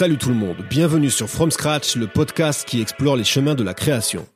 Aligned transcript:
Salut 0.00 0.16
tout 0.16 0.30
le 0.30 0.34
monde, 0.34 0.56
bienvenue 0.70 1.10
sur 1.10 1.28
From 1.28 1.50
Scratch, 1.50 1.94
le 1.94 2.06
podcast 2.06 2.66
qui 2.66 2.80
explore 2.80 3.16
les 3.16 3.24
chemins 3.24 3.54
de 3.54 3.62
la 3.62 3.74
création. 3.74 4.26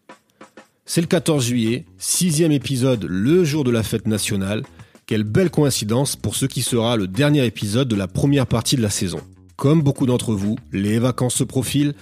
C'est 0.85 1.01
le 1.01 1.07
14 1.07 1.43
juillet, 1.43 1.87
sixième 1.97 2.53
épisode, 2.53 3.07
le 3.09 3.45
jour 3.45 3.65
de 3.65 3.71
la 3.71 3.83
fête 3.83 4.07
nationale. 4.07 4.63
Quelle 5.07 5.25
belle 5.25 5.49
coïncidence 5.49 6.17
pour 6.17 6.37
ce 6.37 6.45
qui 6.45 6.61
sera 6.61 6.99
le 6.99 7.07
dernier 7.07 7.47
épisode 7.47 7.89
de 7.89 7.97
la 7.97 8.09
première 8.09 8.47
partie 8.47 8.77
de 8.77 8.83
la 8.83 8.91
saison. 8.91 9.23
Comme 9.57 9.83
beaucoup 9.83 10.07
d'entre 10.07 10.35
vous, 10.35 10.57
les 10.73 10.99
vacances 10.99 11.35
se 11.35 11.45
profilent 11.45 11.95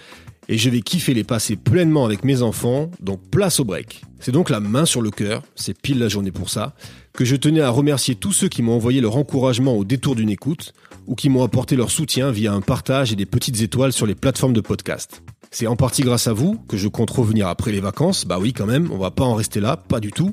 et 0.49 0.59
je 0.59 0.71
vais 0.71 0.81
kiffer 0.81 1.15
les 1.15 1.25
passer 1.25 1.57
pleinement 1.57 2.05
avec 2.05 2.25
mes 2.25 2.43
enfants, 2.43 2.91
donc 3.01 3.21
place 3.31 3.61
au 3.61 3.65
break. 3.65 4.03
C'est 4.19 4.33
donc 4.33 4.51
la 4.51 4.61
main 4.61 4.85
sur 4.85 5.03
le 5.03 5.11
cœur, 5.11 5.43
c'est 5.55 5.79
pile 5.79 5.99
la 5.99 6.09
journée 6.09 6.33
pour 6.33 6.51
ça, 6.51 6.75
que 7.13 7.25
je 7.25 7.37
tenais 7.37 7.61
à 7.61 7.71
remercier 7.71 8.15
tous 8.15 8.33
ceux 8.33 8.49
qui 8.49 8.63
m'ont 8.63 8.75
envoyé 8.75 9.01
leur 9.01 9.17
encouragement 9.17 9.77
au 9.77 9.85
détour 9.85 10.15
d'une 10.15 10.31
écoute, 10.31 10.73
ou 11.07 11.15
qui 11.15 11.29
m'ont 11.29 11.43
apporté 11.43 11.77
leur 11.77 11.91
soutien 11.91 12.31
via 12.31 12.53
un 12.53 12.61
partage 12.61 13.13
et 13.13 13.17
des 13.17 13.27
petites 13.27 13.61
étoiles 13.61 13.93
sur 13.93 14.07
les 14.07 14.15
plateformes 14.15 14.53
de 14.53 14.61
podcast. 14.61 15.23
C'est 15.51 15.67
en 15.67 15.77
partie 15.77 16.03
grâce 16.03 16.29
à 16.29 16.33
vous 16.33 16.57
que 16.67 16.79
je 16.79 16.89
compte 16.89 17.11
revenir 17.11 17.47
après 17.47 17.73
les 17.73 17.81
vacances, 17.81 18.25
bah 18.25 18.39
oui 18.41 18.53
quand 18.53 18.67
même, 18.67 18.91
on 18.91 18.99
va 18.99 19.11
pas 19.11 19.25
en 19.25 19.35
rester 19.35 19.61
là, 19.61 19.77
pas 19.77 20.01
du 20.01 20.11
tout, 20.11 20.33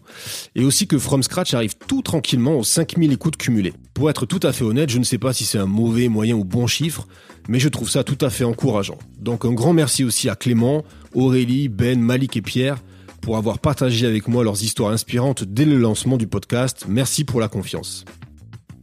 et 0.55 0.63
aussi 0.63 0.88
que 0.88 0.98
From 0.98 1.23
Scratch 1.23 1.54
arrive 1.54 1.76
tout 1.88 2.01
tranquillement 2.01 2.57
aux 2.57 2.63
5000 2.63 3.12
écoutes 3.12 3.35
cumulées. 3.35 3.73
Pour 3.99 4.09
être 4.09 4.26
tout 4.26 4.39
à 4.44 4.53
fait 4.53 4.63
honnête, 4.63 4.89
je 4.89 4.98
ne 4.98 5.03
sais 5.03 5.17
pas 5.17 5.34
si 5.34 5.44
c'est 5.44 5.58
un 5.58 5.66
mauvais, 5.66 6.07
moyen 6.07 6.34
ou 6.34 6.45
bon 6.45 6.67
chiffre, 6.67 7.05
mais 7.49 7.59
je 7.59 7.67
trouve 7.67 7.90
ça 7.90 8.05
tout 8.05 8.17
à 8.21 8.30
fait 8.30 8.45
encourageant. 8.45 8.98
Donc 9.20 9.44
un 9.44 9.52
grand 9.52 9.73
merci 9.73 10.05
aussi 10.05 10.30
à 10.30 10.38
Clément, 10.38 10.85
Aurélie, 11.13 11.68
Ben, 11.68 11.99
Malik 11.99 12.38
et 12.38 12.41
Pierre 12.41 12.77
pour 13.21 13.35
avoir 13.35 13.60
partagé 13.60 14.07
avec 14.07 14.29
moi 14.29 14.46
leurs 14.46 14.63
histoires 14.63 14.93
inspirantes 14.93 15.43
dès 15.43 15.65
le 15.65 15.77
lancement 15.77 16.15
du 16.15 16.27
podcast. 16.27 16.85
Merci 16.88 17.26
pour 17.26 17.41
la 17.41 17.49
confiance. 17.49 18.05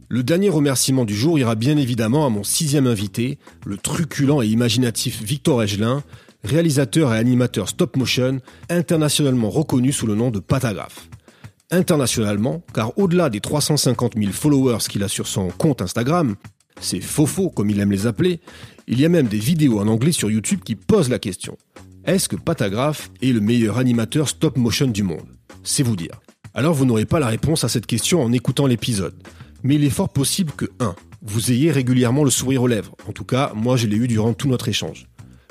Le 0.07 0.21
dernier 0.21 0.49
remerciement 0.49 1.03
du 1.03 1.15
jour 1.15 1.39
ira 1.39 1.55
bien 1.55 1.77
évidemment 1.77 2.27
à 2.27 2.29
mon 2.29 2.43
sixième 2.43 2.85
invité, 2.85 3.39
le 3.65 3.77
truculent 3.77 4.43
et 4.43 4.47
imaginatif 4.47 5.23
Victor 5.23 5.63
Egelin, 5.63 6.03
réalisateur 6.43 7.11
et 7.11 7.17
animateur 7.17 7.69
stop 7.69 7.97
motion, 7.97 8.39
internationalement 8.69 9.49
reconnu 9.49 9.91
sous 9.91 10.05
le 10.05 10.13
nom 10.13 10.29
de 10.29 10.39
Patagraph. 10.39 11.09
Internationalement, 11.71 12.63
car 12.73 12.97
au-delà 12.97 13.29
des 13.29 13.41
350 13.41 14.13
000 14.17 14.31
followers 14.31 14.85
qu'il 14.89 15.03
a 15.03 15.07
sur 15.07 15.27
son 15.27 15.49
compte 15.49 15.81
Instagram, 15.81 16.35
c'est 16.79 17.01
faux 17.01 17.49
comme 17.49 17.69
il 17.69 17.79
aime 17.79 17.91
les 17.91 18.07
appeler, 18.07 18.39
il 18.87 18.99
y 18.99 19.05
a 19.05 19.09
même 19.09 19.27
des 19.27 19.39
vidéos 19.39 19.79
en 19.79 19.87
anglais 19.87 20.11
sur 20.11 20.31
YouTube 20.31 20.61
qui 20.63 20.75
posent 20.75 21.09
la 21.09 21.19
question. 21.19 21.57
Est-ce 22.05 22.29
que 22.29 22.37
Patagraph 22.37 23.09
est 23.21 23.33
le 23.33 23.41
meilleur 23.41 23.77
animateur 23.77 24.29
stop 24.29 24.57
motion 24.57 24.87
du 24.87 25.03
monde? 25.03 25.27
C'est 25.63 25.83
vous 25.83 25.97
dire. 25.97 26.21
Alors 26.53 26.73
vous 26.73 26.85
n'aurez 26.85 27.05
pas 27.05 27.19
la 27.19 27.27
réponse 27.27 27.63
à 27.63 27.69
cette 27.69 27.85
question 27.85 28.23
en 28.23 28.31
écoutant 28.31 28.65
l'épisode 28.65 29.15
mais 29.63 29.75
il 29.75 29.83
est 29.83 29.89
fort 29.89 30.09
possible 30.09 30.51
que 30.53 30.65
1. 30.79 30.95
Vous 31.21 31.51
ayez 31.51 31.71
régulièrement 31.71 32.23
le 32.23 32.29
sourire 32.29 32.63
aux 32.63 32.67
lèvres. 32.67 32.95
En 33.07 33.11
tout 33.11 33.25
cas, 33.25 33.51
moi 33.55 33.75
je 33.75 33.87
l'ai 33.87 33.97
eu 33.97 34.07
durant 34.07 34.33
tout 34.33 34.47
notre 34.47 34.69
échange. 34.69 35.07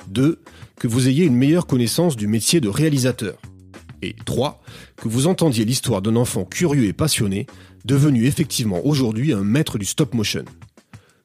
2. 0.09 0.41
Que 0.78 0.89
vous 0.89 1.09
ayez 1.09 1.25
une 1.25 1.34
meilleure 1.34 1.67
connaissance 1.67 2.17
du 2.17 2.27
métier 2.27 2.61
de 2.61 2.69
réalisateur. 2.69 3.37
Et 4.07 4.17
3. 4.25 4.62
Que 4.97 5.09
vous 5.09 5.27
entendiez 5.27 5.65
l'histoire 5.65 6.03
d'un 6.03 6.17
enfant 6.17 6.45
curieux 6.45 6.85
et 6.85 6.93
passionné, 6.93 7.47
devenu 7.85 8.27
effectivement 8.27 8.85
aujourd'hui 8.87 9.33
un 9.33 9.43
maître 9.43 9.79
du 9.79 9.85
stop 9.85 10.15
motion. 10.15 10.45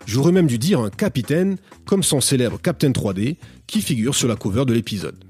J'aurais 0.05 0.31
même 0.31 0.47
dû 0.47 0.57
dire 0.57 0.79
un 0.79 0.89
capitaine, 0.89 1.57
comme 1.85 2.01
son 2.01 2.21
célèbre 2.21 2.59
Captain 2.59 2.89
3D, 2.89 3.37
qui 3.67 3.81
figure 3.81 4.15
sur 4.15 4.27
la 4.27 4.35
cover 4.35 4.65
de 4.65 4.73
l'épisode. 4.73 5.23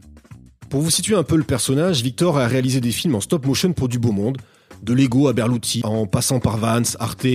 Pour 0.69 0.81
vous 0.81 0.89
situer 0.89 1.15
un 1.15 1.23
peu 1.23 1.35
le 1.35 1.43
personnage, 1.43 2.01
Victor 2.01 2.37
a 2.37 2.47
réalisé 2.47 2.79
des 2.79 2.91
films 2.91 3.15
en 3.15 3.21
stop 3.21 3.45
motion 3.45 3.73
pour 3.73 3.89
du 3.89 3.99
beau 3.99 4.13
monde, 4.13 4.37
de 4.81 4.93
Lego 4.93 5.27
à 5.27 5.33
Berluti, 5.33 5.81
en 5.83 6.07
passant 6.07 6.39
par 6.39 6.57
Vance, 6.57 6.95
Arte, 6.99 7.27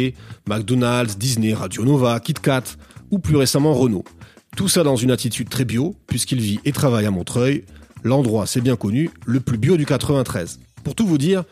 McDonald's, 0.48 1.19
Disney, 1.19 1.53
Radio 1.53 1.84
Nova, 1.84 2.19
KitKat 2.19 2.65
ou 3.10 3.19
plus 3.19 3.37
récemment 3.37 3.75
Renault. 3.75 4.04
Tout 4.56 4.69
ça 4.69 4.83
dans 4.83 4.97
une 4.97 5.10
attitude 5.10 5.50
très 5.50 5.66
bio, 5.66 5.94
puisqu'il 6.06 6.41
vit 6.41 6.60
et 6.65 6.72
travaille 6.72 7.04
à 7.04 7.10
Montreuil, 7.10 7.65
l'endroit, 8.06 8.47
c'est 8.47 8.61
bien 8.61 8.77
connu, 8.77 9.11
le 9.27 9.41
plus 9.41 9.59
bio 9.59 9.77
du 9.77 9.84
93. 9.84 10.61
Pour 10.84 10.94
tout 10.94 11.06
vous 11.06 11.19
dire, 11.19 11.44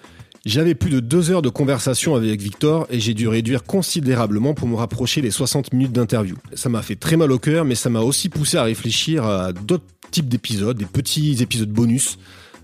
j'avais 0.46 0.74
plus 0.74 0.90
de 0.90 1.00
deux 1.00 1.30
heures 1.30 1.42
de 1.42 1.48
conversation 1.48 2.14
avec 2.14 2.40
Victor 2.40 2.86
et 2.90 3.00
j'ai 3.00 3.14
dû 3.14 3.28
réduire 3.28 3.64
considérablement 3.64 4.54
pour 4.54 4.68
me 4.68 4.76
rapprocher 4.76 5.20
des 5.22 5.30
60 5.30 5.72
minutes 5.72 5.92
d'interview. 5.92 6.36
Ça 6.54 6.68
m'a 6.68 6.82
fait 6.82 6.96
très 6.96 7.16
mal 7.16 7.32
au 7.32 7.38
cœur, 7.38 7.64
mais 7.64 7.74
ça 7.74 7.90
m'a 7.90 8.00
aussi 8.00 8.28
poussé 8.28 8.56
à 8.56 8.62
réfléchir 8.62 9.24
à 9.24 9.52
d'autres 9.52 9.84
types 10.10 10.28
d'épisodes, 10.28 10.76
des 10.76 10.84
petits 10.84 11.42
épisodes 11.42 11.70
bonus, 11.70 12.18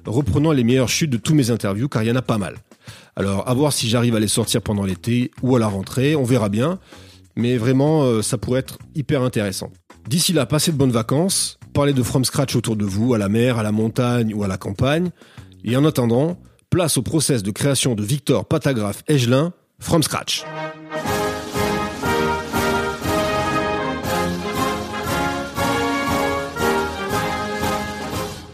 reprenant 0.07 0.53
les 0.53 0.65
meilleures 0.65 0.89
chutes 0.89 1.11
de 1.11 1.17
tous 1.17 1.35
mes 1.35 1.51
interviews, 1.51 1.89
car 1.89 2.03
il 2.03 2.09
y 2.09 2.13
en 2.13 2.17
a 2.17 2.23
pas 2.23 2.39
mal. 2.39 2.57
Alors, 3.17 3.49
à 3.49 3.55
voir 3.55 3.73
si 3.73 3.89
j'arrive 3.89 4.15
à 4.15 4.21
les 4.21 4.29
sortir 4.29 4.63
pendant 4.63 4.85
l'été 4.85 5.31
ou 5.43 5.57
à 5.57 5.59
la 5.59 5.67
rentrée, 5.67 6.17
on 6.17 6.25
verra 6.25 6.49
bien. 6.49 6.79
Mais 7.37 7.57
vraiment, 7.57 8.03
euh, 8.03 8.23
ça 8.23 8.39
pourrait 8.39 8.61
être 8.61 8.79
hyper 8.95 9.23
intéressant. 9.23 9.71
D'ici 10.09 10.33
là, 10.33 10.47
passez 10.47 10.73
de 10.73 10.77
bonnes 10.77 10.91
vacances, 10.91 11.60
parlez 11.71 11.93
de 11.93 12.03
From 12.03 12.25
Scratch 12.25 12.57
autour 12.57 12.77
de 12.77 12.85
vous, 12.85 13.15
à 13.15 13.19
la 13.19 13.29
mer, 13.29 13.59
à 13.59 13.63
la 13.63 13.73
montagne 13.73 14.35
ou 14.35 14.43
à 14.45 14.49
la 14.49 14.57
campagne. 14.57 15.11
Et 15.65 15.77
en 15.77 15.85
attendant, 15.85 16.39
place 16.69 16.97
au 16.97 17.03
process 17.03 17.43
de 17.43 17.51
création 17.51 17.95
de 17.95 18.03
Victor 18.03 18.45
Patagraphe 18.45 19.03
Egelin, 19.09 19.53
From 19.79 20.03
Scratch. 20.03 20.45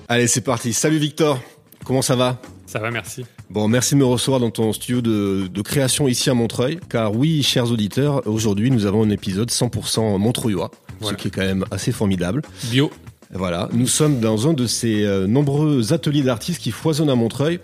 Allez, 0.08 0.28
c'est 0.28 0.40
parti. 0.40 0.72
Salut 0.72 0.98
Victor. 0.98 1.40
Comment 1.84 2.02
ça 2.02 2.14
va? 2.14 2.40
Ça 2.66 2.78
va, 2.78 2.90
merci. 2.90 3.24
Bon, 3.50 3.68
merci 3.68 3.94
de 3.94 4.00
me 4.00 4.04
recevoir 4.04 4.40
dans 4.40 4.50
ton 4.50 4.72
studio 4.72 5.00
de, 5.00 5.62
création 5.62 6.08
ici 6.08 6.30
à 6.30 6.34
Montreuil. 6.34 6.78
Car 6.88 7.14
oui, 7.14 7.42
chers 7.42 7.70
auditeurs, 7.70 8.26
aujourd'hui 8.26 8.70
nous 8.70 8.86
avons 8.86 9.04
un 9.04 9.10
épisode 9.10 9.50
100% 9.50 10.18
montreuillois, 10.18 10.70
ce 11.00 11.14
qui 11.14 11.28
est 11.28 11.30
quand 11.30 11.42
même 11.42 11.64
assez 11.70 11.92
formidable. 11.92 12.42
Bio. 12.64 12.90
Voilà, 13.32 13.68
nous 13.72 13.88
sommes 13.88 14.20
dans 14.20 14.48
un 14.48 14.52
de 14.52 14.66
ces 14.66 15.04
euh, 15.04 15.26
nombreux 15.26 15.92
ateliers 15.92 16.22
d'artistes 16.22 16.60
qui 16.60 16.70
foisonnent 16.70 17.10
à 17.10 17.14
Montreuil. 17.14 17.58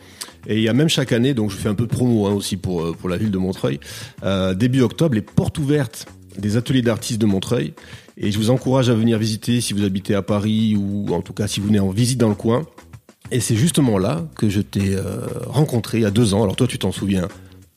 Et 0.49 0.56
il 0.56 0.62
y 0.62 0.69
a 0.69 0.73
même 0.73 0.89
chaque 0.89 1.12
année, 1.12 1.34
donc 1.34 1.50
je 1.50 1.56
fais 1.56 1.69
un 1.69 1.75
peu 1.75 1.87
promo 1.87 2.27
hein, 2.27 2.33
aussi 2.33 2.56
pour, 2.56 2.83
euh, 2.83 2.97
pour 2.99 3.09
la 3.09 3.17
ville 3.17 3.31
de 3.31 3.39
Montreuil, 3.39 3.78
euh, 4.25 4.55
début 4.55 4.81
octobre, 4.81 5.15
les 5.15 5.23
portes 5.23 5.59
ouvertes 5.59 6.06
des 6.37 6.56
ateliers 6.56 6.83
d'artistes 6.83 7.21
de 7.21 7.27
Montreuil. 7.27 7.75
Et 8.17 8.33
je 8.33 8.39
vous 8.39 8.50
encourage 8.50 8.91
à 8.91 8.95
venir 8.95 9.19
visiter 9.19 9.61
si 9.61 9.73
vous 9.73 9.84
habitez 9.84 10.15
à 10.15 10.23
Paris 10.23 10.77
ou 10.77 11.15
en 11.15 11.23
tout 11.23 11.33
cas 11.33 11.47
si 11.47 11.61
vous 11.61 11.69
venez 11.69 11.81
en 11.81 11.91
visite 11.91 12.19
dans 12.19 12.29
le 12.29 12.34
coin. 12.34 12.62
Et 13.31 13.41
c'est 13.41 13.56
justement 13.56 13.99
là 13.99 14.27
que 14.37 14.49
je 14.49 14.61
t'ai 14.61 14.97
rencontré 15.47 15.99
il 15.99 16.03
y 16.03 16.06
a 16.06 16.11
deux 16.11 16.34
ans. 16.34 16.43
Alors 16.43 16.55
toi, 16.55 16.67
tu 16.67 16.79
t'en 16.79 16.93
souviens 16.93 17.29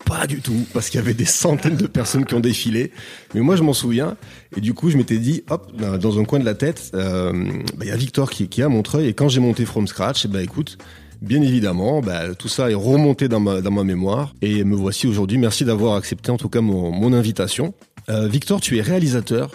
pas 0.05 0.27
du 0.27 0.39
tout, 0.39 0.66
parce 0.73 0.89
qu'il 0.89 0.99
y 0.99 1.03
avait 1.03 1.13
des 1.13 1.25
centaines 1.25 1.75
de 1.75 1.88
personnes 1.88 2.25
qui 2.25 2.33
ont 2.35 2.39
défilé. 2.39 2.91
Mais 3.33 3.41
moi, 3.41 3.55
je 3.55 3.63
m'en 3.63 3.73
souviens. 3.73 4.16
Et 4.55 4.61
du 4.61 4.73
coup, 4.73 4.89
je 4.89 4.97
m'étais 4.97 5.17
dit, 5.17 5.43
hop, 5.49 5.71
dans 5.75 6.19
un 6.19 6.23
coin 6.23 6.39
de 6.39 6.45
la 6.45 6.53
tête, 6.53 6.91
euh, 6.93 7.33
bah, 7.75 7.85
il 7.85 7.88
y 7.88 7.91
a 7.91 7.97
Victor 7.97 8.29
qui, 8.29 8.47
qui 8.47 8.61
est 8.61 8.63
à 8.63 8.69
Montreuil. 8.69 9.07
Et 9.07 9.13
quand 9.13 9.27
j'ai 9.27 9.41
monté 9.41 9.66
From 9.66 9.88
Scratch, 9.88 10.25
et 10.25 10.27
eh 10.29 10.31
ben, 10.31 10.39
écoute, 10.39 10.77
bien 11.21 11.41
évidemment, 11.41 12.01
bah, 12.01 12.33
tout 12.35 12.47
ça 12.47 12.69
est 12.69 12.75
remonté 12.75 13.27
dans 13.27 13.39
ma, 13.39 13.61
dans 13.61 13.71
ma 13.71 13.83
mémoire. 13.83 14.33
Et 14.41 14.63
me 14.63 14.75
voici 14.75 15.07
aujourd'hui. 15.07 15.38
Merci 15.38 15.66
d'avoir 15.66 15.95
accepté 15.95 16.31
en 16.31 16.37
tout 16.37 16.49
cas 16.49 16.61
mon, 16.61 16.91
mon 16.91 17.13
invitation. 17.13 17.73
Euh, 18.09 18.27
Victor, 18.27 18.61
tu 18.61 18.77
es 18.77 18.81
réalisateur 18.81 19.51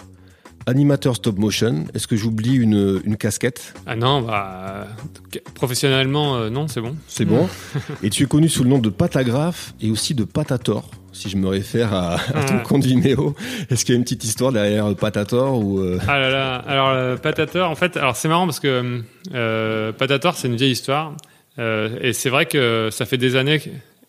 animateur 0.70 1.16
stop 1.16 1.36
motion. 1.36 1.84
Est-ce 1.94 2.06
que 2.06 2.16
j'oublie 2.16 2.54
une, 2.54 3.00
une, 3.04 3.16
casquette? 3.16 3.74
Ah 3.86 3.96
non, 3.96 4.22
bah, 4.22 4.86
professionnellement, 5.54 6.36
euh, 6.36 6.48
non, 6.48 6.68
c'est 6.68 6.80
bon. 6.80 6.96
C'est 7.08 7.24
bon. 7.24 7.48
et 8.02 8.08
tu 8.08 8.22
es 8.22 8.26
connu 8.26 8.48
sous 8.48 8.62
le 8.62 8.70
nom 8.70 8.78
de 8.78 8.88
Patagraphe 8.88 9.74
et 9.82 9.90
aussi 9.90 10.14
de 10.14 10.24
Patator. 10.24 10.88
Si 11.12 11.28
je 11.28 11.36
me 11.36 11.48
réfère 11.48 11.92
à, 11.92 12.18
ton 12.46 12.58
ah. 12.58 12.62
compte 12.64 12.84
Vimeo, 12.84 13.34
est-ce 13.68 13.84
qu'il 13.84 13.94
y 13.94 13.96
a 13.96 13.98
une 13.98 14.04
petite 14.04 14.24
histoire 14.24 14.52
derrière 14.52 14.94
Patator 14.94 15.58
ou 15.58 15.80
euh? 15.80 15.98
Ah 16.06 16.18
là 16.18 16.30
là, 16.30 16.54
alors 16.56 17.18
Patator, 17.18 17.68
en 17.68 17.74
fait, 17.74 17.96
alors 17.96 18.16
c'est 18.16 18.28
marrant 18.28 18.46
parce 18.46 18.60
que 18.60 19.02
euh, 19.34 19.92
Patator, 19.92 20.36
c'est 20.36 20.48
une 20.48 20.56
vieille 20.56 20.70
histoire, 20.70 21.14
et 21.58 22.12
c'est 22.12 22.30
vrai 22.30 22.46
que 22.46 22.88
ça 22.92 23.04
fait 23.04 23.18
des 23.18 23.36
années 23.36 23.60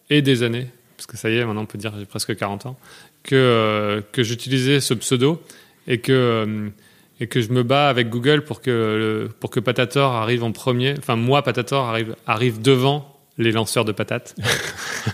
et 0.10 0.22
des 0.22 0.44
années, 0.44 0.68
parce 0.96 1.08
que 1.08 1.18
ça 1.18 1.30
y 1.32 1.38
est, 1.38 1.44
maintenant 1.44 1.64
on 1.64 1.66
peut 1.66 1.80
dire 1.80 1.92
j'ai 2.00 2.06
presque 2.06 2.36
40 2.38 2.68
ans, 2.68 2.78
que 3.24 4.04
que 4.12 4.24
j'utilisais 4.24 4.80
ce 4.80 4.94
pseudo 4.94 5.42
et 5.88 6.00
que 6.00 6.12
euh, 6.12 6.70
et 7.20 7.28
que 7.28 7.40
je 7.40 7.52
me 7.52 7.62
bats 7.62 7.88
avec 7.88 8.10
Google 8.10 8.44
pour 8.44 8.62
que 8.62 9.30
pour 9.40 9.52
que 9.52 9.60
Patator 9.60 10.14
arrive 10.14 10.44
en 10.44 10.52
premier. 10.52 10.96
Enfin, 10.98 11.16
moi, 11.16 11.44
Patator 11.44 11.88
arrive 11.88 12.16
arrive 12.26 12.62
devant 12.62 13.12
les 13.38 13.52
lanceurs 13.52 13.86
de 13.86 13.92
patates, 13.92 14.36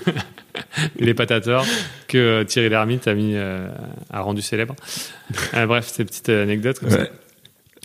les 1.00 1.14
Patators 1.14 1.66
que 2.08 2.44
Thierry 2.44 2.70
Lhermitte 2.70 3.08
a 3.08 3.14
mis 3.14 3.34
euh, 3.36 3.68
a 4.10 4.22
rendu 4.22 4.42
célèbre. 4.42 4.76
Euh, 5.54 5.66
bref, 5.66 5.88
c'est 5.88 6.04
une 6.04 6.08
petite 6.08 6.30
anecdote 6.30 6.80
comme 6.80 6.90
ça. 6.90 7.08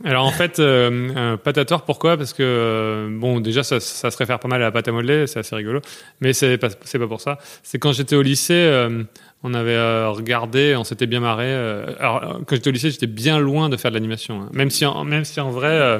Alors 0.05 0.25
en 0.25 0.31
fait, 0.31 0.59
euh, 0.59 1.37
patator, 1.37 1.85
pourquoi? 1.85 2.17
Parce 2.17 2.33
que 2.33 2.43
euh, 2.43 3.09
bon, 3.11 3.41
déjà 3.41 3.63
ça, 3.63 3.79
se 3.81 4.17
réfère 4.17 4.39
pas 4.39 4.49
mal 4.49 4.61
à 4.61 4.67
la 4.67 4.71
pâte 4.73 4.89
à 4.89 4.93
modeler, 4.93 5.27
c'est 5.27 5.39
assez 5.39 5.55
rigolo, 5.55 5.81
mais 6.21 6.33
c'est 6.33 6.59
pas 6.59 6.69
pas 6.71 7.07
pour 7.07 7.21
ça. 7.21 7.39
C'est 7.63 7.79
quand 7.79 7.93
j'étais 7.93 8.17
au 8.17 8.23
lycée, 8.23 8.55
euh, 8.55 9.05
on 9.43 9.55
avait 9.55 9.71
euh, 9.75 10.11
regardé, 10.11 10.75
on 10.77 10.85
s'était 10.85 11.07
bien 11.07 11.21
marré. 11.21 11.47
euh, 11.47 11.95
alors 12.01 12.41
quand 12.47 12.57
j'étais 12.57 12.71
au 12.71 12.73
lycée, 12.73 12.91
j'étais 12.91 13.07
bien 13.07 13.39
loin 13.39 13.69
de 13.69 13.77
faire 13.77 13.91
de 13.91 13.97
l'animation, 13.97 14.43
hein. 14.43 14.51
même 14.53 14.71
si 14.71 14.85
en, 14.87 14.95
en 14.97 15.51
vrai 15.51 15.71
euh, 15.71 15.99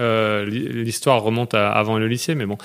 euh, 0.00 0.44
l'histoire 0.46 1.22
remonte 1.22 1.54
à 1.54 1.70
avant 1.70 1.98
le 1.98 2.08
lycée, 2.08 2.34
mais 2.34 2.46
bon. 2.46 2.58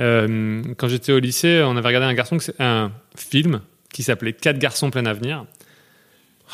Euh, 0.00 0.62
quand 0.76 0.88
j'étais 0.88 1.12
au 1.12 1.18
lycée, 1.18 1.62
on 1.64 1.76
avait 1.76 1.86
regardé 1.86 2.06
un 2.06 2.14
garçon, 2.14 2.38
un 2.58 2.90
film 3.16 3.60
qui 3.92 4.02
s'appelait 4.02 4.32
Quatre 4.32 4.58
garçons 4.58 4.90
plein 4.90 5.06
avenir. 5.06 5.44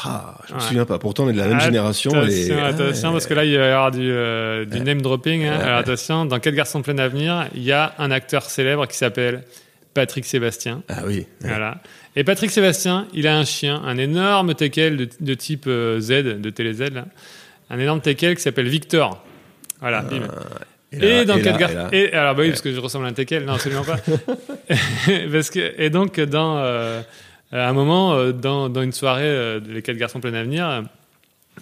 Ah, 0.05 0.37
je 0.49 0.55
me 0.55 0.59
Ouais. 0.59 0.65
souviens 0.65 0.85
pas. 0.85 0.99
Pourtant, 0.99 1.25
on 1.25 1.29
est 1.29 1.33
de 1.33 1.39
la 1.39 1.47
même 1.49 1.61
génération. 1.61 2.13
Attention, 2.13 2.63
attention, 2.65 3.13
parce 3.13 3.27
que 3.27 3.35
là, 3.35 3.45
il 3.45 3.59
va 3.59 3.67
y 3.67 3.71
avoir 3.71 3.91
du, 3.91 4.11
euh, 4.11 4.65
du 4.65 4.81
name 4.81 5.03
dropping. 5.03 5.45
hein. 5.45 5.59
Alors 5.61 5.79
attention, 5.79 6.25
dans 6.25 6.39
Quatre 6.39 6.55
garçons 6.55 6.83
plein 6.83 6.99
avenir, 6.99 7.47
il 7.55 7.63
y 7.63 7.73
a 7.73 7.95
un 7.99 8.11
acteur 8.11 8.45
célèbre 8.45 8.87
qui 8.87 8.97
s'appelle 8.97 9.43
Patrick 9.95 10.25
Sébastien. 10.25 10.83
Ah 10.89 11.03
oui. 11.07 11.27
Voilà. 11.41 11.79
Et 12.15 12.23
Patrick 12.25 12.51
Sébastien, 12.51 13.07
il 13.13 13.27
a 13.27 13.37
un 13.37 13.45
chien, 13.45 13.83
un 13.85 13.99
énorme 13.99 14.55
teckel 14.55 14.97
de, 14.97 15.09
de 15.21 15.35
type 15.35 15.65
euh, 15.67 15.99
Z, 16.01 16.11
de 16.41 16.51
télé 16.51 16.75
Z, 16.75 16.91
là. 16.95 17.07
un 17.71 17.79
énorme 17.79 18.01
teckel 18.01 18.37
qui 18.37 18.43
s'appelle 18.43 18.69
Victor. 18.69 19.25
Voilà. 19.81 20.03
bim. 20.03 20.21
Et, 20.93 20.99
là- 20.99 21.25
dans 21.27 21.37
et 21.37 21.43
Quatre 21.43 21.61
là- 21.61 21.67
gar- 21.75 21.89
et 21.95 22.05
et 22.05 22.13
alors 22.15 22.35
bah 22.35 22.43
oui 22.43 22.49
parce 22.49 22.63
que 22.63 22.73
je 22.73 22.81
ressemble 22.81 23.05
à 23.05 23.09
un 23.09 23.13
teckel 23.13 23.45
non 23.45 23.53
absolument 23.53 23.85
pas 23.85 23.99
parce 25.33 25.51
que 25.51 25.75
et 25.77 25.91
donc 25.91 26.19
dans 26.19 26.57
euh, 26.59 27.03
à 27.53 27.69
un 27.69 27.73
moment 27.73 28.15
euh, 28.15 28.33
dans, 28.33 28.69
dans 28.69 28.83
une 28.83 28.93
soirée 28.93 29.23
euh, 29.25 29.61
les 29.69 29.83
quatre 29.83 29.97
garçons 29.97 30.21
plein 30.21 30.35
avenir 30.35 30.69
euh, 30.69 30.83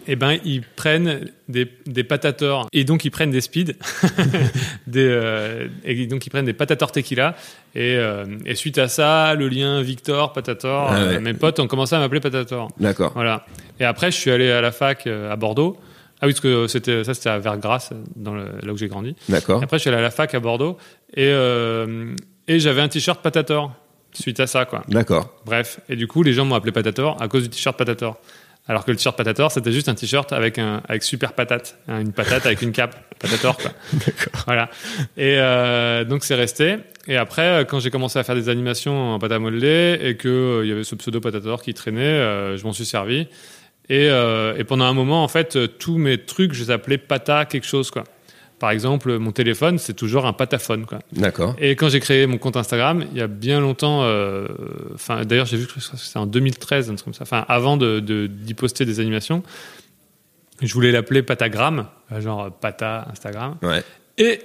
eh 0.09 0.15
ben 0.17 0.39
ils 0.45 0.63
prennent 0.63 1.31
des, 1.49 1.67
des 1.87 2.05
patators 2.05 2.69
et 2.73 2.85
donc 2.85 3.05
ils 3.07 3.11
prennent 3.11 3.31
des 3.31 3.41
speed 3.41 3.77
des 4.87 5.07
euh, 5.09 5.69
et 5.85 6.07
donc 6.07 6.27
ils 6.27 6.31
prennent 6.31 6.45
des 6.45 6.53
patators 6.53 6.93
tequila 6.93 7.35
et, 7.75 7.97
euh, 7.97 8.25
et 8.45 8.55
suite 8.55 8.79
à 8.79 8.89
ça 8.89 9.35
le 9.35 9.49
lien 9.49 9.81
Victor 9.83 10.33
patator 10.33 10.89
Ah 10.91 10.97
euh, 10.97 11.09
ouais. 11.15 11.21
mes 11.21 11.33
potes 11.35 11.61
ont 11.61 11.67
commencé 11.67 11.95
à 11.95 11.99
m'appeler 11.99 12.21
patator 12.21 12.69
D'accord. 12.79 13.13
voilà. 13.15 13.47
Et 13.81 13.85
après, 13.85 14.11
je 14.11 14.17
suis 14.17 14.31
allé 14.31 14.51
à 14.51 14.61
la 14.63 14.73
fac 14.73 15.07
euh, 15.07 15.31
à 15.31 15.37
Bordeaux. 15.37 15.77
Ah 16.23 16.27
oui, 16.27 16.33
parce 16.33 16.41
que 16.41 16.67
c'était 16.67 17.05
ça, 17.05 17.13
c'était 17.13 17.29
à 17.29 17.39
Vergrasse, 17.39 17.91
dans 18.17 18.33
le, 18.35 18.47
là 18.63 18.73
où 18.73 18.77
j'ai 18.79 18.89
grandi. 18.89 19.15
D'accord. 19.29 19.63
Après, 19.63 19.77
je 19.77 19.83
suis 19.83 19.91
allé 19.91 19.99
à 19.99 20.03
la 20.03 20.11
fac 20.11 20.35
à 20.35 20.41
Bordeaux 20.41 20.79
et 21.15 21.29
euh, 21.29 22.15
et 22.49 22.59
j'avais 22.59 22.81
un 22.81 22.89
t-shirt 22.89 23.21
Patator 23.23 23.73
suite 24.23 24.41
à 24.41 24.47
ça, 24.47 24.65
quoi. 24.65 24.83
D'accord. 24.89 25.35
Bref. 25.45 25.81
Et 25.89 25.97
du 25.97 26.07
coup, 26.07 26.23
les 26.23 26.33
gens 26.33 26.45
m'ont 26.45 26.55
appelé 26.55 26.73
Patator 26.73 27.21
à 27.21 27.29
cause 27.29 27.45
du 27.45 27.51
t-shirt 27.51 27.77
Patator. 27.77 28.19
Alors 28.69 28.85
que 28.85 28.91
le 28.91 28.97
t-shirt 28.97 29.17
Patator, 29.17 29.53
c'était 29.53 29.71
juste 29.71 29.89
un 29.89 29.95
t-shirt 29.95 30.33
avec 30.33 30.59
un 30.59 30.83
avec 30.89 31.05
super 31.05 31.35
patate, 31.35 31.79
hein, 31.87 32.01
une 32.01 32.13
patate 32.13 32.47
avec 32.47 32.63
une 32.63 32.73
cape 32.73 32.97
Patator, 33.19 33.57
quoi. 33.57 33.71
Voilà. 34.47 34.69
Et 35.17 35.37
euh, 35.39 36.05
donc 36.05 36.25
c'est 36.25 36.35
resté. 36.35 36.79
Et 37.09 37.17
après, 37.17 37.43
euh, 37.43 37.65
quand 37.65 37.79
j'ai 37.81 37.91
commencé 37.91 38.19
à 38.19 38.25
faire 38.25 38.35
des 38.35 38.49
animations 38.49 39.15
en 39.15 39.19
pâte 39.19 39.33
à 39.33 39.39
modeler 39.39 39.99
et 40.03 40.17
que 40.17 40.29
euh, 40.29 40.67
y 40.67 40.73
avait 40.73 40.85
ce 40.85 40.95
pseudo 40.97 41.21
Patator 41.21 41.63
qui 41.63 41.75
traînait, 41.75 42.01
euh, 42.03 42.57
je 42.57 42.65
m'en 42.65 42.73
suis 42.73 42.85
servi. 42.85 43.29
Et, 43.89 44.07
et 44.07 44.65
pendant 44.65 44.85
un 44.85 44.93
moment, 44.93 45.23
en 45.23 45.29
fait, 45.29 45.79
tous 45.79 45.97
mes 45.97 46.19
trucs, 46.19 46.53
je 46.55 46.65
les 46.65 46.71
appelais 46.73 46.99
Pata 46.99 47.45
quelque 47.45 47.69
chose, 47.69 47.93
quoi. 47.93 48.03
Par 48.59 48.71
exemple, 48.71 49.19
mon 49.19 49.33
téléphone, 49.33 49.79
c'est 49.79 49.93
toujours 49.93 50.25
un 50.27 50.33
pataphone, 50.33 50.87
quoi. 50.87 51.01
D'accord. 51.13 51.55
Et 51.59 51.77
quand 51.77 51.91
j'ai 51.91 52.01
créé 52.01 52.27
mon 52.27 52.39
compte 52.39 52.57
Instagram, 52.57 53.05
il 53.13 53.19
y 53.19 53.21
a 53.21 53.27
bien 53.27 53.61
longtemps, 53.61 54.03
euh, 54.05 54.49
d'ailleurs 55.25 55.45
j'ai 55.47 55.59
vu 55.59 55.67
que 55.67 55.75
c'est 55.79 56.19
en 56.19 56.25
2013, 56.27 56.89
un 56.91 56.95
truc 56.95 57.05
comme 57.05 57.15
ça, 57.15 57.25
enfin 57.25 57.45
avant 57.49 57.77
de 57.77 58.01
de- 58.01 58.27
d'y 58.27 58.55
poster 58.55 58.87
des 58.87 58.99
animations, 59.01 59.43
je 60.63 60.73
voulais 60.73 60.91
l'appeler 60.91 61.23
Patagram, 61.23 61.87
euh, 62.13 62.21
genre 62.23 62.51
Pata 62.51 63.07
Instagram, 63.11 63.57
Ouais. 63.63 63.83
et 64.17 64.41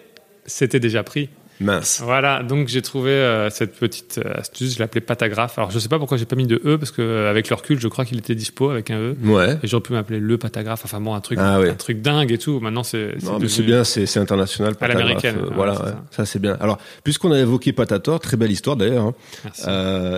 c'était 0.46 0.80
déjà 0.82 1.04
pris. 1.04 1.30
Mince. 1.62 2.02
Voilà, 2.04 2.44
donc 2.44 2.68
j'ai 2.68 2.82
trouvé 2.82 3.12
euh, 3.12 3.50
cette 3.50 3.76
petite 3.76 4.20
euh, 4.24 4.40
astuce, 4.40 4.76
je 4.76 4.80
l'appelais 4.80 5.02
Patagraphe. 5.02 5.58
Alors 5.58 5.72
je 5.72 5.80
sais 5.80 5.90
pas 5.90 6.00
pourquoi 6.00 6.18
j'ai 6.18 6.26
pas 6.26 6.36
mis 6.36 6.48
de 6.48 6.62
E 6.66 6.78
parce 6.78 6.92
que 6.92 7.02
euh, 7.02 7.30
avec 7.30 7.50
le 7.50 7.56
recul, 7.56 7.80
je 7.80 7.88
crois 7.88 8.06
qu'il 8.06 8.18
était 8.18 8.36
dispo 8.36 8.70
avec 8.70 8.92
un 8.92 8.98
E. 9.00 9.16
Ouais. 9.24 9.58
Et 9.64 9.68
j'aurais 9.68 9.84
pu 9.84 9.94
m'appeler 9.94 10.20
le 10.20 10.38
Patagraphe, 10.38 10.82
enfin 10.86 11.00
bon, 11.00 11.14
un 11.14 11.22
truc, 11.22 11.40
Ah 11.42 11.58
un 11.58 11.74
truc 11.76 12.02
dingue 12.02 12.32
et 12.32 12.38
tout. 12.38 12.60
Maintenant 12.60 12.84
c'est 12.84 13.16
Non, 13.24 13.40
mais 13.40 13.48
c'est 13.48 13.64
bien, 13.64 13.84
c'est 13.84 14.18
international. 14.18 14.74
À 14.82 14.88
l'américaine, 14.88 15.38
euh, 15.38 15.50
voilà, 15.54 15.74
ouais. 15.74 15.88
ça. 15.88 16.04
ça, 16.12 16.26
c'est 16.26 16.40
bien. 16.40 16.58
Alors, 16.60 16.78
puisqu'on 17.04 17.32
a 17.32 17.40
évoqué 17.40 17.74
Patator, 17.74 18.20
très 18.20 18.38
belle 18.38 18.52
histoire 18.52 18.76
d'ailleurs. 18.76 19.06
hein. 19.06 19.14
Merci. 19.44 19.64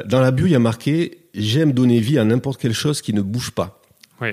Dans 0.07 0.21
la 0.21 0.31
bio, 0.31 0.45
il 0.45 0.51
y 0.51 0.55
a 0.55 0.59
marqué 0.59 1.19
J'aime 1.35 1.71
donner 1.71 1.99
vie 1.99 2.19
à 2.19 2.25
n'importe 2.25 2.61
quelle 2.61 2.73
chose 2.73 3.01
qui 3.01 3.11
ne 3.11 3.21
bouge 3.21 3.51
pas. 3.51 3.81
Oui. 4.21 4.29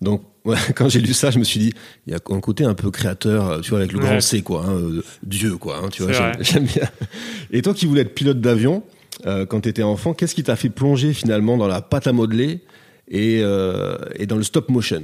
Donc, 0.00 0.22
ouais, 0.44 0.56
quand 0.74 0.88
j'ai 0.88 1.00
lu 1.00 1.12
ça, 1.12 1.30
je 1.30 1.38
me 1.38 1.44
suis 1.44 1.60
dit, 1.60 1.72
il 2.06 2.12
y 2.12 2.16
a 2.16 2.18
un 2.30 2.40
côté 2.40 2.64
un 2.64 2.74
peu 2.74 2.90
créateur, 2.90 3.48
euh, 3.48 3.60
tu 3.60 3.70
vois, 3.70 3.80
avec 3.80 3.92
le 3.92 3.98
Ouais. 3.98 4.04
grand 4.06 4.20
C, 4.20 4.42
quoi, 4.42 4.64
hein, 4.66 4.72
euh, 4.76 5.02
Dieu, 5.22 5.56
quoi, 5.56 5.78
hein, 5.78 5.88
tu 5.90 6.02
vois, 6.02 6.12
j'aime 6.40 6.64
bien. 6.64 6.88
Et 7.50 7.62
toi 7.62 7.74
qui 7.74 7.86
voulais 7.86 8.02
être 8.02 8.14
pilote 8.14 8.40
d'avion, 8.40 8.82
euh, 9.26 9.44
quand 9.46 9.60
tu 9.62 9.68
étais 9.68 9.82
enfant, 9.82 10.14
qu'est-ce 10.14 10.34
qui 10.34 10.42
t'a 10.42 10.56
fait 10.56 10.70
plonger 10.70 11.12
finalement 11.12 11.56
dans 11.58 11.68
la 11.68 11.82
pâte 11.82 12.06
à 12.06 12.12
modeler 12.12 12.60
et, 13.08 13.40
euh, 13.42 13.98
et 14.16 14.26
dans 14.26 14.36
le 14.36 14.42
stop 14.42 14.68
motion? 14.70 15.02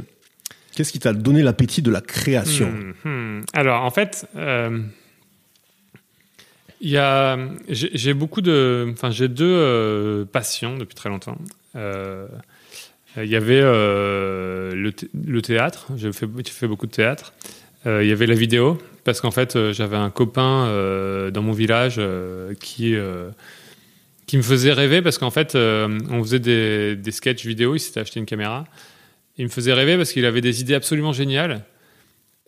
Qu'est-ce 0.75 0.93
qui 0.93 0.99
t'a 0.99 1.13
donné 1.13 1.43
l'appétit 1.43 1.83
de 1.83 1.91
la 1.91 2.01
création? 2.01 2.71
Hmm, 3.05 3.39
hmm. 3.39 3.43
Alors, 3.53 3.83
en 3.83 3.91
fait, 3.91 4.27
il 6.81 6.91
y 6.91 6.97
a, 6.99 7.39
j'ai 7.69 7.91
j'ai 7.95 8.13
beaucoup 8.15 8.43
de, 8.43 8.89
enfin, 8.93 9.11
j'ai 9.11 9.29
deux 9.29 10.27
passions 10.33 10.77
depuis 10.77 10.95
très 10.95 11.09
longtemps. 11.09 11.39
Euh, 13.17 13.25
il 13.25 13.31
y 13.31 13.37
avait 13.37 13.61
euh, 13.63 14.75
le, 14.75 14.93
le 15.27 15.43
théâtre. 15.43 15.89
J'ai 15.97 16.13
fait, 16.13 16.27
fait 16.49 16.69
beaucoup 16.69 16.87
de 16.87 16.93
théâtre. 16.93 17.33
Euh, 17.87 18.03
il 18.03 18.09
y 18.09 18.13
avait 18.13 18.27
la 18.27 18.35
vidéo 18.35 18.79
parce 19.05 19.21
qu'en 19.21 19.31
fait, 19.31 19.73
j'avais 19.73 19.97
un 19.97 20.11
copain 20.11 20.67
dans 21.31 21.43
mon 21.43 21.53
village 21.53 22.01
qui 22.59 22.97
qui 24.27 24.37
me 24.37 24.43
faisait 24.43 24.73
rêver 24.73 25.01
parce 25.01 25.19
qu'en 25.19 25.31
fait, 25.31 25.55
on 25.55 26.25
faisait 26.25 26.41
des, 26.41 26.97
des 26.97 27.13
sketchs 27.13 27.47
vidéo. 27.47 27.77
Il 27.77 27.79
s'était 27.79 28.01
acheté 28.01 28.19
une 28.19 28.27
caméra. 28.27 28.65
Il 29.39 29.45
me 29.45 29.51
faisait 29.51 29.73
rêver 29.73 29.97
parce 29.97 30.13
qu'il 30.13 30.25
avait 30.25 30.41
des 30.41 30.61
idées 30.61 30.75
absolument 30.75 31.13
géniales. 31.13 31.63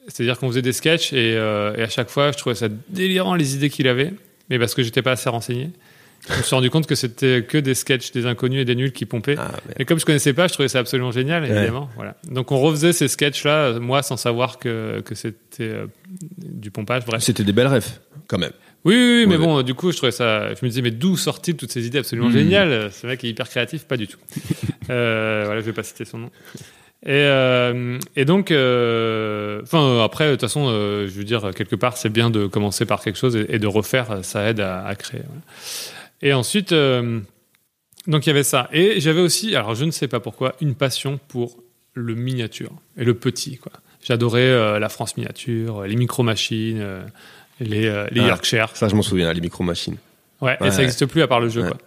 C'est-à-dire 0.09 0.37
qu'on 0.37 0.49
faisait 0.49 0.63
des 0.63 0.73
sketchs 0.73 1.13
et, 1.13 1.35
et 1.35 1.83
à 1.83 1.89
chaque 1.89 2.11
fois, 2.11 2.33
je 2.33 2.39
trouvais 2.39 2.57
ça 2.57 2.67
délirant 2.89 3.37
les 3.37 3.55
idées 3.55 3.71
qu'il 3.71 3.87
avait, 3.87 4.13
mais 4.51 4.59
parce 4.59 4.75
que 4.75 4.83
j'étais 4.83 5.03
pas 5.03 5.13
assez 5.13 5.29
renseigné. 5.29 5.71
Je 6.31 6.37
me 6.39 6.43
suis 6.43 6.55
rendu 6.55 6.69
compte 6.71 6.87
que 6.87 6.95
c'était 6.95 7.43
que 7.43 7.57
des 7.59 7.75
sketchs, 7.75 8.13
des 8.13 8.27
inconnus 8.27 8.61
et 8.63 8.65
des 8.65 8.75
nuls 8.75 8.93
qui 8.93 9.07
pompaient. 9.07 9.37
Ah, 9.39 9.53
Et 9.79 9.85
comme 9.87 9.99
je 9.99 10.05
connaissais 10.05 10.33
pas, 10.35 10.47
je 10.47 10.53
trouvais 10.53 10.69
ça 10.69 10.79
absolument 10.81 11.11
génial, 11.11 11.45
évidemment. 11.45 11.89
Voilà. 11.97 12.17
Donc 12.31 12.53
on 12.53 12.59
refaisait 12.59 12.93
ces 12.93 13.09
sketchs-là, 13.09 13.79
moi, 13.79 14.03
sans 14.03 14.17
savoir 14.19 14.59
que, 14.59 15.01
que 15.01 15.15
c'était 15.15 15.39
euh, 15.61 15.87
du 16.39 16.71
pompage. 16.71 17.05
Bref. 17.07 17.23
C'était 17.23 17.45
des 17.45 17.53
belles 17.53 17.67
rêves, 17.69 17.89
quand 18.27 18.39
même. 18.39 18.53
Oui, 18.85 18.95
oui, 18.95 19.21
oui, 19.21 19.27
mais 19.27 19.37
Ouais. 19.37 19.45
bon, 19.45 19.63
du 19.63 19.75
coup, 19.75 19.91
je 19.91 19.97
trouvais 19.97 20.13
ça. 20.13 20.51
Je 20.55 20.59
me 20.65 20.69
disais, 20.69 20.83
mais 20.83 20.91
d'où 20.91 21.17
sortent-ils 21.17 21.57
toutes 21.57 21.73
ces 21.73 21.87
idées 21.87 21.99
absolument 21.99 22.29
Mhm. 22.29 22.35
géniales? 22.35 22.91
Ce 22.93 23.07
mec 23.07 23.25
est 23.25 23.29
hyper 23.29 23.49
créatif, 23.49 23.85
pas 23.85 23.97
du 23.97 24.07
tout. 24.07 24.19
euh, 24.91 25.43
voilà, 25.47 25.61
je 25.61 25.67
vais 25.67 25.73
pas 25.73 25.83
citer 25.83 26.05
son 26.05 26.19
nom. 26.19 26.31
Et, 27.07 27.11
euh, 27.13 27.99
et 28.17 28.25
donc, 28.25 28.51
euh, 28.51 29.61
enfin, 29.63 29.83
euh, 29.83 30.03
après, 30.05 30.27
de 30.27 30.33
toute 30.33 30.41
façon, 30.43 30.69
je 30.71 31.07
veux 31.11 31.25
dire, 31.25 31.51
quelque 31.57 31.77
part, 31.77 31.97
c'est 31.97 32.09
bien 32.11 32.29
de 32.29 32.47
commencer 32.47 32.85
par 32.87 33.01
quelque 33.03 33.17
chose 33.19 33.37
et, 33.37 33.47
et 33.49 33.59
de 33.59 33.67
refaire, 33.67 34.19
ça 34.23 34.49
aide 34.49 34.61
à, 34.61 34.85
à 34.85 34.95
créer. 34.95 35.23
voilà. 35.25 35.41
Et 36.23 36.33
ensuite, 36.33 36.73
euh, 36.73 37.21
donc 38.07 38.27
il 38.27 38.31
y 38.31 38.33
avait 38.33 38.43
ça. 38.43 38.69
Et 38.73 39.01
j'avais 39.01 39.21
aussi, 39.21 39.55
alors 39.55 39.75
je 39.75 39.85
ne 39.85 39.91
sais 39.91 40.09
pas 40.09 40.21
pourquoi, 40.21 40.55
une 40.61 40.75
passion 40.75 41.19
pour 41.29 41.57
le 41.95 42.15
miniature 42.15 42.73
et 42.97 43.05
le 43.05 43.15
petit, 43.15 43.57
quoi. 43.59 43.73
J'adorais 44.05 44.41
euh, 44.43 44.79
la 44.79 44.89
France 44.89 45.17
miniature, 45.17 45.83
les 45.85 45.97
micro-machines, 45.97 46.81
euh, 46.81 47.03
les, 47.61 47.87
euh, 47.87 48.07
les 48.13 48.21
Ah. 48.23 48.29
Yorkshire. 48.29 48.71
Ça, 48.75 48.89
je 48.89 48.95
m'en 48.95 49.03
souviens, 49.03 49.33
les 49.33 49.41
micro-machines. 49.41 49.97
Ouais, 50.41 50.57
Ouais, 50.61 50.69
et 50.69 50.71
ça 50.71 50.77
ouais. 50.77 50.83
n'existe 50.85 51.07
plus 51.07 51.23
à 51.23 51.27
part 51.27 51.41
le 51.41 51.49
jeu, 51.49 51.63
Ouais. 51.63 51.69
quoi. 51.69 51.79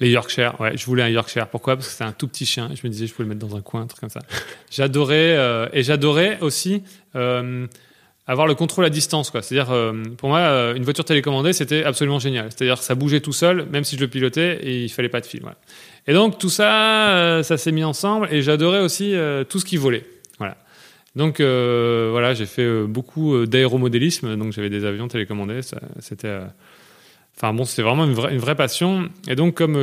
Les 0.00 0.08
Yorkshire, 0.10 0.58
ouais, 0.60 0.74
je 0.78 0.86
voulais 0.86 1.02
un 1.02 1.08
Yorkshire. 1.10 1.46
Pourquoi? 1.48 1.76
Parce 1.76 1.88
que 1.88 1.92
c'était 1.92 2.04
un 2.04 2.12
tout 2.12 2.26
petit 2.26 2.46
chien. 2.46 2.70
Je 2.74 2.80
me 2.86 2.90
disais, 2.90 3.06
je 3.06 3.12
pouvais 3.12 3.28
le 3.28 3.34
mettre 3.34 3.46
dans 3.46 3.54
un 3.54 3.60
coin, 3.60 3.82
un 3.82 3.86
truc 3.86 4.00
comme 4.00 4.08
ça. 4.08 4.20
J'adorais, 4.70 5.36
euh, 5.36 5.68
et 5.74 5.82
j'adorais 5.82 6.38
aussi 6.40 6.82
euh, 7.16 7.66
avoir 8.30 8.46
le 8.46 8.54
contrôle 8.54 8.84
à 8.84 8.90
distance. 8.90 9.32
C'est-à-dire, 9.32 9.72
euh, 9.72 9.92
pour 10.16 10.28
moi, 10.28 10.38
euh, 10.38 10.74
une 10.74 10.84
voiture 10.84 11.04
télécommandée, 11.04 11.52
c'était 11.52 11.82
absolument 11.82 12.20
génial. 12.20 12.46
C'est-à-dire, 12.50 12.78
ça 12.78 12.94
bougeait 12.94 13.20
tout 13.20 13.32
seul, 13.32 13.66
même 13.72 13.82
si 13.82 13.96
je 13.96 14.00
le 14.00 14.06
pilotais, 14.06 14.60
et 14.62 14.84
il 14.84 14.88
fallait 14.88 15.08
pas 15.08 15.20
de 15.20 15.26
fil. 15.26 15.40
Voilà. 15.40 15.56
Et 16.06 16.14
donc, 16.14 16.38
tout 16.38 16.48
ça, 16.48 17.10
euh, 17.10 17.42
ça 17.42 17.58
s'est 17.58 17.72
mis 17.72 17.82
ensemble, 17.82 18.28
et 18.30 18.40
j'adorais 18.40 18.80
aussi 18.80 19.14
tout 19.48 19.58
ce 19.58 19.64
qui 19.64 19.76
volait. 19.76 20.04
Voilà. 20.38 20.56
Donc, 21.16 21.40
voilà, 21.40 22.32
j'ai 22.34 22.46
fait 22.46 22.84
beaucoup 22.84 23.46
d'aéromodélisme. 23.46 24.36
Donc, 24.36 24.52
j'avais 24.52 24.70
des 24.70 24.84
avions 24.84 25.08
télécommandés. 25.08 25.60
C'était. 25.98 26.38
Enfin 27.36 27.54
bon, 27.54 27.64
c'était 27.64 27.82
vraiment 27.82 28.04
une 28.04 28.12
vraie, 28.12 28.32
une 28.32 28.38
vraie 28.38 28.54
passion. 28.54 29.08
Et 29.26 29.34
donc, 29.34 29.54
comme, 29.54 29.74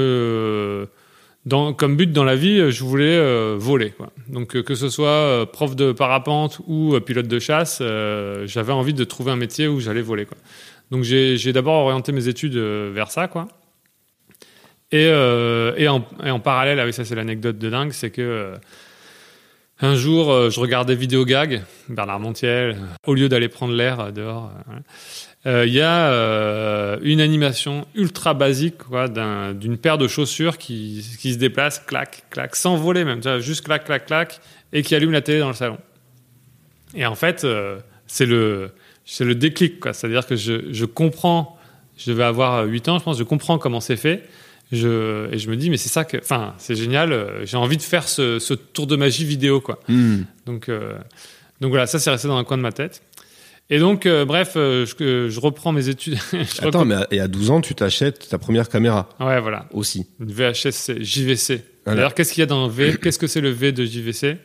comme 1.49 1.95
but 1.95 2.11
dans 2.11 2.23
la 2.23 2.35
vie, 2.35 2.59
euh, 2.59 2.71
je 2.71 2.83
voulais 2.83 3.15
euh, 3.17 3.55
voler. 3.57 3.93
Donc, 4.27 4.55
euh, 4.55 4.63
que 4.63 4.75
ce 4.75 4.89
soit 4.89 5.49
prof 5.51 5.75
de 5.75 5.91
parapente 5.91 6.59
ou 6.67 6.99
pilote 6.99 7.27
de 7.27 7.39
chasse, 7.39 7.81
j'avais 8.45 8.73
envie 8.73 8.93
de 8.93 9.03
trouver 9.03 9.31
un 9.31 9.35
métier 9.35 9.67
où 9.67 9.79
j'allais 9.79 10.01
voler. 10.01 10.27
Donc, 10.91 11.03
j'ai 11.03 11.53
d'abord 11.53 11.85
orienté 11.85 12.11
mes 12.11 12.27
études 12.27 12.57
vers 12.57 13.11
ça. 13.11 13.27
Quoi. 13.27 13.47
Et, 14.91 15.09
en, 15.87 16.39
parallèle, 16.39 16.79
ah 16.79 16.85
oui, 16.85 16.93
ça 16.93 17.05
c'est 17.05 17.15
l'anecdote 17.15 17.57
de 17.57 17.69
dingue, 17.69 17.91
c'est 17.91 18.09
que 18.09 18.53
un 19.79 19.95
jour, 19.95 20.49
je 20.49 20.59
regardais 20.59 20.95
Vidéo 20.95 21.23
Gag, 21.23 21.61
Bernard 21.87 22.19
Montiel, 22.19 22.77
au 23.05 23.13
lieu 23.13 23.29
d'aller 23.29 23.47
prendre 23.47 23.73
l'air 23.73 24.11
dehors. 24.11 24.51
Euh, 25.45 25.65
Il 25.65 25.73
y 25.73 25.81
a 25.81 26.11
euh, 26.11 26.97
une 27.01 27.21
animation 27.21 27.85
ultra 27.95 28.33
basique 28.33 28.77
quoi, 28.79 29.07
d'une 29.07 29.77
paire 29.77 29.97
de 29.97 30.07
chaussures 30.07 30.57
qui, 30.57 31.05
qui 31.19 31.33
se 31.33 31.37
déplace, 31.37 31.79
clac, 31.79 32.23
clac, 32.29 32.55
sans 32.55 32.75
voler 32.75 33.03
même, 33.03 33.21
juste 33.39 33.63
clac, 33.63 33.85
clac, 33.85 34.05
clac, 34.07 34.39
et 34.73 34.81
qui 34.81 34.95
allume 34.95 35.11
la 35.11 35.21
télé 35.21 35.39
dans 35.39 35.49
le 35.49 35.53
salon. 35.53 35.77
Et 36.95 37.05
en 37.05 37.15
fait, 37.15 37.43
euh, 37.43 37.79
c'est 38.07 38.25
le, 38.25 38.71
c'est 39.05 39.25
le 39.25 39.35
déclic, 39.35 39.79
quoi. 39.79 39.93
C'est-à-dire 39.93 40.25
que 40.25 40.35
je, 40.35 40.73
je 40.73 40.85
comprends, 40.85 41.57
je 41.97 42.11
devais 42.11 42.23
avoir 42.23 42.65
8 42.65 42.89
ans, 42.89 42.99
je 42.99 43.03
pense, 43.03 43.17
je 43.17 43.23
comprends 43.23 43.57
comment 43.57 43.79
c'est 43.79 43.97
fait. 43.97 44.23
Je, 44.71 45.31
et 45.31 45.37
je 45.37 45.49
me 45.49 45.55
dis, 45.55 45.69
mais 45.69 45.77
c'est 45.77 45.87
ça 45.89 46.03
que, 46.03 46.17
enfin, 46.17 46.53
c'est 46.57 46.75
génial, 46.75 47.41
j'ai 47.45 47.55
envie 47.55 47.77
de 47.77 47.81
faire 47.81 48.07
ce, 48.07 48.39
ce 48.39 48.53
tour 48.53 48.85
de 48.85 48.97
magie 48.97 49.23
vidéo, 49.23 49.61
quoi. 49.61 49.79
Hmm. 49.87 50.23
Donc, 50.45 50.69
donc 51.61 51.69
voilà, 51.69 51.87
ça 51.87 51.99
c'est 51.99 52.09
resté 52.09 52.27
dans 52.27 52.37
un 52.37 52.43
coin 52.43 52.57
de 52.57 52.61
ma 52.63 52.71
tête. 52.71 53.01
Et 53.69 53.79
donc, 53.79 54.05
euh, 54.05 54.23
bref, 54.23 54.53
euh, 54.55 54.85
je, 54.85 55.27
je 55.29 55.39
reprends 55.39 55.73
mes 55.73 55.89
études. 55.89 56.17
Attends, 56.61 56.85
mais 56.85 56.95
à, 56.95 57.07
et 57.11 57.19
à 57.19 57.27
12 57.27 57.51
ans, 57.51 57.61
tu 57.61 57.75
t'achètes 57.75 58.29
ta 58.29 58.37
première 58.37 58.69
caméra 58.69 59.09
Ouais, 59.19 59.41
voilà, 59.41 59.67
aussi. 59.73 60.07
une 60.21 60.31
VHS 60.31 61.01
JVC. 61.01 61.63
Voilà. 61.83 61.97
D'ailleurs, 61.97 62.13
qu'est-ce 62.13 62.31
qu'il 62.33 62.41
y 62.41 62.43
a 62.43 62.47
dans 62.47 62.67
V 62.69 62.97
Qu'est-ce 63.01 63.19
que 63.19 63.27
c'est 63.27 63.41
le 63.41 63.49
V 63.49 63.73
de 63.73 63.83
JVC 63.85 64.37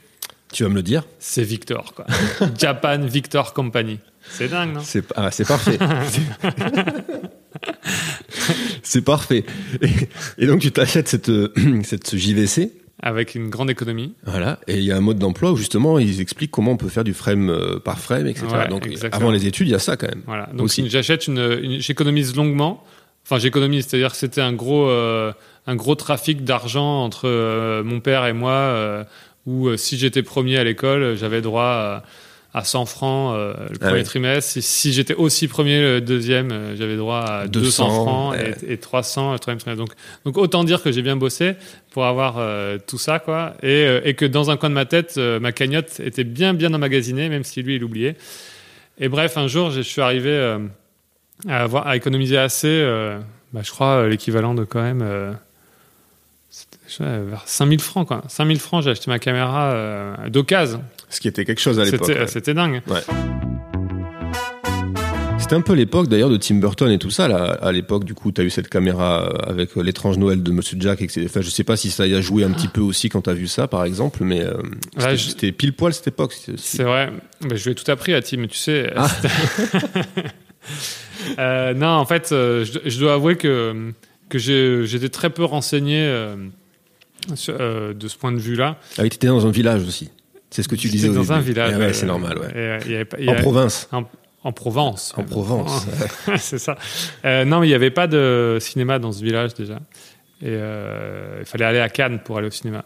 Tu 0.52 0.64
vas 0.64 0.68
me 0.68 0.74
le 0.74 0.82
dire 0.82 1.04
C'est 1.20 1.44
Victor, 1.44 1.94
quoi. 1.94 2.06
Japan 2.58 2.98
Victor 2.98 3.52
Company. 3.52 4.00
C'est 4.28 4.48
dingue, 4.48 4.74
non? 4.74 4.80
C'est 4.84 5.04
ah, 5.16 5.30
c'est 5.32 5.46
parfait. 5.46 5.78
c'est 8.82 9.02
parfait. 9.02 9.44
Et, 9.80 9.88
et 10.38 10.46
donc 10.46 10.60
tu 10.60 10.72
t'achètes 10.72 11.08
cette, 11.08 11.28
euh, 11.28 11.52
cette 11.84 12.16
JVC, 12.16 12.72
Avec 13.04 13.35
une 13.35 13.49
grande 13.50 13.68
économie. 13.68 14.14
voilà, 14.25 14.61
et 14.68 14.76
il 14.76 14.85
y 14.85 14.92
a 14.92 14.97
un 14.97 15.00
mode 15.00 15.18
d'emploi 15.18 15.50
où 15.50 15.56
justement 15.56 15.99
ils 15.99 16.21
expliquent 16.21 16.52
comment 16.52 16.71
on 16.73 16.76
peut 16.76 16.88
faire 16.88 17.02
du 17.02 17.14
frame 17.14 17.50
euh, 17.50 17.80
par 17.80 17.99
frame, 17.99 18.28
etc. 18.28 18.47
Ouais, 18.52 18.68
donc 18.68 18.87
exactement. 18.87 19.23
avant 19.23 19.32
les 19.32 19.44
études, 19.47 19.66
il 19.66 19.73
y 19.73 19.75
a 19.75 19.80
ça 19.80 19.97
quand 19.97 20.06
même. 20.09 20.23
Voilà. 20.26 20.49
Donc 20.54 20.71
j'achète 20.87 21.26
une, 21.26 21.59
une- 21.62 21.80
j'économise 21.80 22.37
longuement. 22.37 22.85
Enfin, 23.25 23.38
j'économise, 23.38 23.87
c'est-à-dire 23.88 24.11
que 24.12 24.16
c'était 24.16 24.40
un 24.40 24.52
gros, 24.52 24.88
euh, 24.88 25.32
un 25.66 25.75
gros 25.76 25.94
trafic 25.97 26.44
d'argent 26.44 27.02
entre 27.04 27.28
euh, 27.28 27.82
mon 27.85 27.99
père 28.00 28.25
et 28.26 28.32
moi, 28.32 28.52
euh, 28.52 29.04
où 29.47 29.76
si 29.76 29.97
j'étais 29.99 30.23
premier 30.23 30.59
à 30.59 30.64
l'école, 30.64 31.16
j'avais 31.16 31.40
droit 31.40 31.64
à, 31.64 32.02
à 32.54 32.64
100 32.64 32.87
francs 32.87 33.35
euh, 33.35 33.54
le 33.71 33.76
Ah 33.80 33.88
premier 33.88 34.04
trimestre. 34.04 34.50
Si, 34.50 34.62
si 34.62 34.92
j'étais 34.92 35.14
aussi 35.14 35.49
premier 35.49 35.80
le 35.80 36.00
deuxième, 36.00 36.52
euh, 36.52 36.76
j'avais 36.76 36.97
droit 36.97 37.21
à 37.21 37.49
200, 37.49 37.64
200, 37.87 38.04
francs 38.04 38.32
ouais. 38.32 38.54
et, 38.66 38.75
et 38.75 38.78
300 38.78 39.32
le 39.32 39.38
troisième 39.38 39.61
trimestre. 39.61 39.82
Donc, 39.82 39.94
donc 40.25 40.37
autant 40.37 40.62
dire 40.64 40.82
que 40.82 40.92
j'ai 40.92 41.02
bien 41.02 41.16
bossé 41.16 41.54
pour 41.90 42.04
avoir 42.04 42.37
euh, 42.38 42.78
tout 42.87 42.99
ça, 42.99 43.18
quoi, 43.18 43.54
et, 43.62 44.00
et 44.04 44.14
que 44.14 44.26
dans 44.26 44.50
un 44.50 44.56
coin 44.56 44.68
de 44.68 44.75
ma 44.75 44.85
tête, 44.85 45.16
ma 45.16 45.52
cagnotte 45.52 46.00
était 46.00 46.25
bien, 46.25 46.54
bien 46.54 46.73
emmagasinée, 46.75 47.28
même 47.28 47.44
si 47.44 47.62
lui 47.62 47.76
il 47.76 47.85
oubliait. 47.85 48.16
Et 48.99 49.09
bref, 49.09 49.37
un 49.37 49.49
jour, 49.49 49.71
je 49.71 49.80
suis 49.80 50.00
arrivé 50.00 50.59
à, 51.49 51.62
avoir, 51.62 51.87
à 51.87 51.97
économiser 51.97 52.38
assez, 52.38 52.82
bah, 53.52 53.61
je 53.62 53.71
crois, 53.71 54.09
l'équivalent 54.09 54.54
de 54.54 54.64
quand 54.64 54.82
même 54.82 55.37
vers 57.00 57.42
5000 57.47 57.80
francs. 57.80 58.06
Quoi. 58.09 58.23
5000 58.28 58.59
francs, 58.59 58.85
j'ai 58.85 58.90
acheté 58.90 59.11
ma 59.11 59.18
caméra 59.18 59.73
euh, 59.73 60.28
d'occasion. 60.28 60.82
Ce 61.12 61.21
qui 61.21 61.28
était 61.28 61.45
quelque 61.45 61.61
chose 61.61 61.78
à 61.78 61.85
l'époque. 61.85 62.11
C'était, 62.26 62.50
ouais. 62.50 62.54
dingue. 62.54 62.83
C'était 65.38 65.54
un 65.57 65.61
peu 65.61 65.75
l'époque 65.75 66.09
d'ailleurs 66.09 66.31
de 66.31 66.37
Tim 66.38 66.54
Burton 66.54 66.90
et 66.90 66.99
tout 66.99 67.11
ça. 67.11 67.28
Là, 67.28 67.59
à 67.61 67.73
l'époque, 67.73 68.04
du 68.04 68.14
coup, 68.14 68.33
tu 68.33 68.40
as 68.40 68.45
eu 68.45 68.49
cette 68.50 68.69
caméra 68.69 69.25
euh, 69.25 69.50
avec 69.50 69.76
euh, 69.76 69.83
l'étrange 69.83 70.16
Noël 70.16 70.42
de 70.42 70.50
Monsieur 70.52 70.78
Jack. 70.81 71.02
Etc. 71.02 71.23
Enfin, 71.26 71.40
je 71.42 71.50
sais 71.50 71.64
pas 71.64 71.76
si 71.76 71.90
ça 71.90 72.07
y 72.07 72.14
a 72.14 72.21
joué 72.21 72.45
un 72.45 72.50
petit 72.52 72.69
peu 72.69 72.81
aussi 72.81 73.09
quand 73.11 73.23
tu 73.23 73.31
as 73.31 73.35
vu 73.35 73.49
ça, 73.49 73.66
par 73.69 73.85
exemple, 73.85 74.25
mais 74.25 74.40
euh, 74.40 74.54
c'était, 74.97 75.49
je- 75.49 75.52
pile 75.52 75.75
poil 75.75 75.92
cette 75.92 76.07
époque. 76.09 76.35
C'est 76.57 76.85
vrai. 76.85 77.12
Mais 77.47 77.57
je 77.57 77.64
lui 77.64 77.73
ai 77.73 77.75
tout 77.75 77.90
appris 77.90 78.14
à 78.14 78.23
Tim, 78.23 78.47
tu 78.47 78.57
sais. 78.57 78.92
Ah. 78.97 79.09
Euh, 81.38 81.75
non, 81.75 81.88
en 81.88 82.04
fait, 82.07 82.31
euh, 82.33 82.64
je, 82.64 82.88
je 82.88 82.99
dois 83.00 83.14
avouer 83.14 83.37
que, 83.37 83.90
que 84.28 84.38
j'étais 84.38 85.09
très 85.09 85.31
peu 85.31 85.45
renseigné 85.45 86.09
sur- 87.35 87.59
de 87.59 88.09
ce 88.09 88.16
point 88.16 88.31
de 88.33 88.38
vue-là. 88.38 88.78
Ah 88.99 89.02
oui, 89.02 89.09
t'étais 89.09 89.26
dans 89.26 89.45
un 89.47 89.50
village 89.50 89.83
aussi. 89.83 90.11
C'est 90.52 90.62
ce 90.62 90.68
que 90.68 90.76
tu 90.76 90.88
disais 90.88 91.09
au 91.09 91.14
dans 91.14 91.23
début. 91.23 91.32
un 91.32 91.40
village. 91.40 91.73
Eh 91.75 91.78
ouais, 91.78 91.85
euh, 91.87 91.92
c'est 91.92 92.06
normal, 92.06 92.38
ouais. 92.38 92.78
et, 92.87 92.97
euh, 92.97 93.32
En 93.32 93.35
province. 93.37 93.88
En, 93.90 94.04
en 94.44 94.52
Provence. 94.52 95.14
En. 95.16 95.23
Provence. 95.23 95.87
c'est 96.38 96.59
ça. 96.59 96.76
Euh, 97.25 97.44
non, 97.44 97.61
mais 97.61 97.66
il 97.66 97.71
n'y 97.71 97.75
avait 97.76 97.90
pas 97.90 98.06
de 98.06 98.59
cinéma 98.61 98.99
dans 98.99 99.12
ce 99.12 99.23
village 99.23 99.54
déjà. 99.54 99.76
Et 100.42 100.49
euh, 100.49 101.38
il 101.40 101.47
fallait 101.47 101.64
aller 101.64 101.78
à 101.78 101.88
Cannes 101.88 102.21
pour 102.25 102.38
aller 102.38 102.49
au 102.49 102.50
cinéma. 102.50 102.85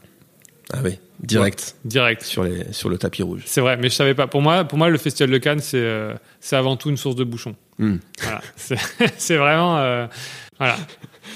Ah 0.72 0.78
oui, 0.84 0.98
direct 1.20 1.76
Direct. 1.84 2.22
sur, 2.22 2.42
les, 2.44 2.72
sur 2.72 2.88
le 2.88 2.98
tapis 2.98 3.22
rouge. 3.22 3.42
C'est 3.46 3.60
vrai, 3.60 3.76
mais 3.76 3.88
je 3.88 3.94
savais 3.94 4.14
pas. 4.14 4.26
Pour 4.26 4.42
moi, 4.42 4.64
pour 4.64 4.76
moi 4.78 4.88
le 4.90 4.98
festival 4.98 5.30
de 5.30 5.38
Cannes, 5.38 5.60
c'est 5.60 5.78
euh, 5.80 6.12
avant 6.52 6.76
tout 6.76 6.90
une 6.90 6.96
source 6.96 7.16
de 7.16 7.24
bouchons. 7.24 7.56
Hmm. 7.78 7.96
Voilà. 8.20 8.40
C'est 9.16 9.36
vraiment. 9.36 10.08
voilà. 10.58 10.76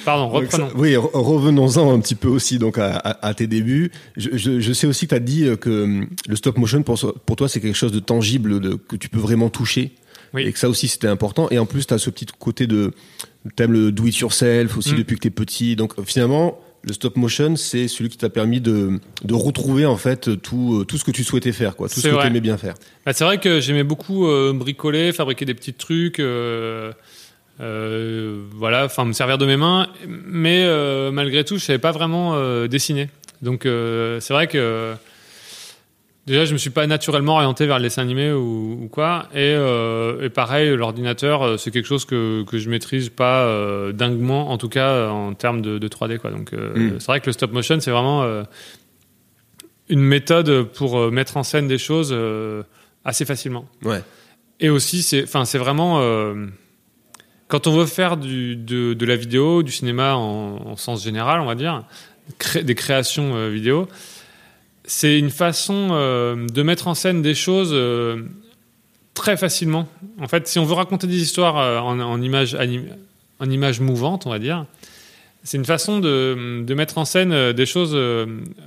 Pardon, 0.05 0.29
reprenons. 0.29 0.69
oui, 0.77 0.93
re- 0.95 1.11
revenons-en 1.13 1.93
un 1.95 2.01
petit 2.01 2.15
peu 2.15 2.29
aussi 2.29 2.59
donc 2.59 2.79
à, 2.79 2.97
à- 2.97 3.27
à 3.29 3.35
tes 3.35 3.47
débuts. 3.47 3.91
Je, 4.17 4.31
je- 4.33 4.61
je 4.61 4.73
sais 4.73 4.87
aussi 4.87 5.07
que 5.07 5.11
tu 5.11 5.15
as 5.15 5.21
dit 5.21 5.45
euh, 5.47 5.57
que 5.57 5.85
hum, 5.85 6.07
le 6.29 6.37
stop 6.37 6.59
motion 6.59 6.83
pour, 6.83 6.99
toi 7.37 7.49
c'est 7.49 7.61
quelque 7.61 7.77
chose 7.77 7.93
de 7.93 8.01
tangible, 8.01 8.61
de, 8.61 8.75
que 8.75 8.97
tu 8.97 9.09
peux 9.09 9.19
vraiment 9.21 9.49
toucher. 9.51 9.93
Oui. 10.33 10.43
Et 10.43 10.53
que 10.53 10.59
ça 10.59 10.69
aussi 10.69 10.87
c'était 10.89 11.09
important. 11.09 11.49
Et 11.51 11.59
en 11.59 11.67
plus 11.67 11.87
tu 11.87 11.95
as 11.95 11.99
ce 11.99 12.09
petit 12.11 12.27
côté 12.39 12.67
de... 12.69 12.93
T'aimes 13.57 13.73
le 13.73 13.91
do 13.91 14.07
it 14.07 14.17
yourself 14.19 14.77
aussi 14.77 14.93
Mm. 14.93 14.99
depuis 14.99 15.17
que 15.17 15.21
t'es 15.23 15.31
petit. 15.31 15.75
Donc 15.77 15.95
finalement 16.05 16.59
le 16.83 16.93
stop 16.95 17.17
motion 17.17 17.57
c'est 17.57 17.89
celui 17.89 18.09
qui 18.11 18.17
t'a 18.17 18.31
permis 18.31 18.61
de, 18.61 19.01
de 19.25 19.35
retrouver 19.35 19.85
en 19.87 19.97
fait 19.97 20.41
tout, 20.41 20.79
euh, 20.81 20.85
tout 20.85 20.97
ce 20.99 21.05
que 21.05 21.11
tu 21.11 21.25
souhaitais 21.25 21.53
faire, 21.53 21.75
quoi, 21.77 21.89
tout 21.89 22.01
ce 22.01 22.09
que 22.09 22.21
tu 22.21 22.27
aimais 22.27 22.41
bien 22.41 22.57
faire. 22.57 22.75
Bah, 23.05 23.13
c'est 23.13 23.25
vrai 23.25 23.39
que 23.39 23.61
j'aimais 23.61 23.83
beaucoup 23.85 24.27
euh, 24.27 24.53
bricoler, 24.55 25.13
fabriquer 25.13 25.45
des 25.45 25.55
petits 25.55 25.75
trucs, 25.75 26.21
euh, 26.21 26.93
euh, 27.61 28.43
voilà, 28.55 28.85
enfin 28.87 29.05
me 29.05 29.13
servir 29.13 29.37
de 29.39 29.47
mes 29.47 29.57
mains, 29.57 29.89
mais 30.07 30.65
euh, 30.65 31.11
malgré 31.11 31.45
tout, 31.45 31.59
je 31.59 31.65
savais 31.65 31.79
pas 31.79 31.93
vraiment 31.93 32.33
euh, 32.35 32.69
dessiner. 32.69 33.09
Donc 33.43 33.63
c'est 33.65 34.33
vrai 34.35 34.47
que 34.49 34.95
déjà 36.27 36.45
je 36.45 36.53
me 36.53 36.59
suis 36.59 36.69
pas 36.71 36.87
naturellement 36.87 37.37
orienté 37.37 37.67
vers 37.67 37.79
le 37.79 37.85
dessin 37.85 38.03
animé 38.03 38.33
ou, 38.33 38.79
ou 38.83 38.89
quoi, 38.89 39.29
et, 39.35 39.53
et 40.23 40.29
pareil 40.29 40.77
l'ordinateur 40.77 41.59
c'est 41.59 41.71
quelque 41.71 41.87
chose 41.87 42.05
que 42.05 42.45
que 42.45 42.59
je 42.59 42.69
maîtrise 42.69 43.09
pas 43.09 43.49
dinguement, 43.93 44.51
en 44.51 44.59
tout 44.59 44.69
cas 44.69 45.09
en 45.09 45.33
termes 45.33 45.63
de, 45.63 45.79
de 45.79 45.89
3D 45.89 46.19
quoi. 46.19 46.31
Donc 46.31 46.53
euh, 46.53 46.75
Mm. 46.75 47.01
c'est 47.01 47.07
vrai 47.07 47.21
que 47.21 47.27
le 47.29 47.33
stop 47.33 47.51
motion 47.53 47.81
c'est 47.81 47.91
vraiment 47.91 48.25
une 49.89 50.03
méthode 50.03 50.65
pour 50.65 51.11
mettre 51.11 51.39
en 51.39 51.43
scène 51.43 51.67
des 51.67 51.79
choses 51.79 52.15
assez 53.07 53.25
facilement. 53.25 53.65
Ouais. 53.85 54.03
Et 54.61 54.69
aussi, 54.69 55.03
c'est, 55.03 55.23
enfin, 55.25 55.47
c'est 55.47 55.57
vraiment 55.59 55.99
quand 57.51 57.67
on 57.67 57.73
veut 57.73 57.87
faire 57.87 58.17
de, 58.17 59.05
la 59.05 59.17
vidéo, 59.17 59.63
du 59.63 59.73
cinéma 59.73 60.15
en, 60.15 60.57
en 60.67 60.77
sens 60.77 61.03
général, 61.03 61.41
on 61.41 61.47
va 61.47 61.57
dire, 61.57 61.85
des 62.63 62.75
créations 62.75 63.35
euh, 63.35 63.51
vidéo, 63.51 63.89
c'est 64.85 65.19
une 65.19 65.31
façon 65.31 65.89
euh, 65.91 66.47
de 66.47 66.63
mettre 66.63 66.87
en 66.87 66.95
scène 66.95 67.23
des 67.23 67.35
choses 67.35 67.71
euh, 67.73 68.23
très 69.15 69.37
facilement. 69.37 69.89
En 70.21 70.29
fait, 70.29 70.47
si 70.47 70.59
on 70.61 70.65
veut 70.65 70.75
raconter 70.75 71.09
des 71.09 71.21
histoires 71.21 71.85
en, 71.85 72.23
images 72.23 72.55
en 72.55 73.85
mouvantes, 73.85 74.27
on 74.27 74.31
va 74.31 74.39
dire. 74.39 74.65
C'est 75.43 75.57
une 75.57 75.65
façon 75.65 76.01
de, 76.01 76.63
de 76.63 76.75
mettre 76.75 76.99
en 76.99 77.07
scène 77.07 77.53
des 77.53 77.67
choses 77.67 77.97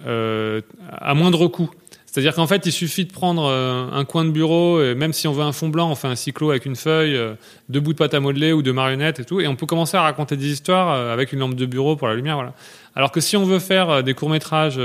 à 0.07 1.13
moindre 1.13 1.47
coût. 1.47 1.69
C'est-à-dire 2.13 2.35
qu'en 2.35 2.45
fait, 2.45 2.63
il 2.67 2.71
suffit 2.71 3.05
de 3.05 3.11
prendre 3.11 3.45
euh, 3.49 3.87
un 3.91 4.05
coin 4.05 4.23
de 4.23 4.29
bureau, 4.29 4.79
et 4.83 4.93
même 4.93 5.13
si 5.13 5.27
on 5.27 5.33
veut 5.33 5.41
un 5.41 5.51
fond 5.51 5.69
blanc, 5.69 5.89
on 5.89 5.95
fait 5.95 6.07
un 6.07 6.15
cyclo 6.15 6.51
avec 6.51 6.67
une 6.67 6.75
feuille, 6.75 7.15
euh, 7.15 7.33
deux 7.69 7.79
bouts 7.79 7.93
de 7.93 7.97
pâte 7.97 8.13
à 8.13 8.19
modeler 8.19 8.53
ou 8.53 8.61
de 8.61 8.71
marionnettes 8.71 9.19
et 9.19 9.25
tout, 9.25 9.41
et 9.41 9.47
on 9.47 9.55
peut 9.55 9.65
commencer 9.65 9.97
à 9.97 10.03
raconter 10.03 10.37
des 10.37 10.45
histoires 10.51 10.93
euh, 10.93 11.11
avec 11.11 11.33
une 11.33 11.39
lampe 11.39 11.55
de 11.55 11.65
bureau 11.65 11.95
pour 11.95 12.07
la 12.07 12.13
lumière, 12.13 12.35
voilà. 12.35 12.53
Alors 12.95 13.11
que 13.11 13.19
si 13.19 13.35
on 13.35 13.45
veut 13.45 13.57
faire 13.57 14.03
des 14.03 14.13
courts 14.13 14.29
métrages 14.29 14.79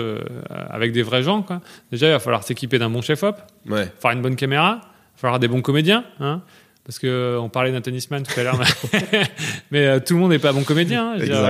avec 0.70 0.92
des 0.92 1.02
vrais 1.02 1.22
gens, 1.22 1.42
quoi, 1.42 1.60
déjà 1.92 2.06
il 2.06 2.12
va 2.12 2.18
falloir 2.18 2.42
s'équiper 2.44 2.78
d'un 2.78 2.88
bon 2.88 3.02
chef-op, 3.02 3.36
Ouais. 3.68 3.92
faire 4.00 4.12
une 4.12 4.22
bonne 4.22 4.36
caméra, 4.36 4.78
il 4.80 4.86
va 4.86 5.20
falloir 5.20 5.38
des 5.38 5.48
bons 5.48 5.60
comédiens, 5.60 6.04
hein, 6.20 6.40
parce 6.86 6.98
que 6.98 7.36
on 7.38 7.50
parlait 7.50 7.72
d'un 7.72 7.82
tennisman 7.82 8.22
tout 8.22 8.40
à 8.40 8.42
l'heure, 8.44 8.58
mais, 8.58 9.02
mais, 9.70 9.86
euh, 9.86 10.00
tout 10.00 10.14
le 10.14 10.20
monde 10.20 10.30
n'est 10.30 10.38
pas 10.38 10.52
bon 10.54 10.62
comédien, 10.64 11.10
hein, 11.10 11.12
je 11.16 11.20
veux 11.20 11.26
dire, 11.26 11.34
Exact. 11.36 11.48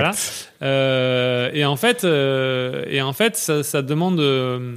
voilà. 0.59 0.69
Euh, 0.69 1.49
et 1.53 1.63
en 1.63 1.77
fait, 1.77 2.03
euh, 2.03 2.83
et 2.89 3.01
en 3.01 3.13
fait, 3.13 3.37
ça, 3.37 3.63
ça 3.63 3.81
demande 3.81 4.19
euh, 4.19 4.75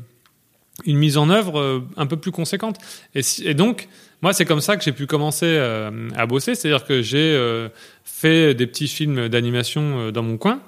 une 0.87 0.97
mise 0.99 1.17
en 1.17 1.31
œuvre 1.31 1.59
euh, 1.59 1.81
un 1.97 2.07
peu 2.07 2.17
plus 2.17 2.31
conséquente. 2.33 2.77
Et, 3.15 3.23
si- 3.23 3.47
et 3.47 3.55
donc, 3.55 3.89
moi, 4.23 4.33
c'est 4.33 4.45
comme 4.45 4.61
ça 4.61 4.77
que 4.77 4.85
j'ai 4.85 4.93
pu 4.93 5.07
commencer 5.07 5.47
euh, 5.49 6.09
à 6.17 6.27
bosser, 6.27 6.55
c'est-à-dire 6.55 6.85
que 6.85 7.03
j'ai 7.03 7.33
euh, 7.35 7.69
fait 8.05 8.55
des 8.55 8.67
petits 8.67 8.89
films 8.89 9.29
d'animation 9.29 10.11
dans 10.11 10.23
mon 10.23 10.37
coin, 10.37 10.61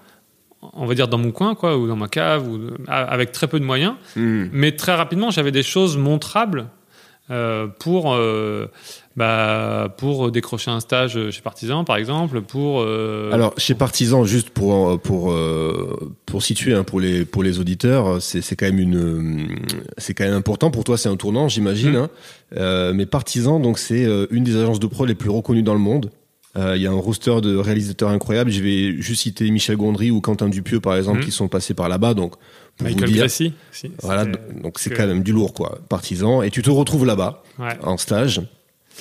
on 0.73 0.87
va 0.87 0.94
dire 0.94 1.09
dans 1.09 1.18
mon 1.18 1.30
coin, 1.30 1.54
quoi, 1.54 1.76
ou 1.76 1.87
dans 1.87 1.97
ma 1.97 2.09
cave, 2.09 2.49
ou 2.49 2.59
avec 2.88 3.33
très 3.33 3.47
peu 3.47 3.61
de 3.61 3.64
moyens. 3.64 3.94
Hmm. 4.16 4.47
Mais 4.52 4.73
très 4.73 4.94
rapidement, 4.94 5.30
j'avais 5.30 5.52
des 5.52 5.62
choses 5.62 5.97
montrables 5.97 6.66
euh, 7.31 7.66
pour 7.78 8.12
euh, 8.14 8.66
bah, 9.16 9.95
pour 9.97 10.31
décrocher 10.31 10.71
un 10.71 10.81
stage 10.81 11.31
chez 11.31 11.40
Partisan, 11.40 11.85
par 11.85 11.97
exemple, 11.97 12.43
pour. 12.43 12.81
euh, 12.83 13.31
Alors 13.33 13.54
chez 13.57 13.75
Partisan, 13.75 14.25
juste 14.25 14.50
pour 14.50 15.00
pour 15.00 15.35
pour 16.26 16.43
situer 16.43 16.75
hein, 16.75 16.85
pour 16.85 17.00
les 17.00 17.25
pour 17.25 17.43
les 17.43 17.59
auditeurs, 17.61 18.21
c'est 18.21 18.43
c'est 18.43 18.57
quand 18.57 18.66
même 18.66 18.78
une 18.78 19.49
c'est 19.99 20.14
quand 20.14 20.25
même 20.25 20.35
important 20.35 20.71
pour 20.71 20.85
toi, 20.85 20.99
c'est 20.99 21.09
un 21.09 21.16
tournant, 21.16 21.49
j'imagine. 21.49 21.93
Mm. 21.93 22.09
hein. 22.57 22.93
Mais 22.95 23.07
Partisan, 23.07 23.61
donc 23.61 23.78
c'est 23.78 24.07
une 24.31 24.45
des 24.45 24.57
agences 24.57 24.81
de 24.81 24.87
pro 24.87 25.07
les 25.07 25.14
plus 25.14 25.31
reconnues 25.31 25.62
dans 25.62 25.75
le 25.75 25.81
monde. 25.81 26.11
Euh, 26.57 26.76
Il 26.76 26.83
y 26.83 26.87
a 26.87 26.90
un 26.90 26.95
roster 26.95 27.40
de 27.40 27.57
réalisateurs 27.57 28.11
incroyables. 28.11 28.49
Je 28.52 28.62
vais 28.62 28.93
juste 29.02 29.23
citer 29.23 29.50
Michel 29.50 29.76
Gondry 29.76 30.12
ou 30.12 30.21
Quentin 30.21 30.49
Dupieux 30.49 30.78
par 30.78 30.95
exemple 30.97 31.19
Mm. 31.21 31.25
qui 31.25 31.31
sont 31.33 31.49
passés 31.49 31.75
par 31.75 31.88
là-bas. 31.88 32.14
Donc 32.14 32.35
Michael 32.83 33.12
Gracie. 33.12 33.52
si, 33.71 33.93
voilà, 34.02 34.25
donc 34.25 34.78
c'est 34.78 34.90
que- 34.90 34.97
quand 34.97 35.07
même 35.07 35.23
du 35.23 35.33
lourd 35.33 35.54
quoi. 35.54 35.78
Partisan 35.88 36.43
et 36.43 36.50
tu 36.50 36.61
te 36.62 36.71
retrouves 36.71 37.07
là-bas 37.07 37.43
Ouais. 37.59 37.76
en 37.83 37.97
stage 37.97 38.40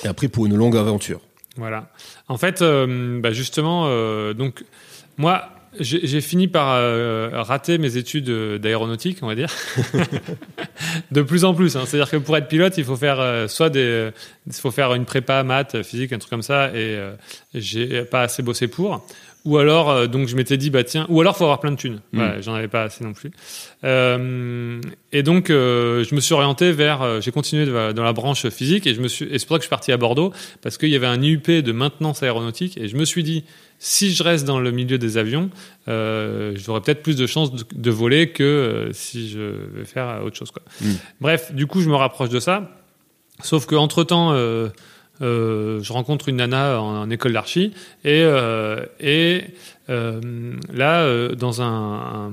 et 0.04 0.08
après 0.08 0.28
pour 0.28 0.46
une 0.46 0.56
longue 0.56 0.76
aventure. 0.76 1.20
Voilà. 1.56 1.88
En 2.28 2.36
fait, 2.38 2.62
euh, 2.62 3.20
bah 3.20 3.32
justement, 3.32 3.84
euh, 3.86 4.32
donc 4.34 4.64
moi, 5.16 5.50
j'ai 5.80 6.20
fini 6.20 6.46
par 6.46 6.68
euh, 6.74 7.30
rater 7.32 7.78
mes 7.78 7.96
études 7.96 8.30
d'aéronautique, 8.60 9.18
on 9.22 9.26
va 9.26 9.34
dire, 9.34 9.52
de 11.10 11.22
plus 11.22 11.44
en 11.44 11.54
plus. 11.54 11.76
hein. 11.76 11.82
C'est-à-dire 11.86 12.10
que 12.10 12.16
pour 12.16 12.36
être 12.36 12.48
pilote, 12.48 12.74
il 12.78 12.84
faut 12.84 12.96
faire 12.96 13.18
euh, 13.20 13.48
soit 13.48 13.70
des, 13.70 14.10
il 14.46 14.52
faut 14.52 14.70
faire 14.70 14.94
une 14.94 15.04
prépa 15.04 15.42
maths, 15.42 15.82
physique, 15.82 16.12
un 16.12 16.18
truc 16.18 16.30
comme 16.30 16.42
ça, 16.42 16.70
et 16.74 16.98
j'ai 17.54 18.02
pas 18.04 18.22
assez 18.22 18.42
bossé 18.42 18.68
pour. 18.68 19.04
Ou 19.44 19.58
alors, 19.58 19.90
euh, 19.90 20.06
donc 20.06 20.26
je 20.28 20.36
m'étais 20.36 20.56
dit 20.56 20.70
bah 20.70 20.84
tiens, 20.84 21.04
ou 21.10 21.20
alors 21.20 21.36
faut 21.36 21.44
avoir 21.44 21.60
plein 21.60 21.70
de 21.72 21.76
thunes. 21.76 22.00
Mm. 22.12 22.20
Ouais, 22.20 22.42
J'en 22.42 22.54
avais 22.54 22.68
pas 22.68 22.84
assez 22.84 23.04
non 23.04 23.12
plus. 23.12 23.30
Euh, 23.84 24.80
et 25.12 25.22
donc 25.22 25.50
euh, 25.50 26.02
je 26.04 26.14
me 26.14 26.20
suis 26.20 26.32
orienté 26.34 26.72
vers, 26.72 27.20
j'ai 27.20 27.30
continué 27.30 27.66
de- 27.66 27.92
dans 27.92 28.02
la 28.04 28.12
branche 28.14 28.48
physique 28.48 28.86
et 28.86 28.94
je 28.94 29.00
me 29.02 29.08
suis, 29.08 29.26
et 29.26 29.38
c'est 29.38 29.46
pour 29.46 29.56
ça 29.56 29.58
que 29.58 29.62
je 29.62 29.66
suis 29.66 29.70
parti 29.70 29.92
à 29.92 29.96
Bordeaux 29.98 30.32
parce 30.62 30.78
qu'il 30.78 30.88
y 30.88 30.96
avait 30.96 31.06
un 31.06 31.20
IUP 31.20 31.50
de 31.62 31.72
maintenance 31.72 32.22
aéronautique 32.22 32.78
et 32.78 32.88
je 32.88 32.96
me 32.96 33.04
suis 33.04 33.22
dit 33.22 33.44
si 33.78 34.14
je 34.14 34.22
reste 34.22 34.46
dans 34.46 34.60
le 34.60 34.70
milieu 34.70 34.96
des 34.96 35.18
avions, 35.18 35.50
j'aurais 35.86 36.80
peut-être 36.80 37.02
plus 37.02 37.16
de 37.16 37.26
chances 37.26 37.52
de, 37.52 37.64
de 37.74 37.90
voler 37.90 38.30
que 38.30 38.88
si 38.92 39.28
je 39.28 39.40
vais 39.74 39.84
faire 39.84 40.22
autre 40.24 40.36
chose 40.36 40.50
quoi. 40.52 40.62
Mm. 40.80 40.92
Bref, 41.20 41.52
du 41.52 41.66
coup 41.66 41.82
je 41.82 41.90
me 41.90 41.96
rapproche 41.96 42.30
de 42.30 42.40
ça. 42.40 42.70
Sauf 43.42 43.66
que 43.66 43.74
entre 43.74 44.04
temps, 44.04 44.32
euh, 45.22 45.80
je 45.82 45.92
rencontre 45.92 46.28
une 46.28 46.36
nana 46.36 46.80
en, 46.80 47.02
en 47.02 47.10
école 47.10 47.32
d'archi 47.32 47.72
et, 48.04 48.22
euh, 48.24 48.84
et 48.98 49.42
euh, 49.88 50.20
là, 50.72 51.28
dans 51.34 51.62
un, 51.62 51.66
un, 51.66 52.32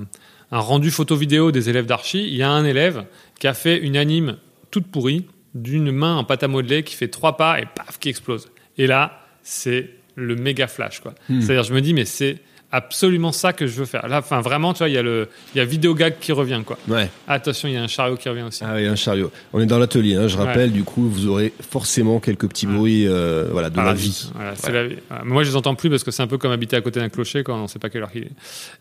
un 0.51 0.59
rendu 0.59 0.89
photo-vidéo 0.89 1.51
des 1.51 1.69
élèves 1.69 1.85
d'archi, 1.85 2.27
il 2.27 2.35
y 2.35 2.43
a 2.43 2.50
un 2.50 2.65
élève 2.65 3.05
qui 3.39 3.47
a 3.47 3.53
fait 3.53 3.77
une 3.77 3.97
anime 3.97 4.38
toute 4.71 4.88
pourrie 4.88 5.25
d'une 5.53 5.91
main 5.91 6.15
en 6.15 6.23
pâte 6.23 6.43
à 6.43 6.47
modeler 6.47 6.83
qui 6.83 6.95
fait 6.95 7.09
trois 7.09 7.38
pas 7.38 7.59
et 7.59 7.65
paf 7.65 8.00
qui 8.00 8.09
explose. 8.09 8.50
Et 8.77 8.88
là, 8.88 9.21
c'est 9.43 9.89
le 10.15 10.35
méga 10.35 10.67
flash 10.67 11.01
quoi. 11.01 11.13
Hmm. 11.29 11.41
C'est-à-dire, 11.41 11.63
je 11.63 11.73
me 11.73 11.81
dis 11.81 11.93
mais 11.93 12.05
c'est 12.05 12.38
absolument 12.71 13.31
ça 13.31 13.53
que 13.53 13.67
je 13.67 13.73
veux 13.73 13.85
faire. 13.85 14.07
Là, 14.07 14.19
enfin 14.19 14.41
vraiment, 14.41 14.73
tu 14.73 14.79
vois, 14.79 14.89
il 14.89 14.93
y 14.93 14.97
a 14.97 15.01
le, 15.01 15.27
il 15.53 15.57
y 15.57 15.61
a 15.61 15.65
Vidéogag 15.65 16.15
qui 16.19 16.31
revient 16.31 16.61
quoi. 16.65 16.77
Ouais. 16.87 17.09
Attention, 17.27 17.67
il 17.67 17.73
y 17.73 17.77
a 17.77 17.83
un 17.83 17.87
chariot 17.87 18.15
qui 18.17 18.29
revient 18.29 18.43
aussi. 18.43 18.63
Ah 18.65 18.73
oui, 18.75 18.85
un 18.87 18.95
chariot. 18.95 19.31
On 19.53 19.59
est 19.59 19.65
dans 19.65 19.79
l'atelier, 19.79 20.15
hein, 20.15 20.27
je 20.27 20.37
Ouais. 20.37 20.43
rappelle, 20.45 20.71
du 20.71 20.83
coup, 20.83 21.09
vous 21.09 21.27
aurez 21.27 21.53
forcément 21.69 22.19
quelques 22.19 22.47
petits 22.47 22.67
bruits 22.67 23.07
euh, 23.07 23.47
voilà, 23.51 23.69
de 23.69 23.75
la 23.77 23.83
Paradis. 23.83 24.27
vie. 24.27 24.31
Voilà, 24.35 24.55
c'est 24.55 24.71
la 24.71 24.87
vie. 24.87 24.95
Voilà. 25.09 25.23
Moi, 25.25 25.43
je 25.43 25.49
les 25.49 25.55
entends 25.55 25.75
plus 25.75 25.89
parce 25.89 26.03
que 26.03 26.11
c'est 26.11 26.23
un 26.23 26.27
peu 26.27 26.37
comme 26.37 26.51
habiter 26.51 26.75
à 26.75 26.81
côté 26.81 26.99
d'un 26.99 27.09
clocher 27.09 27.43
quand 27.43 27.57
on 27.57 27.63
ne 27.63 27.67
sait 27.67 27.79
pas 27.79 27.89
quelle 27.89 28.03
heure 28.03 28.11
il 28.15 28.23
est. 28.23 28.31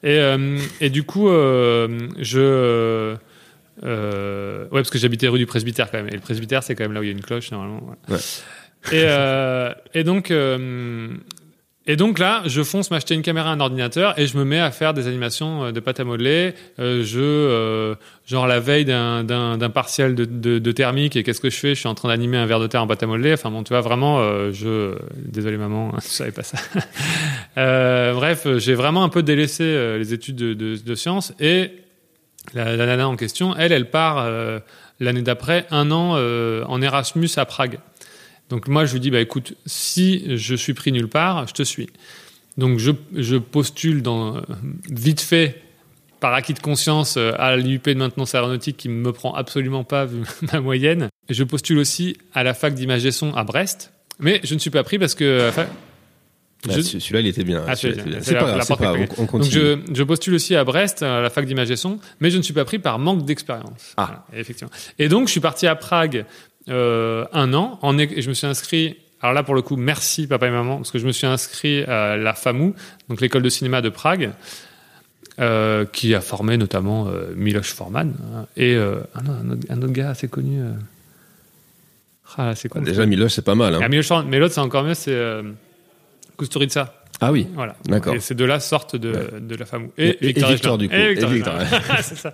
Et, 0.05 0.19
euh, 0.19 0.59
et 0.81 0.91
du 0.91 1.03
coup, 1.03 1.29
euh, 1.29 1.89
je. 2.19 3.15
Ouais, 3.83 4.69
parce 4.71 4.91
que 4.91 4.99
j'habitais 4.99 5.27
rue 5.29 5.39
du 5.39 5.47
Presbytère 5.47 5.91
quand 5.91 5.99
même. 5.99 6.09
Et 6.09 6.13
le 6.15 6.21
Presbytère, 6.21 6.63
c'est 6.63 6.75
quand 6.75 6.85
même 6.85 6.93
là 6.93 7.01
où 7.01 7.03
il 7.03 7.07
y 7.07 7.11
a 7.11 7.13
une 7.13 7.23
cloche, 7.23 7.51
normalement. 7.51 7.97
Et, 8.93 9.07
et 9.95 10.05
donc. 10.05 10.33
Et 11.87 11.97
donc 11.97 12.19
là, 12.19 12.43
je 12.45 12.63
fonce 12.63 12.91
m'acheter 12.91 13.15
une 13.15 13.23
caméra, 13.23 13.51
un 13.51 13.59
ordinateur, 13.59 14.19
et 14.19 14.27
je 14.27 14.37
me 14.37 14.45
mets 14.45 14.61
à 14.61 14.71
faire 14.71 14.93
des 14.93 15.07
animations 15.07 15.65
euh, 15.65 15.73
de 15.73 15.81
pâte 15.81 15.99
à 15.99 16.05
modeler. 16.05 16.55
Euh, 16.79 17.03
je, 17.03 17.21
euh, 17.21 17.95
genre 18.27 18.47
la 18.47 18.61
veille 18.61 18.85
d'un, 18.85 19.71
partiel 19.73 20.15
de, 20.15 20.27
de, 20.27 20.59
de 20.59 20.73
thermique, 20.73 21.17
et 21.17 21.23
qu'est-ce 21.23 21.41
que 21.41 21.49
je 21.49 21.57
fais? 21.57 21.75
Je 21.75 21.81
suis 21.81 21.89
en 21.89 21.95
train 21.95 22.09
d'animer 22.09 22.37
un 22.37 22.45
verre 22.45 22.61
de 22.61 22.67
terre 22.67 22.83
en 22.83 22.87
pâte 22.87 23.03
à 23.03 23.07
modeler. 23.07 23.33
Enfin 23.33 23.51
bon, 23.51 23.63
tu 23.63 23.71
vois, 23.71 23.81
vraiment, 23.81 24.21
je... 24.53 24.95
Désolé 25.17 25.57
maman, 25.57 25.93
je 26.03 26.07
savais 26.07 26.33
pas 26.33 26.43
ça. 26.43 26.59
Bref, 28.15 28.47
j'ai 28.59 28.75
vraiment 28.75 29.03
un 29.03 29.09
peu 29.09 29.23
délaissé 29.23 29.65
les 29.99 30.13
études 30.13 30.37
de, 30.37 30.55
de, 30.55 30.95
sciences, 30.95 31.33
et 31.41 31.73
la, 32.53 32.77
nana 32.77 33.09
en 33.09 33.17
question, 33.17 33.57
elle, 33.57 33.73
elle 33.73 33.89
part 33.89 34.29
l'année 35.01 35.23
d'après, 35.23 35.67
un 35.71 35.91
an 35.91 36.13
en 36.13 36.83
Erasmus 36.83 37.31
à 37.37 37.47
Prague. 37.47 37.79
Donc 38.51 38.69
moi, 38.69 38.85
je 38.85 38.93
lui 38.95 39.01
dis, 39.01 39.11
bah 39.11 39.21
écoute, 39.21 39.55
si 39.67 40.37
je 40.37 40.55
suis 40.55 40.75
pris 40.75 40.93
nulle 40.93 41.09
part, 41.09 41.47
je 41.49 41.55
te 41.55 41.63
suis. 41.63 41.89
Donc 42.59 42.79
je, 42.79 42.91
je 43.15 43.37
postule 43.37 44.03
dans, 44.03 44.37
euh, 44.37 44.41
vite 44.91 45.21
fait, 45.21 45.63
par 46.19 46.35
acquis 46.35 46.53
de 46.53 46.59
conscience, 46.59 47.17
euh, 47.17 47.33
à 47.39 47.57
l'IUP 47.57 47.89
de 47.89 47.95
maintenance 47.95 48.35
aéronautique 48.35 48.77
qui 48.77 48.89
me 48.89 49.13
prend 49.13 49.33
absolument 49.35 49.85
pas 49.85 50.05
vu 50.05 50.23
ma 50.53 50.61
moyenne. 50.61 51.09
Je 51.31 51.45
postule 51.45 51.79
aussi 51.79 52.17
à 52.35 52.43
la 52.43 52.53
fac 52.53 52.75
d'image 52.75 53.07
et 53.07 53.13
son 53.13 53.33
à 53.35 53.45
Brest. 53.45 53.93
Mais 54.19 54.41
je 54.45 54.53
ne 54.55 54.59
suis 54.59 54.69
pas 54.71 54.83
pris 54.85 54.99
parce 54.99 55.15
que... 55.15 55.49
enfin, 55.49 55.67
Ah, 56.69 56.73
je- 56.77 56.81
Celui-là, 56.83 57.21
il 57.21 57.27
était 57.29 57.45
bien. 57.45 57.65
Ah, 57.67 57.75
c'est 57.77 57.93
pas 57.95 58.05
la 58.05 58.65
grave, 58.65 58.67
pas 58.77 58.93
on, 59.17 59.27
on 59.33 59.39
donc 59.39 59.45
je, 59.51 59.79
je 59.95 60.03
postule 60.03 60.35
aussi 60.35 60.55
à 60.57 60.65
Brest, 60.65 61.03
à 61.03 61.23
la 61.23 61.31
fac 61.31 61.47
d'image 61.47 61.71
et 61.71 61.77
son, 61.77 61.99
mais 62.21 62.31
je 62.31 62.37
ne 62.37 62.43
suis 62.43 62.53
pas 62.53 62.67
pris 62.67 62.79
par 62.79 62.99
manque 62.99 63.25
d'expérience. 63.25 63.95
Ah. 63.97 64.05
Voilà, 64.07 64.27
effectivement. 64.43 64.71
Et 64.99 65.09
donc 65.09 65.29
je 65.29 65.31
suis 65.31 65.41
parti 65.41 65.67
à 65.67 65.75
Prague 65.75 66.27
euh, 66.71 67.25
un 67.33 67.53
an, 67.55 67.79
en, 67.83 67.97
je 67.99 68.29
me 68.29 68.35
suis 68.35 68.47
inscrit. 68.47 68.97
Alors 69.23 69.35
là, 69.35 69.43
pour 69.43 69.55
le 69.55 69.61
coup, 69.63 69.77
merci 69.77 70.27
papa 70.27 70.47
et 70.47 70.51
maman, 70.51 70.77
parce 70.79 70.91
que 70.91 70.99
je 70.99 71.07
me 71.07 71.13
suis 71.13 71.27
inscrit 71.27 71.83
à 71.85 72.17
la 72.17 72.33
FAMU, 72.35 72.73
donc 73.09 73.21
l'école 73.21 73.43
de 73.43 73.49
cinéma 73.51 73.83
de 73.83 73.91
Prague, 73.91 74.33
euh, 75.39 75.85
qui 75.85 76.15
a 76.15 76.21
formé 76.21 76.57
notamment 76.57 77.09
euh, 77.09 77.33
Miloš 77.37 77.73
Forman 77.73 78.15
hein, 78.35 78.47
et 78.57 78.75
euh, 78.75 79.01
un, 79.15 79.51
un 79.69 79.83
autre, 79.83 79.93
gars 79.93 80.11
assez 80.11 80.29
connu. 80.29 80.61
Ah, 82.37 82.55
c'est 82.55 82.69
quoi 82.69 82.81
Déjà, 82.81 83.05
Miloš, 83.07 83.33
c'est 83.33 83.45
pas 83.45 83.55
mal. 83.55 83.75
hein. 83.75 83.81
Ah, 83.83 83.89
Miloš 83.89 84.07
Forman, 84.07 84.29
mais 84.29 84.39
l'autre 84.39 84.55
c'est 84.55 84.61
encore 84.61 84.85
mieux, 84.85 84.95
c'est 84.95 85.19
Kusturica. 86.39 86.95
Ah 87.21 87.33
oui. 87.33 87.47
Voilà. 87.55 87.77
D'accord. 87.87 88.15
Et 88.15 88.21
ces 88.21 88.35
deux-là 88.35 88.61
sortent 88.61 88.97
de, 88.97 89.11
Ouais. 89.13 89.41
de 89.41 89.55
la 89.55 89.67
FAMU. 89.67 89.91
Et- 89.99 90.29
et 90.31 90.33
Victor, 90.33 90.79
du 90.79 90.89
coup. 90.89 90.95
Et 90.95 91.09
Victor 91.11 91.31
Et 91.31 91.35
Victor. 91.35 91.55
C'est 92.03 92.17
ça. 92.17 92.33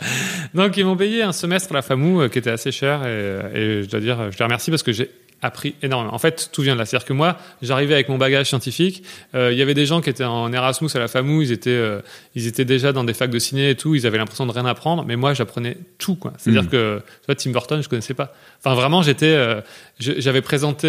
Donc, 0.55 0.77
ils 0.77 0.85
m'ont 0.85 0.97
payé 0.97 1.23
un 1.23 1.33
semestre 1.33 1.73
à 1.73 1.75
la 1.75 1.83
FAMU 1.83 2.21
euh, 2.23 2.29
qui 2.29 2.39
était 2.39 2.51
assez 2.51 2.71
cher 2.71 3.05
et, 3.07 3.59
et 3.59 3.83
je 3.83 3.89
dois 3.89 4.01
dire, 4.01 4.31
je 4.31 4.39
les 4.39 4.45
remercie 4.45 4.71
parce 4.71 4.83
que 4.85 4.93
j'ai 4.93 5.11
appris 5.43 5.75
énormément. 5.83 6.15
En 6.15 6.19
fait, 6.19 6.49
tout 6.53 6.63
vient 6.63 6.75
de 6.75 6.79
là. 6.79 6.87
C'est-à-dire 6.87 7.07
que 7.07 7.13
moi, 7.13 7.37
j'arrivais 7.63 7.95
avec 7.95 8.09
mon 8.09 8.17
bagage 8.19 8.47
scientifique. 8.47 9.03
Euh, 9.35 9.53
Il 9.53 9.59
y 9.59 9.63
avait 9.63 9.75
des 9.75 9.85
gens 9.87 10.01
qui 10.01 10.09
étaient 10.11 10.25
en 10.25 10.53
Erasmus 10.53 10.89
à 10.95 10.99
la 10.99 11.09
FAMU. 11.09 11.43
Ils 11.45 11.53
étaient, 11.53 11.71
euh, 11.71 12.01
ils 12.35 12.47
étaient 12.47 12.65
déjà 12.65 12.93
dans 12.93 13.05
des 13.05 13.15
facs 13.15 13.31
de 13.31 13.39
ciné 13.39 13.71
et 13.71 13.75
tout. 13.75 13.95
Ils 13.95 14.07
avaient 14.07 14.19
l'impression 14.19 14.47
de 14.47 14.53
rien 14.53 14.65
apprendre. 14.67 15.05
Mais 15.07 15.15
moi, 15.17 15.35
j'apprenais 15.35 15.77
tout, 15.99 16.17
quoi. 16.17 16.33
C'est-à-dire 16.39 16.65
Mm. 16.65 16.69
que, 16.69 16.99
tu 17.21 17.27
vois, 17.27 17.35
Tim 17.35 17.51
Burton, 17.51 17.83
je 17.83 17.89
connaissais 17.89 18.15
pas. 18.15 18.35
Enfin, 18.65 18.75
vraiment, 18.75 19.03
j'étais, 19.03 19.27
euh, 19.35 19.61
j'avais 19.99 20.43
présenté 20.43 20.89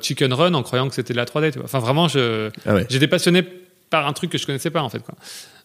Chicken 0.00 0.32
Run 0.32 0.54
en 0.54 0.62
croyant 0.62 0.88
que 0.88 0.94
c'était 0.94 1.12
de 1.12 1.18
la 1.18 1.24
3D. 1.24 1.50
Tu 1.52 1.58
vois. 1.58 1.64
Enfin, 1.66 1.80
vraiment, 1.80 2.08
je, 2.08 2.50
Ah 2.66 2.74
ouais. 2.74 2.86
J'étais 2.88 3.08
passionné 3.08 3.42
par 3.90 4.06
un 4.06 4.12
truc 4.12 4.30
que 4.30 4.38
je 4.38 4.46
connaissais 4.46 4.70
pas 4.70 4.82
en 4.82 4.88
fait. 4.88 5.00
Quoi. 5.00 5.14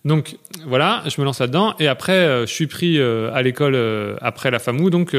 Donc 0.06 0.38
voilà, 0.66 1.04
je 1.08 1.20
me 1.20 1.26
lance 1.26 1.40
là-dedans 1.40 1.76
et 1.80 1.88
après 1.90 2.14
euh, 2.14 2.46
je 2.46 2.54
suis 2.54 2.68
pris 2.68 2.98
euh, 3.00 3.34
à 3.34 3.42
l'école 3.42 3.76
euh, 3.76 4.16
après 4.22 4.50
la 4.50 4.58
FAMU 4.60 4.90
donc 4.90 5.14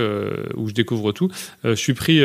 où 0.56 0.68
je 0.68 0.72
découvre 0.74 1.12
tout. 1.12 1.28
Je 1.64 1.74
suis 1.74 1.94
pris 1.94 2.22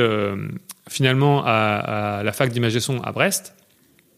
finalement 0.89 1.43
à, 1.45 2.19
à 2.19 2.23
la 2.23 2.31
fac 2.31 2.51
d'image 2.51 2.75
et 2.75 2.79
son 2.79 2.99
à 3.01 3.11
Brest. 3.11 3.55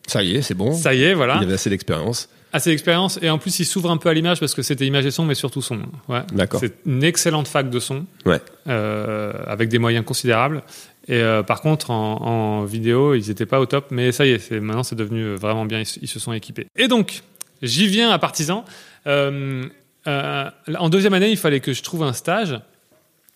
Ça 0.07 0.23
y 0.23 0.35
est, 0.37 0.41
c'est 0.41 0.53
bon. 0.53 0.73
Ça 0.73 0.93
y 0.93 1.03
est, 1.03 1.13
voilà. 1.13 1.37
Il 1.41 1.43
avait 1.43 1.53
assez 1.55 1.69
d'expérience. 1.69 2.29
Assez 2.53 2.69
d'expérience 2.69 3.19
et 3.21 3.29
en 3.29 3.39
plus 3.39 3.59
il 3.59 3.65
s'ouvre 3.65 3.91
un 3.91 3.97
peu 3.97 4.07
à 4.09 4.13
l'image 4.13 4.39
parce 4.39 4.53
que 4.53 4.61
c'était 4.61 4.85
image 4.85 5.05
et 5.05 5.11
son 5.11 5.25
mais 5.25 5.35
surtout 5.35 5.61
son. 5.61 5.79
Ouais. 6.07 6.21
D'accord. 6.31 6.59
C'est 6.59 6.75
une 6.85 7.03
excellente 7.03 7.47
fac 7.47 7.69
de 7.69 7.79
son 7.79 8.05
Ouais. 8.25 8.39
avec 8.67 9.69
des 9.69 9.79
moyens 9.79 10.05
considérables. 10.05 10.61
Et 11.09 11.15
euh, 11.15 11.41
par 11.41 11.61
contre, 11.61 11.89
en, 11.89 12.21
en 12.21 12.63
vidéo, 12.65 13.15
ils 13.15 13.29
n'étaient 13.29 13.45
pas 13.45 13.61
au 13.61 13.65
top, 13.65 13.87
mais 13.91 14.11
ça 14.11 14.25
y 14.25 14.31
est, 14.31 14.51
maintenant 14.51 14.83
c'est 14.83 14.95
devenu 14.97 15.35
vraiment 15.35 15.63
bien, 15.65 15.81
ils 16.01 16.07
se 16.07 16.19
sont 16.19 16.33
équipés. 16.33 16.67
Et 16.75 16.89
donc, 16.89 17.23
j'y 17.61 17.87
viens 17.87 18.11
à 18.11 18.19
Partisan. 18.19 18.65
Euh, 19.07 19.63
euh, 20.07 20.49
en 20.77 20.89
deuxième 20.89 21.13
année, 21.13 21.29
il 21.29 21.37
fallait 21.37 21.59
que 21.59 21.73
je 21.73 21.83
trouve 21.83 22.03
un 22.03 22.13
stage. 22.13 22.59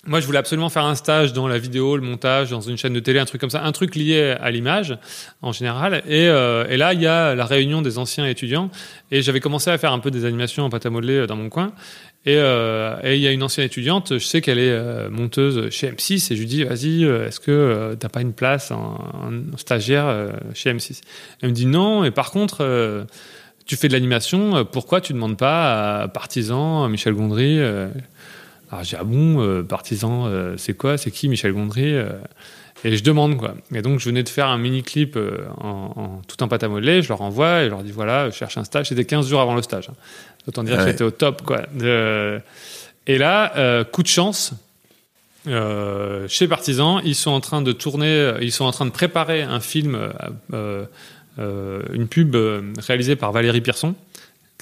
Moi, 0.07 0.19
je 0.19 0.25
voulais 0.25 0.39
absolument 0.39 0.69
faire 0.69 0.86
un 0.86 0.95
stage 0.95 1.31
dans 1.31 1.47
la 1.47 1.60
vidéo, 1.60 1.95
le 1.95 2.01
montage, 2.01 2.49
dans 2.49 2.62
une 2.62 2.75
chaîne 2.75 2.93
de 2.93 2.99
télé, 2.99 3.19
un 3.19 3.25
truc 3.25 3.39
comme 3.39 3.51
ça, 3.51 3.63
un 3.63 3.71
truc 3.71 3.95
lié 3.95 4.36
à 4.41 4.49
l'image 4.49 4.97
en 5.43 5.51
général. 5.51 6.01
Et, 6.07 6.27
euh, 6.27 6.75
là, 6.75 6.93
il 6.93 7.01
y 7.01 7.07
a 7.07 7.36
la 7.36 7.45
réunion 7.45 7.84
des 7.84 7.99
anciens 7.99 8.25
étudiants. 8.25 8.71
Et 9.12 9.21
j'avais 9.21 9.39
commencé 9.39 9.69
à 9.69 9.77
faire 9.77 9.93
un 9.93 9.99
peu 9.99 10.10
des 10.10 10.25
animations 10.25 10.63
en 10.63 10.69
pâte 10.69 10.88
à 10.88 10.89
modeler 10.89 11.27
dans 11.27 11.36
mon 11.36 11.49
coin. 11.49 11.71
Et 12.25 12.34
il 12.34 13.19
y 13.19 13.27
a 13.27 13.31
une 13.31 13.43
ancienne 13.43 13.65
étudiante, 13.65 14.13
je 14.19 14.23
sais 14.23 14.41
qu'elle 14.41 14.60
est 14.60 15.10
monteuse 15.10 15.71
chez 15.71 15.89
M6, 15.89 16.31
et 16.31 16.36
je 16.36 16.39
lui 16.39 16.47
dis, 16.47 16.63
vas-y, 16.63 17.03
est-ce 17.03 17.39
que 17.39 17.95
t'as 17.99 18.10
pas 18.10 18.21
une 18.21 18.34
place 18.34 18.69
en, 18.69 18.99
stagiaire 19.57 20.31
chez 20.53 20.71
M6 20.71 21.01
Elle 21.41 21.49
me 21.49 21.55
dit 21.55 21.65
non, 21.65 22.03
et 22.03 22.12
par 22.12 22.29
contre, 22.29 23.07
tu 23.71 23.77
fais 23.77 23.88
de 23.88 23.93
l'animation, 23.93 24.57
euh, 24.57 24.63
pourquoi 24.65 24.99
tu 25.01 25.13
demandes 25.13 25.38
pas 25.38 26.01
à 26.01 26.07
Partisan, 26.10 26.84
à 26.84 26.89
Michel 26.89 27.13
Gondry 27.13 27.57
euh, 27.60 27.88
Alors 28.69 28.84
j'ai 28.84 28.97
ah 28.99 29.03
bon, 29.05 29.41
euh, 29.41 29.63
partisan, 29.63 30.29
c'est 30.57 30.73
quoi 30.75 30.97
C'est 30.97 31.10
qui 31.12 31.29
Michel 31.29 31.53
Gondry 31.53 31.93
Et 32.84 32.97
je 32.97 33.03
demande 33.03 33.38
quoi. 33.38 33.53
Et 33.73 33.81
donc 33.81 33.99
je 33.99 34.05
venais 34.10 34.23
de 34.23 34.29
faire 34.29 34.47
un 34.47 34.57
mini 34.57 34.84
clip 34.84 35.17
en, 35.62 35.93
en- 35.95 36.21
tout 36.27 36.43
en 36.43 36.47
pâte 36.49 36.63
à 36.63 36.67
modeler. 36.67 37.01
Je 37.01 37.07
leur 37.10 37.21
envoie 37.21 37.62
et 37.62 37.65
je 37.65 37.69
leur 37.69 37.84
dis 37.84 37.91
voilà, 37.93 38.29
je 38.29 38.36
cherche 38.36 38.57
un 38.57 38.63
stage. 38.65 38.88
C'était 38.89 39.05
15 39.05 39.29
jours 39.29 39.39
avant 39.39 39.55
le 39.55 39.62
stage. 39.62 39.88
hein. 39.89 39.93
Autant 40.47 40.63
dire 40.63 40.73
Ah 40.75 40.77
que 40.79 40.84
ouais. 40.86 40.91
j'étais 40.91 41.03
au 41.03 41.12
top 41.12 41.43
quoi. 41.43 41.62
Et 43.07 43.17
là, 43.17 43.53
euh, 43.57 43.84
coup 43.86 44.03
de 44.03 44.07
chance. 44.07 44.53
euh, 45.47 46.27
chez 46.27 46.47
Partisan, 46.47 46.99
ils 46.99 47.15
sont 47.15 47.31
en 47.31 47.39
train 47.39 47.62
de 47.62 47.71
tourner, 47.71 48.34
ils 48.41 48.51
sont 48.51 48.65
en 48.65 48.71
train 48.71 48.86
de 48.86 48.91
préparer 48.91 49.41
un 49.43 49.60
film, 49.60 49.97
une 51.38 52.08
pub 52.08 52.36
euh, 52.36 52.62
réalisée 52.80 53.15
par 53.15 53.32
Valérie 53.32 53.62
Pierson. 53.62 53.96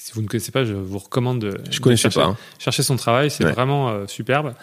Si 0.01 0.13
vous 0.13 0.21
ne 0.21 0.27
connaissez 0.27 0.51
pas, 0.51 0.63
je 0.63 0.73
vous 0.73 0.97
recommande 0.97 1.39
de, 1.41 1.58
Je 1.69 1.82
de 1.82 1.95
chercher, 1.95 2.19
pas. 2.21 2.25
hein. 2.27 2.38
chercher 2.58 2.84
son 2.84 2.95
travail, 2.95 3.29
c'est 3.29 3.43
Ouais. 3.43 3.51
vraiment 3.51 3.89
euh, 3.89 4.08
superbe. 4.08 4.53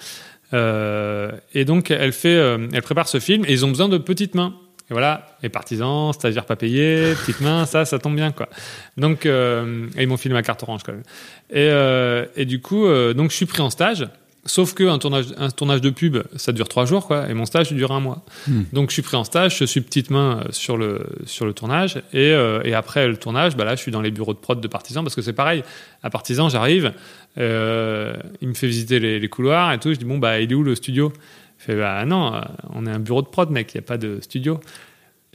Euh, 0.55 1.31
et 1.55 1.64
donc, 1.64 1.90
elle 1.90 2.12
fait, 2.12 2.35
euh, 2.37 2.69
elle 2.73 2.83
prépare 2.83 3.09
ce 3.09 3.21
film 3.21 3.45
et 3.47 3.53
ils 3.53 3.64
ont 3.64 3.69
besoin 3.69 3.88
de 3.88 3.99
petites 3.99 4.35
mains. 4.35 4.55
Et 4.88 4.92
voilà, 4.92 5.37
les 5.42 5.49
partisans, 5.49 6.12
stagiaires 6.12 6.45
pas 6.47 6.55
payés, 6.55 7.12
petites 7.16 7.40
mains, 7.40 7.66
ça, 7.66 7.85
ça 7.85 7.99
tombe 7.99 8.14
bien, 8.14 8.31
quoi. 8.31 8.49
Donc, 8.97 9.27
euh, 9.27 9.88
et 9.97 10.03
ils 10.05 10.09
m'ont 10.09 10.16
filmé 10.16 10.38
à 10.38 10.42
carte 10.42 10.62
orange, 10.62 10.83
quand 10.87 10.92
même. 10.92 11.03
Et, 11.51 11.69
euh, 11.71 12.25
et 12.37 12.45
du 12.45 12.61
coup, 12.61 12.87
euh, 12.87 13.12
donc, 13.12 13.31
je 13.33 13.37
suis 13.37 13.47
pris 13.47 13.61
en 13.62 13.71
stage. 13.71 14.07
Sauf 14.46 14.74
que 14.74 14.85
un 14.85 14.98
tournage, 14.98 15.26
un 15.37 15.50
tournage 15.50 15.80
de 15.80 15.90
pub, 15.90 16.18
ça 16.37 16.52
dure 16.52 16.68
trois 16.68 16.87
jours, 16.87 17.06
quoi. 17.06 17.28
Et 17.28 17.35
mon 17.35 17.46
stage 17.46 17.72
dure 17.72 17.92
un 17.92 18.00
mois. 18.00 18.24
Hmm. 18.46 18.62
Donc, 18.72 18.90
je 18.90 18.94
suis 18.94 19.02
pris 19.02 19.16
en 19.16 19.24
stage, 19.24 19.59
je 19.59 19.64
suis 19.64 19.80
petite 19.80 20.11
main 20.11 20.38
euh, 20.38 20.52
sur 20.52 20.76
le, 20.76 21.04
sur 21.26 21.46
le 21.46 21.52
tournage. 21.52 21.96
Et, 22.12 22.30
euh, 22.32 22.61
et 22.64 22.72
après 22.72 23.09
le 23.09 23.16
tournage, 23.16 23.56
bah 23.56 23.64
là, 23.64 23.74
je 23.74 23.80
suis 23.80 23.92
dans 23.92 24.00
les 24.00 24.11
bureaux 24.11 24.35
de 24.35 24.38
prod 24.38 24.61
de 24.61 24.68
Partisan 24.68 25.02
parce 25.02 25.14
que 25.14 25.22
c'est 25.22 25.32
pareil. 25.32 25.64
À 26.02 26.11
Partisan, 26.11 26.48
j'arrive, 26.48 26.92
euh, 27.38 28.14
il 28.40 28.48
me 28.48 28.54
fait 28.54 28.68
visiter 28.68 29.00
les, 29.00 29.18
les 29.18 29.28
couloirs 29.28 29.72
et 29.72 29.78
tout. 29.78 29.92
Je 29.92 29.98
dis, 29.98 30.04
bon, 30.04 30.18
bah, 30.18 30.40
il 30.40 30.50
est 30.50 30.54
où 30.54 30.62
le 30.62 30.74
studio? 30.74 31.12
Il 31.59 31.62
fait, 31.64 31.76
bah, 31.76 32.04
non, 32.04 32.40
on 32.72 32.87
est 32.87 32.90
un 32.90 33.00
bureau 33.00 33.22
de 33.22 33.28
prod, 33.28 33.50
mec, 33.50 33.74
il 33.74 33.78
n'y 33.78 33.85
a 33.85 33.87
pas 33.87 33.98
de 33.98 34.20
studio. 34.20 34.61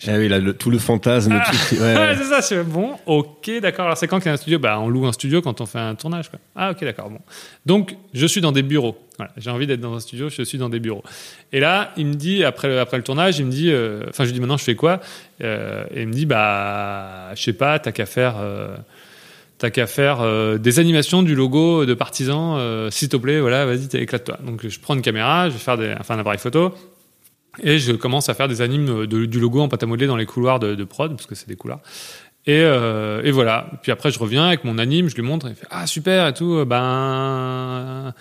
Ah 0.08 0.18
oui, 0.18 0.28
là, 0.28 0.40
le- 0.40 0.54
tout 0.54 0.70
le 0.72 0.80
fantasme. 0.80 1.32
Ah. 1.40 1.46
tout 1.52 1.76
ouais, 1.76 2.16
c'est 2.18 2.24
ça, 2.24 2.42
c'est 2.42 2.64
bon, 2.64 2.96
ok, 3.06 3.52
d'accord. 3.62 3.86
Alors, 3.86 3.98
c'est 3.98 4.08
quand 4.08 4.18
qu'il 4.20 4.28
y 4.28 4.30
a 4.30 4.34
un 4.34 4.38
studio 4.38 4.58
Bah, 4.60 4.80
on 4.80 4.90
loue 4.90 5.06
un 5.06 5.12
studio 5.14 5.42
quand 5.42 5.62
on 5.62 5.66
fait 5.66 5.78
un 5.80 5.94
tournage, 5.96 6.30
quoi. 6.30 6.40
Ah, 6.56 6.72
ok, 6.72 6.84
d'accord, 6.84 7.10
bon. 7.10 7.20
Donc, 7.66 7.96
je 8.14 8.26
suis 8.26 8.42
dans 8.42 8.52
des 8.52 8.64
bureaux. 8.64 8.98
Voilà, 9.18 9.32
j'ai 9.38 9.52
envie 9.52 9.68
d'être 9.68 9.80
dans 9.82 9.94
un 9.94 10.00
studio, 10.00 10.30
je 10.30 10.42
suis 10.42 10.58
dans 10.58 10.70
des 10.70 10.80
bureaux. 10.80 11.04
Et 11.54 11.60
là, 11.60 11.92
il 11.98 12.08
me 12.08 12.14
dit, 12.16 12.44
après, 12.44 12.68
le- 12.68 12.80
après 12.80 12.98
le 12.98 13.04
tournage, 13.04 13.38
il 13.38 13.46
me 13.46 13.52
dit, 13.52 13.72
euh, 13.72 14.04
enfin, 14.10 14.24
je 14.24 14.30
lui 14.30 14.34
dis 14.34 14.40
maintenant, 14.40 14.58
je 14.58 14.64
fais 14.64 14.76
quoi? 14.76 15.00
Euh, 15.44 15.84
Et 15.94 16.02
il 16.02 16.08
me 16.08 16.14
dit, 16.14 16.26
bah, 16.26 17.30
je 17.36 17.42
sais 17.44 17.54
pas, 17.54 17.78
t'as 17.80 17.92
qu'à 17.92 18.06
faire. 18.06 18.36
euh, 18.40 18.76
T'as 19.60 19.70
qu'à 19.70 19.86
faire 19.86 20.22
euh, 20.22 20.58
des 20.58 20.80
animations 20.80 21.22
du 21.22 21.36
logo 21.36 21.86
de 21.86 21.94
Partisan, 21.94 22.58
euh, 22.58 22.90
s'il 22.90 23.10
te 23.10 23.16
plaît, 23.18 23.40
voilà, 23.40 23.68
vas-y, 23.68 23.88
éclate-toi. 23.96 24.40
Donc 24.44 24.68
je 24.68 24.80
prends 24.80 24.96
une 24.96 25.04
caméra, 25.04 25.50
je 25.50 25.54
vais 25.54 25.60
faire 25.60 25.78
des, 25.78 25.94
enfin 26.00 26.16
un 26.16 26.20
appareil 26.20 26.40
photo, 26.40 26.74
et 27.62 27.80
je 27.80 27.92
commence 27.94 28.30
à 28.30 28.34
faire 28.34 28.48
des 28.48 28.62
animes 28.62 29.06
de- 29.06 29.26
du 29.26 29.40
logo 29.40 29.60
en 29.62 29.68
pâte 29.68 29.84
à 29.84 29.86
modeler 29.86 30.08
dans 30.08 30.16
les 30.18 30.26
couloirs 30.26 30.60
de, 30.60 30.84
prod, 30.84 31.12
parce 31.12 31.26
que 31.26 31.36
c'est 31.36 31.48
des 31.48 31.56
couloirs. 31.56 31.80
Et, 32.48 32.62
euh, 32.64 33.22
et 33.24 33.32
voilà. 33.32 33.70
Puis 33.84 33.92
après, 33.92 34.10
je 34.12 34.18
reviens 34.18 34.48
avec 34.48 34.64
mon 34.64 34.78
anime, 34.78 35.10
je 35.10 35.16
lui 35.16 35.22
montre, 35.22 35.48
il 35.50 35.56
fait 35.56 35.68
Ah, 35.70 35.86
super 35.86 36.28
et 36.28 36.34
tout, 36.34 36.64
ben. 36.66 38.14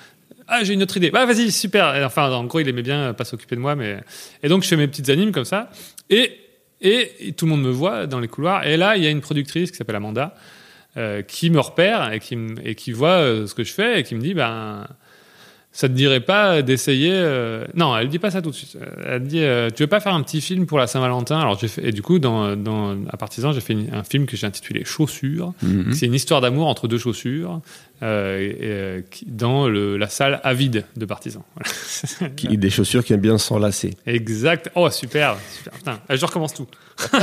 Ah, 0.52 0.64
j'ai 0.64 0.74
une 0.74 0.82
autre 0.82 0.96
idée. 0.96 1.10
Bah, 1.10 1.24
vas-y, 1.26 1.50
super. 1.52 1.94
Et 1.96 2.04
enfin, 2.04 2.30
en 2.32 2.44
gros, 2.44 2.58
il 2.60 2.68
aimait 2.68 2.82
bien 2.82 3.14
pas 3.14 3.24
s'occuper 3.24 3.54
de 3.54 3.60
moi, 3.60 3.76
mais. 3.76 4.00
Et 4.42 4.48
donc, 4.48 4.62
je 4.64 4.68
fais 4.68 4.76
mes 4.76 4.88
petites 4.88 5.08
animes 5.08 5.30
comme 5.32 5.44
ça. 5.44 5.70
Et, 6.10 6.32
et, 6.80 7.28
et 7.28 7.32
tout 7.32 7.46
le 7.46 7.50
monde 7.50 7.62
me 7.62 7.70
voit 7.70 8.06
dans 8.06 8.18
les 8.20 8.28
couloirs. 8.28 8.66
Et 8.66 8.76
là, 8.76 8.96
il 8.96 9.04
y 9.04 9.06
a 9.06 9.10
une 9.10 9.20
productrice 9.20 9.70
qui 9.70 9.76
s'appelle 9.76 9.96
Amanda, 9.96 10.34
euh, 10.96 11.22
qui 11.22 11.50
me 11.50 11.60
repère 11.60 12.12
et 12.12 12.18
qui, 12.18 12.36
et 12.64 12.74
qui 12.74 12.90
voit 12.92 13.20
euh, 13.20 13.46
ce 13.46 13.54
que 13.54 13.62
je 13.62 13.72
fais 13.72 14.00
et 14.00 14.02
qui 14.02 14.14
me 14.16 14.20
dit 14.20 14.34
Ben. 14.34 14.86
Ça 15.72 15.88
te 15.88 15.94
dirait 15.94 16.18
pas 16.20 16.62
d'essayer 16.62 17.12
euh, 17.14 17.64
Non, 17.74 17.96
elle 17.96 18.08
dit 18.08 18.18
pas 18.18 18.32
ça 18.32 18.42
tout 18.42 18.50
de 18.50 18.54
suite. 18.56 18.76
Elle 19.06 19.22
dit 19.22 19.38
euh, 19.44 19.70
tu 19.70 19.84
veux 19.84 19.86
pas 19.86 20.00
faire 20.00 20.12
un 20.14 20.22
petit 20.24 20.40
film 20.40 20.66
pour 20.66 20.78
la 20.78 20.88
Saint-Valentin? 20.88 21.38
Alors 21.38 21.56
j'ai 21.60 21.68
fait 21.68 21.86
et 21.86 21.92
du 21.92 22.02
coup 22.02 22.18
dans, 22.18 22.56
dans 22.56 22.96
à 23.08 23.16
Partisan 23.16 23.52
j'ai 23.52 23.60
fait 23.60 23.74
une- 23.74 23.94
un 23.94 24.02
film 24.02 24.26
que 24.26 24.36
j'ai 24.36 24.48
intitulé 24.48 24.84
Chaussures. 24.84 25.52
Mhm. 25.62 25.92
C'est 25.92 26.06
une 26.06 26.14
histoire 26.14 26.40
d'amour 26.40 26.66
entre 26.66 26.88
deux 26.88 26.98
chaussures 26.98 27.60
euh, 28.02 28.98
et, 29.00 29.24
dans 29.28 29.68
le, 29.68 29.96
la 29.96 30.08
salle 30.08 30.40
avide 30.42 30.86
de 30.96 31.04
Partisan. 31.04 31.44
Voilà. 31.54 32.32
Des 32.56 32.70
chaussures 32.70 33.04
qui 33.04 33.12
aiment 33.12 33.20
bien 33.20 33.38
s'enlacer. 33.38 33.94
Exact. 34.06 34.70
Oh 34.74 34.90
super, 34.90 35.36
super. 35.56 35.72
Putain, 35.72 36.00
je 36.10 36.26
recommence 36.26 36.52
tout. 36.54 36.66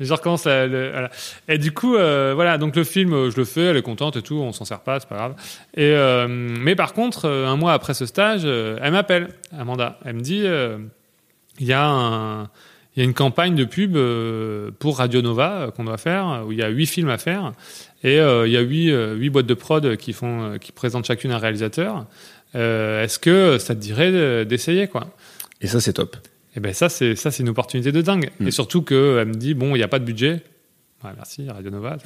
je 0.00 0.12
recommence 0.12 0.44
voilà. 0.44 1.10
Et 1.48 1.58
du 1.58 1.72
coup, 1.72 1.96
euh, 1.96 2.32
voilà. 2.34 2.58
Donc 2.58 2.76
le 2.76 2.84
film, 2.84 3.12
euh, 3.12 3.30
je 3.30 3.36
le 3.36 3.44
fais, 3.44 3.62
elle 3.62 3.76
est 3.76 3.82
contente 3.82 4.16
et 4.16 4.22
tout. 4.22 4.36
On 4.36 4.52
s'en 4.52 4.64
sert 4.64 4.80
pas, 4.80 4.98
c'est 5.00 5.08
pas 5.08 5.16
grave. 5.16 5.34
Et 5.74 5.92
euh, 5.94 6.26
mais 6.28 6.74
par 6.74 6.92
contre, 6.92 7.28
un 7.28 7.56
mois 7.56 7.72
après 7.72 7.94
ce 7.94 8.06
stage, 8.06 8.44
elle 8.44 8.92
m'appelle, 8.92 9.28
Amanda. 9.56 9.98
Elle 10.04 10.16
me 10.16 10.20
dit, 10.20 10.44
il 11.60 11.66
y 11.66 11.72
a 11.72 12.48
une 12.96 13.14
campagne 13.14 13.54
de 13.54 13.64
pub 13.64 13.96
pour 14.78 14.98
Radio 14.98 15.22
Nova 15.22 15.70
qu'on 15.76 15.84
doit 15.84 15.98
faire, 15.98 16.44
où 16.46 16.52
il 16.52 16.58
y 16.58 16.62
a 16.62 16.68
huit 16.68 16.86
films 16.86 17.10
à 17.10 17.18
faire, 17.18 17.52
et 18.02 18.16
il 18.16 18.50
y 18.50 18.56
a 18.56 18.60
huit, 18.60 19.30
boîtes 19.30 19.46
de 19.46 19.54
prod 19.54 19.96
qui 19.96 20.12
font, 20.12 20.58
qui 20.60 20.72
présentent 20.72 21.06
chacune 21.06 21.32
un 21.32 21.38
réalisateur. 21.38 22.06
Est-ce 22.54 23.18
que 23.18 23.58
ça 23.58 23.74
te 23.74 23.80
dirait 23.80 24.12
de- 24.12 24.44
d'essayer 24.44 24.88
quoi? 24.88 25.06
Et 25.60 25.66
ça, 25.68 25.80
c'est 25.80 25.94
top. 25.94 26.16
Et 26.56 26.60
ben 26.60 26.72
ça 26.74 26.88
c'est 26.88 27.16
ça 27.16 27.30
c'est 27.30 27.42
une 27.42 27.48
opportunité 27.48 27.92
de 27.92 28.00
dingue. 28.02 28.30
Mm. 28.40 28.48
Et 28.48 28.50
surtout 28.50 28.82
que 28.82 29.18
elle 29.20 29.28
me 29.28 29.34
dit 29.34 29.54
bon 29.54 29.74
il 29.74 29.78
n'y 29.78 29.82
a 29.84 29.88
pas 29.88 29.98
de 29.98 30.04
budget. 30.04 30.42
Ouais, 31.04 31.10
merci 31.16 31.48
Radio 31.48 31.70
Nova. 31.70 31.96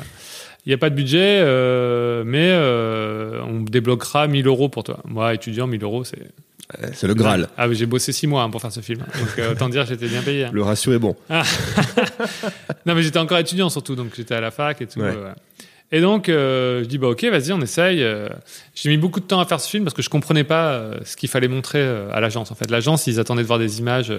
Il 0.64 0.70
n'y 0.70 0.74
a 0.74 0.78
pas 0.78 0.88
de 0.88 0.94
budget, 0.94 1.40
euh, 1.42 2.22
mais 2.24 2.48
euh, 2.50 3.42
on 3.46 3.60
débloquera 3.60 4.26
1000 4.26 4.46
euros 4.46 4.68
pour 4.70 4.84
toi. 4.84 5.00
Moi 5.04 5.34
étudiant 5.34 5.66
1000 5.66 5.82
euros 5.82 6.04
c'est. 6.04 6.22
Euh, 6.82 6.88
C'est 6.94 7.06
le 7.06 7.14
Graal. 7.14 7.48
Ah 7.58 7.70
j'ai 7.72 7.86
bossé 7.86 8.10
6 8.12 8.26
mois 8.26 8.42
hein, 8.42 8.50
pour 8.50 8.60
faire 8.60 8.72
ce 8.72 8.80
film. 8.80 9.00
Donc 9.00 9.38
euh, 9.38 9.52
autant 9.52 9.68
dire 9.68 9.84
j'étais 9.86 10.08
bien 10.08 10.22
payé. 10.22 10.44
hein. 10.46 10.50
Le 10.52 10.62
ratio 10.62 10.92
est 10.94 10.98
bon. 10.98 11.14
Non, 12.86 12.94
mais 12.94 13.02
j'étais 13.02 13.18
encore 13.18 13.38
étudiant 13.38 13.68
surtout, 13.68 13.96
donc 13.96 14.12
j'étais 14.16 14.34
à 14.34 14.40
la 14.40 14.50
fac 14.50 14.80
et 14.80 14.86
tout. 14.86 15.00
Ouais. 15.00 15.06
euh. 15.14 15.32
Et 15.92 16.00
donc, 16.00 16.28
euh, 16.28 16.82
je 16.82 16.88
dis, 16.88 16.98
bah 16.98 17.08
ok, 17.08 17.24
vas-y, 17.26 17.52
on 17.52 17.60
essaye. 17.60 18.02
Euh, 18.02 18.28
J'ai 18.74 18.90
mis 18.90 18.96
beaucoup 18.96 19.20
de 19.20 19.24
temps 19.26 19.38
à 19.40 19.46
faire 19.46 19.60
ce 19.60 19.68
film 19.70 19.84
parce 19.84 19.94
que 19.94 20.02
je 20.02 20.10
comprenais 20.10 20.42
pas 20.44 20.72
euh, 20.72 20.98
ce 21.04 21.16
qu'il 21.16 21.28
fallait 21.28 21.46
montrer 21.48 21.80
à 22.12 22.20
l'agence. 22.20 22.50
En 22.50 22.54
fait, 22.56 22.70
l'agence, 22.70 23.06
ils 23.06 23.20
attendaient 23.20 23.42
de 23.42 23.46
voir 23.46 23.58
des 23.60 23.78
images 23.78 24.12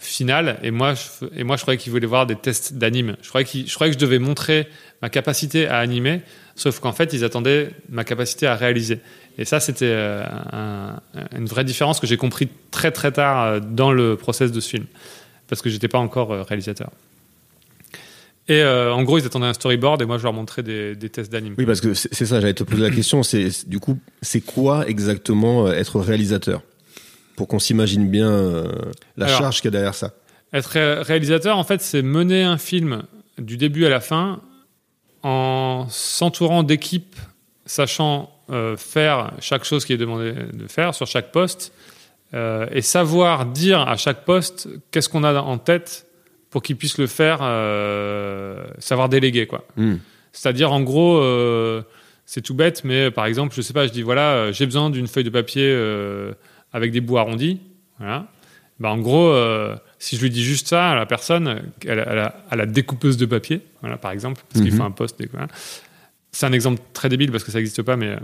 finales 0.00 0.58
et 0.62 0.70
moi, 0.70 0.94
je, 0.94 1.26
et 1.36 1.44
moi, 1.44 1.56
je 1.56 1.62
croyais 1.62 1.78
qu'ils 1.78 1.92
voulaient 1.92 2.06
voir 2.06 2.26
des 2.26 2.34
tests 2.36 2.74
d'anime. 2.74 3.16
Je 3.22 3.28
croyais, 3.28 3.44
que 3.46 3.92
je 3.92 3.98
devais 3.98 4.18
montrer 4.18 4.66
ma 5.02 5.08
capacité 5.10 5.66
à 5.68 5.78
animer, 5.78 6.22
sauf 6.56 6.80
qu'en 6.80 6.92
fait, 6.92 7.12
ils 7.12 7.24
attendaient 7.24 7.70
ma 7.88 8.02
capacité 8.04 8.46
à 8.46 8.56
réaliser. 8.56 9.00
Et 9.38 9.44
ça, 9.44 9.60
c'était 9.60 9.92
un- 10.52 10.98
une 11.36 11.46
vraie 11.46 11.64
différence 11.64 12.00
que 12.00 12.06
j'ai 12.06 12.16
compris 12.16 12.48
très 12.70 12.90
très 12.90 13.12
tard 13.12 13.60
dans 13.60 13.92
le 13.92 14.16
process 14.16 14.50
de 14.52 14.60
ce 14.60 14.68
film 14.68 14.84
parce 15.48 15.62
que 15.62 15.70
j'étais 15.70 15.88
pas 15.88 15.98
encore 15.98 16.30
réalisateur. 16.46 16.90
Et 18.48 18.60
euh, 18.60 18.92
en 18.92 19.04
gros, 19.04 19.18
ils 19.18 19.24
attendaient 19.24 19.46
un 19.46 19.52
storyboard 19.54 20.02
et 20.02 20.04
moi, 20.04 20.18
je 20.18 20.24
leur 20.24 20.32
montrais 20.32 20.62
des, 20.64 20.96
des 20.96 21.08
tests 21.08 21.30
d'anime. 21.30 21.54
Oui, 21.58 21.64
parce 21.64 21.80
que 21.80 21.94
c'est 21.94 22.26
ça, 22.26 22.40
j'allais 22.40 22.54
te 22.54 22.64
poser 22.64 22.82
la 22.82 22.90
question. 22.90 23.22
C'est 23.22 23.68
du 23.68 23.78
coup, 23.78 23.98
c'est 24.20 24.40
quoi 24.40 24.88
exactement 24.88 25.68
euh, 25.68 25.72
être 25.72 26.00
réalisateur? 26.00 26.62
Pour 27.36 27.46
qu'on 27.48 27.60
s'imagine 27.60 28.08
bien 28.10 28.28
euh, 28.28 28.66
la 29.16 29.26
Alors. 29.26 29.38
charge 29.38 29.56
qu'il 29.60 29.66
y 29.66 29.68
a 29.68 29.70
derrière 29.70 29.94
ça. 29.94 30.12
Être 30.52 30.66
ré- 30.66 31.02
réalisateur, 31.02 31.56
en 31.56 31.64
fait, 31.64 31.80
c'est 31.80 32.02
mener 32.02 32.42
un 32.42 32.58
film 32.58 33.04
du 33.38 33.56
début 33.56 33.86
à 33.86 33.88
la 33.88 34.00
fin 34.00 34.40
en 35.22 35.86
s'entourant 35.88 36.64
d'équipes, 36.64 37.16
sachant 37.64 38.28
euh, 38.50 38.76
faire 38.76 39.32
chaque 39.40 39.64
chose 39.64 39.84
qui 39.84 39.92
est 39.92 39.96
demandé 39.98 40.34
de 40.52 40.66
faire 40.66 40.94
sur 40.94 41.06
chaque 41.06 41.30
poste 41.32 41.72
et 42.34 42.80
savoir 42.80 43.44
dire 43.44 43.80
à 43.80 43.98
chaque 43.98 44.24
poste 44.24 44.66
qu'est-ce 44.90 45.10
qu'on 45.10 45.22
a 45.22 45.38
en 45.38 45.58
tête 45.58 46.06
pour 46.52 46.62
qu'ils 46.62 46.76
puissent 46.76 46.98
le 46.98 47.08
faire, 47.08 47.38
euh, 47.42 48.62
savoir 48.78 49.08
déléguer, 49.08 49.46
quoi. 49.46 49.64
Hmm. 49.76 49.96
C'est-à-dire, 50.32 50.70
en 50.72 50.80
gros, 50.82 51.16
euh, 51.18 51.82
c'est 52.26 52.42
tout 52.42 52.54
bête, 52.54 52.84
mais 52.84 53.10
par 53.10 53.26
exemple, 53.26 53.52
je 53.56 53.60
sais 53.62 53.72
pas, 53.72 53.86
je 53.88 53.92
dis 53.92 54.02
voilà, 54.02 54.30
euh, 54.34 54.52
j'ai 54.52 54.66
besoin 54.66 54.88
d'une 54.90 55.08
feuille 55.08 55.24
de 55.24 55.30
papier 55.30 55.74
avec 56.72 56.92
des 56.92 57.00
bouts 57.00 57.18
arrondis. 57.18 57.60
Voilà. 57.98 58.26
Bah, 58.80 58.90
en 58.90 58.98
gros, 58.98 59.34
si 59.98 60.16
je 60.16 60.22
lui 60.22 60.30
dis 60.30 60.42
juste 60.44 60.68
ça 60.68 60.90
à 60.90 60.94
la 60.96 61.06
personne, 61.06 61.62
à 61.88 62.56
la 62.56 62.66
découpeuse 62.66 63.16
de 63.16 63.26
papier, 63.26 63.60
voilà, 63.80 63.96
par 63.96 64.10
exemple, 64.12 64.42
parce 64.48 64.62
qu'il 64.64 64.72
Mhm. 64.72 64.78
faut 64.78 64.84
un 64.84 64.90
poste. 64.90 65.20
voilà. 65.32 65.48
C'est 66.32 66.46
un 66.46 66.52
exemple 66.52 66.80
très 66.94 67.08
débile 67.10 67.30
parce 67.30 67.44
que 67.44 67.50
ça 67.50 67.58
n'existe 67.58 67.82
pas, 67.82 67.96
mais. 67.96 68.16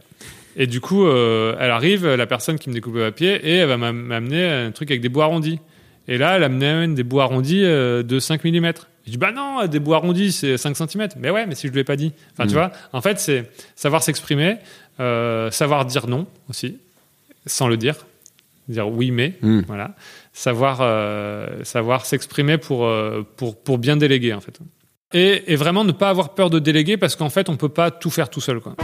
Et 0.57 0.67
du 0.67 0.81
coup, 0.81 1.07
euh, 1.07 1.55
elle 1.61 1.71
arrive, 1.71 2.07
la 2.09 2.27
personne 2.27 2.59
qui 2.59 2.69
me 2.71 2.75
découpe 2.75 2.95
le 2.95 3.03
papier, 3.11 3.35
et 3.45 3.57
elle 3.57 3.69
va 3.69 3.77
m'am- 3.77 3.95
m'amener 3.97 4.49
un 4.49 4.71
truc 4.73 4.91
avec 4.91 5.01
des 5.03 5.09
bouts 5.11 5.21
arrondis. 5.23 5.61
Et 6.09 6.19
là, 6.19 6.37
elle 6.37 6.43
amène 6.45 6.95
des 6.95 7.03
bouts 7.05 7.21
arrondis 7.21 7.63
euh, 7.65 8.03
de 8.03 8.19
5 8.19 8.43
mm. 8.45 8.73
Je 9.07 9.11
dis, 9.13 9.17
bah 9.19 9.31
non, 9.33 9.67
des 9.67 9.79
bouts 9.79 9.95
arrondis, 9.95 10.33
c'est 10.33 10.57
5 10.57 10.77
cm. 10.77 11.09
Mais 11.19 11.31
ouais, 11.31 11.47
mais 11.47 11.55
si 11.55 11.63
je 11.67 11.69
ne 11.69 11.75
lui 11.75 11.81
ai 11.81 11.85
pas 11.85 11.97
dit. 11.97 12.13
Enfin, 12.33 12.45
tu 12.47 12.55
Mhm. 12.55 12.61
vois, 12.61 12.73
en 12.93 13.01
fait, 13.01 13.19
c'est 13.21 13.51
savoir 13.77 14.03
s'exprimer, 14.03 14.57
euh, 15.01 15.51
savoir 15.51 15.85
dire 15.87 16.07
non 16.09 16.27
aussi, 16.51 16.79
sans 17.47 17.69
le 17.69 17.77
dire. 17.77 17.95
Dire 18.69 18.89
oui, 18.89 19.11
mais. 19.11 19.35
Hmm. 19.43 19.61
Voilà. 19.67 19.95
Savoir, 20.35 20.79
euh, 20.83 21.63
savoir 21.65 22.05
s'exprimer 22.07 22.59
pour, 22.59 22.85
euh, 22.87 23.23
pour, 23.37 23.57
pour 23.57 23.79
bien 23.79 23.97
déléguer, 23.97 24.35
en 24.35 24.41
fait. 24.41 24.59
Et, 25.15 25.53
et 25.53 25.57
vraiment 25.57 25.85
ne 25.85 25.93
pas 25.93 26.11
avoir 26.11 26.35
peur 26.35 26.51
de 26.51 26.59
déléguer 26.59 26.97
parce 26.99 27.17
qu'en 27.17 27.31
fait, 27.31 27.49
on 27.49 27.57
peut 27.57 27.71
pas 27.71 27.91
tout 27.91 28.11
faire 28.11 28.29
tout 28.29 28.41
seul, 28.43 28.61
quoi. 28.61 28.77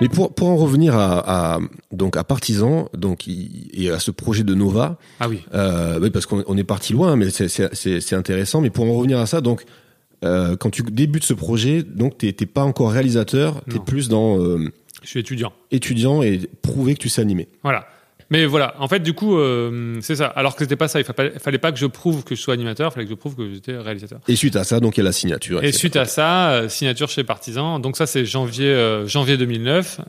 Mais 0.00 0.08
pour, 0.08 0.34
pour 0.34 0.48
en 0.48 0.56
revenir 0.56 0.96
à, 0.96 1.54
à 1.54 1.58
donc 1.92 2.16
à 2.16 2.24
Partisan, 2.24 2.88
donc 2.96 3.26
et 3.28 3.90
à 3.90 3.98
ce 3.98 4.10
projet 4.10 4.44
de 4.44 4.54
Nova. 4.54 4.98
Ah 5.20 5.28
oui. 5.28 5.42
Euh, 5.54 5.98
oui, 6.00 6.10
parce 6.10 6.26
qu'on 6.26 6.42
on 6.46 6.56
est 6.56 6.64
parti 6.64 6.92
loin, 6.92 7.16
mais 7.16 7.28
c'est 7.30 8.12
intéressant. 8.14 8.60
Mais 8.60 8.70
pour 8.70 8.84
en 8.84 8.94
revenir 8.94 9.18
à 9.18 9.26
ça, 9.26 9.40
donc 9.40 9.64
euh, 10.24 10.56
quand 10.56 10.70
tu 10.70 10.82
débutes 10.82 11.24
ce 11.24 11.34
projet, 11.34 11.82
donc 11.82 12.18
t'es 12.18 12.32
t'es 12.32 12.46
pas 12.46 12.64
encore 12.64 12.92
réalisateur, 12.92 13.62
t'es 13.70 13.78
plus 13.78 14.08
dans. 14.08 14.38
Euh, 14.38 14.68
je 15.02 15.08
suis 15.08 15.20
étudiant. 15.20 15.52
Étudiant 15.70 16.22
et 16.22 16.40
prouver 16.62 16.94
que 16.94 17.00
tu 17.00 17.08
sais 17.08 17.22
animer. 17.22 17.48
Voilà. 17.62 17.86
Mais 18.30 18.46
voilà, 18.46 18.74
en 18.78 18.86
fait, 18.86 19.00
du 19.00 19.12
coup, 19.12 19.36
euh, 19.36 19.98
c'est 20.02 20.14
ça. 20.14 20.26
Alors 20.26 20.54
que 20.54 20.62
c'était 20.62 20.76
pas 20.76 20.86
ça. 20.86 21.00
Il 21.00 21.04
fallait, 21.04 21.32
fallait 21.40 21.58
pas 21.58 21.72
que 21.72 21.78
je 21.78 21.86
prouve 21.86 22.22
que 22.22 22.36
je 22.36 22.40
sois 22.40 22.54
animateur, 22.54 22.92
il 22.92 22.94
fallait 22.94 23.06
que 23.06 23.10
je 23.10 23.16
prouve 23.16 23.34
que 23.34 23.52
j'étais 23.52 23.76
réalisateur. 23.76 24.20
Et 24.28 24.36
suite 24.36 24.54
à 24.54 24.62
ça, 24.62 24.78
donc 24.78 24.96
il 24.96 25.00
y 25.00 25.02
a 25.02 25.04
la 25.04 25.12
signature. 25.12 25.64
Et 25.64 25.72
suite 25.72 25.96
à 25.96 26.04
ça, 26.04 26.52
euh, 26.52 26.68
signature 26.68 27.08
chez 27.08 27.24
Partisan. 27.24 27.80
Donc 27.80 27.96
ça, 27.96 28.06
c'est 28.06 28.24
janvier, 28.24 28.66
euh, 28.66 29.04
janvier 29.08 29.36
2009, 29.36 30.00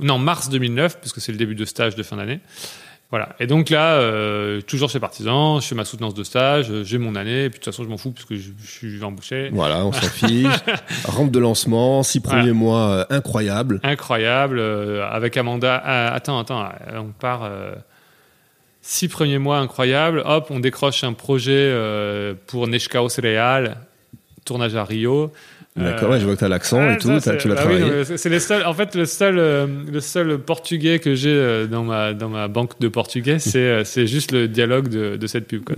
non 0.00 0.18
mars 0.18 0.50
2009, 0.50 1.00
puisque 1.00 1.20
c'est 1.20 1.32
le 1.32 1.38
début 1.38 1.56
de 1.56 1.64
stage 1.64 1.96
de 1.96 2.02
fin 2.04 2.16
d'année. 2.16 2.38
Voilà. 3.12 3.36
Et 3.38 3.46
donc 3.46 3.68
là, 3.68 3.96
euh, 3.96 4.62
toujours 4.62 4.88
chez 4.88 4.98
Partisan, 4.98 5.60
je 5.60 5.66
fais 5.66 5.74
ma 5.74 5.84
soutenance 5.84 6.14
de 6.14 6.24
stage, 6.24 6.70
euh, 6.70 6.82
j'ai 6.82 6.96
mon 6.96 7.14
année, 7.14 7.44
et 7.44 7.50
puis 7.50 7.58
de 7.58 7.64
toute 7.64 7.72
façon, 7.74 7.84
je 7.84 7.90
m'en 7.90 7.98
fous 7.98 8.10
puisque 8.10 8.36
je, 8.36 8.52
je 8.58 8.70
suis 8.70 9.04
embauché. 9.04 9.50
Voilà, 9.52 9.84
on 9.84 9.92
s'en 9.92 10.00
fiche. 10.08 10.46
Rampe 11.04 11.30
de 11.30 11.38
lancement, 11.38 12.02
six 12.02 12.20
premiers 12.20 12.52
mois 12.52 12.88
euh, 12.88 13.04
incroyables. 13.10 13.80
Incroyable. 13.82 14.58
avec 14.58 15.36
Amanda. 15.36 15.76
attends, 16.14 16.38
attends, 16.38 16.70
on 16.96 17.12
part. 17.12 17.50
six 18.80 19.08
premiers 19.08 19.36
mois 19.36 19.58
incroyables. 19.58 20.22
Hop, 20.24 20.46
on 20.48 20.58
décroche 20.58 21.04
un 21.04 21.12
projet 21.12 21.70
pour 22.46 22.66
Neshkaos 22.66 23.20
Real, 23.22 23.76
tournage 24.46 24.74
à 24.74 24.84
Rio. 24.84 25.30
D'accord, 25.74 26.10
ouais, 26.10 26.20
je 26.20 26.26
vois 26.26 26.34
que 26.34 26.40
tu 26.40 26.44
as 26.44 26.48
l'accent 26.48 26.90
et 26.90 26.98
tout, 26.98 27.18
tu 27.38 27.48
l'as 27.48 27.54
bah 27.54 27.62
travaillé. 27.62 28.04
c'est 28.04 28.64
en 28.64 28.74
fait, 28.74 28.94
le 28.94 29.06
seul, 29.06 29.38
euh, 29.38 29.66
le 29.90 30.00
seul 30.00 30.38
portugais 30.38 30.98
que 30.98 31.14
j'ai 31.14 31.32
euh, 31.32 31.66
dans 31.66 31.82
ma, 31.82 32.12
dans 32.12 32.28
ma 32.28 32.48
banque 32.48 32.78
de 32.78 32.88
portugais, 32.88 33.38
c'est, 33.38 33.58
euh, 33.58 33.84
c'est 33.84 34.06
juste 34.06 34.32
le 34.32 34.48
dialogue 34.48 34.88
de, 34.88 35.16
de 35.16 35.26
cette 35.26 35.46
pub. 35.46 35.64
Quoi. 35.64 35.76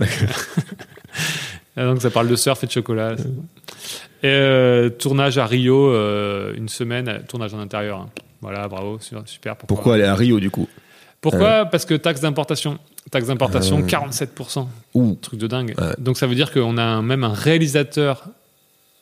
donc 1.77 2.01
ça 2.01 2.09
parle 2.09 2.27
de 2.27 2.35
surf 2.35 2.61
et 2.63 2.67
de 2.67 2.71
chocolat. 2.71 3.15
Et 4.21 4.89
tournage 4.99 5.37
à 5.37 5.45
Rio, 5.45 5.93
une 6.55 6.67
semaine, 6.67 7.21
tournage 7.29 7.53
en 7.53 7.59
intérieur. 7.59 7.99
Hein. 7.99 8.09
Voilà, 8.41 8.67
bravo, 8.67 8.99
super. 8.99 9.55
Pourquoi, 9.55 9.67
pourquoi 9.67 9.93
aller 9.95 10.03
à 10.03 10.15
Rio 10.15 10.39
du 10.39 10.49
coup? 10.49 10.67
Pourquoi? 11.21 11.65
Parce 11.65 11.85
que 11.85 11.93
taxe 11.93 12.21
d'importation. 12.21 12.79
Taxe 13.11 13.27
d'importation, 13.27 13.81
47%. 13.81 14.67
Ouh. 14.95 15.17
Truc 15.21 15.39
de 15.39 15.47
dingue. 15.47 15.75
Donc 15.99 16.17
ça 16.17 16.27
veut 16.27 16.35
dire 16.35 16.51
qu'on 16.51 16.77
a 16.77 17.01
même 17.01 17.23
un 17.23 17.33
réalisateur 17.33 18.25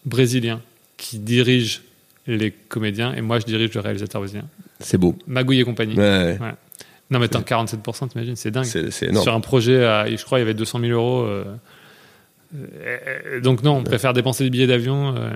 brésilien 0.06 0.60
qui 0.98 1.20
dirige 1.20 1.84
les 2.28 2.52
comédiens 2.52 3.14
et 3.14 3.22
moi 3.22 3.40
je 3.40 3.46
dirige 3.46 3.74
le 3.74 3.82
réalisateur 3.82 4.22
brésilien. 4.22 4.46
C'est 4.80 4.98
beau. 4.98 5.16
Magouille 5.28 5.60
et 5.60 5.64
compagnie. 5.64 5.96
Ouais. 5.96 6.38
Non 7.10 7.20
mais 7.20 7.26
attends, 7.26 7.42
47%, 7.42 8.10
t'imagines, 8.10 8.36
c'est 8.36 8.52
dingue. 8.52 8.66
C'est 8.66 9.04
énorme. 9.04 9.24
Sur 9.24 9.34
un 9.34 9.40
projet, 9.40 9.80
je 10.16 10.24
crois, 10.24 10.40
il 10.40 10.42
y 10.42 10.44
avait 10.44 10.54
200 10.54 10.80
000 10.80 10.92
euros. 10.92 11.22
Euh, 11.22 11.44
euh, 12.56 13.40
donc 13.40 13.64
non, 13.64 13.78
on 13.78 13.84
préfère 13.84 14.14
dépenser 14.14 14.44
des 14.44 14.50
billets 14.50 14.68
d'avion. 14.68 15.16
Euh, 15.16 15.32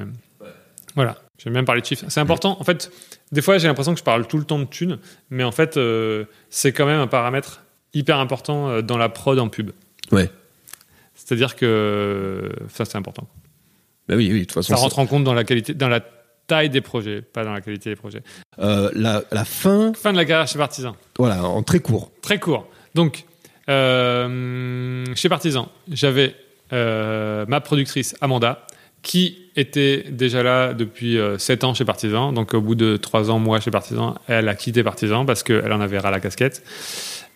voilà, 0.95 1.17
je 1.37 1.45
vais 1.45 1.51
même 1.51 1.65
parler 1.65 1.81
de 1.81 1.85
chiffres. 1.85 2.05
C'est 2.09 2.19
important. 2.19 2.57
En 2.59 2.63
fait, 2.63 2.91
des 3.31 3.41
fois, 3.41 3.57
j'ai 3.57 3.67
l'impression 3.67 3.93
que 3.93 3.99
je 3.99 4.03
parle 4.03 4.27
tout 4.27 4.37
le 4.37 4.43
temps 4.43 4.59
de 4.59 4.65
thunes, 4.65 4.97
mais 5.29 5.43
en 5.43 5.51
fait, 5.51 5.79
c'est 6.49 6.71
quand 6.71 6.85
même 6.85 6.99
un 6.99 7.07
paramètre 7.07 7.63
hyper 7.93 8.17
important 8.19 8.81
dans 8.81 8.97
la 8.97 9.09
prod 9.09 9.37
en 9.37 9.49
pub. 9.49 9.71
Ouais. 10.11 10.29
C'est-à-dire 11.13 11.55
que 11.55 12.51
ça, 12.69 12.85
c'est 12.85 12.97
important. 12.97 13.27
Bah 14.07 14.15
oui, 14.15 14.29
oui, 14.31 14.41
de 14.41 14.45
toute 14.45 14.53
façon. 14.53 14.75
Ça 14.75 14.81
rentre 14.81 14.99
en 14.99 15.05
compte 15.05 15.23
dans 15.23 15.33
la 15.33 15.43
qualité, 15.43 15.73
dans 15.73 15.89
la 15.89 16.01
taille 16.47 16.69
des 16.69 16.81
projets, 16.81 17.21
pas 17.21 17.43
dans 17.43 17.53
la 17.53 17.61
qualité 17.61 17.89
des 17.89 17.95
projets. 17.95 18.23
Euh, 18.59 18.89
la, 18.93 19.23
la, 19.31 19.45
fin. 19.45 19.93
Fin 19.93 20.13
de 20.13 20.17
la 20.17 20.25
carrière 20.25 20.47
chez 20.47 20.57
Partisan. 20.57 20.95
Voilà, 21.19 21.43
en 21.43 21.61
très 21.61 21.79
court. 21.79 22.11
Très 22.21 22.39
court. 22.39 22.67
Donc, 22.95 23.25
euh, 23.69 25.05
chez 25.15 25.29
Partisan, 25.29 25.69
j'avais 25.91 26.35
euh, 26.73 27.45
ma 27.47 27.59
productrice 27.59 28.15
Amanda, 28.21 28.65
qui 29.03 29.37
était 29.55 30.05
déjà 30.09 30.41
là 30.41 30.73
depuis 30.73 31.17
7 31.37 31.63
ans 31.65 31.73
chez 31.73 31.85
Partisan. 31.85 32.31
Donc, 32.31 32.53
au 32.53 32.61
bout 32.61 32.75
de 32.75 32.97
3 32.97 33.29
ans, 33.29 33.39
moi, 33.39 33.59
chez 33.59 33.71
Partisan, 33.71 34.15
elle 34.27 34.47
a 34.47 34.55
quitté 34.55 34.83
Partisan 34.83 35.25
parce 35.25 35.43
qu'elle 35.43 35.71
en 35.71 35.81
avait 35.81 35.99
ras 35.99 36.11
la 36.11 36.19
casquette. 36.19 36.63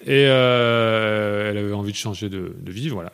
Et 0.05 0.21
elle 0.23 1.57
avait 1.57 1.73
envie 1.73 1.91
de 1.91 1.97
changer 1.97 2.29
de, 2.29 2.55
de 2.59 2.71
vie, 2.71 2.89
voilà. 2.89 3.11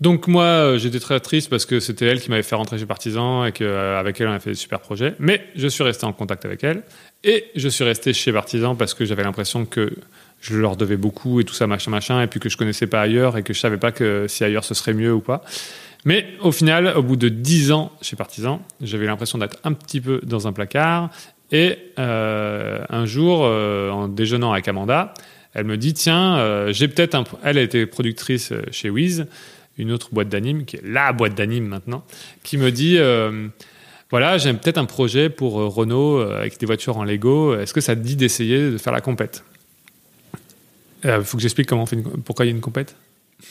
Donc 0.00 0.28
moi, 0.28 0.44
euh, 0.44 0.78
j'étais 0.78 1.00
très 1.00 1.18
triste 1.18 1.50
parce 1.50 1.66
que 1.66 1.80
c'était 1.80 2.06
elle 2.06 2.20
qui 2.20 2.30
m'avait 2.30 2.44
fait 2.44 2.54
rentrer 2.54 2.78
chez 2.78 2.86
Partisan 2.86 3.44
et 3.44 3.52
qu'avec 3.52 4.20
euh, 4.20 4.24
elle, 4.24 4.28
on 4.28 4.32
a 4.32 4.38
fait 4.38 4.50
des 4.50 4.56
super 4.56 4.78
projets. 4.78 5.14
Mais 5.18 5.44
je 5.56 5.66
suis 5.66 5.82
resté 5.82 6.06
en 6.06 6.12
contact 6.12 6.44
avec 6.44 6.62
elle 6.62 6.82
et 7.24 7.46
je 7.56 7.68
suis 7.68 7.82
resté 7.82 8.12
chez 8.12 8.32
Partisan 8.32 8.76
parce 8.76 8.94
que 8.94 9.04
j'avais 9.04 9.24
l'impression 9.24 9.64
que 9.64 9.92
je 10.40 10.56
leur 10.56 10.76
devais 10.76 10.96
beaucoup 10.96 11.40
et 11.40 11.44
tout 11.44 11.54
ça, 11.54 11.66
machin, 11.66 11.90
machin, 11.90 12.22
et 12.22 12.28
puis 12.28 12.38
que 12.38 12.48
je 12.48 12.56
connaissais 12.56 12.86
pas 12.86 13.00
ailleurs 13.00 13.36
et 13.36 13.42
que 13.42 13.52
je 13.52 13.58
savais 13.58 13.76
pas 13.76 13.90
que 13.90 14.26
si 14.28 14.44
ailleurs 14.44 14.62
ce 14.62 14.74
serait 14.74 14.94
mieux 14.94 15.12
ou 15.12 15.20
pas. 15.20 15.42
Mais 16.04 16.26
au 16.42 16.52
final, 16.52 16.92
au 16.96 17.02
bout 17.02 17.16
de 17.16 17.28
dix 17.28 17.72
ans 17.72 17.90
chez 18.00 18.14
Partisan, 18.14 18.62
j'avais 18.80 19.06
l'impression 19.06 19.38
d'être 19.38 19.56
un 19.64 19.72
petit 19.72 20.00
peu 20.00 20.20
dans 20.22 20.46
un 20.46 20.52
placard. 20.52 21.10
Et 21.50 21.76
euh, 21.98 22.84
un 22.88 23.04
jour, 23.04 23.40
en 23.40 24.06
déjeunant 24.06 24.52
avec 24.52 24.68
Amanda, 24.68 25.12
elle 25.54 25.64
me 25.64 25.76
dit 25.76 25.94
tiens, 25.94 26.70
j'ai 26.70 26.86
peut-être 26.86 27.16
un. 27.16 27.24
Elle 27.42 27.58
a 27.58 27.62
été 27.62 27.84
productrice 27.86 28.52
chez 28.70 28.90
Wiz 28.90 29.26
une 29.78 29.92
autre 29.92 30.08
boîte 30.12 30.28
d'anime, 30.28 30.64
qui 30.64 30.76
est 30.76 30.82
la 30.84 31.12
boîte 31.12 31.34
d'anime 31.34 31.66
maintenant, 31.66 32.04
qui 32.42 32.58
me 32.58 32.70
dit 32.70 32.96
euh, 32.98 33.48
voilà, 34.10 34.38
j'ai 34.38 34.52
peut-être 34.52 34.78
un 34.78 34.84
projet 34.84 35.28
pour 35.28 35.60
euh, 35.60 35.68
Renault 35.68 36.18
euh, 36.18 36.38
avec 36.38 36.58
des 36.58 36.66
voitures 36.66 36.96
en 36.96 37.04
Lego. 37.04 37.54
Est-ce 37.54 37.74
que 37.74 37.80
ça 37.80 37.94
te 37.94 38.00
dit 38.00 38.16
d'essayer 38.16 38.70
de 38.70 38.78
faire 38.78 38.92
la 38.92 39.00
compète? 39.00 39.44
Il 41.04 41.22
faut 41.22 41.36
que 41.36 41.42
j'explique 41.42 41.68
comment 41.68 41.82
on 41.82 41.86
fait 41.86 41.96
pourquoi 42.24 42.44
il 42.44 42.48
y 42.48 42.52
a 42.52 42.54
une 42.54 42.60
compète? 42.60 42.96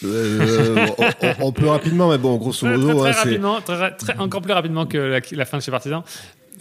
on, 0.04 1.52
peut 1.54 1.68
rapidement, 1.68 2.10
mais 2.10 2.18
bon, 2.18 2.36
grosso 2.36 2.68
modo, 2.68 3.00
très, 3.00 3.12
rapidement, 3.12 3.60
encore 4.18 4.42
plus 4.42 4.52
rapidement 4.52 4.86
que 4.86 4.98
la, 4.98 5.22
la 5.32 5.46
fin 5.46 5.58
de 5.58 5.63
chez 5.63 5.72
Partisan. 5.72 6.04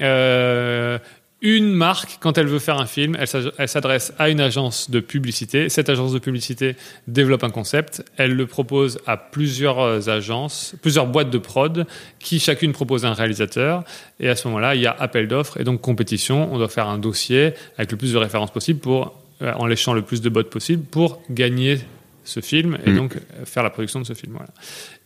Euh, 0.01 0.99
une 1.43 1.71
marque, 1.71 2.17
quand 2.21 2.39
elle 2.39 2.47
veut 2.47 2.59
faire 2.59 2.79
un 2.79 2.87
film, 2.87 3.17
elle 3.19 3.69
s'adresse 3.69 4.15
à 4.19 4.31
une 4.31 4.41
agence 4.41 4.91
de 4.91 5.01
publicité. 5.01 5.69
Cette 5.69 5.91
agence 5.91 6.13
de 6.13 6.19
publicité 6.19 6.77
développe 7.09 7.45
un 7.45 7.51
concept. 7.51 8.03
Elle 8.17 8.33
le 8.33 8.47
propose 8.47 8.99
à 9.07 9.19
plusieurs 9.19 9.79
euh, 9.81 10.09
agences, 10.09 10.75
plusieurs 10.81 11.07
boîtes 11.07 11.29
de 11.29 11.37
prod, 11.37 11.87
qui 12.21 12.41
chacune 12.41 12.73
propose 12.73 13.05
un 13.05 13.13
réalisateur. 13.13 13.85
Et 14.19 14.31
à 14.31 14.37
ce 14.37 14.49
moment-là, 14.49 14.75
il 14.77 14.81
y 14.81 14.87
a 14.87 14.97
appel 14.99 15.29
d'offres 15.29 15.61
et 15.61 15.65
donc 15.65 15.83
compétition. 15.83 16.53
On 16.53 16.57
doit 16.57 16.71
faire 16.71 16.89
un 16.89 16.99
dossier 16.99 17.53
avec 17.77 17.91
le 17.91 17.99
plus 17.99 18.15
de 18.15 18.19
références 18.19 18.51
possible 18.51 18.81
pour, 18.81 19.21
euh, 19.43 19.53
en 19.53 19.67
léchant 19.67 19.93
le 19.93 20.03
plus 20.03 20.23
de 20.23 20.31
bottes 20.31 20.51
possible 20.51 20.85
pour 20.85 21.21
gagner 21.29 21.81
ce 22.25 22.41
film 22.41 22.79
et 22.87 22.91
mm. 22.91 22.97
donc 22.97 23.17
euh, 23.17 23.45
faire 23.45 23.63
la 23.63 23.71
production 23.71 24.01
de 24.01 24.07
ce 24.07 24.15
film. 24.15 24.39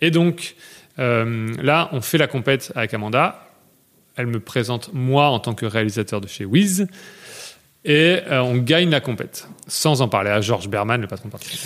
Et 0.00 0.12
donc, 0.12 0.54
là, 0.96 1.88
on 1.92 2.02
fait 2.02 2.18
la 2.18 2.26
compète 2.26 2.72
avec 2.76 2.92
Amanda 2.92 3.49
elle 4.16 4.26
me 4.26 4.40
présente 4.40 4.90
moi 4.92 5.28
en 5.28 5.38
tant 5.38 5.54
que 5.54 5.66
réalisateur 5.66 6.20
de 6.20 6.28
chez 6.28 6.44
Wiz. 6.44 6.86
Et 7.84 8.18
euh, 8.30 8.42
on 8.42 8.56
gagne 8.56 8.90
la 8.90 9.00
compète, 9.00 9.48
sans 9.66 10.02
en 10.02 10.08
parler 10.08 10.30
à 10.30 10.40
Georges 10.40 10.68
Berman, 10.68 11.00
le 11.00 11.06
patron 11.06 11.28
de 11.28 11.32
parti. 11.32 11.58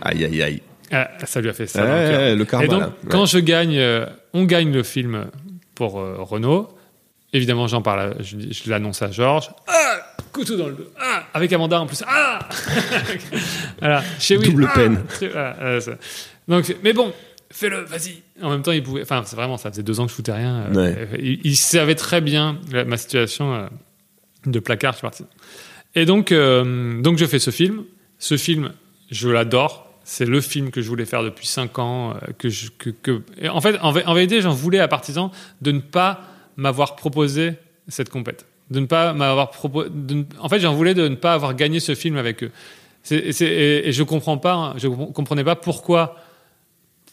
Aïe, 0.00 0.24
aïe, 0.24 0.42
aïe. 0.42 0.62
Ah, 0.90 1.08
ça 1.24 1.40
lui 1.40 1.48
a 1.48 1.52
fait 1.52 1.66
ça. 1.66 2.34
le 2.34 2.44
karma, 2.44 2.64
et 2.64 2.68
donc, 2.68 2.82
quand 3.08 3.26
je 3.26 3.38
gagne, 3.38 3.78
euh, 3.78 4.06
on 4.34 4.44
gagne 4.44 4.72
le 4.72 4.82
film 4.82 5.26
pour 5.74 6.00
euh, 6.00 6.16
Renault. 6.18 6.68
Évidemment, 7.32 7.66
j'en 7.66 7.80
parle, 7.80 8.16
je, 8.20 8.36
je 8.50 8.68
l'annonce 8.70 9.00
à 9.00 9.10
Georges. 9.10 9.50
Ah, 9.68 10.00
couteau 10.32 10.56
dans 10.56 10.66
le 10.68 10.74
dos. 10.74 10.92
Ah, 11.00 11.24
avec 11.32 11.52
Amanda 11.52 11.80
en 11.80 11.86
plus. 11.86 12.02
Ah, 12.06 12.40
voilà. 13.78 14.02
Chez. 14.18 14.36
Double 14.36 14.68
peine. 14.74 15.02
donc, 16.48 16.76
mais 16.82 16.92
bon, 16.92 17.12
fais-le, 17.52 17.82
vas-y. 17.82 18.22
En 18.42 18.50
même 18.50 18.62
temps, 18.62 18.72
il 18.72 18.82
pouvait. 18.82 19.02
Enfin, 19.02 19.22
c'est 19.24 19.36
vraiment, 19.36 19.56
ça 19.56 19.70
faisait 19.70 19.82
deux 19.82 20.00
ans 20.00 20.04
que 20.04 20.10
je 20.10 20.16
foutais 20.16 20.32
rien. 20.32 20.66
Euh, 20.74 21.06
il, 21.20 21.56
savait 21.56 21.94
très 21.94 22.20
bien 22.20 22.58
ma 22.86 22.96
situation 22.96 23.54
euh, 23.54 23.66
de 24.46 24.58
placard, 24.58 24.92
je 24.92 24.98
suis 24.98 25.02
parti. 25.02 25.24
Et 25.94 26.04
donc, 26.06 26.32
euh, 26.32 27.00
donc, 27.00 27.18
je 27.18 27.26
fais 27.26 27.38
ce 27.38 27.50
film. 27.50 27.84
Ce 28.18 28.36
film, 28.36 28.72
je 29.10 29.28
l'adore. 29.28 29.88
C'est 30.04 30.24
le 30.24 30.40
film 30.40 30.70
que 30.70 30.80
je 30.80 30.88
voulais 30.88 31.04
faire 31.04 31.22
depuis 31.22 31.46
cinq 31.46 31.78
ans. 31.78 32.16
que, 32.38 32.48
je, 32.48 32.70
que, 32.70 33.22
en 33.48 33.60
fait, 33.60 33.78
en, 33.80 33.92
vérité, 33.92 34.40
j'en 34.40 34.52
voulais 34.52 34.80
à 34.80 34.88
Partisan 34.88 35.30
de 35.60 35.70
ne 35.70 35.80
pas 35.80 36.22
m'avoir 36.56 36.96
proposé 36.96 37.52
cette 37.88 38.08
compète. 38.08 38.46
De 38.70 38.80
ne 38.80 38.86
pas 38.86 39.12
m'avoir 39.12 39.50
proposé. 39.50 39.90
En 40.40 40.48
fait, 40.48 40.58
j'en 40.58 40.74
voulais 40.74 40.94
de 40.94 41.06
ne 41.06 41.14
pas 41.14 41.34
avoir 41.34 41.54
gagné 41.54 41.78
ce 41.78 41.94
film 41.94 42.16
avec 42.16 42.42
eux. 42.42 42.50
et, 43.10 43.88
et, 43.88 43.92
je 43.92 44.02
comprends 44.02 44.38
pas, 44.38 44.74
je 44.76 44.88
comprenais 44.88 45.44
pas 45.44 45.56
pourquoi 45.56 46.16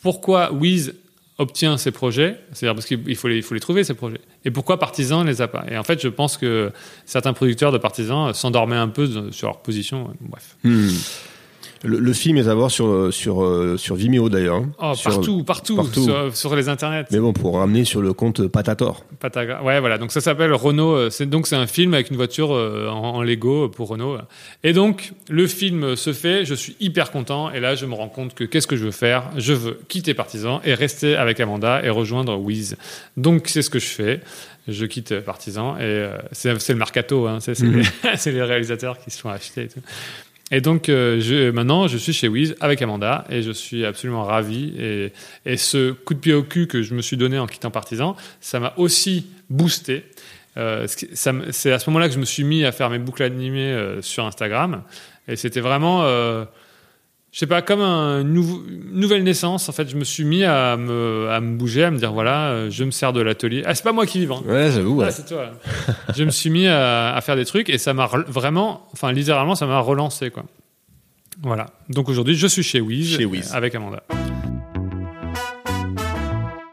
pourquoi 0.01 0.53
Wiz 0.53 0.95
obtient 1.37 1.77
ces 1.77 1.91
projets, 1.91 2.37
c'est-à-dire 2.51 2.75
parce 2.75 2.85
qu'il 2.85 3.15
faut 3.15 3.27
les, 3.27 3.59
trouver 3.61 3.83
ces 3.83 3.93
projets, 3.93 4.19
et 4.43 4.51
pourquoi 4.51 4.77
Partisan 4.77 5.23
les 5.23 5.41
a 5.41 5.47
pas. 5.47 5.65
Et 5.69 5.77
en 5.77 5.83
fait, 5.83 6.01
je 6.01 6.09
pense 6.09 6.37
que 6.37 6.71
certains 7.05 7.33
producteurs 7.33 7.71
de 7.71 7.77
Partisan 7.77 8.33
s'endormaient 8.33 8.75
un 8.75 8.89
peu 8.89 9.31
sur 9.31 9.47
leur 9.47 9.59
position. 9.59 10.13
Bref. 10.19 10.57
Hmm. 10.63 10.89
Le, 11.83 11.97
le 11.99 12.13
film 12.13 12.35
est 12.37 12.47
à 12.47 12.53
voir 12.53 12.69
sur 12.69 13.13
sur 13.13 13.41
euh, 13.43 13.77
sur 13.77 13.95
Vimeo 13.95 14.27
d'ailleurs. 14.27 14.57
hein. 14.57 14.69
Oh, 14.81 14.93
Sur- 14.95 15.11
partout, 15.15 15.43
partout, 15.43 15.75
partout. 15.77 16.03
Sur, 16.03 16.35
sur 16.35 16.55
les 16.55 16.67
internets. 16.67 17.05
Mais 17.11 17.19
bon, 17.19 17.31
pour 17.31 17.55
ramener 17.57 17.85
sur 17.85 18.01
le 18.01 18.11
compte 18.11 18.47
Patator. 18.47 19.05
Patagra- 19.21 19.63
Ouais, 19.63 19.79
voilà. 19.79 19.97
Donc 19.97 20.11
ça 20.11 20.19
s'appelle 20.19 20.51
Renault. 20.53 20.93
euh, 20.95 21.09
C'est 21.09 21.25
donc 21.25 21.47
c'est 21.47 21.55
un 21.55 21.67
film 21.67 21.93
avec 21.93 22.09
une 22.09 22.17
voiture 22.17 22.53
euh, 22.53 22.89
en, 22.89 23.15
en 23.15 23.21
Lego 23.23 23.69
pour 23.69 23.87
Renault. 23.87 24.17
Et 24.63 24.73
donc 24.73 25.13
le 25.29 25.47
film 25.47 25.95
se 25.95 26.11
fait. 26.11 26.43
Je 26.43 26.53
suis 26.53 26.75
hyper 26.81 27.11
content. 27.11 27.49
Et 27.51 27.59
là, 27.61 27.75
je 27.75 27.85
me 27.85 27.93
rends 27.93 28.09
compte 28.09 28.33
que 28.35 28.43
qu'est-ce 28.43 28.67
que 28.67 28.75
je 28.75 28.83
veux 28.83 28.91
faire? 28.91 29.23
Je 29.37 29.53
veux 29.53 29.79
quitter 29.87 30.13
Partisan 30.13 30.59
et 30.65 30.73
rester 30.73 31.15
avec 31.15 31.39
Amanda 31.39 31.81
et 31.83 31.89
rejoindre 31.89 32.37
Wiz. 32.37 32.75
Donc 33.15 33.43
c'est 33.47 33.61
ce 33.61 33.69
que 33.69 33.79
je 33.79 33.87
fais. 33.87 34.19
Je 34.67 34.85
quitte 34.85 35.19
Partisan 35.21 35.77
et 35.77 35.81
euh, 35.83 36.17
c'est 36.33 36.59
c'est 36.61 36.73
le 36.73 36.79
mercato. 36.79 37.25
Hein, 37.27 37.39
c'est 37.39 37.55
c'est 37.55 37.65
Mhm. 37.65 37.79
les, 37.79 37.85
c'est 38.17 38.31
les 38.31 38.43
réalisateurs 38.43 38.99
qui 38.99 39.09
se 39.11 39.19
font 39.19 39.29
acheter. 39.29 39.63
Et, 39.63 39.67
tout. 39.69 39.79
Et 40.51 40.61
donc 40.61 40.89
euh, 40.89 41.19
je, 41.21 41.51
maintenant, 41.51 41.87
je 41.87 41.97
suis 41.97 42.13
chez 42.13 42.27
Wiz 42.27 42.55
avec 42.59 42.81
Amanda 42.81 43.25
et 43.29 43.41
je 43.41 43.51
suis 43.51 43.85
absolument 43.85 44.23
ravi. 44.23 44.73
Et, 44.79 45.13
et 45.45 45.57
ce 45.57 45.91
coup 45.91 46.13
de 46.13 46.19
pied 46.19 46.33
au 46.33 46.43
cul 46.43 46.67
que 46.67 46.81
je 46.81 46.93
me 46.93 47.01
suis 47.01 47.17
donné 47.17 47.37
en 47.37 47.47
quittant 47.47 47.71
Partisan, 47.71 48.15
ça 48.41 48.59
m'a 48.59 48.73
aussi 48.77 49.27
boosté. 49.49 50.05
Euh, 50.57 50.87
c'est 50.87 51.71
à 51.71 51.79
ce 51.79 51.89
moment-là 51.89 52.07
que 52.07 52.13
je 52.13 52.19
me 52.19 52.25
suis 52.25 52.43
mis 52.43 52.65
à 52.65 52.71
faire 52.71 52.89
mes 52.89 52.99
boucles 52.99 53.23
animées 53.23 53.71
euh, 53.71 54.01
sur 54.01 54.25
Instagram. 54.25 54.83
Et 55.27 55.35
c'était 55.35 55.61
vraiment, 55.61 56.03
euh, 56.03 56.45
je 57.31 57.39
sais 57.39 57.47
pas, 57.47 57.61
comme 57.61 57.81
un 57.81 58.21
une 58.21 58.33
nouvelle 58.91 59.23
naissance. 59.23 59.69
En 59.69 59.71
fait, 59.71 59.87
je 59.89 59.95
me 59.95 60.03
suis 60.03 60.23
mis 60.25 60.43
à 60.43 60.77
me, 60.77 61.27
à 61.29 61.39
me 61.39 61.55
bouger, 61.57 61.83
à 61.83 61.91
me 61.91 61.97
dire 61.97 62.11
voilà, 62.11 62.49
euh, 62.49 62.69
je 62.71 62.83
me 62.83 62.91
sers 62.91 63.13
de 63.13 63.21
l'atelier. 63.21 63.61
Ah, 63.65 63.75
c'est 63.75 63.83
pas 63.83 63.91
moi 63.91 64.05
qui 64.05 64.19
vibre. 64.19 64.43
hein. 64.47 64.51
Ouais, 64.51 64.71
j'avoue. 64.71 64.95
Ouais. 64.97 65.05
Ah, 65.07 65.11
c'est 65.11 65.27
toi. 65.27 65.51
je 66.15 66.23
me 66.23 66.31
suis 66.31 66.49
mis 66.49 66.67
à, 66.67 67.13
à 67.15 67.21
faire 67.21 67.35
des 67.35 67.45
trucs 67.45 67.69
et 67.69 67.77
ça 67.77 67.93
m'a 67.93 68.07
vraiment, 68.07 68.87
enfin 68.93 69.11
littéralement, 69.11 69.55
ça 69.55 69.67
m'a 69.67 69.79
relancé 69.79 70.31
quoi. 70.31 70.43
Voilà. 71.43 71.67
Donc 71.89 72.09
aujourd'hui, 72.09 72.35
je 72.35 72.47
suis 72.47 72.63
chez 72.63 72.81
Wiz, 72.81 73.15
Chez 73.17 73.25
Wiz. 73.25 73.51
avec 73.53 73.73
Amanda. 73.75 74.03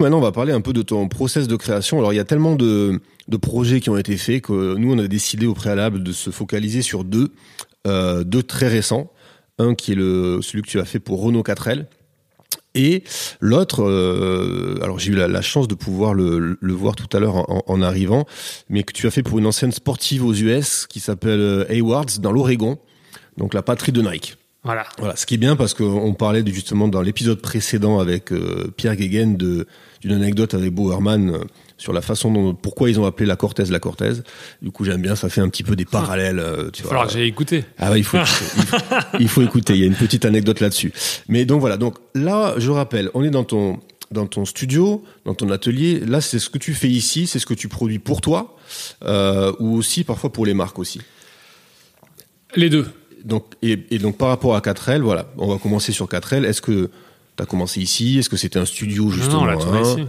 Maintenant, 0.00 0.18
on 0.18 0.22
va 0.22 0.32
parler 0.32 0.52
un 0.52 0.60
peu 0.60 0.72
de 0.72 0.82
ton 0.82 1.08
process 1.08 1.48
de 1.48 1.56
création. 1.56 1.98
Alors, 1.98 2.12
il 2.12 2.16
y 2.16 2.20
a 2.20 2.24
tellement 2.24 2.54
de, 2.54 3.00
de 3.28 3.36
projets 3.38 3.80
qui 3.80 3.88
ont 3.90 3.96
été 3.96 4.16
faits 4.16 4.42
que 4.42 4.74
nous, 4.76 4.92
on 4.92 4.98
a 4.98 5.08
décidé 5.08 5.46
au 5.46 5.54
préalable 5.54 6.02
de 6.02 6.12
se 6.12 6.30
focaliser 6.30 6.82
sur 6.82 7.02
deux, 7.02 7.32
euh, 7.86 8.22
deux 8.22 8.42
très 8.42 8.68
récents. 8.68 9.10
Un 9.58 9.74
qui 9.74 9.92
est 9.92 9.94
le, 9.94 10.40
celui 10.42 10.62
que 10.62 10.68
tu 10.68 10.80
as 10.80 10.84
fait 10.84 10.98
pour 10.98 11.22
Renault 11.22 11.42
4L. 11.42 11.86
Et 12.74 13.04
l'autre, 13.40 13.82
euh, 13.82 14.78
alors 14.82 14.98
j'ai 14.98 15.12
eu 15.12 15.14
la, 15.14 15.28
la 15.28 15.40
chance 15.40 15.66
de 15.66 15.74
pouvoir 15.74 16.12
le, 16.12 16.58
le 16.60 16.72
voir 16.74 16.94
tout 16.94 17.08
à 17.16 17.20
l'heure 17.20 17.36
en, 17.50 17.62
en 17.66 17.82
arrivant, 17.82 18.26
mais 18.68 18.82
que 18.82 18.92
tu 18.92 19.06
as 19.06 19.10
fait 19.10 19.22
pour 19.22 19.38
une 19.38 19.46
ancienne 19.46 19.72
sportive 19.72 20.24
aux 20.24 20.34
US 20.34 20.86
qui 20.86 21.00
s'appelle 21.00 21.40
euh, 21.40 21.64
Haywards 21.70 22.18
dans 22.20 22.32
l'Oregon, 22.32 22.78
donc 23.38 23.54
la 23.54 23.62
patrie 23.62 23.92
de 23.92 24.02
Nike. 24.02 24.36
Voilà. 24.66 24.84
Voilà, 24.98 25.14
ce 25.14 25.26
qui 25.26 25.34
est 25.34 25.38
bien 25.38 25.54
parce 25.54 25.74
qu'on 25.74 26.12
parlait 26.14 26.44
justement 26.44 26.88
dans 26.88 27.00
l'épisode 27.00 27.40
précédent 27.40 28.00
avec 28.00 28.32
euh, 28.32 28.72
Pierre 28.76 28.96
Guéguen 28.96 29.36
de 29.36 29.66
d'une 30.00 30.12
anecdote 30.12 30.54
avec 30.54 30.72
Bowerman 30.72 31.30
euh, 31.30 31.38
sur 31.78 31.92
la 31.92 32.00
façon 32.00 32.32
dont 32.32 32.54
pourquoi 32.54 32.88
ils 32.90 32.98
ont 32.98 33.04
appelé 33.04 33.26
la 33.26 33.36
Cortèse 33.36 33.70
la 33.70 33.80
Cortèse. 33.80 34.22
Du 34.62 34.70
coup, 34.70 34.84
j'aime 34.84 35.02
bien, 35.02 35.14
ça 35.14 35.28
fait 35.28 35.40
un 35.40 35.48
petit 35.48 35.62
peu 35.62 35.76
des 35.76 35.84
parallèles. 35.84 36.38
euh, 36.38 36.70
tu 36.70 36.80
Il 36.80 36.84
va 36.84 36.88
falloir 36.88 37.06
que 37.06 37.12
j'aille 37.12 37.28
écouter. 37.28 37.64
Ah 37.78 37.90
ouais, 37.90 38.00
il 38.00 38.04
faut, 38.04 38.16
écouter, 38.16 38.44
il 38.56 38.62
faut, 38.62 38.76
il 39.20 39.28
faut 39.28 39.42
écouter. 39.42 39.74
Il 39.74 39.80
y 39.80 39.82
a 39.84 39.86
une 39.86 39.94
petite 39.94 40.24
anecdote 40.24 40.60
là-dessus. 40.60 40.92
Mais 41.28 41.44
donc 41.44 41.60
voilà. 41.60 41.76
Donc 41.76 41.98
là, 42.14 42.54
je 42.58 42.70
rappelle, 42.70 43.10
on 43.14 43.22
est 43.22 43.30
dans 43.30 43.44
ton 43.44 43.80
dans 44.12 44.26
ton 44.26 44.44
studio, 44.44 45.02
dans 45.24 45.34
ton 45.34 45.50
atelier. 45.50 46.00
Là, 46.00 46.20
c'est 46.20 46.38
ce 46.38 46.48
que 46.48 46.58
tu 46.58 46.74
fais 46.74 46.88
ici, 46.88 47.26
c'est 47.26 47.38
ce 47.40 47.46
que 47.46 47.54
tu 47.54 47.68
produis 47.68 47.98
pour 47.98 48.20
toi, 48.20 48.56
euh, 49.04 49.52
ou 49.58 49.76
aussi 49.76 50.04
parfois 50.04 50.32
pour 50.32 50.46
les 50.46 50.54
marques 50.54 50.78
aussi. 50.78 51.00
Les 52.54 52.70
deux. 52.70 52.86
Donc 53.24 53.44
et, 53.62 53.84
et 53.90 53.98
donc 53.98 54.16
par 54.16 54.28
rapport 54.28 54.54
à 54.54 54.60
4L, 54.60 55.00
voilà, 55.00 55.28
on 55.36 55.48
va 55.48 55.58
commencer 55.58 55.90
sur 55.92 56.06
4L. 56.06 56.44
Est-ce 56.44 56.62
que 56.62 56.90
tu 57.36 57.42
as 57.42 57.46
commencé 57.46 57.80
ici? 57.80 58.18
Est-ce 58.18 58.30
que 58.30 58.36
c'était 58.36 58.60
un 58.60 58.64
studio 58.64 59.10
justement 59.10 59.44
non, 59.44 59.72
hein? 59.74 59.82
ici. 59.82 60.06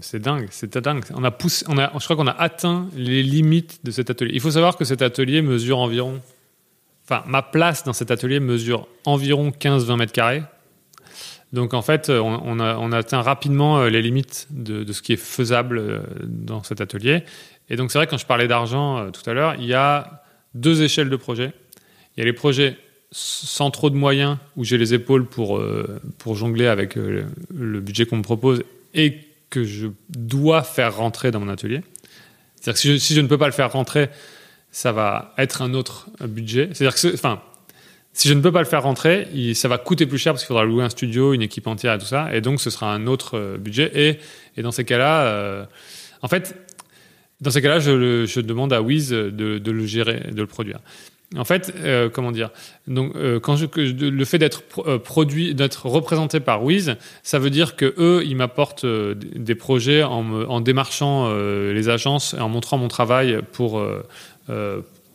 C'est 0.00 0.20
dingue, 0.20 0.48
c'était 0.50 0.80
dingue. 0.80 1.04
On 1.14 1.24
a 1.24 1.30
poussé, 1.30 1.64
on 1.68 1.78
a, 1.78 1.90
je 1.98 2.04
crois 2.04 2.16
qu'on 2.16 2.26
a 2.26 2.32
atteint 2.32 2.88
les 2.94 3.22
limites 3.22 3.80
de 3.84 3.90
cet 3.90 4.10
atelier. 4.10 4.32
Il 4.34 4.40
faut 4.40 4.50
savoir 4.50 4.76
que 4.76 4.84
cet 4.84 5.02
atelier 5.02 5.40
mesure 5.40 5.78
environ, 5.78 6.20
enfin, 7.04 7.22
ma 7.26 7.42
place 7.42 7.84
dans 7.84 7.92
cet 7.92 8.10
atelier 8.10 8.40
mesure 8.40 8.86
environ 9.04 9.50
15-20 9.50 9.96
mètres 9.96 10.12
carrés. 10.12 10.42
Donc 11.52 11.74
en 11.74 11.82
fait, 11.82 12.10
on, 12.10 12.40
on 12.44 12.60
a, 12.60 12.76
on 12.76 12.92
a 12.92 12.98
atteint 12.98 13.22
rapidement 13.22 13.78
euh, 13.78 13.88
les 13.88 14.02
limites 14.02 14.48
de, 14.50 14.84
de 14.84 14.92
ce 14.92 15.00
qui 15.00 15.12
est 15.12 15.16
faisable 15.16 15.78
euh, 15.78 16.00
dans 16.22 16.62
cet 16.62 16.80
atelier. 16.80 17.22
Et 17.70 17.76
donc 17.76 17.90
c'est 17.90 17.98
vrai, 17.98 18.06
quand 18.06 18.18
je 18.18 18.26
parlais 18.26 18.48
d'argent 18.48 18.98
euh, 18.98 19.10
tout 19.10 19.28
à 19.30 19.32
l'heure, 19.32 19.54
il 19.58 19.66
y 19.66 19.74
a 19.74 20.22
deux 20.54 20.82
échelles 20.82 21.08
de 21.08 21.16
projets. 21.16 21.52
Il 22.16 22.20
y 22.20 22.22
a 22.22 22.26
les 22.26 22.32
projets 22.32 22.76
sans 23.12 23.70
trop 23.70 23.88
de 23.88 23.94
moyens, 23.94 24.36
où 24.56 24.64
j'ai 24.64 24.76
les 24.76 24.92
épaules 24.92 25.26
pour, 25.26 25.62
pour 26.18 26.34
jongler 26.34 26.66
avec 26.66 26.96
le 26.96 27.80
budget 27.80 28.04
qu'on 28.04 28.16
me 28.16 28.22
propose 28.22 28.64
et 28.96 29.25
que 29.50 29.64
je 29.64 29.88
dois 30.08 30.62
faire 30.62 30.96
rentrer 30.96 31.30
dans 31.30 31.40
mon 31.40 31.48
atelier. 31.48 31.82
C'est-à-dire 32.56 32.82
que 32.82 32.98
si 32.98 33.14
je, 33.14 33.20
ne 33.20 33.26
peux 33.26 33.38
pas 33.38 33.46
le 33.46 33.52
faire 33.52 33.72
rentrer, 33.72 34.08
ça 34.70 34.92
va 34.92 35.34
être 35.38 35.62
un 35.62 35.74
autre 35.74 36.08
budget. 36.20 36.70
C'est-à-dire 36.72 37.00
que, 37.00 37.14
enfin, 37.14 37.40
si 38.12 38.28
je 38.28 38.34
ne 38.34 38.40
peux 38.40 38.50
pas 38.50 38.60
le 38.60 38.66
faire 38.66 38.82
rentrer, 38.82 39.28
ça 39.54 39.68
va 39.68 39.78
coûter 39.78 40.06
plus 40.06 40.18
cher 40.18 40.32
parce 40.32 40.42
qu'il 40.42 40.48
faudra 40.48 40.64
louer 40.64 40.82
un 40.82 40.88
studio, 40.88 41.32
une 41.32 41.42
équipe 41.42 41.66
entière 41.66 41.94
et 41.94 41.98
tout 41.98 42.06
ça, 42.06 42.34
et 42.34 42.40
donc 42.40 42.60
ce 42.60 42.70
sera 42.70 42.92
un 42.92 43.06
autre 43.06 43.36
euh, 43.36 43.58
budget. 43.58 43.90
Et, 43.94 44.18
et 44.56 44.62
dans 44.62 44.72
ces 44.72 44.84
cas-là, 44.84 45.26
euh, 45.26 45.64
en 46.22 46.28
fait, 46.28 46.56
dans 47.40 47.50
ces 47.50 47.60
cas-là, 47.60 47.78
je, 47.78 48.24
je 48.24 48.40
demande 48.40 48.72
à 48.72 48.80
Wiz 48.82 49.10
de 49.10 49.70
le 49.70 49.86
gérer, 49.86 50.32
de 50.32 50.40
le 50.40 50.46
produire. 50.46 50.80
En 51.34 51.44
fait, 51.44 51.74
euh, 51.80 52.08
comment 52.08 52.30
dire 52.30 52.50
Donc, 52.86 53.16
euh, 53.16 53.40
le 53.76 54.24
fait 54.24 54.38
d'être 54.38 54.62
euh, 54.86 54.98
produit, 54.98 55.54
d'être 55.56 55.86
représenté 55.86 56.38
par 56.38 56.62
Wiz, 56.62 56.96
ça 57.24 57.40
veut 57.40 57.50
dire 57.50 57.74
que 57.74 57.94
eux, 57.98 58.22
ils 58.24 58.36
m'apportent 58.36 58.86
des 58.86 59.54
projets 59.56 60.04
en, 60.04 60.60
démarchant 60.60 61.34
les 61.34 61.88
agences 61.88 62.34
et 62.34 62.40
en 62.40 62.48
montrant 62.48 62.78
mon 62.78 62.88
travail 62.88 63.40
pour 63.52 63.82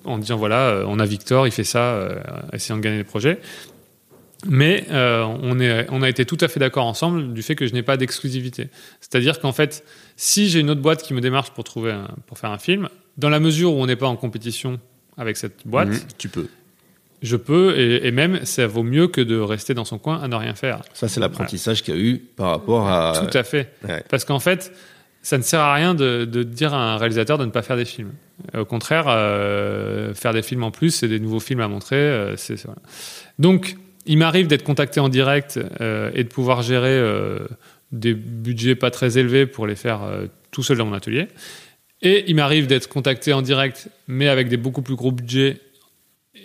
en 0.03 0.17
disant 0.17 0.35
voilà, 0.35 0.83
on 0.87 0.99
a 0.99 1.05
Victor, 1.05 1.47
il 1.47 1.51
fait 1.51 1.63
ça, 1.63 2.09
essayant 2.51 2.77
de 2.77 2.81
gagner 2.81 2.97
des 2.97 3.03
projets. 3.03 3.39
Mais 4.47 4.85
on, 4.91 5.59
est, 5.59 5.87
on 5.91 6.01
a 6.01 6.09
été 6.09 6.25
tout 6.25 6.37
à 6.41 6.47
fait 6.47 6.59
d'accord 6.59 6.85
ensemble 6.87 7.33
du 7.33 7.41
fait 7.41 7.55
que 7.55 7.67
je 7.67 7.73
n'ai 7.73 7.83
pas 7.83 7.95
d'exclusivité. 7.95 8.67
C'est-à-dire 8.99 9.39
qu'en 9.39 9.53
fait, 9.53 9.85
si 10.17 10.49
j'ai 10.49 10.59
une 10.59 10.71
autre 10.71 10.81
boîte 10.81 11.03
qui 11.03 11.13
me 11.13 11.21
démarche 11.21 11.51
pour 11.51 11.63
trouver 11.63 11.91
un- 11.91 12.09
pour 12.27 12.37
faire 12.37 12.51
un 12.51 12.57
film, 12.57 12.89
dans 13.17 13.29
la 13.29 13.39
mesure 13.39 13.73
où 13.73 13.81
on 13.81 13.85
n'est 13.85 13.95
pas 13.95 14.07
en 14.07 14.15
compétition 14.15 14.79
avec 15.21 15.37
cette 15.37 15.65
boîte, 15.65 15.87
Mhm, 15.89 15.99
tu 16.17 16.27
peux. 16.29 16.47
je 17.21 17.35
peux 17.37 17.77
et, 17.77 18.07
et 18.07 18.11
même 18.11 18.43
ça 18.45 18.65
vaut 18.67 18.83
mieux 18.83 19.07
que 19.07 19.21
de 19.21 19.37
rester 19.39 19.73
dans 19.73 19.85
son 19.85 19.97
coin 19.99 20.19
à 20.21 20.27
ne 20.27 20.35
rien 20.35 20.55
faire. 20.55 20.81
Ça, 20.93 21.07
c'est 21.07 21.19
l'apprentissage 21.19 21.83
qu'il 21.83 21.95
y 21.95 21.97
a 21.97 22.01
eu 22.01 22.17
par 22.17 22.49
rapport 22.49 22.87
à. 22.89 23.13
Tout 23.29 23.37
à 23.37 23.43
fait. 23.43 23.71
Ouais. 23.87 24.03
Parce 24.09 24.25
qu'en 24.25 24.39
fait, 24.39 24.73
ça 25.21 25.37
ne 25.37 25.43
sert 25.43 25.59
à 25.59 25.73
rien 25.75 25.93
de, 25.93 26.25
de 26.25 26.41
dire 26.43 26.73
à 26.73 26.93
un 26.93 26.97
réalisateur 26.97 27.37
de 27.37 27.45
ne 27.45 27.51
pas 27.51 27.61
faire 27.61 27.77
des 27.77 27.85
films. 27.85 28.11
Au 28.57 28.65
contraire, 28.65 29.05
euh, 29.07 30.15
faire 30.15 30.33
des 30.33 30.41
films 30.41 30.63
en 30.63 30.71
plus, 30.71 30.89
c'est 30.89 31.07
des 31.07 31.19
nouveaux 31.19 31.39
films 31.39 31.59
à 31.61 31.67
montrer. 31.67 31.95
euh, 31.97 32.35
c'est- 32.37 32.65
voilà. 32.65 32.79
Donc, 33.37 33.75
il 34.07 34.17
m'arrive 34.17 34.47
d'être 34.47 34.63
contacté 34.63 34.99
en 34.99 35.09
direct 35.09 35.59
euh, 35.79 36.09
et 36.15 36.23
de 36.23 36.29
pouvoir 36.29 36.63
gérer 36.63 36.99
des 37.91 38.15
budgets 38.15 38.73
pas 38.75 38.89
très 38.89 39.19
élevés 39.19 39.45
pour 39.45 39.67
les 39.67 39.75
faire 39.75 39.99
tout 40.49 40.63
seul 40.63 40.77
dans 40.77 40.85
mon 40.87 40.93
atelier. 40.95 41.27
Et 42.01 42.25
il 42.27 42.35
m'arrive 42.35 42.67
d'être 42.67 42.87
contacté 42.87 43.31
en 43.33 43.41
direct, 43.41 43.87
mais 44.07 44.27
avec 44.27 44.47
des 44.49 44.57
beaucoup 44.57 44.81
plus 44.81 44.95
gros 44.95 45.11
budgets. 45.11 45.59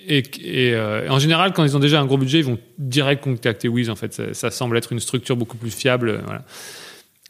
Et, 0.09 0.19
et, 0.43 0.75
euh, 0.75 1.09
en 1.09 1.19
général, 1.19 1.53
quand 1.53 1.65
ils 1.65 1.77
ont 1.77 1.81
déjà 1.81 2.01
un 2.01 2.05
gros 2.07 2.19
budget, 2.19 2.39
ils 2.41 2.45
vont 2.45 2.59
direct 2.79 3.25
contacter 3.25 3.69
Wiz. 3.69 3.89
En 3.91 3.97
fait, 3.97 4.13
ça, 4.13 4.35
ça 4.35 4.51
semble 4.51 4.77
être 4.77 4.93
une 4.93 5.01
structure 5.01 5.37
beaucoup 5.37 5.57
plus 5.57 5.71
fiable. 5.71 6.11
euh, 6.11 6.19
Voilà. 6.25 6.45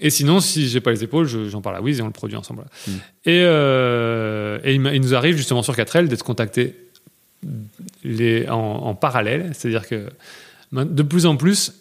Et 0.01 0.11
sinon, 0.11 0.41
si 0.41 0.69
j'ai 0.69 0.81
pas 0.81 0.91
les 0.91 1.05
épaules, 1.05 1.27
je- 1.27 1.49
j'en 1.49 1.63
parle 1.63 1.77
à 1.77 1.81
Wiz 1.83 1.99
et 2.01 2.03
on 2.03 2.07
le 2.07 2.13
produit 2.13 2.37
ensemble. 2.37 2.65
voilà. 2.87 3.01
Et, 3.25 3.41
euh, 3.45 4.59
et 4.65 4.75
il, 4.75 4.83
nous 4.83 5.15
arrive 5.15 5.37
justement 5.37 5.63
sur 5.63 5.75
4L 5.75 6.09
d'être 6.09 6.25
contacté 6.25 6.75
les, 8.05 8.49
en, 8.49 8.55
en 8.57 8.95
parallèle. 8.95 9.51
C'est-à-dire 9.55 9.87
que 9.89 10.09
de 10.73 11.03
plus 11.03 11.25
en 11.27 11.37
plus, 11.37 11.73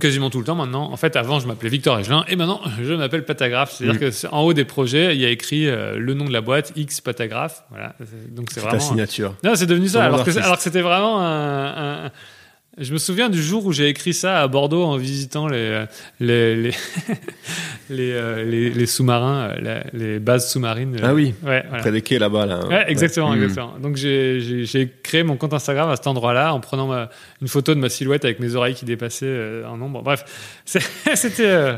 quasiment 0.00 0.28
tout 0.30 0.38
le 0.38 0.44
temps 0.44 0.54
maintenant, 0.54 0.90
en 0.92 0.96
fait, 0.96 1.16
avant 1.16 1.40
je 1.40 1.46
m'appelais 1.46 1.70
Victor 1.70 1.98
Egelin 1.98 2.24
et 2.28 2.36
maintenant 2.36 2.60
je 2.82 2.92
m'appelle 2.94 3.24
Patagraphe. 3.24 3.72
C'est-à-dire 3.72 3.94
Mm. 4.08 4.10
que 4.10 4.26
en 4.34 4.40
haut 4.42 4.52
des 4.52 4.64
projets, 4.64 5.14
il 5.14 5.20
y 5.20 5.24
a 5.24 5.30
écrit 5.30 5.66
euh, 5.68 5.96
le 5.98 6.14
nom 6.14 6.24
de 6.26 6.32
la 6.32 6.40
boîte, 6.42 6.72
X 6.76 7.00
Patagraphe. 7.00 7.64
Voilà. 7.70 7.94
C'est- 8.00 8.34
Donc 8.34 8.48
c'est 8.50 8.60
Ta 8.60 8.66
vraiment. 8.68 8.82
signature. 8.82 9.34
Non, 9.44 9.52
c'est 9.54 9.66
devenu 9.66 9.88
ça. 9.88 10.04
Alors 10.04 10.20
que, 10.20 10.26
d'artiste. 10.26 10.44
alors 10.44 10.56
que 10.58 10.62
c'était 10.62 10.82
vraiment 10.82 11.20
un, 11.20 12.04
un- 12.06 12.10
Je 12.80 12.92
me 12.92 12.98
souviens 12.98 13.28
du 13.28 13.42
jour 13.42 13.66
où 13.66 13.72
j'ai 13.72 13.88
écrit 13.88 14.14
ça 14.14 14.40
à 14.40 14.46
Bordeaux 14.48 14.84
en 14.84 14.96
visitant 14.96 15.48
les 15.48 15.84
les 16.20 16.54
les 16.56 16.70
les, 17.90 18.12
euh, 18.12 18.44
les- 18.44 18.70
les 18.70 18.86
sous-marins, 18.86 19.50
euh, 19.64 19.80
les 19.92 20.18
bases 20.18 20.50
sous-marines. 20.50 20.96
Ah 21.02 21.14
oui. 21.14 21.34
Ouais, 21.42 21.64
voilà. 21.68 21.82
Près 21.82 21.90
des 21.92 22.02
quais 22.02 22.18
là-bas, 22.18 22.46
là. 22.46 22.66
Ouais, 22.66 22.84
exactement, 22.88 23.30
Ouais. 23.30 23.36
exactement. 23.36 23.78
Donc 23.78 23.96
j'ai- 23.96 24.68
créé 25.02 25.22
mon 25.22 25.36
compte 25.36 25.54
Instagram 25.54 25.88
à 25.90 25.96
cet 25.96 26.06
endroit-là 26.06 26.52
en 26.54 26.60
prenant 26.60 26.86
ma- 26.86 27.08
une 27.42 27.48
photo 27.48 27.74
de 27.74 27.80
ma 27.80 27.88
silhouette 27.88 28.24
avec 28.24 28.38
mes 28.40 28.54
oreilles 28.54 28.74
qui 28.74 28.84
dépassaient 28.84 29.26
euh, 29.26 29.66
en 29.66 29.76
nombre. 29.76 30.02
Bref, 30.02 30.24
c'était. 30.64 31.46
Euh, 31.46 31.76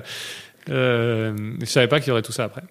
euh, 0.68 1.32
je 1.60 1.64
savais 1.66 1.88
pas 1.88 2.00
qu'il 2.00 2.08
y 2.08 2.12
aurait 2.12 2.22
tout 2.22 2.32
ça 2.32 2.44
après. 2.44 2.62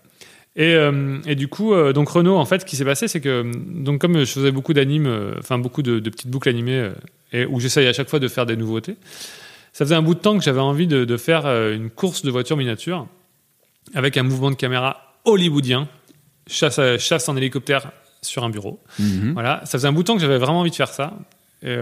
Et, 0.59 0.75
euh, 0.75 1.19
et, 1.25 1.35
du 1.35 1.47
coup, 1.47 1.73
euh, 1.73 1.93
donc 1.93 2.09
Renault, 2.09 2.35
en 2.35 2.43
fait, 2.43 2.59
ce 2.59 2.65
qui 2.65 2.75
s'est 2.75 2.83
passé, 2.83 3.07
c'est 3.07 3.21
que 3.21 3.49
donc 3.81 4.01
comme 4.01 4.19
je 4.19 4.25
faisais 4.25 4.51
beaucoup 4.51 4.73
d'animes, 4.73 5.07
euh, 5.07 5.33
enfin 5.39 5.57
beaucoup 5.57 5.81
de, 5.81 5.99
de, 5.99 6.09
petites 6.09 6.29
boucles 6.29 6.49
animées, 6.49 6.91
et 7.31 7.45
où 7.45 7.61
j'essayais 7.61 7.87
à 7.87 7.93
chaque 7.93 8.09
fois 8.09 8.19
de 8.19 8.27
faire 8.27 8.45
des 8.45 8.57
nouveautés, 8.57 8.97
ça 9.71 9.85
faisait 9.85 9.95
un 9.95 10.01
bout 10.01 10.15
de 10.15 10.19
temps 10.19 10.37
que 10.37 10.43
j'avais 10.43 10.59
envie 10.59 10.85
de, 10.85 11.05
de, 11.05 11.17
faire 11.17 11.45
une 11.45 11.89
course 11.89 12.23
de 12.23 12.29
voitures 12.31 12.57
miniatures 12.57 13.07
avec 13.95 14.17
un 14.17 14.23
mouvement 14.23 14.51
de 14.51 14.55
caméra 14.55 15.15
hollywoodien, 15.23 15.87
chasse, 16.45 16.81
chasse 16.97 17.29
en 17.29 17.37
hélicoptère 17.37 17.91
sur 18.21 18.43
un 18.43 18.49
bureau. 18.49 18.81
Mhm. 18.99 19.31
Voilà, 19.31 19.61
ça 19.63 19.77
faisait 19.77 19.87
un 19.87 19.93
bout 19.93 20.03
de 20.03 20.07
temps 20.07 20.15
que 20.15 20.21
j'avais 20.21 20.39
vraiment 20.39 20.59
envie 20.59 20.71
de 20.71 20.75
faire 20.75 20.91
ça. 20.91 21.13
Et, 21.63 21.77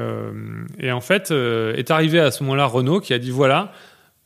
et 0.79 0.91
en 0.91 1.01
fait, 1.01 1.31
est 1.31 1.89
arrivé 1.89 2.19
à 2.19 2.29
ce 2.29 2.43
moment-là 2.43 2.67
Renault 2.67 2.99
qui 2.99 3.15
a 3.15 3.19
dit 3.19 3.31
voilà 3.31 3.71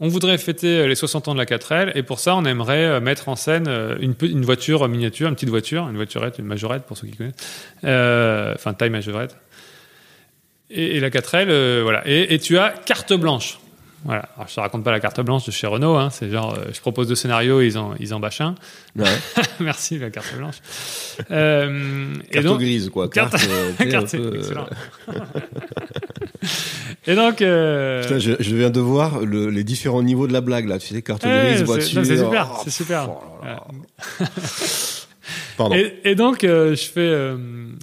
on 0.02 0.08
voudrait 0.08 0.38
fêter 0.39 0.88
les 0.88 0.95
60 0.95 1.30
ans 1.30 1.34
de 1.34 1.38
la 1.38 1.45
4L 1.45 1.91
et 1.95 2.04
pour 2.04 2.20
ça, 2.20 2.36
on 2.36 2.43
aimerait 2.43 2.99
mettre 2.99 3.30
en 3.30 3.36
scène 3.36 3.70
une, 4.02 4.16
une 4.22 4.43
voiture 4.43 4.88
miniature, 4.89 5.30
une 5.30 5.36
petite 5.36 5.49
voiture, 5.49 5.88
une 5.88 5.95
voiturette, 5.95 6.39
une 6.39 6.45
majorette 6.45 6.84
pour 6.84 6.97
ceux 6.97 7.08
qui 7.08 7.16
connaissent, 7.16 7.36
euh, 7.84 8.54
enfin 8.56 8.74
taille 8.74 8.89
majorette. 8.89 9.38
Et, 10.72 10.99
la 10.99 11.10
4L, 11.10 11.49
euh, 11.49 11.82
voilà. 11.84 12.02
Et, 12.06 12.39
tu 12.39 12.58
as 12.58 12.70
carte 12.72 13.14
blanche. 13.14 13.60
Voilà. 14.04 14.28
Alors, 14.36 14.47
je 14.47 14.56
te 14.56 14.60
raconte 14.60 14.84
pas 14.84 14.91
la 14.91 14.99
carte 14.99 15.22
blanche 15.22 15.45
de 15.45 15.52
chez 15.52 15.68
Renault. 15.68 15.95
Hein. 15.95 16.10
C'est 16.10 16.30
genre, 16.30 16.56
euh, 16.56 16.72
je 16.74 16.80
propose 16.82 17.08
deux 17.08 17.16
scénarios, 17.16 17.62
ils 17.62 17.78
en, 17.78 17.93
ils 17.99 18.14
en 18.14 18.20
bâchent 18.20 18.41
un. 18.41 18.56
Ouais. 18.95 19.06
Merci 19.60 19.99
la 19.99 20.10
carte 20.10 20.36
blanche. 20.36 20.56
Euh, 21.30 22.16
carte 22.32 22.36
et 22.36 22.41
donc, 22.41 22.60
grise 22.60 22.89
quoi. 22.89 23.10
Carte, 23.10 23.34
Carte, 23.34 23.89
carte 23.89 24.12
peu, 24.12 24.38
excellent. 24.38 24.68
et 27.06 27.16
donc, 27.16 27.41
euh... 27.41 28.02
Putain, 28.02 28.18
je, 28.18 28.32
je, 28.39 28.56
viens 28.56 28.72
de 28.72 28.80
voir 28.80 29.20
le, 29.20 29.49
les 29.49 29.64
différents 29.64 30.04
niveaux 30.04 30.28
de 30.28 30.34
la 30.34 30.41
blague 30.41 30.68
là. 30.68 30.80
Tu 30.80 30.88
sais, 30.88 31.02
carte 31.04 31.24
ouais, 31.24 31.52
grise, 31.52 31.64
voiture. 31.64 32.04
C'est 32.04 32.18
super, 32.18 32.49
oh, 32.52 32.62
c'est 32.64 32.72
super. 32.72 33.08
Oh 33.10 33.45
là 33.45 33.52
là. 33.52 34.28
Pardon. 35.58 35.76
Et, 35.76 35.99
et 36.06 36.16
donc, 36.16 36.43
euh, 36.43 36.76
je 36.76 36.86
fais. 36.86 37.36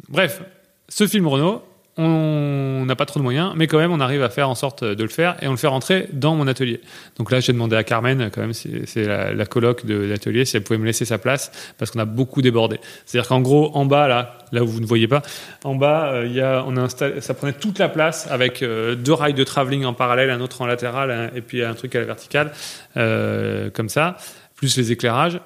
bref, 0.08 0.42
ce 0.88 1.06
film 1.06 1.28
Renault, 1.28 1.62
on 1.98 2.84
n'a 2.86 2.94
pas 2.94 3.06
trop 3.06 3.18
de 3.18 3.24
moyens, 3.24 3.52
mais 3.56 3.66
quand 3.66 3.78
même, 3.78 3.90
on 3.90 3.98
arrive 3.98 4.22
à 4.22 4.30
faire 4.30 4.48
en 4.48 4.54
sorte 4.54 4.84
de 4.84 5.02
le 5.02 5.08
faire 5.08 5.36
et 5.42 5.48
on 5.48 5.50
le 5.50 5.56
fait 5.56 5.66
rentrer 5.66 6.08
dans 6.12 6.36
mon 6.36 6.46
atelier. 6.46 6.80
Donc 7.16 7.32
là, 7.32 7.40
j'ai 7.40 7.52
demandé 7.52 7.74
à 7.74 7.82
Carmen, 7.82 8.30
quand 8.32 8.40
même, 8.40 8.52
c'est 8.52 9.04
la, 9.04 9.34
la 9.34 9.46
coloc 9.46 9.84
de 9.84 9.96
l'atelier, 9.96 10.44
si 10.44 10.56
elle 10.56 10.62
pouvait 10.62 10.78
me 10.78 10.86
laisser 10.86 11.04
sa 11.04 11.18
place 11.18 11.50
parce 11.76 11.90
qu'on 11.90 11.98
a 11.98 12.04
beaucoup 12.04 12.40
débordé. 12.40 12.78
C'est-à-dire 13.04 13.28
qu'en 13.28 13.40
gros, 13.40 13.72
en 13.74 13.84
bas, 13.84 14.06
là, 14.06 14.38
là 14.52 14.62
où 14.62 14.68
vous 14.68 14.80
ne 14.80 14.86
voyez 14.86 15.08
pas, 15.08 15.22
en 15.64 15.74
bas, 15.74 16.12
euh, 16.12 16.26
y 16.26 16.40
a, 16.40 16.64
on 16.66 16.76
a 16.76 16.82
installé, 16.82 17.20
ça 17.20 17.34
prenait 17.34 17.52
toute 17.52 17.78
la 17.78 17.88
place 17.88 18.28
avec 18.30 18.62
euh, 18.62 18.94
deux 18.94 19.12
rails 19.12 19.34
de 19.34 19.44
travelling 19.44 19.84
en 19.84 19.92
parallèle, 19.92 20.30
un 20.30 20.40
autre 20.40 20.62
en 20.62 20.66
latéral 20.66 21.32
et 21.34 21.40
puis 21.40 21.64
un 21.64 21.74
truc 21.74 21.94
à 21.96 22.00
la 22.00 22.06
verticale, 22.06 22.52
euh, 22.96 23.70
comme 23.70 23.88
ça, 23.88 24.16
plus 24.54 24.76
les 24.76 24.92
éclairages. 24.92 25.40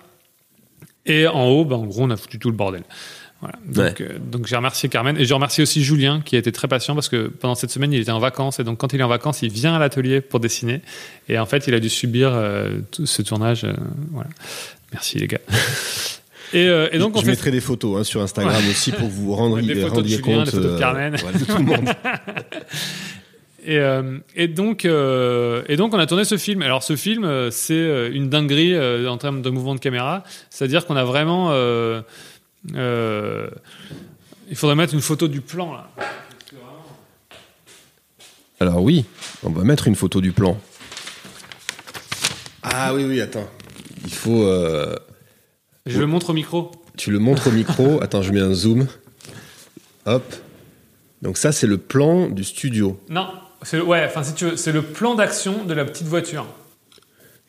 Et 1.04 1.26
en 1.26 1.46
haut, 1.48 1.64
ben, 1.64 1.76
en 1.76 1.86
gros, 1.86 2.02
on 2.02 2.10
a 2.10 2.16
foutu 2.16 2.38
tout 2.38 2.50
le 2.50 2.56
bordel. 2.56 2.82
Voilà. 3.42 3.56
Donc, 3.66 3.98
Ouais. 4.00 4.06
euh, 4.08 4.18
donc 4.18 4.46
j'ai 4.46 4.56
remercié 4.56 4.88
Carmen 4.88 5.16
et 5.18 5.24
je 5.24 5.34
remercie 5.34 5.60
aussi 5.62 5.82
Julien 5.82 6.22
qui 6.24 6.36
a 6.36 6.38
été 6.38 6.52
très 6.52 6.68
patient 6.68 6.94
parce 6.94 7.08
que 7.08 7.26
pendant 7.26 7.54
cette 7.56 7.70
semaine 7.72 7.92
il 7.92 8.00
était 8.00 8.12
en 8.12 8.20
vacances 8.20 8.60
et 8.60 8.64
donc 8.64 8.78
quand 8.78 8.92
il 8.92 9.00
est 9.00 9.02
en 9.02 9.08
vacances 9.08 9.42
il 9.42 9.50
vient 9.52 9.74
à 9.74 9.78
l'atelier 9.80 10.20
pour 10.20 10.38
dessiner 10.40 10.80
et 11.28 11.38
en 11.38 11.44
fait 11.46 11.66
il 11.66 11.74
a 11.74 11.80
dû 11.80 11.88
subir 11.88 12.30
euh, 12.32 12.78
tout 12.92 13.04
ce 13.04 13.20
tournage. 13.20 13.64
euh, 13.64 13.72
voilà. 14.12 14.30
Merci 14.92 15.18
les 15.18 15.26
gars. 15.26 15.38
Et, 16.54 16.68
euh, 16.68 16.86
et 16.92 16.98
donc 16.98 17.14
je 17.14 17.18
on 17.18 17.22
fait 17.22 17.28
mettrai 17.30 17.50
des 17.50 17.62
photos 17.62 17.98
hein, 18.00 18.04
sur 18.04 18.20
Instagram 18.20 18.62
aussi 18.70 18.92
pour 18.92 19.08
vous 19.08 19.34
rendiez, 19.34 19.74
Des 19.74 19.80
photos 19.80 20.02
de 20.02 20.08
Julien, 20.08 20.22
compte 20.22 20.44
des 20.44 20.50
photos 20.50 20.66
de 20.70 20.74
euh, 20.74 20.78
Carmen. 20.78 21.14
ouais, 21.14 21.38
de 21.40 21.44
tout 21.46 21.56
le 21.56 21.64
monde. 21.64 21.88
Et, 23.64 23.78
euh, 23.78 24.18
et, 24.34 24.48
donc, 24.48 24.84
euh, 24.84 25.62
et 25.68 25.76
donc, 25.76 25.94
on 25.94 25.98
a 26.00 26.06
tourné 26.06 26.24
ce 26.24 26.36
film. 26.36 26.62
Alors, 26.62 26.82
ce 26.82 26.96
film, 26.96 27.48
c'est 27.52 28.10
une 28.12 28.28
dinguerie 28.28 28.74
euh, 28.74 29.08
en 29.08 29.18
termes 29.18 29.40
de 29.40 29.50
mouvement 29.50 29.76
de 29.76 29.80
caméra. 29.80 30.24
C'est-à-dire 30.50 30.84
qu'on 30.84 30.96
a 30.96 31.04
vraiment. 31.04 31.52
Euh, 32.74 33.48
il 34.48 34.56
faudrait 34.56 34.76
mettre 34.76 34.94
une 34.94 35.00
photo 35.00 35.28
du 35.28 35.40
plan, 35.40 35.72
là. 35.72 35.90
Alors 38.60 38.82
oui, 38.82 39.04
on 39.42 39.50
va 39.50 39.64
mettre 39.64 39.88
une 39.88 39.96
photo 39.96 40.20
du 40.20 40.32
plan. 40.32 40.56
Ah 42.62 42.94
oui, 42.94 43.04
oui, 43.04 43.20
attends. 43.20 43.48
Il 44.04 44.12
faut... 44.12 44.44
euh, 44.44 44.94
Je 45.86 45.98
le 45.98 46.06
montre 46.06 46.30
au 46.30 46.32
micro. 46.32 46.70
tu 46.96 47.10
le 47.10 47.18
montres 47.18 47.48
au 47.48 47.50
micro. 47.50 48.00
attends, 48.02 48.22
je 48.22 48.32
mets 48.32 48.40
un 48.40 48.54
zoom. 48.54 48.86
Hop. 50.06 50.32
Donc 51.22 51.38
ça, 51.38 51.50
c'est 51.52 51.66
le 51.66 51.78
plan 51.78 52.28
du 52.28 52.44
studio. 52.44 53.00
Non, 53.08 53.28
c'est 53.62 53.80
ouais, 53.80 54.04
enfin, 54.06 54.22
si 54.22 54.34
tu 54.34 54.44
veux, 54.44 54.56
c'est 54.56 54.72
le 54.72 54.82
plan 54.82 55.14
d'action 55.16 55.64
de 55.64 55.74
la 55.74 55.84
petite 55.84 56.06
voiture. 56.06 56.46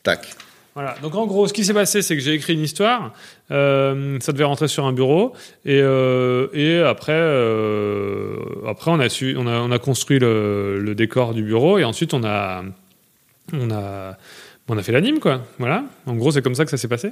Tac. 0.02 0.34
Voilà. 0.74 0.96
Donc 1.02 1.14
en 1.14 1.26
gros, 1.26 1.46
ce 1.46 1.52
qui 1.52 1.64
s'est 1.64 1.74
passé, 1.74 2.02
c'est 2.02 2.16
que 2.16 2.22
j'ai 2.22 2.32
écrit 2.32 2.54
une 2.54 2.62
histoire. 2.62 3.12
Euh, 3.50 4.18
ça 4.20 4.32
devait 4.32 4.44
rentrer 4.44 4.66
sur 4.68 4.86
un 4.86 4.92
bureau 4.92 5.32
et, 5.64 5.80
euh, 5.80 6.48
et 6.52 6.80
après, 6.80 7.12
euh, 7.14 8.36
après 8.66 8.90
on 8.90 8.98
a 8.98 9.08
su, 9.08 9.36
on 9.38 9.46
a, 9.46 9.58
on 9.60 9.70
a 9.70 9.78
construit 9.78 10.18
le, 10.18 10.80
le, 10.80 10.94
décor 10.94 11.34
du 11.34 11.42
bureau 11.42 11.78
et 11.78 11.84
ensuite 11.84 12.12
on 12.12 12.24
a, 12.24 12.64
on 13.52 13.70
a, 13.70 14.16
on 14.68 14.76
a 14.76 14.82
fait 14.82 14.92
l'anime 14.92 15.20
quoi. 15.20 15.42
Voilà. 15.58 15.84
En 16.06 16.16
gros, 16.16 16.32
c'est 16.32 16.42
comme 16.42 16.56
ça 16.56 16.64
que 16.64 16.70
ça 16.70 16.76
s'est 16.76 16.88
passé. 16.88 17.08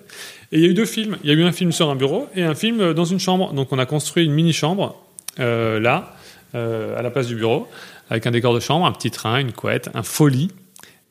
Et 0.50 0.58
il 0.58 0.60
y 0.60 0.64
a 0.64 0.68
eu 0.68 0.74
deux 0.74 0.86
films. 0.86 1.18
Il 1.22 1.30
y 1.30 1.32
a 1.32 1.36
eu 1.36 1.44
un 1.44 1.52
film 1.52 1.70
sur 1.70 1.88
un 1.88 1.96
bureau 1.96 2.28
et 2.34 2.42
un 2.42 2.54
film 2.54 2.94
dans 2.94 3.04
une 3.04 3.20
chambre. 3.20 3.52
Donc 3.52 3.72
on 3.72 3.78
a 3.78 3.86
construit 3.86 4.24
une 4.24 4.32
mini 4.32 4.52
chambre 4.52 5.00
euh, 5.40 5.80
là, 5.80 6.14
euh, 6.54 6.98
à 6.98 7.02
la 7.02 7.10
place 7.10 7.26
du 7.26 7.36
bureau, 7.36 7.66
avec 8.10 8.26
un 8.26 8.30
décor 8.30 8.54
de 8.54 8.60
chambre, 8.60 8.84
un 8.84 8.92
petit 8.92 9.10
train, 9.10 9.38
une 9.38 9.52
couette, 9.52 9.88
un 9.94 10.02
folie 10.02 10.50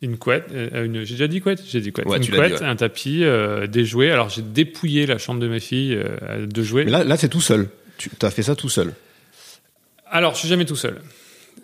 une 0.02 0.18
couette, 0.18 0.46
euh, 0.54 0.86
une, 0.86 1.04
j'ai 1.04 1.14
déjà 1.16 1.28
dit 1.28 1.42
couette, 1.42 1.62
j'ai 1.68 1.80
dit 1.82 1.92
couette, 1.92 2.08
Ouais, 2.08 2.18
une 2.18 2.28
couette, 2.28 2.54
dit, 2.56 2.62
ouais. 2.62 2.68
un 2.68 2.76
tapis, 2.76 3.24
euh, 3.24 3.68
des 3.68 3.86
jouets. 3.86 4.12
Alors 4.12 4.30
j'ai 4.30 4.42
dépouillé 4.42 5.06
la 5.06 5.18
chambre 5.18 5.40
de 5.40 5.48
mes 5.48 5.60
filles 5.60 5.96
euh, 5.96 6.46
de 6.48 6.64
jouets. 6.64 6.86
Mais 6.86 6.92
là, 6.92 7.04
là 7.04 7.18
c'est 7.18 7.30
tout 7.30 7.42
seul. 7.42 7.68
Tu 7.98 8.10
as 8.24 8.32
fait 8.32 8.42
ça 8.44 8.56
tout 8.56 8.70
seul. 8.70 8.94
Alors 10.10 10.34
je 10.34 10.40
suis 10.40 10.48
jamais 10.48 10.66
tout 10.66 10.76
seul. 10.76 11.02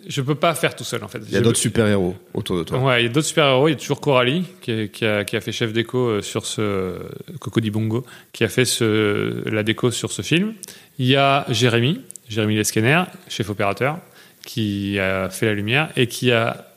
Je 0.06 0.20
peux 0.22 0.36
pas 0.36 0.54
faire 0.54 0.76
tout 0.76 0.84
seul 0.84 1.02
en 1.02 1.08
fait. 1.08 1.18
Il 1.26 1.32
y 1.32 1.36
a 1.36 1.40
d'autres 1.40 1.58
super-héros 1.58 2.16
autour 2.32 2.56
de 2.58 2.62
toi. 2.62 2.78
Ouais, 2.78 3.02
il 3.02 3.06
y 3.06 3.08
a 3.08 3.12
d'autres 3.12 3.26
super-héros. 3.26 3.68
Il 3.68 3.72
y 3.72 3.74
a 3.74 3.78
toujours 3.78 4.00
Coralie 4.00 4.44
qui, 4.60 4.70
est- 4.70 4.88
qui 4.88 5.04
a, 5.04 5.24
qui 5.24 5.36
a 5.36 5.40
fait 5.40 5.52
chef 5.52 5.72
déco 5.72 5.98
euh, 6.06 6.22
sur 6.22 6.46
ce 6.46 6.94
Coco 7.40 7.60
di 7.60 7.70
Bongo, 7.70 8.06
qui 8.32 8.44
a 8.44 8.48
fait 8.48 8.64
ce, 8.64 9.42
la 9.50 9.62
déco 9.64 9.90
sur 9.90 10.12
ce 10.12 10.22
film. 10.22 10.54
Il 10.98 11.06
y 11.06 11.16
a 11.16 11.44
Jérémy, 11.50 12.00
Jérémy 12.28 12.54
Leskener, 12.56 13.02
chef 13.28 13.50
opérateur, 13.50 13.98
qui 14.46 14.98
a 14.98 15.28
fait 15.30 15.46
la 15.46 15.54
lumière 15.54 15.90
et 15.96 16.06
qui 16.06 16.30
a 16.30 16.67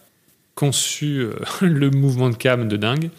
conçu 0.56 1.20
euh, 1.20 1.34
le 1.62 1.90
mouvement 1.90 2.30
de 2.30 2.36
cam 2.36 2.68
de 2.68 2.78
dingue. 2.78 3.10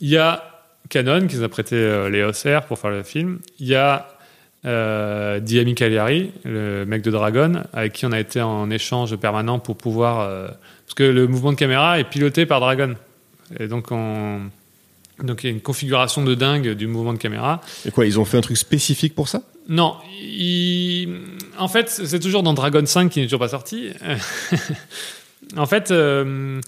Il 0.00 0.08
y 0.08 0.16
a 0.16 0.42
Canon 0.88 1.26
qui 1.26 1.36
nous 1.36 1.42
a 1.42 1.48
prêté 1.48 1.74
euh, 1.76 2.08
les 2.10 2.22
OCR 2.22 2.66
pour 2.66 2.78
faire 2.78 2.90
le 2.90 3.02
film. 3.02 3.38
Il 3.60 3.66
y 3.66 3.74
a 3.74 4.08
euh, 4.64 5.40
Diami 5.40 5.74
Cagliari, 5.74 6.32
le 6.44 6.84
mec 6.86 7.02
de 7.02 7.10
Dragon, 7.10 7.62
avec 7.72 7.92
qui 7.92 8.06
on 8.06 8.12
a 8.12 8.20
été 8.20 8.40
en 8.42 8.70
échange 8.70 9.16
permanent 9.16 9.58
pour 9.58 9.76
pouvoir. 9.76 10.20
euh, 10.20 10.48
parce 10.86 10.94
que 10.94 11.02
le 11.04 11.26
mouvement 11.26 11.52
de 11.52 11.56
caméra 11.56 11.98
est 11.98 12.04
piloté 12.04 12.46
par 12.46 12.60
Dragon. 12.60 12.94
Et 13.58 13.68
donc, 13.68 13.90
on, 13.90 14.40
donc 15.22 15.42
il 15.44 15.46
y 15.46 15.50
a 15.50 15.52
une 15.52 15.60
configuration 15.60 16.22
de 16.24 16.34
dingue 16.34 16.72
du 16.72 16.86
mouvement 16.86 17.12
de 17.12 17.18
caméra. 17.18 17.60
Et 17.84 17.90
quoi, 17.90 18.06
ils 18.06 18.18
ont 18.20 18.24
fait 18.24 18.36
un 18.38 18.40
truc 18.40 18.56
spécifique 18.56 19.14
pour 19.14 19.28
ça? 19.28 19.42
Non, 19.68 19.96
il- 20.20 21.08
en 21.58 21.68
fait, 21.68 21.88
c'est 21.88 22.20
toujours 22.20 22.42
dans 22.44 22.54
Dragon 22.54 22.84
5 22.86 23.10
qui 23.10 23.18
n'est 23.20 23.26
toujours 23.26 23.40
pas 23.40 23.48
sorti. 23.48 23.90
en 25.56 25.66
fait, 25.66 25.90
euh, 25.90 26.60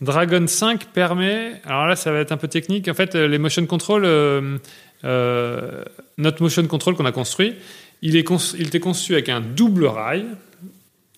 Dragon 0.00 0.46
5 0.46 0.86
permet. 0.86 1.60
Alors 1.64 1.86
là, 1.86 1.96
ça 1.96 2.12
va 2.12 2.18
être 2.18 2.32
un 2.32 2.36
peu 2.36 2.48
technique. 2.48 2.88
En 2.88 2.94
fait, 2.94 3.14
euh, 3.14 3.26
les 3.28 3.38
motion 3.38 3.64
control, 3.66 4.02
euh, 4.04 4.58
notre 6.18 6.42
motion 6.42 6.66
control 6.66 6.96
qu'on 6.96 7.06
a 7.06 7.12
construit, 7.12 7.54
il, 8.02 8.16
est 8.16 8.28
il 8.58 8.66
était 8.66 8.80
conçu 8.80 9.14
avec 9.14 9.28
un 9.28 9.40
double 9.40 9.86
rail 9.86 10.26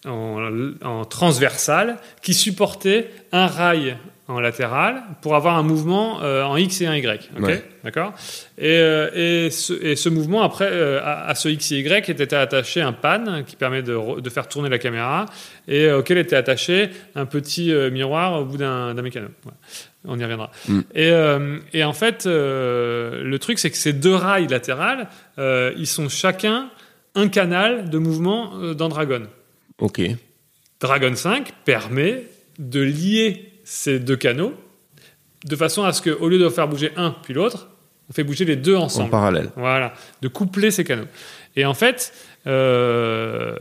en, 0.06 0.72
en 0.84 1.04
transversal 1.04 1.98
qui 2.22 2.34
supportait 2.34 3.10
un 3.32 3.46
rail 3.46 3.96
en 4.28 4.40
latéral 4.40 5.02
pour 5.22 5.34
avoir 5.36 5.56
un 5.56 5.62
mouvement 5.62 6.22
euh, 6.22 6.42
en 6.42 6.56
X 6.58 6.82
et 6.82 6.86
un 6.86 6.94
Y. 6.94 7.30
ok 7.38 7.42
Ouais. 7.44 7.64
D'accord 7.82 8.12
et, 8.58 8.66
euh, 8.76 9.46
et, 9.46 9.50
ce, 9.50 9.72
et 9.82 9.96
ce 9.96 10.08
mouvement, 10.10 10.42
après, 10.42 10.68
euh, 10.70 11.00
à, 11.02 11.26
à 11.28 11.34
ce 11.34 11.48
X 11.48 11.72
et 11.72 11.78
Y, 11.78 12.10
était 12.10 12.34
attaché 12.34 12.82
un 12.82 12.92
pan 12.92 13.42
qui 13.46 13.56
permet 13.56 13.82
de, 13.82 13.94
re- 13.94 14.20
de 14.20 14.28
faire 14.30 14.46
tourner 14.46 14.68
la 14.68 14.78
caméra 14.78 15.24
et 15.66 15.90
auquel 15.90 16.18
était 16.18 16.36
attaché 16.36 16.90
un 17.14 17.24
petit 17.24 17.72
miroir 17.90 18.40
au 18.40 18.44
bout 18.44 18.58
d'un 18.58 18.92
mécano. 18.94 19.28
Voilà. 19.42 19.56
On 20.04 20.18
y 20.18 20.22
reviendra. 20.22 20.50
Mm. 20.68 20.80
Et, 20.94 21.78
et 21.78 21.84
en 21.84 21.92
fait, 21.94 22.24
le 22.26 23.36
truc, 23.38 23.58
c'est 23.58 23.70
que 23.70 23.76
ces 23.76 23.92
deux 23.94 24.14
rails 24.14 24.46
latérales, 24.48 25.08
ils 25.38 25.86
sont 25.86 26.08
chacun 26.08 26.68
un 27.14 27.28
canal 27.28 27.88
de 27.90 27.98
mouvement 27.98 28.52
dans 28.74 28.88
Dragon. 28.88 29.22
Ok. 29.78 30.02
Dragon 30.80 31.14
5 31.14 31.52
permet 31.64 32.24
de 32.58 32.80
lier 32.80 33.47
ces 33.70 33.98
deux 33.98 34.16
canaux 34.16 34.54
de 35.44 35.54
façon 35.56 35.84
à 35.84 35.92
ce 35.92 36.00
qu'au 36.02 36.28
lieu 36.28 36.38
de 36.38 36.48
faire 36.48 36.66
bouger 36.68 36.90
un 36.96 37.10
puis 37.10 37.34
l'autre, 37.34 37.68
on 38.08 38.14
fait 38.14 38.24
bouger 38.24 38.46
les 38.46 38.56
deux 38.56 38.74
En 38.76 38.84
ensemble. 38.84 39.10
parallèle. 39.10 39.50
Voilà, 39.56 39.92
de 40.22 40.28
coupler 40.28 40.70
ces 40.70 40.84
canaux. 40.84 41.04
Et 41.54 41.66
en 41.66 41.74
fait, 41.74 42.12
euh, 42.46 43.54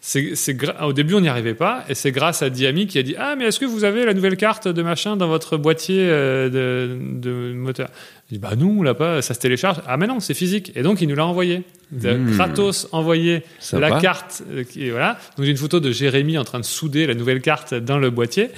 c'est, 0.00 0.34
c'est 0.34 0.52
gra- 0.54 0.84
au 0.84 0.92
début, 0.92 1.14
on 1.14 1.20
n'y 1.22 1.28
arrivait 1.28 1.54
pas, 1.54 1.82
et 1.88 1.94
c'est 1.94 2.12
grâce 2.12 2.42
à 2.42 2.50
Diami 2.50 2.86
qui 2.86 2.98
a 2.98 3.02
dit 3.02 3.14
Ah, 3.18 3.36
mais 3.36 3.44
est-ce 3.46 3.58
que 3.58 3.64
vous 3.64 3.84
avez 3.84 4.04
la 4.04 4.12
nouvelle 4.12 4.36
carte 4.36 4.68
de 4.68 4.82
machin 4.82 5.16
dans 5.16 5.28
votre 5.28 5.56
boîtier 5.56 6.00
euh, 6.00 6.50
de, 6.50 6.98
de 7.20 7.52
moteur? 7.54 7.88
Je 8.28 8.34
dis 8.34 8.38
Bah, 8.38 8.54
non, 8.56 8.76
on 8.80 8.82
l'a 8.82 8.92
pas, 8.94 9.22
ça 9.22 9.32
se 9.32 9.38
télécharge. 9.40 9.78
Ah, 9.86 9.96
mais 9.96 10.06
non, 10.06 10.20
c'est 10.20 10.34
physique. 10.34 10.72
Et 10.76 10.82
donc, 10.82 11.00
il 11.00 11.08
nous 11.08 11.16
l'a 11.16 11.26
envoyé. 11.26 11.62
Hmm. 11.92 12.32
Kratos 12.34 12.88
envoyé 12.92 13.44
la 13.72 13.88
carte. 14.00 14.42
euh, 14.50 14.64
et 14.76 14.90
voilà. 14.90 15.18
Donc, 15.36 15.46
j'ai 15.46 15.52
une 15.52 15.56
photo 15.56 15.80
de 15.80 15.90
Jérémy 15.90 16.36
en 16.38 16.44
train 16.44 16.58
de 16.60 16.64
souder 16.64 17.06
la 17.06 17.14
nouvelle 17.14 17.40
carte 17.40 17.72
dans 17.72 17.98
le 17.98 18.10
boîtier. 18.10 18.50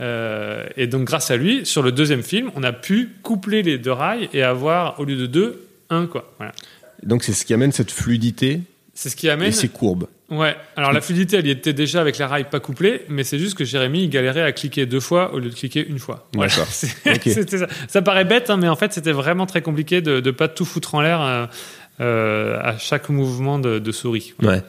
Euh, 0.00 0.66
et 0.76 0.86
donc, 0.86 1.04
grâce 1.04 1.30
à 1.30 1.36
lui, 1.36 1.64
sur 1.66 1.82
le 1.82 1.92
deuxième 1.92 2.22
film, 2.22 2.50
on 2.56 2.62
a 2.62 2.72
pu 2.72 3.10
coupler 3.22 3.62
les 3.62 3.78
deux 3.78 3.92
rails 3.92 4.28
et 4.32 4.42
avoir, 4.42 4.98
au 4.98 5.04
lieu 5.04 5.16
de 5.16 5.26
deux, 5.26 5.66
un, 5.90 6.06
quoi. 6.06 6.32
Voilà. 6.38 6.52
Donc 7.02 7.24
c'est 7.24 7.32
ce 7.32 7.44
qui 7.44 7.52
amène 7.52 7.72
cette 7.72 7.90
fluidité 7.90 8.60
C'est 8.94 9.08
ce 9.10 9.16
qui 9.16 9.28
amène. 9.28 9.48
et 9.48 9.52
ces 9.52 9.68
courbes. 9.68 10.06
Ouais, 10.30 10.56
alors 10.76 10.92
la 10.92 11.00
fluidité, 11.02 11.36
elle 11.36 11.46
y 11.46 11.50
était 11.50 11.74
déjà 11.74 12.00
avec 12.00 12.16
la 12.16 12.26
rail 12.26 12.44
pas 12.48 12.58
couplée, 12.60 13.02
mais 13.10 13.22
c'est 13.22 13.38
juste 13.38 13.54
que 13.58 13.64
Jérémy, 13.64 14.04
il 14.04 14.08
galérait 14.08 14.40
à 14.42 14.52
cliquer 14.52 14.86
deux 14.86 15.00
fois 15.00 15.34
au 15.34 15.38
lieu 15.40 15.50
de 15.50 15.54
cliquer 15.54 15.86
une 15.86 15.98
fois. 15.98 16.26
Voilà. 16.32 16.48
D'accord. 16.50 16.66
C'est- 16.70 16.96
Ok. 17.10 17.20
c'était 17.24 17.58
ça. 17.58 17.66
ça 17.88 18.00
paraît 18.02 18.24
bête, 18.24 18.48
hein, 18.48 18.56
mais 18.56 18.68
en 18.68 18.76
fait, 18.76 18.92
c'était 18.94 19.12
vraiment 19.12 19.44
très 19.46 19.60
compliqué 19.60 20.00
de 20.00 20.20
ne 20.24 20.30
pas 20.30 20.48
tout 20.48 20.64
foutre 20.64 20.94
en 20.94 21.02
l'air 21.02 21.20
euh, 21.20 21.46
euh, 22.00 22.58
à 22.62 22.78
chaque 22.78 23.10
mouvement 23.10 23.58
de, 23.58 23.78
de 23.78 23.92
souris. 23.92 24.32
Ouais. 24.42 24.62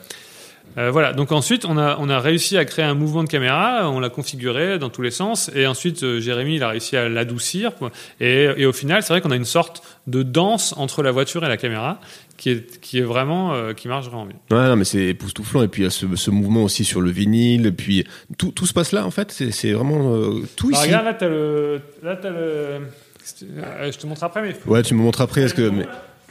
Euh, 0.77 0.89
voilà, 0.91 1.13
donc 1.13 1.31
ensuite, 1.31 1.65
on 1.65 1.77
a, 1.77 1.97
on 1.99 2.09
a 2.09 2.19
réussi 2.19 2.57
à 2.57 2.65
créer 2.65 2.83
un 2.85 2.95
mouvement 2.95 3.23
de 3.23 3.29
caméra, 3.29 3.89
on 3.89 3.99
l'a 3.99 4.09
configuré 4.09 4.79
dans 4.79 4.89
tous 4.89 5.01
les 5.03 5.11
sens, 5.11 5.51
et 5.55 5.67
ensuite, 5.67 6.03
euh, 6.03 6.19
Jérémy, 6.19 6.55
il 6.55 6.63
a 6.63 6.69
réussi 6.69 6.97
à 6.97 7.09
l'adoucir. 7.09 7.71
Et, 8.19 8.49
et 8.57 8.65
au 8.65 8.73
final, 8.73 9.03
c'est 9.03 9.13
vrai 9.13 9.21
qu'on 9.21 9.31
a 9.31 9.35
une 9.35 9.45
sorte 9.45 9.83
de 10.07 10.23
danse 10.23 10.73
entre 10.77 11.03
la 11.03 11.11
voiture 11.11 11.45
et 11.45 11.47
la 11.47 11.57
caméra 11.57 11.99
qui 12.37 12.49
est, 12.49 12.79
qui 12.81 12.97
est 12.97 13.03
vraiment, 13.03 13.53
euh, 13.53 13.73
qui 13.73 13.87
marche 13.87 14.07
vraiment 14.07 14.25
bien. 14.25 14.35
Ouais, 14.51 14.67
non, 14.67 14.75
mais 14.75 14.83
c'est 14.83 15.05
époustouflant. 15.05 15.61
Et 15.63 15.67
puis 15.67 15.83
il 15.83 15.85
y 15.85 15.87
a 15.87 15.91
ce, 15.91 16.05
ce 16.15 16.31
mouvement 16.31 16.63
aussi 16.63 16.83
sur 16.85 17.01
le 17.01 17.11
vinyle. 17.11 17.67
Et 17.67 17.71
puis 17.71 18.05
tout, 18.37 18.51
tout 18.51 18.65
se 18.65 18.73
passe 18.73 18.91
là, 18.91 19.05
en 19.05 19.11
fait. 19.11 19.31
C'est 19.31 19.71
vraiment 19.73 20.17
tout 20.55 20.71
Bah, 20.71 20.77
ici. 20.77 20.87
regarde, 20.87 21.05
là, 21.05 21.13
t'as 21.13 21.29
le. 21.29 21.81
Là, 22.01 22.15
t'as 22.15 22.29
le. 22.31 22.79
Je 23.91 23.97
te 23.97 24.07
montre 24.07 24.23
après, 24.23 24.41
mais. 24.41 24.55
Ouais, 24.65 24.81
tu 24.81 24.95
me 24.95 25.01
montres 25.01 25.21
après. 25.21 25.43
Est-ce 25.43 25.53
que 25.53 25.69
mais, 25.69 25.85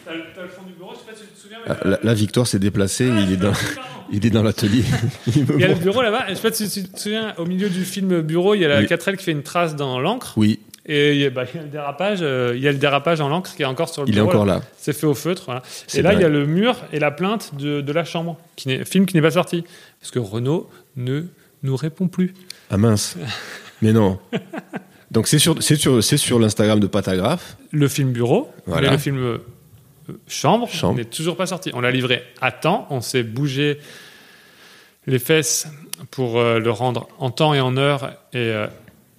T'as 0.04 0.12
le 0.42 0.48
fond 0.48 0.62
du 0.66 0.72
bureau, 0.74 0.92
je 0.94 0.98
sais 0.98 1.04
pas 1.12 1.16
si 1.16 1.22
tu 1.22 1.28
te 1.34 1.40
souviens. 1.40 1.58
mais 1.66 1.74
ah, 1.80 1.88
là, 1.88 1.98
là, 2.02 2.14
Victor 2.14 2.46
s'est 2.46 2.58
déplacé. 2.58 3.06
Il 3.06 3.32
est 3.32 3.36
dans. 3.36 3.52
il 4.12 4.24
est 4.26 4.30
dans 4.30 4.42
l'atelier. 4.42 4.84
Il 5.26 5.60
y 5.60 5.64
a 5.64 5.68
le 5.68 5.74
bureau 5.74 6.02
là-bas, 6.02 6.26
je 6.28 6.34
sais 6.34 6.42
pas 6.42 6.52
si 6.52 6.68
tu 6.70 6.84
te 6.88 6.98
souviens, 7.00 7.34
au 7.38 7.46
milieu 7.46 7.68
du 7.68 7.84
film 7.84 8.20
bureau, 8.20 8.54
il 8.54 8.60
y 8.60 8.64
a 8.64 8.68
la 8.68 8.80
Oui. 8.80 8.86
4L 8.86 9.16
qui 9.16 9.24
fait 9.24 9.32
une 9.32 9.42
trace 9.42 9.74
dans 9.76 9.98
l'encre, 10.00 10.34
Oui, 10.36 10.60
et 10.84 11.12
il 11.14 11.20
y, 11.20 11.26
a, 11.26 11.30
bah, 11.30 11.44
il 11.52 11.56
y 11.56 11.60
a 11.60 11.62
le 11.62 11.68
dérapage, 11.68 12.18
euh, 12.22 12.52
il 12.56 12.62
y 12.62 12.66
a 12.68 12.72
le 12.72 12.78
dérapage 12.78 13.20
en 13.20 13.28
l'encre 13.28 13.54
qui 13.54 13.62
est 13.62 13.66
encore 13.66 13.88
sur 13.88 14.02
le 14.02 14.08
il 14.08 14.12
est 14.12 14.20
bureau. 14.20 14.28
encore 14.30 14.46
là. 14.46 14.54
là. 14.56 14.62
C'est 14.76 14.92
fait 14.92 15.06
au 15.06 15.14
feutre, 15.14 15.44
voilà. 15.46 15.62
Et 15.94 16.02
là, 16.02 16.12
il 16.12 16.20
y 16.20 16.24
a 16.24 16.28
le 16.28 16.44
mur 16.46 16.76
et 16.92 16.98
la 16.98 17.10
plainte 17.12 17.54
de, 17.56 17.80
de 17.80 17.92
la 17.92 18.04
chambre, 18.04 18.36
qui 18.56 18.84
film 18.84 19.06
qui 19.06 19.14
n'est 19.16 19.22
pas 19.22 19.30
sorti, 19.30 19.64
parce 20.00 20.10
que 20.10 20.18
Renault 20.18 20.68
ne 20.96 21.22
nous 21.62 21.76
répond 21.76 22.08
plus. 22.08 22.34
Ah 22.70 22.76
mince. 22.78 23.16
Mais 23.80 23.92
non. 23.92 24.18
Donc 25.12 25.28
c'est 25.28 25.38
sur, 25.38 25.62
sur, 25.62 26.02
sur 26.02 26.38
l'Instagram 26.38 26.80
de 26.80 26.86
Patagraphe. 26.86 27.56
Le 27.70 27.86
film 27.86 28.10
bureau, 28.12 28.50
Voilà. 28.66 28.90
le 28.90 28.98
film 28.98 29.38
chambre, 30.28 30.68
Chambre. 30.68 30.96
n'est 30.96 31.04
toujours 31.04 31.36
pas 31.36 31.46
sorti. 31.46 31.70
On 31.74 31.80
l'a 31.80 31.90
livré 31.90 32.22
à 32.40 32.50
temps, 32.52 32.86
on 32.90 33.00
s'est 33.00 33.22
bougé 33.22 33.78
les 35.06 35.18
fesses 35.18 35.66
pour 36.10 36.38
euh, 36.38 36.58
le 36.58 36.70
rendre 36.70 37.08
en 37.18 37.30
temps 37.30 37.54
et 37.54 37.60
en 37.60 37.76
heure. 37.76 38.12
Et, 38.32 38.38
euh, 38.38 38.66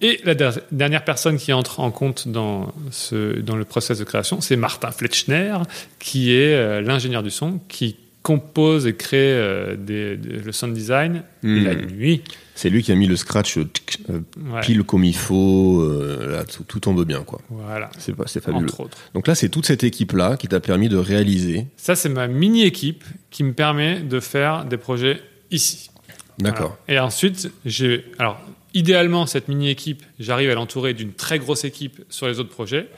et 0.00 0.20
la 0.24 0.34
der- 0.34 0.58
dernière 0.72 1.04
personne 1.04 1.36
qui 1.38 1.52
entre 1.52 1.80
en 1.80 1.90
compte 1.90 2.28
dans, 2.28 2.72
ce, 2.90 3.38
dans 3.40 3.56
le 3.56 3.64
process 3.64 3.98
de 3.98 4.04
création, 4.04 4.40
c'est 4.40 4.56
Martin 4.56 4.90
Fletchner, 4.90 5.56
qui 5.98 6.32
est 6.32 6.54
euh, 6.54 6.80
l'ingénieur 6.80 7.22
du 7.22 7.30
son, 7.30 7.60
qui 7.68 7.96
compose 8.22 8.86
et 8.86 8.94
crée 8.96 9.38
des- 9.76 10.16
des- 10.16 10.38
le 10.38 10.52
sound 10.52 10.72
design 10.74 11.22
Hmm. 11.42 11.64
la 11.64 11.74
nuit. 11.74 12.22
C'est 12.56 12.70
lui 12.70 12.82
qui 12.82 12.92
a 12.92 12.94
mis 12.94 13.06
le 13.08 13.16
scratch 13.16 13.58
euh, 13.58 13.64
euh, 14.10 14.20
Ouais. 14.52 14.60
pile 14.60 14.84
comme 14.84 15.02
il 15.04 15.16
faut. 15.16 15.80
euh, 15.80 16.30
là, 16.36 16.44
tout, 16.44 16.62
tout 16.62 16.78
tombe 16.80 17.04
bien, 17.04 17.22
quoi. 17.22 17.40
Voilà, 17.50 17.90
C'est 17.98 18.14
pas, 18.14 18.24
c'est 18.26 18.40
fabuleux. 18.42 18.64
entre 18.64 18.80
autres. 18.80 18.98
Donc 19.12 19.26
là, 19.26 19.34
c'est 19.34 19.48
toute 19.48 19.66
cette 19.66 19.82
équipe-là 19.82 20.36
qui 20.36 20.46
t'a 20.48 20.60
permis 20.60 20.88
de 20.88 20.96
réaliser. 20.96 21.66
Ça, 21.76 21.96
c'est 21.96 22.08
ma 22.08 22.28
mini-équipe 22.28 23.02
qui 23.30 23.42
me 23.44 23.52
permet 23.52 24.00
de 24.00 24.20
faire 24.20 24.64
des 24.66 24.76
projets 24.76 25.20
ici. 25.50 25.90
D'accord. 26.38 26.76
Voilà. 26.86 27.00
Et 27.02 27.04
ensuite, 27.04 27.50
j'ai. 27.64 28.04
Alors, 28.18 28.40
idéalement, 28.72 29.26
cette 29.26 29.48
mini-équipe, 29.48 30.02
j'arrive 30.20 30.50
à 30.50 30.54
l'entourer 30.54 30.94
d'une 30.94 31.12
très 31.12 31.38
grosse 31.40 31.64
équipe 31.64 32.02
sur 32.08 32.28
les 32.28 32.38
autres 32.38 32.50
projets. 32.50 32.88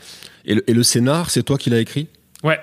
Et, 0.44 0.54
le, 0.54 0.70
et 0.70 0.74
le 0.74 0.82
scénar, 0.82 1.30
c'est 1.30 1.42
toi 1.42 1.56
qui 1.58 1.70
l'as 1.70 1.80
écrit? 1.80 2.08
Ouais. 2.44 2.58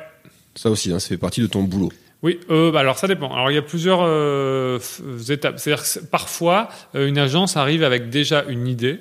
Ça 0.56 0.70
aussi, 0.70 0.92
hein, 0.92 1.00
ça 1.00 1.10
fait 1.10 1.18
partie 1.18 1.42
de 1.42 1.48
ton 1.48 1.64
boulot. 1.64 1.92
Oui, 2.24 2.40
euh, 2.50 2.72
bah 2.72 2.80
alors 2.80 2.98
ça 2.98 3.08
dépend. 3.08 3.34
Alors 3.34 3.52
il 3.52 3.56
y 3.56 3.58
a 3.58 3.62
plusieurs 3.62 4.00
euh, 4.02 4.80
étapes. 5.30 5.60
C'est-à-dire 5.60 5.84
que 5.84 6.00
parfois, 6.06 6.70
euh, 6.96 7.08
une 7.08 7.18
agence 7.18 7.58
arrive 7.58 7.84
avec 7.84 8.10
déjà 8.10 8.46
une 8.48 8.66
idée, 8.68 9.00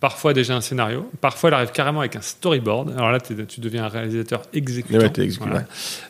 parfois 0.00 0.32
déjà 0.32 0.56
un 0.56 0.60
scénario, 0.62 1.10
parfois 1.20 1.50
elle 1.50 1.54
arrive 1.54 1.72
carrément 1.72 2.00
avec 2.00 2.16
un 2.16 2.22
storyboard. 2.22 2.94
Alors 2.96 3.12
là, 3.12 3.20
tu 3.20 3.60
deviens 3.60 3.84
un 3.84 3.88
réalisateur 3.88 4.42
exécutant. 4.54 4.98
Ouais. 5.56 5.60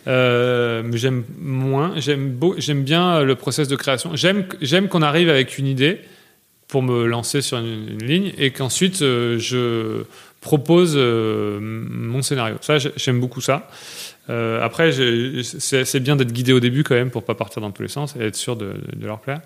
Euh, 0.07 0.83
mais 0.85 0.97
j'aime 0.97 1.25
moins. 1.41 1.95
J'aime 1.97 2.31
beau- 2.31 2.55
j'aime 2.57 2.85
bien 2.85 3.23
le 3.25 3.35
process 3.35 3.67
de 3.67 3.75
création. 3.77 4.11
J'aime 4.15 4.47
j'aime 4.61 4.89
qu'on 4.89 5.03
arrive 5.03 5.29
avec 5.29 5.59
une 5.59 5.67
idée 5.67 6.01
pour 6.69 6.83
me 6.83 7.07
lancer 7.07 7.41
sur 7.43 7.59
une, 7.59 7.89
une 7.99 8.05
ligne 8.07 8.33
et 8.39 8.53
qu'ensuite 8.53 9.03
euh, 9.03 9.39
je 9.39 10.05
propose 10.41 10.95
euh, 10.97 11.59
mon 11.61 12.23
scénario. 12.23 12.57
Ça, 12.61 12.79
j'ai- 12.79 12.93
j'aime 12.97 13.19
beaucoup 13.19 13.41
ça. 13.41 13.69
Euh, 14.31 14.63
après, 14.63 14.93
c'est 15.43 16.01
bien 16.01 16.17
d'être 16.17 16.33
guidé 16.33 16.53
au 16.53 16.61
début 16.61 16.85
quand 16.85 16.95
même 16.95 17.11
pour 17.11 17.25
pas 17.25 17.35
partir 17.35 17.63
dans 17.63 17.71
tous 17.71 17.83
les 17.83 17.89
sens 17.89 18.15
et 18.17 18.25
être 18.27 18.37
sûr 18.37 18.57
de, 18.57 18.75
de 18.95 19.07
leur 19.07 19.21
plaire. 19.21 19.41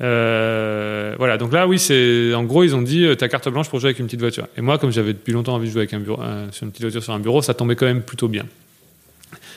Euh, 0.00 1.14
voilà, 1.18 1.38
donc 1.38 1.52
là, 1.52 1.66
oui, 1.66 1.78
c'est 1.78 2.34
en 2.34 2.44
gros, 2.44 2.64
ils 2.64 2.74
ont 2.74 2.82
dit 2.82 3.04
euh, 3.04 3.14
ta 3.14 3.28
carte 3.28 3.48
blanche 3.48 3.68
pour 3.68 3.78
jouer 3.78 3.88
avec 3.88 4.00
une 4.00 4.06
petite 4.06 4.20
voiture. 4.20 4.48
Et 4.56 4.60
moi, 4.60 4.78
comme 4.78 4.90
j'avais 4.90 5.12
depuis 5.12 5.32
longtemps 5.32 5.54
envie 5.54 5.68
de 5.68 5.72
jouer 5.72 5.82
avec 5.82 5.94
un 5.94 6.00
bureau, 6.00 6.20
sur 6.50 6.64
une 6.64 6.70
petite 6.70 6.82
voiture 6.82 7.02
sur 7.02 7.12
un 7.12 7.20
bureau, 7.20 7.42
ça 7.42 7.54
tombait 7.54 7.76
quand 7.76 7.86
même 7.86 8.02
plutôt 8.02 8.28
bien. 8.28 8.46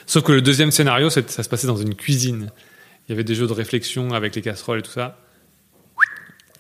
Sauf 0.06 0.24
que 0.24 0.32
le 0.32 0.42
deuxième 0.42 0.72
scénario, 0.72 1.10
ça 1.10 1.22
se 1.22 1.50
passait 1.50 1.68
dans 1.68 1.78
une 1.78 1.96
cuisine. 1.96 2.52
Il 3.08 3.12
y 3.12 3.14
avait 3.14 3.24
des 3.24 3.36
jeux 3.36 3.48
de 3.48 3.54
réflexion 3.54 4.14
avec 4.14 4.36
les 4.36 4.42
casseroles 4.42 4.80
et 4.80 4.84
tout 4.84 4.92
ça. 4.92 5.18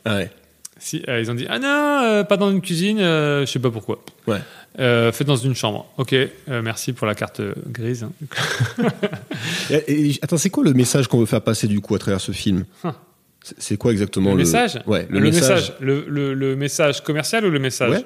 Ah 0.03 0.17
ouais. 0.17 0.31
Si, 0.77 1.03
euh, 1.07 1.21
ils 1.21 1.31
ont 1.31 1.35
dit 1.35 1.45
ah 1.49 1.59
non, 1.59 1.67
euh, 2.03 2.23
pas 2.23 2.37
dans 2.37 2.51
une 2.51 2.61
cuisine, 2.61 2.99
je 2.99 3.45
sais 3.47 3.59
pas 3.59 3.71
pourquoi. 3.71 4.03
Ouais. 4.27 4.39
Euh, 4.77 5.11
faites 5.11 5.27
dans 5.27 5.35
une 5.37 5.55
chambre. 5.55 5.89
Ok, 5.97 6.13
euh, 6.13 6.27
merci 6.61 6.91
pour 6.93 7.07
la 7.07 7.15
carte 7.15 7.41
grise. 7.67 8.03
hein. 8.03 8.11
Et- 9.69 10.09
et- 10.09 10.19
attends, 10.21 10.37
c'est 10.37 10.49
quoi 10.49 10.63
le 10.63 10.73
message 10.73 11.07
qu'on 11.07 11.19
veut 11.19 11.25
faire 11.25 11.41
passer 11.41 11.67
du 11.67 11.79
coup 11.81 11.95
à 11.95 11.99
travers 11.99 12.21
ce 12.21 12.31
film 12.31 12.65
Huh. 12.83 12.89
C'est- 13.59 13.77
quoi 13.77 13.91
exactement 13.91 14.31
le 14.31 14.37
le, 14.37 14.43
message 14.43 14.79
Ouais, 14.87 15.05
le, 15.09 15.19
le 15.19 15.29
message. 15.31 15.73
Le, 15.79 16.05
le- 16.07 16.33
le 16.33 16.55
message 16.55 17.03
commercial 17.03 17.45
ou 17.45 17.49
le 17.51 17.59
message 17.59 17.91
Ouais. 17.91 18.05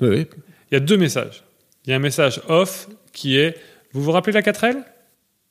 Ouais, 0.00 0.08
ouais. 0.16 0.28
Il 0.70 0.74
y 0.74 0.76
a 0.76 0.80
deux 0.80 0.96
messages. 0.96 1.42
Il 1.84 1.90
y 1.90 1.92
a 1.92 1.96
un 1.96 2.00
message 2.00 2.40
off 2.48 2.88
qui 3.12 3.36
est 3.36 3.56
Vous 3.92 4.02
vous 4.02 4.12
rappelez 4.12 4.32
la 4.32 4.42
4L 4.42 4.76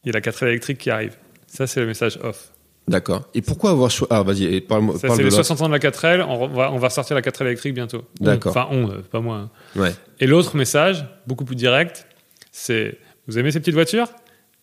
Il 0.03 0.07
y 0.07 0.09
a 0.09 0.13
la 0.13 0.22
4L 0.22 0.47
électrique 0.47 0.78
qui 0.78 0.89
arrive. 0.89 1.16
Ça, 1.47 1.68
c'est 1.68 1.80
le 1.80 1.86
message 1.88 2.18
off. 2.24 2.49
D'accord. 2.88 3.24
Et 3.34 3.42
pourquoi 3.42 3.72
avoir 3.72 3.90
choisi 3.90 4.10
Ah, 4.12 4.22
vas-y, 4.24 4.62
parle-moi. 4.62 4.96
Ça, 5.00 5.08
parle 5.08 5.18
c'est 5.18 5.24
les 5.24 5.30
l'autre. 5.32 5.44
60 5.44 5.62
ans 5.62 5.68
de 5.68 5.74
la 5.74 5.80
4L. 5.80 6.24
On 6.28 6.48
va, 6.48 6.72
on 6.72 6.78
va 6.78 6.90
sortir 6.90 7.16
la 7.16 7.22
4L 7.22 7.46
électrique 7.48 7.74
bientôt. 7.74 8.04
D'accord. 8.22 8.52
Enfin, 8.52 8.68
on, 8.72 8.90
euh, 8.92 8.98
pas 9.12 9.22
moi. 9.22 9.38
hein. 9.38 9.50
Ouais. 9.76 9.94
Et 10.20 10.28
l'autre 10.28 10.56
message, 10.56 11.06
beaucoup 11.28 11.46
plus 11.46 11.56
direct, 11.56 12.06
c'est 12.52 12.98
Vous 13.28 13.40
aimez 13.40 13.52
ces 13.52 13.60
petites 13.60 13.74
voitures? 13.74 14.08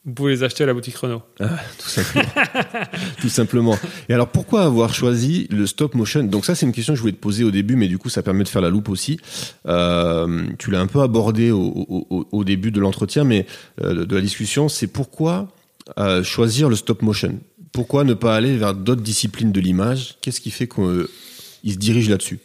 Vous 0.04 0.12
pouvez 0.14 0.32
les 0.32 0.42
acheter 0.42 0.64
à 0.64 0.66
la 0.66 0.74
boutique 0.74 0.96
Renault. 0.96 1.22
Ah, 1.40 1.48
tout 1.78 1.88
simplement. 1.88 2.24
tout 3.20 3.28
simplement. 3.28 3.78
Et 4.08 4.14
alors, 4.14 4.28
pourquoi 4.28 4.62
avoir 4.64 4.94
choisi 4.94 5.46
le 5.50 5.64
stop 5.66 5.94
motion? 5.94 6.24
Donc 6.24 6.44
ça, 6.44 6.54
c'est 6.56 6.66
une 6.66 6.72
question 6.72 6.92
que 6.92 6.96
je 6.96 7.00
voulais 7.02 7.12
te 7.12 7.20
poser 7.20 7.44
au 7.44 7.50
début, 7.52 7.76
mais 7.76 7.86
du 7.88 7.98
coup, 7.98 8.08
ça 8.08 8.22
permet 8.22 8.42
de 8.44 8.48
faire 8.48 8.62
la 8.62 8.70
loupe 8.70 8.88
aussi. 8.88 9.18
Euh, 9.66 10.44
tu 10.58 10.70
l'as 10.70 10.80
un 10.80 10.86
peu 10.88 11.00
abordé 11.00 11.50
au, 11.50 11.60
au- 11.60 12.06
au- 12.10 12.26
au 12.32 12.44
début 12.44 12.70
de 12.72 12.80
l'entretien, 12.80 13.24
mais 13.24 13.46
euh, 13.80 14.04
de 14.04 14.14
la 14.14 14.20
discussion, 14.20 14.68
c'est 14.68 14.86
pourquoi 14.88 15.48
euh, 15.98 16.22
choisir 16.24 16.68
le 16.68 16.76
stop 16.76 17.02
motion? 17.02 17.38
Pourquoi 17.72 18.04
ne 18.04 18.14
pas 18.14 18.36
aller 18.36 18.56
vers 18.56 18.74
d'autres 18.74 19.00
disciplines 19.02 19.50
de 19.52 19.60
l'image? 19.60 20.16
Qu'est-ce 20.20 20.40
qui 20.40 20.50
fait 20.50 20.68
qu'il 20.68 21.72
se 21.72 21.78
dirige 21.78 22.08
là-dessus? 22.10 22.38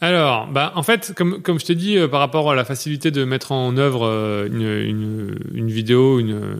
Alors, 0.00 0.48
bah, 0.48 0.72
en 0.74 0.82
fait, 0.82 1.12
comme, 1.16 1.40
je 1.58 1.64
t'ai 1.64 1.74
dit, 1.74 1.96
euh, 1.96 2.08
par 2.08 2.20
rapport 2.20 2.50
à 2.50 2.54
la 2.54 2.64
facilité 2.64 3.10
de 3.10 3.24
mettre 3.24 3.52
en 3.52 3.76
œuvre 3.76 4.06
euh, 4.06 4.46
une, 4.46 5.70
vidéo, 5.70 6.18
une, 6.18 6.58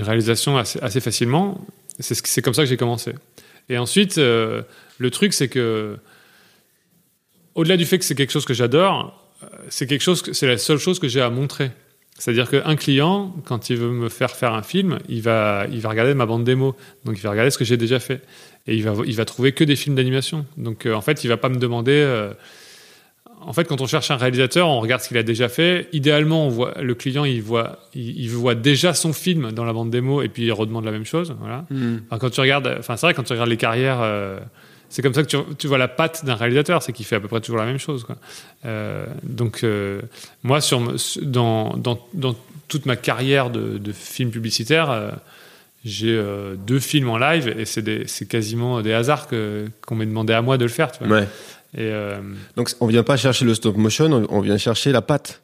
réalisation 0.00 0.56
assez, 0.58 1.00
facilement, 1.00 1.66
c'est 1.98 2.14
ce- 2.14 2.22
c'est 2.24 2.42
comme 2.42 2.54
ça 2.54 2.62
que 2.62 2.68
j'ai 2.68 2.76
commencé. 2.76 3.14
Et 3.68 3.78
ensuite, 3.78 4.18
euh, 4.18 4.62
le 4.98 5.10
truc, 5.10 5.32
c'est 5.32 5.48
que, 5.48 5.96
au-delà 7.54 7.76
du 7.76 7.86
fait 7.86 7.98
que 7.98 8.04
c'est 8.04 8.14
quelque 8.14 8.32
chose 8.32 8.44
que 8.44 8.54
j'adore, 8.54 9.32
euh, 9.42 9.46
c'est 9.68 9.86
quelque 9.86 10.02
chose, 10.02 10.22
c'est 10.32 10.46
la 10.46 10.58
seule 10.58 10.78
chose 10.78 10.98
que 10.98 11.08
j'ai 11.08 11.20
à 11.20 11.30
montrer. 11.30 11.70
C'est-à-dire 12.18 12.48
qu'un 12.48 12.76
client, 12.76 13.34
quand 13.44 13.68
il 13.68 13.76
veut 13.76 13.90
me 13.90 14.08
faire 14.08 14.30
faire 14.30 14.54
un 14.54 14.62
film, 14.62 14.98
il 15.08 15.22
va, 15.22 15.66
il 15.70 15.80
va 15.80 15.90
regarder 15.90 16.14
ma 16.14 16.26
bande 16.26 16.44
démo. 16.44 16.74
Donc, 17.04 17.16
il 17.18 17.22
va 17.22 17.30
regarder 17.30 17.50
ce 17.50 17.58
que 17.58 17.64
j'ai 17.64 17.76
déjà 17.76 17.98
fait. 17.98 18.22
Et 18.66 18.74
il 18.74 18.82
va, 18.82 18.94
il 19.06 19.14
va 19.14 19.24
trouver 19.24 19.52
que 19.52 19.64
des 19.64 19.76
films 19.76 19.96
d'animation. 19.96 20.46
Donc, 20.56 20.86
euh, 20.86 20.94
en 20.94 21.02
fait, 21.02 21.24
il 21.24 21.28
va 21.28 21.36
pas 21.36 21.48
me 21.48 21.58
demander. 21.58 21.92
euh, 21.92 22.32
en 23.40 23.52
fait, 23.52 23.64
quand 23.64 23.80
on 23.80 23.86
cherche 23.86 24.10
un 24.10 24.16
réalisateur, 24.16 24.68
on 24.68 24.80
regarde 24.80 25.02
ce 25.02 25.08
qu'il 25.08 25.18
a 25.18 25.22
déjà 25.22 25.48
fait. 25.48 25.88
Idéalement, 25.92 26.46
on 26.46 26.48
voit 26.48 26.74
le 26.80 26.94
client, 26.94 27.24
il 27.24 27.42
voit, 27.42 27.78
il, 27.94 28.28
voit 28.30 28.54
déjà 28.54 28.92
son 28.94 29.12
film 29.12 29.52
dans 29.52 29.64
la 29.64 29.72
bande 29.72 29.90
démo 29.90 30.22
et 30.22 30.28
puis 30.28 30.44
il 30.44 30.52
redemande 30.52 30.84
la 30.84 30.90
même 30.90 31.04
chose. 31.04 31.36
Voilà. 31.38 31.64
Hmm. 31.70 31.98
quand 32.18 32.30
tu 32.30 32.40
regardes, 32.40 32.74
enfin, 32.78 32.96
c'est 32.96 33.06
vrai 33.06 33.14
quand 33.14 33.22
tu 33.22 33.32
regardes 33.34 33.50
les 33.50 33.56
carrières, 33.56 34.00
euh, 34.00 34.40
c'est 34.96 35.02
comme 35.02 35.12
ça 35.12 35.22
que 35.22 35.28
tu, 35.28 35.36
tu 35.58 35.66
vois 35.66 35.76
la 35.76 35.88
patte 35.88 36.24
d'un 36.24 36.36
réalisateur, 36.36 36.82
c'est 36.82 36.94
qu'il 36.94 37.04
fait 37.04 37.16
à 37.16 37.20
peu 37.20 37.28
près 37.28 37.42
toujours 37.42 37.58
la 37.58 37.66
même 37.66 37.78
chose. 37.78 38.04
Quoi. 38.04 38.16
Euh, 38.64 39.04
donc, 39.24 39.62
euh, 39.62 40.00
moi, 40.42 40.62
sur, 40.62 40.80
dans, 41.20 41.76
dans, 41.76 42.00
dans, 42.14 42.34
toute 42.66 42.86
ma 42.86 42.96
carrière 42.96 43.50
de, 43.50 43.76
de 43.76 43.92
film 43.92 44.30
publicitaire, 44.30 44.90
euh, 44.90 45.10
j'ai 45.84 46.18
deux 46.66 46.80
films 46.80 47.10
en 47.10 47.18
live 47.18 47.46
et 47.46 47.66
c'est 47.66 48.26
quasiment 48.26 48.80
des 48.80 48.94
hasards 48.94 49.28
qu'on 49.28 49.94
m'ait 49.94 50.06
demandé 50.06 50.32
à 50.32 50.40
moi 50.40 50.56
de 50.56 50.64
le 50.64 50.70
faire. 50.70 50.90
Tu 50.90 51.04
vois. 51.04 51.18
Ouais. 51.18 51.28
Et, 51.76 51.92
Donc 52.56 52.70
on 52.80 52.86
vient 52.86 53.02
pas 53.02 53.18
chercher 53.18 53.44
le 53.44 53.54
stop 53.54 53.76
motion, 53.76 54.06
on, 54.06 54.26
on 54.30 54.40
vient 54.40 54.56
chercher 54.56 54.92
la 54.92 55.02
patte. 55.02 55.42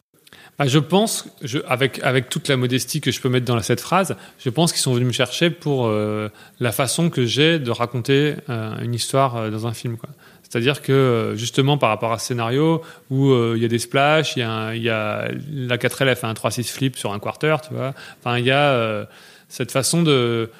Bah, 0.58 0.66
je 0.66 0.78
pense, 0.78 1.28
avec, 1.66 1.98
avec 2.02 2.28
toute 2.28 2.48
la 2.48 2.56
modestie 2.56 3.00
que 3.00 3.10
je 3.10 3.20
peux 3.20 3.28
mettre 3.28 3.46
dans 3.46 3.58
cette 3.60 3.80
phrase, 3.80 4.16
je 4.38 4.50
pense 4.50 4.72
qu'ils 4.72 4.82
sont 4.82 4.92
venus 4.92 5.08
me 5.08 5.12
chercher 5.12 5.50
pour 5.50 5.86
euh, 5.86 6.28
la 6.60 6.72
façon 6.72 7.08
que 7.08 7.24
j'ai 7.24 7.58
de 7.58 7.70
raconter 7.70 8.34
euh, 8.50 8.78
une 8.82 8.94
histoire 8.94 9.36
euh, 9.36 9.50
dans 9.50 9.66
un 9.66 9.72
film. 9.72 9.96
C'est-à-dire 10.42 10.82
que 10.82 11.32
justement 11.34 11.78
par 11.78 11.88
rapport 11.88 12.12
à 12.12 12.18
ce 12.18 12.26
scénario 12.26 12.82
où 13.08 13.32
il 13.54 13.62
y 13.62 13.64
a 13.64 13.68
des 13.68 13.78
splashs, 13.78 14.36
il 14.36 14.40
y 14.40 14.90
a, 14.90 15.28
la 15.50 15.78
4L 15.78 16.08
a 16.08 16.14
fait 16.14 16.26
un 16.26 16.34
3-6 16.34 16.70
flip 16.70 16.98
sur 16.98 17.14
un 17.14 17.18
quarter, 17.18 17.56
tu 17.66 17.72
vois. 17.72 17.94
Enfin, 18.20 18.36
il 18.36 18.44
y 18.44 18.50
a 18.50 19.08
cette 19.48 19.72
façon 19.72 20.02
de 20.02 20.50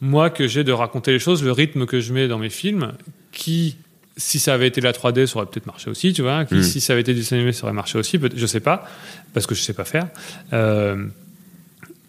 moi 0.00 0.30
que 0.30 0.48
j'ai 0.48 0.64
de 0.64 0.72
raconter 0.72 1.12
les 1.12 1.18
choses, 1.18 1.44
le 1.44 1.52
rythme 1.52 1.84
que 1.84 2.00
je 2.00 2.14
mets 2.14 2.26
dans 2.26 2.38
mes 2.38 2.48
films, 2.48 2.92
qui 3.30 3.76
si 4.18 4.38
ça 4.38 4.52
avait 4.52 4.66
été 4.66 4.80
la 4.82 4.92
3D, 4.92 5.24
ça 5.26 5.36
aurait 5.38 5.46
peut-être 5.46 5.64
marché 5.66 5.88
aussi, 5.88 6.12
tu 6.12 6.20
vois. 6.22 6.44
Qui, 6.44 6.56
Mm. 6.56 6.62
Si 6.62 6.80
ça 6.82 6.92
avait 6.92 7.00
été 7.02 7.14
du 7.14 7.22
cinéma, 7.22 7.52
ça 7.52 7.64
aurait 7.64 7.72
marché 7.72 7.98
aussi. 7.98 8.18
Je 8.34 8.46
sais 8.46 8.60
pas, 8.60 8.84
parce 9.32 9.46
que 9.46 9.54
je 9.54 9.62
sais 9.62 9.72
pas 9.72 9.84
faire. 9.86 10.08
Euh, 10.52 11.06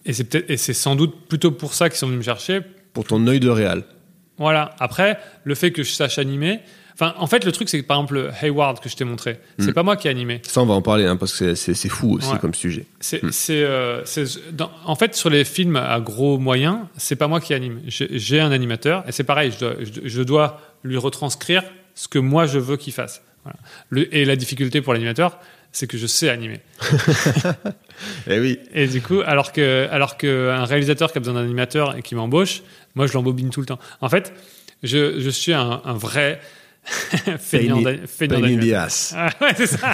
et 0.05 0.13
c'est 0.13 0.23
peut-être, 0.25 0.49
et 0.49 0.57
c'est 0.57 0.73
sans 0.73 0.95
doute 0.95 1.27
plutôt 1.27 1.51
pour 1.51 1.73
ça 1.73 1.87
qu'ils 1.89 1.97
sont 1.99 2.07
venus 2.07 2.19
me 2.19 2.23
chercher, 2.23 2.61
Pour 2.93 3.05
ton 3.05 3.25
œil 3.27 3.39
de 3.39 3.49
réal. 3.49 3.83
voilà. 4.37 4.75
Après, 4.79 5.19
le 5.43 5.55
fait 5.55 5.71
que 5.71 5.83
je 5.83 5.91
sache 5.91 6.17
animer. 6.19 6.59
Enfin, 6.95 7.13
en 7.17 7.27
fait, 7.27 7.45
le 7.45 7.53
truc, 7.53 7.69
c'est 7.69 7.79
que 7.81 7.85
par 7.87 7.95
exemple, 7.97 8.29
Hayward 8.41 8.81
que 8.81 8.89
je 8.89 8.95
t'ai 8.97 9.05
montré, 9.05 9.39
c'est 9.57 9.69
Mm. 9.69 9.73
pas 9.73 9.83
moi 9.83 9.95
qui 9.95 10.07
ai 10.07 10.11
animé. 10.11 10.41
Ça, 10.45 10.61
on 10.61 10.65
va 10.65 10.73
en 10.73 10.81
parler, 10.81 11.05
hein, 11.05 11.15
parce 11.15 11.37
que 11.37 11.55
c'est- 11.55 11.87
fou 11.87 12.15
aussi 12.17 12.29
Ouais. 12.29 12.39
comme 12.39 12.53
sujet. 12.53 12.85
C'est, 12.99 13.21
euh, 13.51 14.03
dans- 14.51 14.69
en 14.83 14.95
fait, 14.95 15.15
sur 15.15 15.29
les 15.29 15.45
films 15.45 15.77
à 15.77 15.97
gros 16.01 16.37
moyens, 16.39 16.79
c'est 16.97 17.15
pas 17.15 17.27
moi 17.29 17.39
qui 17.39 17.53
anime. 17.53 17.79
J'ai, 17.87 18.09
j'ai 18.19 18.41
un 18.41 18.51
animateur 18.51 19.05
et 19.07 19.13
c'est 19.13 19.23
pareil. 19.23 19.51
Je 19.53 19.59
dois, 19.59 19.75
je, 19.79 20.09
je 20.09 20.21
dois 20.23 20.59
lui 20.83 20.97
retranscrire 20.97 21.63
ce 21.99 22.07
que 22.07 22.17
moi 22.19 22.45
je 22.45 22.59
veux 22.59 22.77
qu'il 22.77 22.93
fasse. 22.93 23.21
Voilà. 23.43 23.59
Le- 23.89 24.15
et 24.15 24.23
la 24.23 24.37
difficulté 24.37 24.81
pour 24.81 24.93
l'animateur, 24.93 25.37
c'est 25.73 25.85
que 25.85 25.97
je 25.97 26.07
sais 26.07 26.29
animer. 26.29 26.61
Eh 28.29 28.39
oui. 28.39 28.57
Et 28.73 28.87
du 28.87 29.01
coup, 29.01 29.19
alors 29.25 29.51
que, 29.51 29.85
alors 29.91 30.15
qu'un 30.15 30.63
réalisateur 30.63 31.11
qui 31.11 31.17
a 31.17 31.19
besoin 31.19 31.33
d'un 31.33 31.43
animateur 31.43 31.97
et 31.97 32.01
qui 32.01 32.15
m'embauche, 32.15 32.61
moi 32.95 33.05
je 33.07 33.13
l'embobine 33.13 33.49
tout 33.49 33.59
le 33.59 33.65
temps. 33.65 33.79
En 33.99 34.07
fait, 34.07 34.31
je, 34.83 35.19
je 35.19 35.29
suis 35.29 35.51
un, 35.53 35.81
un 35.83 35.93
vrai 35.95 36.39
feignant, 37.39 37.81
d'animateur. 38.35 38.61
Ah, 39.17 39.29
ouais, 39.41 39.51
c'est 39.57 39.67
ça. 39.67 39.93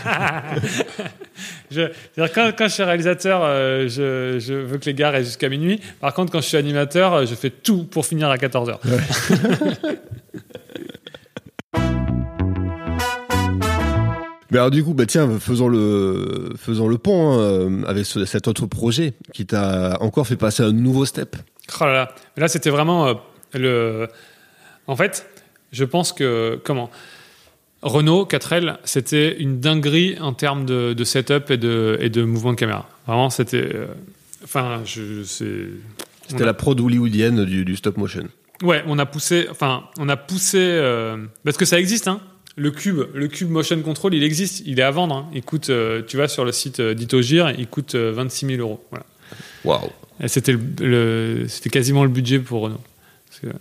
je, 1.71 1.81
quand, 2.15 2.51
quand 2.55 2.67
je 2.67 2.73
suis 2.73 2.83
réalisateur, 2.83 3.41
euh, 3.43 3.87
je, 3.87 4.37
je 4.39 4.53
veux 4.53 4.77
que 4.77 4.85
les 4.85 4.93
gars 4.93 5.09
restent 5.09 5.29
jusqu'à 5.29 5.49
minuit. 5.49 5.81
Par 5.99 6.13
contre, 6.13 6.31
quand 6.31 6.41
je 6.41 6.47
suis 6.47 6.57
animateur, 6.57 7.13
euh, 7.13 7.25
je 7.25 7.33
fais 7.33 7.49
tout 7.49 7.85
pour 7.85 8.05
finir 8.05 8.29
à 8.29 8.37
14h. 8.37 8.77
Mais 14.51 14.57
alors 14.59 14.71
du 14.71 14.83
coup, 14.83 14.93
bah 14.93 15.05
tiens, 15.05 15.39
faisons 15.39 15.67
le, 15.67 16.51
faisons 16.57 16.87
le 16.87 16.97
pont 16.97 17.39
hein, 17.39 17.83
avec 17.87 18.05
ce- 18.05 18.25
cet 18.25 18.47
autre 18.47 18.65
projet 18.67 19.13
qui 19.33 19.45
t'a 19.45 19.97
encore 20.01 20.27
fait 20.27 20.35
passer 20.35 20.61
un 20.63 20.71
nouveau 20.71 21.05
step. 21.05 21.35
Oh 21.81 21.85
là 21.85 22.13
là. 22.37 22.47
C'était 22.47 22.69
vraiment 22.69 23.07
euh, 23.07 23.13
le. 23.53 24.07
En 24.87 24.95
fait, 24.95 25.27
je 25.71 25.83
pense 25.83 26.13
que. 26.13 26.59
Comment 26.63 26.89
Renault 27.81 28.25
4L, 28.25 28.77
c'était 28.83 29.35
une 29.39 29.59
dinguerie 29.59 30.17
en 30.19 30.33
termes 30.33 30.65
de, 30.65 30.93
de 30.93 31.03
setup 31.03 31.51
et 31.51 31.57
de, 31.57 31.97
et 32.01 32.09
de 32.09 32.23
mouvement 32.23 32.51
de 32.51 32.57
caméra. 32.57 32.87
Vraiment, 33.07 33.29
c'était. 33.29 33.69
euh, 33.75 33.87
Enfin, 34.43 34.81
je. 34.85 35.23
c'est- 35.23 35.69
C'était 36.27 36.43
a- 36.43 36.45
la 36.47 36.53
prod 36.53 36.79
hollywoodienne 36.79 37.45
du, 37.45 37.65
du 37.65 37.75
stop 37.75 37.97
motion. 37.97 38.27
Ouais, 38.63 38.83
on 38.87 38.97
a 38.99 39.05
poussé. 39.07 39.47
Enfin, 39.49 39.83
on 39.99 40.07
a 40.09 40.17
poussé. 40.17 40.59
euh, 40.59 41.17
parce 41.43 41.57
que 41.57 41.65
ça 41.65 41.79
existe, 41.79 42.07
hein. 42.07 42.21
Le 42.57 42.71
cube, 42.71 43.01
le 43.13 43.27
cube 43.27 43.49
motion 43.49 43.81
control, 43.81 44.13
il 44.13 44.23
existe, 44.23 44.63
il 44.65 44.79
est 44.79 44.83
à 44.83 44.91
vendre. 44.91 45.15
hein. 45.15 45.29
Il 45.33 45.43
coûte, 45.43 45.69
euh, 45.69 46.01
tu 46.07 46.15
vas 46.15 46.27
sur 46.29 46.45
le 46.45 46.51
site 46.53 46.79
euh, 46.79 46.93
d'Itogir, 46.93 47.51
il 47.57 47.67
coûte 47.67 47.95
euh, 47.95 48.13
26 48.13 48.45
000 48.47 48.61
euros. 48.61 48.83
Voilà. 48.91 49.05
Waouh. 49.65 49.89
C'était 50.27 50.53
le, 50.53 50.59
le- 50.79 51.47
c'était 51.49 51.69
quasiment 51.69 52.03
le 52.03 52.09
budget 52.09 52.39
pour 52.39 52.61
Renault. 52.61 52.81
Ouais, 53.43 53.51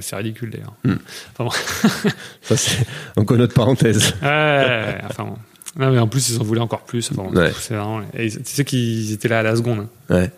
c'est 0.00 0.16
ridicule 0.16 0.50
d'ailleurs. 0.50 0.74
Hmm. 0.84 0.94
Enfin 1.38 1.44
bon. 1.44 2.00
Ça 2.42 2.56
c'est 2.56 2.84
encore 3.16 3.36
notre 3.36 3.54
parenthèse. 3.54 4.12
Ouais, 4.20 4.98
enfin 5.08 5.24
bon. 5.24 5.36
Non, 5.78 5.92
mais 5.92 5.98
en 5.98 6.08
plus, 6.08 6.30
ils 6.30 6.40
en 6.40 6.44
voulaient 6.44 6.60
encore 6.60 6.82
plus. 6.84 7.08
Enfin, 7.12 7.28
Ouais. 7.32 7.52
c'est 7.60 7.74
vraiment- 7.74 8.00
et 8.16 8.28
tu 8.30 8.40
sais 8.44 8.64
qu'ils 8.64 9.12
étaient 9.12 9.28
là 9.28 9.40
à 9.40 9.42
la 9.42 9.54
seconde. 9.54 9.86
hein. 10.10 10.14
Ouais. 10.14 10.30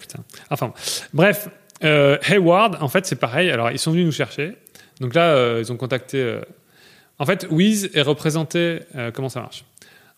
Putain. 0.00 0.18
Enfin, 0.50 0.66
bon. 0.66 0.74
bref, 1.14 1.48
euh, 1.84 2.18
Hayward, 2.28 2.78
en 2.82 2.88
fait, 2.88 3.06
c'est 3.06 3.16
pareil. 3.16 3.50
Alors, 3.50 3.70
ils 3.70 3.78
sont 3.78 3.92
venus 3.92 4.04
nous 4.06 4.12
chercher. 4.12 4.56
Donc 5.00 5.14
là, 5.14 5.34
euh, 5.34 5.62
ils 5.64 5.70
ont 5.72 5.76
contacté. 5.76 6.18
euh, 6.20 6.40
En 7.22 7.24
fait, 7.24 7.46
Wiz 7.52 7.88
est 7.94 8.02
représenté. 8.02 8.80
euh, 8.96 9.12
comment 9.12 9.28
ça 9.28 9.40
marche? 9.40 9.64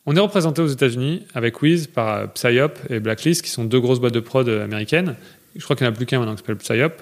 On 0.07 0.17
est 0.17 0.21
représenté 0.21 0.63
aux 0.63 0.69
États-Unis 0.69 1.27
avec 1.35 1.61
Wiz 1.61 1.87
par 1.87 2.17
euh, 2.17 2.27
Psyop 2.29 2.79
et 2.89 2.99
Blacklist, 2.99 3.43
qui 3.43 3.51
sont 3.51 3.65
deux 3.65 3.79
grosses 3.79 4.01
boîtes 4.01 4.15
de 4.15 4.21
prod 4.21 4.49
euh, 4.49 4.65
américaines. 4.65 5.15
Je 5.55 5.63
crois 5.63 5.77
qu'il 5.77 5.85
n'y 5.85 5.91
en 5.91 5.93
a 5.93 5.97
plus 5.97 6.07
qu'un 6.07 6.19
maintenant 6.19 6.35
qui 6.35 6.39
s'appelle 6.39 6.57
Psyop. 6.57 6.93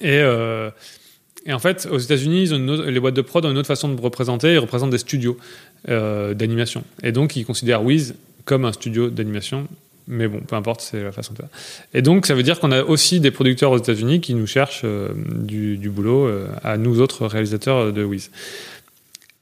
Et, 0.00 1.52
en 1.52 1.58
fait, 1.60 1.86
aux 1.88 1.98
États-Unis, 1.98 2.46
les 2.88 2.98
boîtes 2.98 3.14
de 3.14 3.22
prod 3.22 3.44
ont 3.44 3.52
une 3.52 3.58
autre 3.58 3.68
façon 3.68 3.88
de 3.88 4.00
représenter. 4.00 4.54
Ils 4.54 4.58
représentent 4.58 4.90
des 4.90 4.98
studios 4.98 5.38
d'animation. 5.86 6.82
Et 7.04 7.12
donc, 7.12 7.36
ils 7.36 7.46
considèrent 7.46 7.84
Wiz 7.84 8.16
comme 8.44 8.64
un 8.64 8.72
studio 8.72 9.08
d'animation. 9.10 9.68
Mais 10.08 10.26
bon, 10.26 10.40
peu 10.40 10.56
importe, 10.56 10.80
c'est 10.80 11.02
la 11.02 11.12
façon 11.12 11.32
de 11.34 11.38
faire. 11.38 11.48
Et 11.94 12.02
donc, 12.02 12.26
ça 12.26 12.34
veut 12.34 12.42
dire 12.42 12.60
qu'on 12.60 12.72
a 12.72 12.82
aussi 12.82 13.20
des 13.20 13.30
producteurs 13.30 13.70
aux 13.70 13.78
États-Unis 13.78 14.20
qui 14.20 14.34
nous 14.34 14.46
cherchent 14.46 14.84
du, 14.84 15.88
boulot 15.88 16.28
à 16.64 16.76
nous 16.76 17.00
autres 17.00 17.26
réalisateurs 17.26 17.92
de 17.92 18.04
Wiz. 18.04 18.30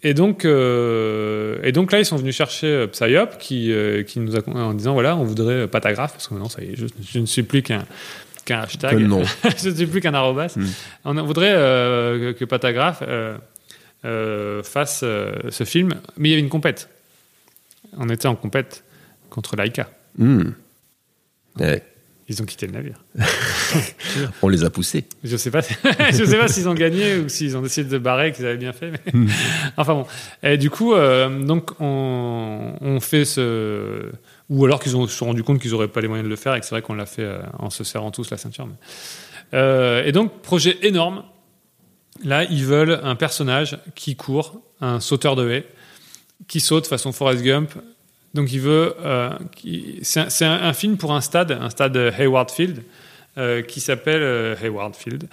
Et 0.07 0.15
donc, 0.15 0.45
euh, 0.45 1.59
et 1.65 1.73
donc 1.73 1.91
là, 1.91 1.99
ils 1.99 2.05
sont 2.05 2.17
venus 2.17 2.37
chercher 2.37 2.69
euh, 2.69 2.87
Psyop 2.87 3.39
qui, 3.41 3.73
euh, 3.73 4.05
qui 4.05 4.21
nous 4.21 4.37
a 4.37 4.49
en 4.49 4.73
disant 4.73 4.93
voilà, 4.93 5.17
on 5.17 5.25
voudrait 5.25 5.67
Patagraphe 5.67 6.13
parce 6.13 6.29
que 6.29 6.35
maintenant, 6.35 6.49
ça 6.49 6.63
y 6.63 6.67
est, 6.67 6.77
je, 6.77 6.87
je 7.03 7.19
ne 7.19 7.27
suis 7.27 7.43
plus 7.43 7.61
qu'un 7.65 7.85
hashtag. 8.49 8.93
Que 8.93 9.03
non. 9.03 9.25
je 9.59 9.69
ne 9.69 9.75
suis 9.75 9.87
plus 9.87 10.01
qu'un 10.01 10.15
arrobas. 10.15 10.55
Mm. 10.55 10.67
On 11.07 11.23
voudrait 11.25 11.55
euh, 11.57 12.35
que, 12.35 12.45
euh, 14.05 14.63
fasse 14.63 15.01
ce 15.01 15.65
film, 15.65 15.91
mais 16.17 16.29
il 16.29 16.31
y 16.31 16.35
avait 16.35 16.43
une 16.43 16.51
compète. 16.51 16.89
On 17.97 18.09
était 18.09 18.29
en 18.29 18.37
compète 18.37 18.85
contre 19.29 19.57
Laika. 19.57 19.91
Hmm. 20.19 20.51
Ouais. 21.59 21.83
Ils 22.29 22.43
ont 22.43 22.45
quitté 22.45 22.66
le 22.66 22.72
navire. 22.72 22.97
On 24.43 24.49
les 24.49 24.64
a 24.64 24.70
poussés. 24.70 25.05
Je 25.22 25.37
sais 25.37 25.51
pas, 25.53 25.61
je 26.11 26.24
sais 26.24 26.37
pas 26.39 26.49
s'ils 26.49 26.68
ont 26.68 26.74
gagné 26.74 27.16
ou 27.18 27.29
s'ils 27.29 27.57
ont 27.57 27.62
décidé 27.62 27.89
de 27.89 27.99
barrer, 27.99 28.33
qu'ils 28.33 28.47
avaient 28.47 28.57
bien 28.57 28.72
fait. 28.72 28.91
Mais... 28.91 29.12
Hmm. 29.12 29.29
enfin 29.77 29.95
bon. 29.95 30.07
Et 30.43 30.57
du 30.59 30.68
coup, 30.70 30.95
euh, 30.95 31.29
donc 31.45 31.70
on, 31.81 32.74
on 32.81 32.99
fait 33.01 33.24
ce, 33.24 34.11
ou 34.51 34.64
alors 34.64 34.81
qu'ils 34.81 34.93
se 34.93 35.07
sont 35.07 35.27
rendu 35.27 35.45
compte 35.45 35.61
qu'ils 35.61 35.72
auraient 35.74 35.87
pas 35.89 36.01
les 36.01 36.09
moyens 36.09 36.24
de 36.24 36.31
le 36.31 36.37
faire 36.37 36.55
et 36.57 36.61
que 36.61 36.66
c'est 36.66 36.74
vrai 36.74 36.83
qu'on 36.83 36.95
l'a 36.95 37.07
fait 37.07 37.22
euh, 37.22 37.39
en 37.59 37.70
se 37.70 37.85
serrant 37.85 38.11
tous 38.11 38.31
la 38.31 38.37
ceinture. 38.37 38.66
mais- 38.66 38.74
Euh, 39.55 40.03
et 40.05 40.11
donc 40.11 40.43
projet 40.43 40.77
énorme. 40.83 41.22
Là, 42.24 42.43
ils 42.45 42.64
veulent 42.64 42.99
un 43.05 43.14
personnage 43.14 43.79
qui 43.95 44.16
court, 44.16 44.61
un 44.81 44.99
sauteur 45.01 45.37
de 45.37 45.49
haie, 45.51 45.66
qui 46.49 46.59
saute 46.61 46.87
façon 46.89 47.12
Forrest 47.12 47.43
Gump. 47.45 47.70
Donc 48.37 48.53
il 48.53 48.61
veut, 48.61 48.95
euh, 49.03 49.30
c'est 50.03 50.45
un, 50.45 50.72
film 50.74 50.99
pour 50.99 51.14
un 51.14 51.22
stade, 51.22 51.53
un 51.59 51.70
stade 51.70 51.97
Hayward 51.97 52.51
Field, 52.51 52.82
euh, 53.39 53.62
qui 53.62 53.80
s'appelle 53.80 54.22
euh, 54.22 54.55
Hayward 54.62 54.95
Field, 54.95 55.24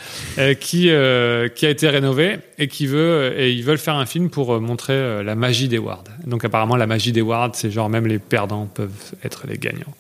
qui 0.62 0.84
qui 0.84 1.66
a 1.66 1.70
été 1.70 1.90
rénové 1.90 2.40
et 2.58 2.70
qui 2.70 2.88
veut 2.88 3.34
et 3.38 3.52
ils 3.52 3.64
veulent 3.64 3.78
faire 3.78 3.96
un 3.96 4.06
film 4.06 4.30
pour 4.30 4.60
montrer 4.62 5.22
la 5.22 5.36
magie 5.36 5.68
d'Hayward. 5.68 6.08
Donc 6.26 6.46
apparemment 6.46 6.78
la 6.78 6.88
magie 6.88 7.12
d'Hayward, 7.12 7.56
c'est 7.56 7.72
genre 7.72 7.90
même 7.90 8.08
les 8.08 8.20
perdants 8.20 8.68
peuvent 8.68 9.14
être 9.24 9.48
les 9.48 9.58
gagnants. 9.58 9.94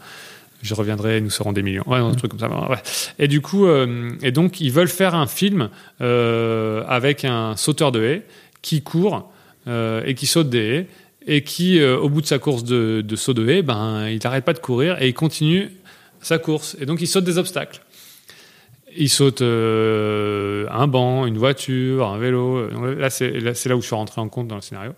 Je 0.61 0.73
reviendrai, 0.75 1.19
nous 1.19 1.29
serons 1.29 1.51
des 1.51 1.61
millions. 1.61 1.83
Ouais, 1.87 1.99
un 1.99 2.13
truc 2.13 2.31
comme 2.31 2.39
ça. 2.39 2.47
ouais. 2.69 2.77
Et 3.19 3.27
du 3.27 3.41
coup, 3.41 3.67
et 3.67 4.31
donc 4.31 4.61
ils 4.61 4.71
veulent 4.71 4.87
faire 4.87 5.13
un 5.13 5.27
film 5.27 5.69
avec 5.99 7.25
un 7.25 7.57
sauteur 7.57 7.91
de 7.91 8.01
haie 8.01 8.21
qui 8.61 8.81
court 8.81 9.29
et 9.67 10.15
qui 10.15 10.25
saute 10.25 10.49
des 10.49 10.59
haies 10.59 10.87
et 11.27 11.43
qui, 11.43 11.79
euh, 11.79 11.97
au 11.97 12.09
bout 12.09 12.21
de 12.21 12.25
sa 12.25 12.39
course 12.39 12.63
de, 12.63 13.01
de 13.01 13.15
saut 13.15 13.33
de 13.33 13.47
haie, 13.47 13.61
ben 13.61 14.07
il 14.09 14.19
n'arrête 14.23 14.45
pas 14.45 14.53
de 14.53 14.59
courir 14.59 15.01
et 15.01 15.07
il 15.07 15.13
continue 15.13 15.71
sa 16.21 16.37
course. 16.37 16.75
Et 16.79 16.85
donc 16.85 17.01
il 17.01 17.07
saute 17.07 17.23
des 17.23 17.37
obstacles. 17.37 17.81
Il 18.95 19.09
saute 19.09 19.41
euh, 19.41 20.67
un 20.69 20.87
banc, 20.87 21.25
une 21.25 21.37
voiture, 21.37 22.07
un 22.07 22.17
vélo. 22.17 22.67
Donc 22.69 22.97
Là, 22.99 23.09
c'est 23.09 23.31
là, 23.39 23.75
où 23.75 23.81
je 23.81 23.85
suis 23.87 23.95
rentré 23.95 24.21
en 24.21 24.29
compte 24.29 24.47
dans 24.47 24.55
le 24.55 24.61
scénario. 24.61 24.91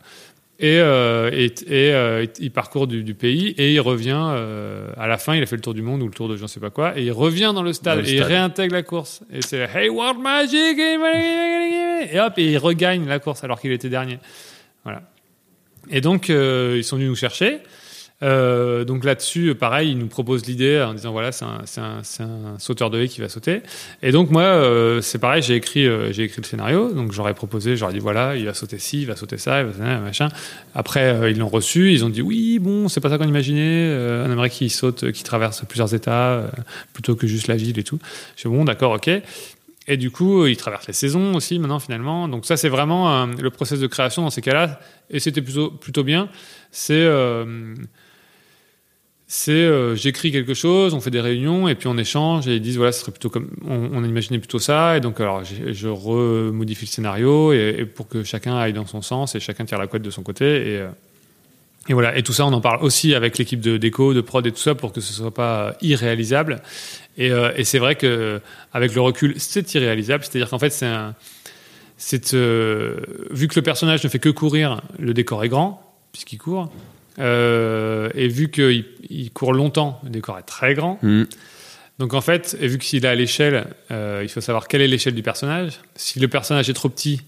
Et, 0.57 0.79
euh, 0.79 1.31
et, 1.33 1.53
et, 1.69 2.29
il 2.39 2.51
parcourt 2.51 2.87
du, 2.87 3.03
du, 3.03 3.13
pays 3.13 3.49
et 3.57 3.73
il 3.73 3.79
revient 3.79 4.35
à 4.97 5.07
la 5.07 5.17
fin. 5.17 5.35
Il 5.35 5.43
a 5.43 5.45
fait 5.45 5.55
le 5.55 5.61
tour 5.61 5.73
du 5.73 5.81
monde 5.81 6.01
ou 6.01 6.07
le 6.07 6.13
tour 6.13 6.27
de 6.27 6.35
je 6.37 6.43
ne 6.43 6.47
sais 6.47 6.59
pas 6.59 6.69
quoi. 6.69 6.97
Et 6.97 7.03
il 7.03 7.11
revient 7.11 7.51
dans 7.53 7.63
le 7.63 7.73
stade 7.73 7.97
Dans 7.97 8.01
le 8.03 8.09
et 8.09 8.13
il 8.13 8.17
stade. 8.17 8.27
réintègre 8.31 8.73
la 8.73 8.83
course. 8.83 9.21
Et 9.33 9.41
c'est 9.41 9.67
Hey 9.73 9.89
World 9.89 10.19
Magic 10.19 10.77
et 10.77 12.19
hop 12.19 12.33
et 12.37 12.51
il 12.51 12.57
regagne 12.57 13.05
la 13.07 13.19
course 13.19 13.43
alors 13.43 13.59
qu'il 13.59 13.71
était 13.71 13.89
dernier. 13.89 14.19
Voilà. 14.83 15.01
Et 15.91 16.01
donc 16.01 16.29
euh, 16.29 16.75
ils 16.77 16.83
sont 16.83 16.95
venus 16.95 17.09
nous 17.09 17.15
chercher. 17.15 17.59
Euh, 18.23 18.85
donc 18.85 19.03
là-dessus, 19.03 19.55
pareil, 19.55 19.91
ils 19.91 19.97
nous 19.97 20.07
proposent 20.07 20.45
l'idée 20.45 20.81
en 20.81 20.93
disant 20.93 21.11
voilà, 21.11 21.33
c'est 21.33 21.43
un, 21.43 22.57
sauteur 22.59 22.89
de 22.89 23.01
haie 23.01 23.09
qui 23.09 23.19
va 23.19 23.27
sauter. 23.27 23.61
Et 24.01 24.11
donc 24.13 24.31
moi, 24.31 24.43
euh, 24.43 25.01
c'est 25.01 25.19
pareil, 25.19 25.41
j'ai 25.41 25.55
écrit, 25.55 25.85
écrit 25.85 26.41
le 26.41 26.47
scénario. 26.47 26.93
Donc 26.93 27.11
j'aurais 27.11 27.33
proposé, 27.33 27.75
j'aurais 27.75 27.93
dit 27.93 27.99
voilà, 27.99 28.37
il 28.37 28.45
va 28.45 28.53
sauter 28.53 28.79
ci, 28.79 29.01
il 29.01 29.07
va 29.07 29.17
sauter 29.17 29.37
ça, 29.37 29.59
il 29.61 29.67
va 29.67 29.73
sauter 29.73 29.99
machin. 30.01 30.29
Après, 30.73 31.29
ils 31.31 31.37
l'ont 31.37 31.49
reçu, 31.49 31.91
ils 31.91 32.05
ont 32.05 32.09
dit 32.09 32.21
oui, 32.21 32.57
bon, 32.59 32.87
c'est 32.87 33.01
pas 33.01 33.09
ça 33.09 33.17
qu'on 33.17 33.27
imaginait. 33.27 33.93
On 34.25 34.31
aimerait 34.31 34.49
qu'il 34.49 34.71
saute, 34.71 35.11
qu'il 35.11 35.23
traverse 35.23 35.63
plusieurs 35.67 35.93
États 35.93 36.49
plutôt 36.93 37.15
que 37.15 37.27
juste 37.27 37.47
la 37.47 37.57
ville 37.57 37.77
et 37.77 37.83
tout. 37.83 37.99
Je 38.37 38.47
dis 38.47 38.55
bon, 38.55 38.63
d'accord, 38.63 38.93
ok. 38.93 39.09
Et 39.87 39.97
du 39.97 40.09
coup, 40.09 40.47
il 40.47 40.57
traverse 40.57 40.87
les 40.87 40.93
saisons 40.93 41.35
aussi 41.35 41.59
maintenant 41.59 41.79
finalement. 41.79 42.27
Donc 42.27 42.45
ça, 42.45 42.57
c'est 42.57 42.69
vraiment 42.69 43.11
euh, 43.11 43.27
le 43.39 43.49
process 43.51 43.79
de 43.79 43.87
création 43.87 44.23
dans 44.23 44.31
ces 44.31 44.41
cas-là. 44.41 44.79
Et 45.09 45.19
c'était 45.19 45.41
plutôt 45.41 45.69
plutôt 45.69 46.03
bien. 46.03 46.29
C'est 46.71 46.93
euh, 46.93 47.75
c'est 49.27 49.51
euh, 49.51 49.95
j'écris 49.95 50.31
quelque 50.31 50.53
chose, 50.53 50.93
on 50.93 51.01
fait 51.01 51.11
des 51.11 51.21
réunions 51.21 51.67
et 51.67 51.75
puis 51.75 51.87
on 51.87 51.97
échange 51.97 52.47
et 52.47 52.55
ils 52.55 52.61
disent 52.61 52.77
voilà, 52.77 52.91
ce 52.91 53.01
serait 53.01 53.11
plutôt 53.11 53.29
comme 53.29 53.49
on, 53.67 54.03
imaginait 54.03 54.39
plutôt 54.39 54.59
ça 54.59 54.97
et 54.97 54.99
donc 54.99 55.19
alors 55.19 55.43
je 55.43 55.87
remodifie 55.87 56.85
le 56.85 56.89
scénario 56.89 57.51
et, 57.51 57.85
pour 57.85 58.07
que 58.07 58.23
chacun 58.23 58.55
aille 58.55 58.73
dans 58.73 58.85
son 58.85 59.01
sens 59.01 59.33
et 59.33 59.39
chacun 59.39 59.65
tire 59.65 59.79
la 59.79 59.87
couette 59.87 60.03
de 60.03 60.11
son 60.11 60.21
côté 60.21 60.45
et 60.45 60.85
et 61.89 61.93
voilà 61.93 62.15
et 62.15 62.21
tout 62.21 62.33
ça 62.33 62.45
on 62.45 62.53
en 62.53 62.61
parle 62.61 62.83
aussi 62.83 63.15
avec 63.15 63.39
l'équipe 63.39 63.61
de 63.61 63.77
déco, 63.77 64.13
de 64.13 64.21
prod 64.21 64.45
et 64.45 64.51
tout 64.51 64.59
ça 64.59 64.75
pour 64.75 64.93
que 64.93 65.01
ce 65.01 65.11
soit 65.11 65.33
pas 65.33 65.75
irréalisable 65.81 66.61
et, 67.17 67.31
euh, 67.31 67.51
et 67.55 67.63
c'est 67.63 67.79
vrai 67.79 67.95
que 67.95 68.41
avec 68.73 68.93
le 68.93 69.01
recul 69.01 69.35
c'est 69.37 69.73
irréalisable, 69.73 70.23
c'est-à-dire 70.23 70.49
qu'en 70.49 70.59
fait 70.59 70.71
c'est 70.71 70.85
un 70.85 71.15
euh, 72.33 72.97
vu 73.31 73.47
que 73.47 73.55
le 73.55 73.61
personnage 73.61 74.03
ne 74.03 74.09
fait 74.09 74.19
que 74.19 74.29
courir, 74.29 74.81
le 74.99 75.13
décor 75.13 75.43
est 75.43 75.49
grand 75.49 75.81
puisqu'il 76.11 76.37
court. 76.37 76.71
Euh, 77.17 78.09
et 78.13 78.27
vu 78.27 78.51
qu'il 78.51 78.85
il 79.09 79.31
court 79.31 79.53
longtemps, 79.53 80.01
le 80.03 80.09
décor 80.09 80.37
est 80.37 80.43
très 80.43 80.73
grand. 80.73 80.99
Mm. 81.01 81.23
Donc 81.99 82.13
en 82.13 82.19
fait, 82.19 82.57
et 82.59 82.67
vu 82.67 82.77
qu'il 82.77 83.05
est 83.05 83.07
à 83.07 83.15
l'échelle, 83.15 83.67
il 83.89 84.27
faut 84.27 84.41
savoir 84.41 84.67
quelle 84.67 84.81
est 84.81 84.87
l'échelle 84.87 85.15
du 85.15 85.23
personnage. 85.23 85.79
Si 85.95 86.19
le 86.19 86.27
personnage 86.27 86.69
est 86.69 86.73
trop 86.73 86.89
petit, 86.89 87.21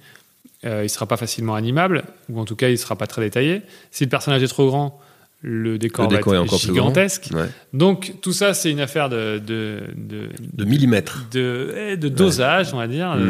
il 0.66 0.90
sera 0.90 1.06
pas 1.06 1.16
facilement 1.16 1.56
animable, 1.56 2.04
ou 2.28 2.38
en 2.42 2.44
tout 2.44 2.58
cas, 2.58 2.68
il 2.68 2.78
sera 2.78 2.98
pas 2.98 3.08
très 3.08 3.22
détaillé. 3.22 3.62
Si 3.92 4.04
le 4.04 4.10
personnage 4.10 4.44
est 4.44 4.48
trop 4.50 4.68
grand, 4.68 5.00
le 5.42 5.78
décor, 5.78 6.10
Le 6.10 6.18
décor 6.18 6.34
va 6.34 6.40
est 6.40 6.42
encore 6.42 6.60
plus 6.60 6.68
grand. 6.70 6.76
gigantesque. 6.90 7.30
Ouais. 7.34 7.46
Donc 7.74 8.16
tout 8.22 8.34
ça, 8.34 8.54
c'est 8.54 8.72
une 8.72 8.80
affaire 8.80 9.08
de, 9.10 9.40
de, 9.40 9.82
de, 9.96 10.30
De 10.54 10.66
millimètres. 10.66 11.26
de, 11.32 11.74
eh, 11.78 11.98
de 11.98 12.10
dosage, 12.10 12.74
on 12.74 12.78
va 12.78 12.88
dire, 12.88 13.16
Mm. 13.16 13.22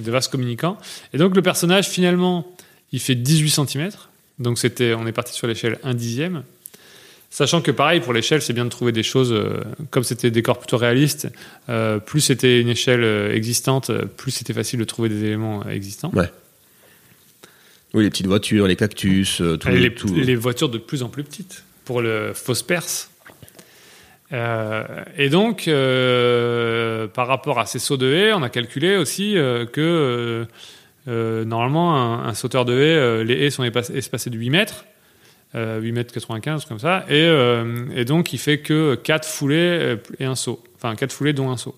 de, 0.00 0.04
de 0.04 0.10
vase 0.10 0.28
communicant. 0.28 0.78
Et 1.12 1.18
donc 1.18 1.36
le 1.36 1.42
personnage, 1.42 1.88
finalement, 1.88 2.46
il 2.92 3.00
fait 3.00 3.14
18 3.14 3.50
cm. 3.50 3.90
Donc 4.38 4.58
c'était, 4.58 4.94
on 4.94 5.06
est 5.06 5.12
parti 5.12 5.34
sur 5.34 5.46
l'échelle 5.46 5.78
1 5.84 5.94
dixième. 5.94 6.42
Sachant 7.30 7.62
que 7.62 7.70
pareil, 7.70 8.00
pour 8.00 8.12
l'échelle, 8.12 8.42
c'est 8.42 8.52
bien 8.52 8.64
de 8.66 8.70
trouver 8.70 8.92
des 8.92 9.02
choses, 9.02 9.32
euh, 9.32 9.60
comme 9.90 10.04
c'était 10.04 10.28
des 10.28 10.34
décors 10.40 10.58
plutôt 10.58 10.76
réalistes, 10.76 11.28
euh, 11.70 11.98
plus 11.98 12.20
c'était 12.20 12.60
une 12.60 12.68
échelle 12.68 13.02
euh, 13.04 13.34
existante, 13.34 13.90
plus 14.18 14.30
c'était 14.32 14.52
facile 14.52 14.78
de 14.80 14.84
trouver 14.84 15.08
des 15.08 15.24
éléments 15.24 15.66
existants. 15.66 16.10
Oui, 17.94 18.04
les 18.04 18.10
petites 18.10 18.26
voitures, 18.26 18.66
les 18.66 18.76
cactus, 18.76 19.40
euh, 19.40 19.56
tout. 19.56 19.68
Les, 19.68 19.94
tout- 19.94 20.14
les 20.14 20.34
voitures 20.36 20.68
de 20.70 20.78
plus 20.78 21.02
en 21.02 21.08
plus 21.08 21.22
petites 21.24 21.64
pour 21.84 22.00
le 22.00 22.32
fausse 22.34 22.62
perse. 22.62 23.10
Euh, 24.32 24.84
et 25.18 25.28
donc, 25.28 25.68
euh, 25.68 27.06
par 27.06 27.26
rapport 27.26 27.58
à 27.58 27.66
ces 27.66 27.78
sauts 27.78 27.98
de 27.98 28.10
haie, 28.12 28.32
on 28.32 28.42
a 28.42 28.48
calculé 28.48 28.96
aussi 28.96 29.36
euh, 29.36 29.66
que 29.66 30.46
normalement, 31.06 31.96
un, 31.96 32.28
un 32.28 32.34
sauteur 32.34 32.64
de 32.64 32.72
haie, 32.78 33.24
les 33.24 33.34
haies 33.44 33.50
sont 33.50 33.64
espacées 33.64 34.30
de 34.30 34.38
8 34.38 34.48
mètres, 34.50 34.86
euh, 35.54 35.80
8 35.80 35.92
mètres 35.92 36.14
95, 36.14 36.64
comme 36.64 36.78
ça, 36.78 37.04
et, 37.10 37.28
et 37.94 38.04
donc 38.06 38.32
il 38.32 38.38
fait 38.38 38.58
que 38.60 38.94
4 38.94 39.26
foulées 39.28 39.96
et 40.18 40.24
un 40.24 40.34
saut. 40.36 40.62
Enfin, 40.76 40.94
4 40.96 41.12
foulées 41.12 41.32
dont 41.34 41.50
un 41.50 41.56
saut. 41.58 41.76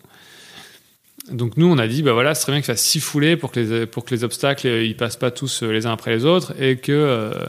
Donc 1.31 1.57
nous, 1.57 1.67
on 1.67 1.79
a 1.79 1.87
dit, 1.87 2.03
bah 2.03 2.13
voilà, 2.13 2.35
ce 2.35 2.43
serait 2.43 2.53
bien 2.53 2.61
qu'il 2.61 2.67
fasse 2.67 2.83
6 2.83 3.01
foulées 3.01 3.37
pour 3.37 3.51
que 3.51 3.61
les, 3.61 3.87
pour 3.87 4.05
que 4.05 4.15
les 4.15 4.25
obstacles, 4.25 4.67
euh, 4.67 4.85
ils 4.85 4.97
passent 4.97 5.17
pas 5.17 5.31
tous 5.31 5.63
euh, 5.63 5.73
les 5.73 5.87
uns 5.87 5.93
après 5.93 6.11
les 6.11 6.25
autres, 6.25 6.55
et 6.61 6.77
que... 6.77 6.93
euh, 6.93 7.47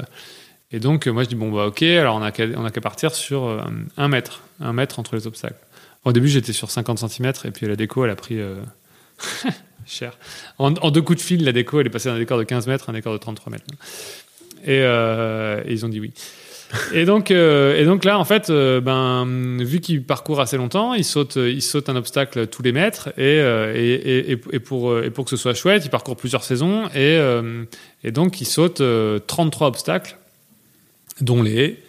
et 0.71 0.79
donc, 0.79 1.07
moi, 1.07 1.23
je 1.23 1.29
dis, 1.29 1.35
bon, 1.35 1.51
bah, 1.51 1.67
ok, 1.67 1.83
alors 1.83 2.15
on 2.15 2.21
a 2.21 2.31
qu'à 2.31 2.81
partir 2.81 3.13
sur 3.13 3.63
un 3.97 4.07
mètre, 4.07 4.41
un 4.59 4.73
mètre 4.73 4.99
entre 4.99 5.15
les 5.15 5.27
obstacles. 5.27 5.59
Au 6.03 6.11
début, 6.11 6.27
j'étais 6.27 6.53
sur 6.53 6.71
50 6.71 7.07
cm, 7.07 7.33
et 7.45 7.51
puis 7.51 7.67
la 7.67 7.75
déco, 7.75 8.03
elle 8.03 8.11
a 8.11 8.15
pris 8.15 8.39
cher. 9.85 10.17
En, 10.57 10.71
deux 10.71 11.01
coups 11.03 11.19
de 11.19 11.23
fil, 11.23 11.45
la 11.45 11.51
déco, 11.51 11.79
elle 11.79 11.87
est 11.87 11.91
passée 11.91 12.09
d'un 12.09 12.17
décor 12.17 12.39
de 12.39 12.43
15 12.43 12.67
mètres 12.67 12.89
à 12.89 12.91
un 12.91 12.95
décor 12.95 13.13
de 13.13 13.19
33 13.19 13.51
mètres. 13.51 13.65
Et 14.65 14.81
ils 15.71 15.85
ont 15.85 15.89
dit 15.89 16.01
oui. 16.01 16.11
Et 16.93 17.05
donc, 17.05 17.31
euh, 17.31 17.79
et 17.79 17.85
donc 17.85 18.03
là, 18.03 18.19
en 18.19 18.25
fait, 18.25 18.49
euh, 18.49 18.81
ben, 18.81 19.25
vu 19.63 19.79
qu'il 19.79 20.03
parcourt 20.03 20.41
assez 20.41 20.57
longtemps, 20.57 20.93
il 20.93 21.03
saute, 21.03 21.35
il 21.35 21.61
saute 21.61 21.89
un 21.89 21.95
obstacle 21.95 22.47
tous 22.47 22.63
les 22.63 22.71
mètres, 22.71 23.09
et, 23.17 23.39
euh, 23.39 23.73
et, 23.75 24.31
et, 24.31 24.59
pour, 24.59 24.97
et 24.99 25.11
pour 25.11 25.25
que 25.25 25.29
ce 25.29 25.37
soit 25.37 25.53
chouette, 25.53 25.85
il 25.85 25.89
parcourt 25.89 26.15
plusieurs 26.15 26.43
saisons, 26.43 26.89
et, 26.95 27.19
et 28.03 28.11
donc 28.11 28.41
il 28.41 28.45
saute 28.45 28.81
euh, 28.81 29.19
33 29.25 29.67
obstacles, 29.67 30.17
dont 31.21 31.43
les 31.43 31.55
haies, 31.55 31.83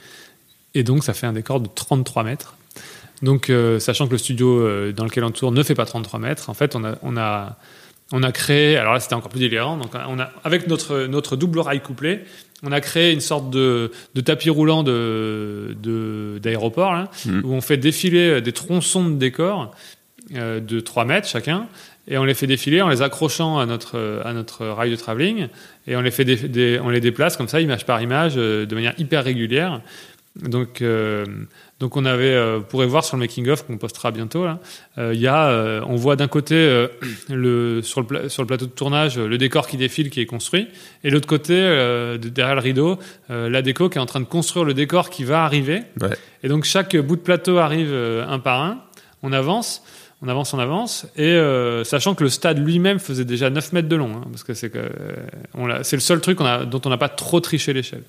et 0.74 0.82
donc 0.82 1.04
ça 1.04 1.14
fait 1.14 1.26
un 1.26 1.32
décor 1.32 1.60
de 1.60 1.68
33 1.74 2.22
mètres. 2.22 2.54
Donc, 3.22 3.50
sachant 3.78 4.06
que 4.06 4.12
le 4.12 4.18
studio 4.18 4.92
dans 4.92 5.04
lequel 5.04 5.24
on 5.24 5.30
tourne 5.30 5.54
ne 5.54 5.62
fait 5.62 5.74
pas 5.74 5.86
33 5.86 6.20
mètres, 6.20 6.50
en 6.50 6.54
fait, 6.54 6.76
on 6.76 6.84
a, 6.84 6.96
on 7.02 7.16
a, 7.16 7.56
on 8.12 8.22
a 8.22 8.32
créé, 8.32 8.76
alors 8.76 8.92
là 8.92 9.00
c'était 9.00 9.14
encore 9.14 9.30
plus 9.30 9.40
délirant, 9.40 9.76
donc 9.76 9.90
on 10.09 10.18
a, 10.20 10.30
avec 10.44 10.68
notre, 10.68 11.07
notre 11.07 11.36
double 11.36 11.59
rail 11.61 11.80
couplé, 11.80 12.20
on 12.62 12.72
a 12.72 12.80
créé 12.80 13.12
une 13.12 13.20
sorte 13.20 13.50
de, 13.50 13.90
de 14.14 14.20
tapis 14.20 14.48
roulant 14.50 14.82
de, 14.82 15.76
de- 15.82 16.38
d'aéroport, 16.42 16.92
là, 16.92 17.11
Mhm. 17.26 17.42
où 17.44 17.52
on 17.52 17.61
fait 17.61 17.76
défiler 17.76 18.40
des 18.40 18.52
tronçons 18.52 19.04
de 19.09 19.14
décor 19.16 19.74
euh, 20.34 20.61
de 20.61 20.80
3 20.80 21.04
mètres 21.04 21.28
chacun, 21.28 21.66
et 22.09 22.18
on 22.18 22.24
les 22.24 22.34
fait 22.34 22.46
défiler 22.46 22.80
en 22.82 22.88
les 22.88 23.02
accrochant 23.02 23.59
à 23.59 23.66
notre, 23.66 24.22
à 24.24 24.32
notre 24.32 24.64
rail 24.66 24.90
de 24.90 24.96
travelling, 24.96 25.48
et 25.88 25.96
on 25.96 26.00
les, 26.00 26.11
fait 26.12 26.24
dé- 26.24 26.36
dé- 26.48 26.80
on 26.82 26.88
les 26.90 27.00
déplace 27.00 27.36
comme 27.36 27.48
ça, 27.48 27.61
image 27.61 27.84
par 27.86 28.00
image, 28.00 28.34
euh, 28.36 28.64
de 28.66 28.74
manière 28.74 28.94
hyper 28.98 29.24
régulière. 29.24 29.80
Donc, 30.36 30.82
euh, 30.82 31.24
donc 31.78 31.96
on 31.96 32.04
avait, 32.06 32.32
euh, 32.32 32.56
vous 32.58 32.64
pourrez 32.64 32.86
voir 32.86 33.04
sur 33.04 33.16
le 33.16 33.20
making 33.20 33.48
of 33.50 33.66
qu'on 33.66 33.76
postera 33.76 34.10
bientôt. 34.10 34.44
Là, 34.46 34.60
euh, 34.98 35.12
il 35.14 35.20
y 35.20 35.26
a, 35.26 35.48
euh, 35.48 35.82
on 35.86 35.96
voit 35.96 36.16
d'un 36.16 36.28
côté 36.28 36.54
euh, 36.54 36.88
le 37.28 37.82
sur 37.82 38.00
le 38.02 38.28
sur 38.30 38.42
le 38.42 38.46
plateau 38.46 38.64
de 38.66 38.70
tournage 38.70 39.18
euh, 39.18 39.26
le 39.28 39.36
décor 39.38 39.66
qui 39.66 39.76
défile 39.76 40.08
qui 40.10 40.20
est 40.20 40.26
construit, 40.26 40.68
et 41.04 41.10
l'autre 41.10 41.26
côté 41.28 41.52
euh, 41.54 42.16
de- 42.18 42.28
derrière 42.30 42.54
le 42.56 42.62
rideau 42.62 42.98
euh, 43.30 43.50
la 43.50 43.60
déco 43.62 43.88
qui 43.90 43.98
est 43.98 44.00
en 44.00 44.06
train 44.06 44.20
de 44.20 44.24
construire 44.26 44.64
le 44.64 44.72
décor 44.74 45.10
qui 45.10 45.24
va 45.24 45.44
arriver. 45.44 45.82
Ouais. 46.00 46.16
Et 46.42 46.48
donc 46.48 46.64
chaque 46.64 46.96
bout 46.96 47.16
de 47.16 47.20
plateau 47.20 47.58
arrive 47.58 47.90
euh, 47.92 48.26
un 48.26 48.38
par 48.38 48.62
un. 48.62 48.78
On 49.22 49.32
avance. 49.32 49.82
On 50.22 50.28
avance, 50.28 50.54
on 50.54 50.58
avance, 50.58 51.06
et 51.18 51.24
euh, 51.26 51.84
sachant 51.84 52.14
que 52.14 52.24
le 52.24 52.30
stade 52.30 52.58
lui-même 52.58 52.98
faisait 52.98 53.26
déjà 53.26 53.50
9 53.50 53.74
mètres 53.74 53.86
de 53.88 53.96
long, 53.96 54.12
hein, 54.16 54.24
parce 54.32 54.44
que 54.44 54.54
c'est 54.54 54.70
que, 54.70 54.78
euh, 54.78 54.88
on 55.52 55.66
l'a- 55.66 55.84
c'est 55.84 55.94
le 55.94 56.00
seul 56.00 56.22
truc 56.22 56.40
a- 56.40 56.64
dont 56.64 56.80
on 56.86 56.88
n'a 56.88 56.96
pas 56.96 57.10
trop 57.10 57.38
triché 57.40 57.74
l'échelle. 57.74 58.00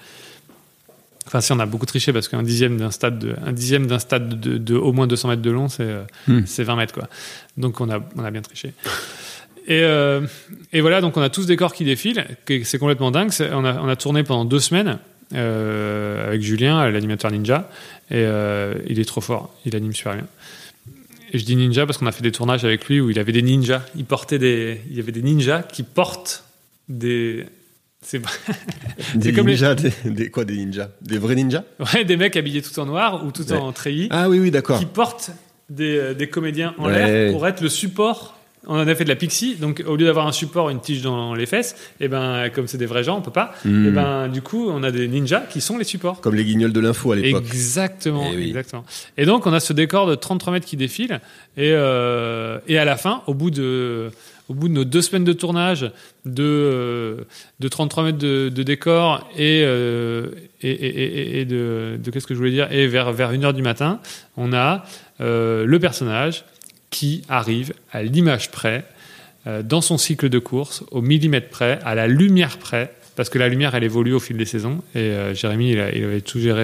Enfin, 1.28 1.42
si 1.42 1.52
on 1.52 1.60
a 1.60 1.66
beaucoup 1.66 1.86
triché 1.86 2.14
parce 2.14 2.28
qu'un 2.28 2.42
dixième 2.42 2.78
d'un 2.78 2.92
stade, 2.92 3.20
de, 3.20 3.36
un 3.46 3.52
dixième 3.52 3.86
d'un 3.86 4.00
stade 4.00 4.40
de, 4.40 4.58
de 4.58 4.76
au 4.76 4.94
moins 4.94 5.08
200 5.08 5.30
mètres 5.30 5.42
de 5.42 5.52
long, 5.52 5.68
c'est 5.68 5.84
euh, 5.84 6.42
c'est 6.46 6.64
20 6.64 6.76
mètres 6.76 6.94
quoi. 6.94 7.08
Donc 7.58 7.82
on 7.82 7.90
a 7.90 8.00
on 8.16 8.24
a 8.24 8.32
bien 8.32 8.42
triché. 8.42 8.74
Et, 9.68 9.82
euh, 9.84 10.22
et 10.72 10.80
voilà, 10.80 11.02
donc 11.02 11.18
on 11.18 11.22
a 11.22 11.30
tous 11.30 11.46
des 11.46 11.58
corps 11.58 11.74
qui 11.74 11.84
défilent, 11.84 12.26
c'est 12.64 12.80
complètement 12.80 13.12
dingue. 13.12 13.32
On 13.52 13.66
a, 13.66 13.74
on 13.82 13.90
a 13.90 13.96
tourné 13.98 14.24
pendant 14.24 14.46
deux 14.46 14.62
semaines 14.62 14.98
euh, 15.34 16.26
avec 16.26 16.42
Julien, 16.42 16.90
l'animateur 16.90 17.32
ninja, 17.32 17.70
et 18.10 18.16
euh, 18.16 18.76
il 18.88 18.98
est 19.00 19.06
trop 19.06 19.20
fort, 19.20 19.54
il 19.66 19.76
anime 19.76 19.94
super 19.94 20.14
bien. 20.14 20.28
Et 21.34 21.40
je 21.40 21.44
dis 21.44 21.58
ninja 21.58 21.86
parce 21.86 21.98
qu'on 21.98 22.06
a 22.06 22.14
fait 22.14 22.24
des 22.24 22.32
tournages 22.32 22.64
avec 22.64 22.88
lui 22.88 23.02
où 23.02 23.10
il 23.10 23.20
avait 23.20 23.34
des 23.34 23.42
ninjas, 23.42 23.84
il 23.98 24.06
portait 24.06 24.40
des, 24.40 24.80
il 24.90 24.96
y 24.96 25.02
avait 25.02 25.12
des 25.12 25.22
ninjas 25.22 25.64
qui 25.64 25.84
portent 25.84 26.46
des, 26.88 27.46
c'est 28.08 28.22
Des 29.16 29.34
comme 29.34 29.48
les- 29.48 29.58
des, 29.58 30.10
des- 30.12 30.30
quoi, 30.30 30.46
des 30.46 30.56
ninjas? 30.56 30.90
Des 31.02 31.18
vrais 31.18 31.36
ninjas? 31.36 31.64
Ouais, 31.94 32.06
des 32.06 32.18
mecs 32.18 32.36
habillés 32.38 32.62
tout 32.62 32.78
en 32.80 32.86
noir 32.86 33.26
ou 33.26 33.32
tout 33.32 33.44
Ouais. 33.52 33.58
en 33.58 33.72
treillis 33.74 34.08
Ah 34.12 34.30
oui, 34.30 34.40
oui, 34.40 34.52
d'accord. 34.52 34.80
qui 34.80 34.86
portent 34.86 35.32
des, 35.70 35.98
euh, 35.98 36.14
des 36.14 36.28
comédiens 36.30 36.74
en 36.78 36.86
Ouais. 36.88 36.94
l'air 36.94 37.32
pour 37.34 37.46
être 37.48 37.62
le 37.62 37.70
support. 37.70 38.34
On 38.70 38.76
en 38.76 38.88
a 38.88 38.96
fait 38.96 39.06
de 39.06 39.10
la 39.10 39.16
pixie, 39.16 39.56
donc 39.56 39.82
au 39.88 39.96
lieu 39.96 40.06
d'avoir 40.06 40.28
un 40.28 40.34
support, 40.34 40.70
une 40.70 40.82
tige 40.82 41.02
dans 41.02 41.34
les 41.34 41.46
fesses, 41.46 41.76
et 42.02 42.10
ben 42.10 42.50
comme 42.54 42.68
c'est 42.68 42.78
des 42.78 42.86
vrais 42.86 43.04
gens, 43.04 43.18
on 43.18 43.22
peut 43.22 43.32
pas. 43.32 43.54
Hmm. 43.64 43.88
Et 43.88 43.92
ben 43.92 44.28
du 44.28 44.42
coup, 44.42 44.68
on 44.70 44.84
a 44.84 44.92
des 44.92 45.08
ninjas 45.08 45.42
qui 45.50 45.62
sont 45.62 45.78
les 45.78 45.86
supports. 45.86 46.20
Comme 46.20 46.36
les 46.36 46.44
guignols 46.44 46.74
de 46.74 46.80
l'info 46.82 47.14
à 47.14 47.16
l'époque. 47.16 47.46
Exactement, 47.48 48.28
Eh 48.34 48.36
oui. 48.36 48.48
exactement. 48.50 48.84
Et 49.18 49.26
donc 49.26 49.46
on 49.48 49.54
a 49.54 49.62
ce 49.62 49.72
décor 49.72 50.06
de 50.08 50.16
33 50.16 50.52
mètres 50.52 50.66
qui 50.66 50.76
défile, 50.76 51.22
et, 51.56 51.72
euh, 51.74 52.60
et 52.68 52.78
à 52.78 52.84
la 52.84 52.98
fin, 52.98 53.22
au 53.28 53.34
bout 53.34 53.52
de, 53.52 54.12
au 54.50 54.54
bout 54.54 54.70
de 54.70 54.74
nos 54.74 54.84
deux 54.84 55.02
semaines 55.02 55.24
de 55.24 55.34
tournage, 55.34 55.92
de, 56.26 56.44
euh, 56.44 57.16
de 57.60 57.68
33 57.68 58.04
mètres 58.04 58.18
de, 58.18 58.50
décor 58.50 59.30
et, 59.38 59.62
euh, 59.64 60.32
de, 60.62 62.00
qu'est-ce 62.12 62.28
que 62.28 62.34
je 62.34 62.40
voulais 62.40 62.52
dire, 62.52 62.72
et 62.72 62.88
vers, 62.88 63.12
vers 63.12 63.34
1h 63.34 63.54
du 63.54 63.62
matin, 63.62 64.00
on 64.36 64.54
a 64.54 64.86
euh, 65.22 65.66
le 65.66 65.80
personnage 65.80 66.46
qui 66.90 67.24
arrive 67.30 67.74
à 67.92 68.04
l'image 68.04 68.52
près, 68.52 68.86
euh, 69.48 69.64
dans 69.64 69.82
son 69.82 69.98
cycle 69.98 70.30
de 70.30 70.40
course, 70.40 70.84
au 70.92 71.02
millimètre 71.02 71.50
près, 71.50 71.80
à 71.84 71.96
la 71.96 72.08
lumière 72.08 72.58
près, 72.58 72.94
parce 73.16 73.30
que 73.30 73.40
la 73.40 73.48
lumière, 73.48 73.76
elle 73.76 73.84
évolue 73.84 74.14
au 74.14 74.20
fil 74.20 74.38
des 74.38 74.46
saisons, 74.46 74.82
et 74.94 75.00
euh, 75.00 75.34
Jérémy, 75.34 75.72
il, 75.72 75.80
avait 75.80 76.22
tout 76.22 76.40
géré. 76.40 76.62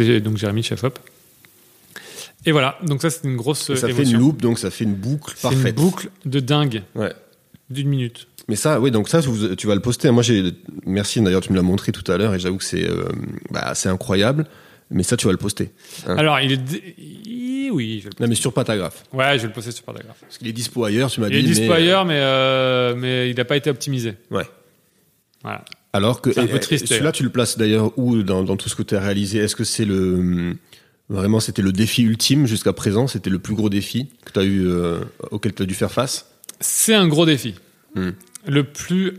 euh, 0.00 0.20
donc 0.20 0.36
Jérémy 0.36 0.62
Chef-Op. 0.62 0.98
Et 2.46 2.52
voilà, 2.52 2.78
donc 2.86 3.00
ça, 3.02 3.10
c'est 3.10 3.24
une 3.24 3.36
grosse 3.36 3.70
Et 3.70 3.76
ça 3.76 3.88
fait 3.88 4.02
une 4.02 4.18
loupe, 4.18 4.42
donc 4.42 4.58
ça 4.58 4.70
fait 4.70 4.84
une 4.84 4.94
boucle 4.94 5.32
C'est 5.36 5.48
une 5.48 5.54
parfaite. 5.54 5.74
boucle 5.76 6.10
de 6.24 6.40
dingue 6.40 6.82
Ouais. 6.94 7.12
d'une 7.70 7.88
minute. 7.88 8.26
Mais 8.48 8.56
ça, 8.56 8.78
oui, 8.80 8.90
donc 8.90 9.08
ça, 9.08 9.20
tu 9.56 9.66
vas 9.66 9.74
le 9.74 9.80
poster. 9.80 10.10
Moi, 10.10 10.22
j'ai, 10.22 10.52
merci 10.84 11.20
d'ailleurs, 11.22 11.40
tu 11.40 11.50
me 11.52 11.56
l'as 11.56 11.62
montré 11.62 11.92
tout 11.92 12.10
à 12.12 12.18
l'heure 12.18 12.34
et 12.34 12.38
j'avoue 12.38 12.58
que 12.58 12.64
c'est, 12.64 12.84
euh, 12.88 13.04
bah, 13.50 13.72
incroyable. 13.86 14.46
Mais 14.90 15.02
ça, 15.02 15.16
tu 15.16 15.24
vas 15.24 15.32
le 15.32 15.38
poster. 15.38 15.70
Hein. 16.06 16.16
Alors, 16.18 16.38
il 16.40 16.52
est. 16.52 17.70
Oui, 17.72 18.00
je 18.00 18.04
vais 18.04 18.10
le 18.18 18.22
Non, 18.22 18.28
mais 18.28 18.34
sur 18.34 18.52
Patagraph. 18.52 19.02
Ouais, 19.14 19.36
je 19.38 19.42
vais 19.42 19.46
le 19.48 19.52
poster 19.54 19.72
sur 19.72 19.82
Patagraph. 19.84 20.18
Parce 20.20 20.36
qu'il 20.36 20.46
est 20.46 20.52
dispo 20.52 20.84
ailleurs, 20.84 21.10
tu 21.10 21.22
m'as 21.22 21.28
Il 21.28 21.36
est 21.36 21.42
dit. 21.42 21.48
dispo 21.48 21.68
mais, 21.68 21.72
ailleurs, 21.76 22.04
mais, 22.04 22.18
euh, 22.18 22.94
mais 22.94 23.30
il 23.30 23.36
n'a 23.36 23.46
pas 23.46 23.56
été 23.56 23.70
optimisé. 23.70 24.10
euh, 24.30 24.36
Ouais. 24.36 24.44
Voilà. 25.42 25.64
Alors 25.94 26.20
que 26.20 26.32
C'est 26.32 26.40
un 26.40 26.46
peu 26.46 26.56
et- 26.56 26.60
triste, 26.60 26.84
et 26.84 26.86
Celui-là, 26.88 27.12
tu 27.12 27.22
le 27.22 27.30
places 27.30 27.56
d'ailleurs 27.56 27.98
où 27.98 28.22
dans, 28.22 28.42
dans 28.42 28.56
tout 28.56 28.68
ce 28.68 28.74
que 28.76 28.82
tu 28.82 28.94
as 28.94 29.00
réalisé? 29.00 29.38
Est-ce 29.38 29.56
que 29.56 29.64
c'est 29.64 29.84
le 29.86 30.14
hum, 30.14 30.56
vraiment 31.08 31.40
c'était 31.40 31.62
le 31.62 31.72
défi 31.72 32.02
ultime 32.02 32.46
jusqu'à 32.46 32.72
présent 32.72 33.06
C'était 33.06 33.30
le 33.30 33.38
plus 33.38 33.54
gros 33.54 33.68
défi 33.68 34.08
que 34.24 34.32
tu 34.32 34.40
as 34.40 34.44
eu 34.44 34.66
euh, 34.66 35.00
auquel 35.30 35.54
tu 35.54 35.62
as 35.62 35.66
dû 35.66 35.74
faire 35.74 35.92
face 35.92 36.30
C'est 36.60 36.94
un 36.94 37.08
gros 37.08 37.26
défi. 37.26 37.54
Hmm. 37.94 38.10
Le 38.46 38.64
plus. 38.64 39.14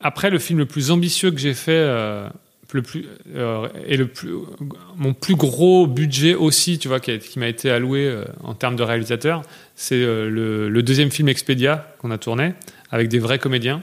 Après, 0.00 0.30
le 0.30 0.38
film 0.38 0.58
le 0.58 0.66
plus 0.66 0.90
ambitieux 0.90 1.30
que 1.30 1.38
j'ai 1.38 1.54
fait, 1.54 1.72
euh, 1.72 2.28
le 2.72 2.82
plus 2.82 3.06
euh, 3.34 3.68
et 3.86 3.96
le 3.96 4.08
plus 4.08 4.34
mon 4.96 5.14
plus 5.14 5.36
gros 5.36 5.86
budget 5.86 6.34
aussi, 6.34 6.78
tu 6.78 6.88
vois, 6.88 7.00
qui, 7.00 7.38
m'a 7.38 7.46
été 7.46 7.70
alloué 7.70 8.22
en 8.42 8.54
termes 8.54 8.76
de 8.76 8.82
réalisateur, 8.82 9.42
c'est 9.76 10.00
le, 10.00 10.68
le 10.68 10.82
deuxième 10.82 11.10
film 11.10 11.28
Expedia 11.28 11.94
qu'on 11.98 12.10
a 12.10 12.18
tourné 12.18 12.54
avec 12.90 13.08
des 13.08 13.18
vrais 13.18 13.38
comédiens, 13.38 13.82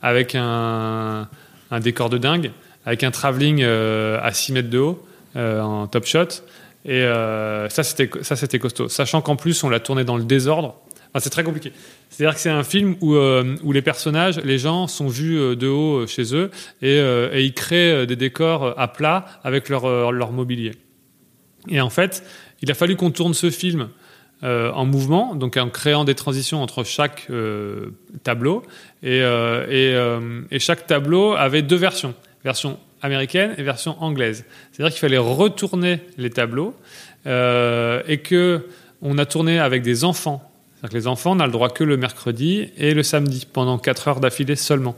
avec 0.00 0.34
un, 0.34 1.28
un 1.70 1.80
décor 1.80 2.08
de 2.08 2.18
dingue, 2.18 2.52
avec 2.86 3.04
un 3.04 3.10
travelling 3.10 3.62
à 3.62 4.30
6 4.32 4.52
mètres 4.52 4.70
de 4.70 4.78
haut 4.78 5.06
en 5.36 5.86
top 5.86 6.06
shot. 6.06 6.42
Et 6.84 7.02
euh, 7.02 7.68
ça, 7.68 7.82
c'était 7.82 8.58
costaud. 8.58 8.88
Sachant 8.88 9.22
qu'en 9.22 9.36
plus, 9.36 9.62
on 9.64 9.70
l'a 9.70 9.80
tourné 9.80 10.04
dans 10.04 10.16
le 10.16 10.24
désordre. 10.24 10.76
C'est 11.18 11.30
très 11.30 11.44
compliqué. 11.44 11.72
C'est-à-dire 12.08 12.34
que 12.34 12.40
c'est 12.40 12.50
un 12.50 12.64
film 12.64 12.96
où, 13.02 13.14
euh, 13.14 13.56
où 13.62 13.72
les 13.72 13.82
personnages, 13.82 14.38
les 14.38 14.58
gens 14.58 14.86
sont 14.86 15.08
vus 15.08 15.38
euh, 15.38 15.54
de 15.54 15.68
haut 15.68 15.98
euh, 15.98 16.06
chez 16.06 16.34
eux 16.34 16.50
et, 16.80 16.98
euh, 16.98 17.28
et 17.34 17.44
ils 17.44 17.52
créent 17.52 17.92
euh, 17.92 18.06
des 18.06 18.16
décors 18.16 18.64
euh, 18.64 18.72
à 18.78 18.88
plat 18.88 19.26
avec 19.44 19.68
leur, 19.68 19.84
euh, 19.84 20.10
leur 20.10 20.32
mobilier. 20.32 20.72
Et 21.68 21.82
en 21.82 21.90
fait, 21.90 22.24
il 22.62 22.70
a 22.70 22.74
fallu 22.74 22.96
qu'on 22.96 23.10
tourne 23.10 23.34
ce 23.34 23.50
film 23.50 23.90
euh, 24.42 24.72
en 24.72 24.86
mouvement, 24.86 25.34
donc 25.34 25.58
en 25.58 25.68
créant 25.68 26.04
des 26.04 26.14
transitions 26.14 26.62
entre 26.62 26.82
chaque 26.82 27.26
euh, 27.28 27.90
tableau. 28.22 28.62
Et, 29.02 29.20
euh, 29.20 29.66
et, 29.68 29.94
euh, 29.94 30.40
et 30.50 30.58
chaque 30.60 30.86
tableau 30.86 31.34
avait 31.34 31.60
deux 31.60 31.76
versions, 31.76 32.14
version 32.42 32.78
américaine 33.02 33.54
et 33.58 33.62
version 33.62 34.02
anglaise. 34.02 34.44
C'est-à-dire 34.72 34.92
qu'il 34.92 35.00
fallait 35.00 35.18
retourner 35.18 36.00
les 36.16 36.30
tableaux 36.30 36.74
euh, 37.26 38.02
et 38.06 38.18
que 38.18 38.66
on 39.02 39.18
a 39.18 39.26
tourné 39.26 39.58
avec 39.58 39.82
des 39.82 40.04
enfants. 40.04 40.48
C'est-à-dire 40.74 40.90
que 40.90 40.96
les 40.96 41.06
enfants 41.06 41.34
n'ont 41.34 41.46
le 41.46 41.52
droit 41.52 41.68
que 41.68 41.84
le 41.84 41.96
mercredi 41.96 42.68
et 42.76 42.94
le 42.94 43.02
samedi, 43.02 43.46
pendant 43.52 43.78
4 43.78 44.08
heures 44.08 44.20
d'affilée 44.20 44.56
seulement. 44.56 44.96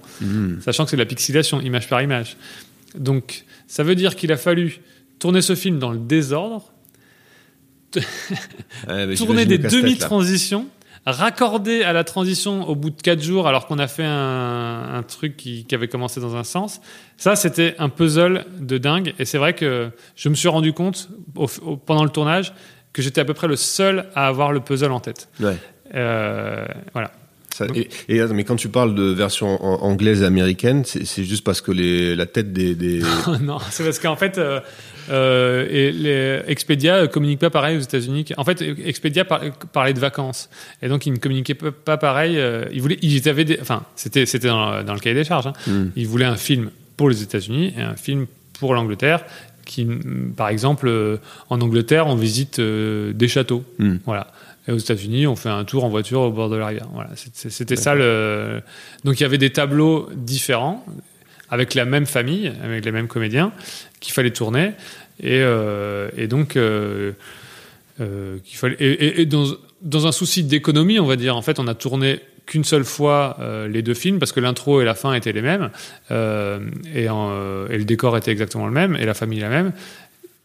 Sachant 0.60 0.84
que 0.84 0.90
c'est 0.90 0.96
de 0.96 1.02
la 1.02 1.06
pixelation, 1.06 1.60
image 1.60 1.88
par 1.88 2.00
image. 2.02 2.36
Donc, 2.94 3.44
ça 3.66 3.82
veut 3.82 3.94
dire 3.94 4.16
qu'il 4.16 4.30
a 4.32 4.36
fallu 4.36 4.80
tourner 5.18 5.42
ce 5.42 5.54
film 5.54 5.78
dans 5.78 5.90
le 5.90 5.98
désordre, 5.98 6.70
Ouais, 8.88 9.14
tourner 9.14 9.46
des 9.46 9.58
demi-transitions, 9.58 10.66
raccorder 11.06 11.82
à 11.82 11.92
la 11.92 12.04
transition 12.04 12.68
au 12.68 12.74
bout 12.74 12.90
de 12.90 13.00
4 13.00 13.22
jours 13.22 13.46
alors 13.48 13.66
qu'on 13.66 13.78
a 13.78 13.86
fait 13.86 14.04
un, 14.04 14.94
un 14.94 15.02
truc 15.02 15.36
qui, 15.36 15.64
qui 15.64 15.74
avait 15.74 15.88
commencé 15.88 16.20
dans 16.20 16.36
un 16.36 16.44
sens. 16.44 16.80
Ça, 17.16 17.36
c'était 17.36 17.74
un 17.78 17.88
puzzle 17.88 18.46
de 18.58 18.78
dingue. 18.78 19.14
Et 19.18 19.24
c'est 19.24 19.38
vrai 19.38 19.54
que 19.54 19.90
je 20.16 20.28
me 20.28 20.34
suis 20.34 20.48
rendu 20.48 20.72
compte 20.72 21.08
au- 21.36 21.46
au- 21.64 21.76
pendant 21.76 22.04
le 22.04 22.10
tournage 22.10 22.52
que 22.92 23.02
j'étais 23.02 23.20
à 23.20 23.24
peu 23.24 23.34
près 23.34 23.48
le 23.48 23.56
seul 23.56 24.06
à 24.14 24.26
avoir 24.28 24.52
le 24.52 24.60
puzzle 24.60 24.92
en 24.92 25.00
tête. 25.00 25.28
Ouais. 25.40 25.56
Euh, 25.94 26.64
voilà. 26.92 27.10
Ça- 27.54 27.66
et, 27.72 27.88
et, 28.08 28.20
attends, 28.20 28.34
mais 28.34 28.42
quand 28.42 28.56
tu 28.56 28.68
parles 28.68 28.96
de 28.96 29.04
version 29.04 29.62
anglaise 29.62 30.22
et 30.22 30.24
américaine, 30.24 30.82
c'est 30.84 31.22
juste 31.22 31.44
parce 31.44 31.60
que 31.60 31.70
les, 31.70 32.16
la 32.16 32.26
tête 32.26 32.52
des, 32.52 32.74
des... 32.74 33.00
non, 33.42 33.58
c'est 33.70 33.84
parce 33.84 34.00
qu'en 34.00 34.16
fait, 34.16 34.38
euh, 34.38 34.58
euh, 35.10 35.64
et 35.70 35.92
les 35.92 36.40
Expedia 36.50 36.96
euh, 36.96 37.06
communique 37.06 37.38
pas 37.38 37.50
pareil 37.50 37.76
aux 37.76 37.80
États-Unis. 37.80 38.24
En 38.36 38.44
fait, 38.44 38.60
Expedia 38.84 39.24
par- 39.24 39.40
parlait 39.72 39.92
de 39.92 40.00
vacances, 40.00 40.50
et 40.82 40.88
donc 40.88 41.06
ils 41.06 41.12
ne 41.12 41.18
communiquaient 41.18 41.54
pas, 41.54 41.70
pas 41.70 41.96
pareil. 41.96 42.38
euh, 42.38 42.64
ils 42.72 42.82
voulaient, 42.82 42.98
ils 43.02 43.28
avaient, 43.28 43.44
des, 43.44 43.58
enfin, 43.60 43.84
c'était 43.94 44.26
c'était 44.26 44.48
dans, 44.48 44.82
dans 44.82 44.94
le 44.94 45.00
cahier 45.00 45.14
des 45.14 45.22
charges. 45.24 45.46
hein. 45.46 45.52
Hmm. 45.68 45.90
Ils 45.94 46.08
voulaient 46.08 46.24
un 46.24 46.36
film 46.36 46.70
pour 46.96 47.08
les 47.08 47.22
États-Unis 47.22 47.72
et 47.78 47.82
un 47.82 47.94
film 47.96 48.26
pour 48.58 48.74
l'Angleterre. 48.74 49.24
Qui, 49.66 49.86
par 50.36 50.48
exemple, 50.50 50.88
euh, 50.88 51.16
en 51.48 51.58
Angleterre, 51.62 52.06
on 52.06 52.16
visite 52.16 52.58
euh, 52.58 53.12
des 53.14 53.28
châteaux. 53.28 53.64
Hmm. 53.78 53.96
Voilà. 54.04 54.26
Et 54.66 54.72
aux 54.72 54.78
États-Unis, 54.78 55.26
on 55.26 55.36
fait 55.36 55.50
un 55.50 55.64
tour 55.64 55.84
en 55.84 55.88
voiture 55.88 56.22
au 56.22 56.30
bord 56.30 56.48
de 56.48 56.56
la 56.56 56.66
rivière. 56.68 56.88
Voilà, 56.92 57.10
c'était 57.16 57.76
ça 57.76 57.94
le. 57.94 58.62
Donc 59.04 59.20
il 59.20 59.22
y 59.22 59.26
avait 59.26 59.38
des 59.38 59.50
tableaux 59.50 60.08
différents 60.14 60.84
avec 61.50 61.74
la 61.74 61.84
même 61.84 62.06
famille, 62.06 62.52
avec 62.62 62.84
les 62.84 62.92
mêmes 62.92 63.06
comédiens 63.06 63.52
qu'il 64.00 64.12
fallait 64.12 64.30
tourner 64.30 64.72
et, 65.20 65.40
euh, 65.40 66.08
donc 66.26 66.56
euh, 66.56 67.12
euh, 68.00 68.38
fallait 68.52 68.76
et, 68.80 69.26
dans, 69.26 69.46
dans 69.82 70.06
un 70.06 70.12
souci 70.12 70.42
d'économie, 70.44 70.98
on 70.98 71.06
va 71.06 71.16
dire. 71.16 71.36
En 71.36 71.42
fait, 71.42 71.58
on 71.58 71.68
a 71.68 71.74
tourné 71.74 72.20
qu'une 72.46 72.64
seule 72.64 72.84
fois 72.84 73.38
les 73.70 73.80
deux 73.80 73.94
films 73.94 74.18
parce 74.18 74.32
que 74.32 74.40
l'intro 74.40 74.82
et 74.82 74.84
la 74.84 74.94
fin 74.94 75.14
étaient 75.14 75.32
les 75.32 75.40
mêmes 75.40 75.70
en, 76.10 76.58
et 76.90 77.78
le 77.78 77.84
décor 77.84 78.18
était 78.18 78.32
exactement 78.32 78.66
le 78.66 78.72
même 78.72 78.96
et 78.96 79.06
la 79.06 79.14
famille 79.14 79.40
la 79.40 79.48
même 79.48 79.72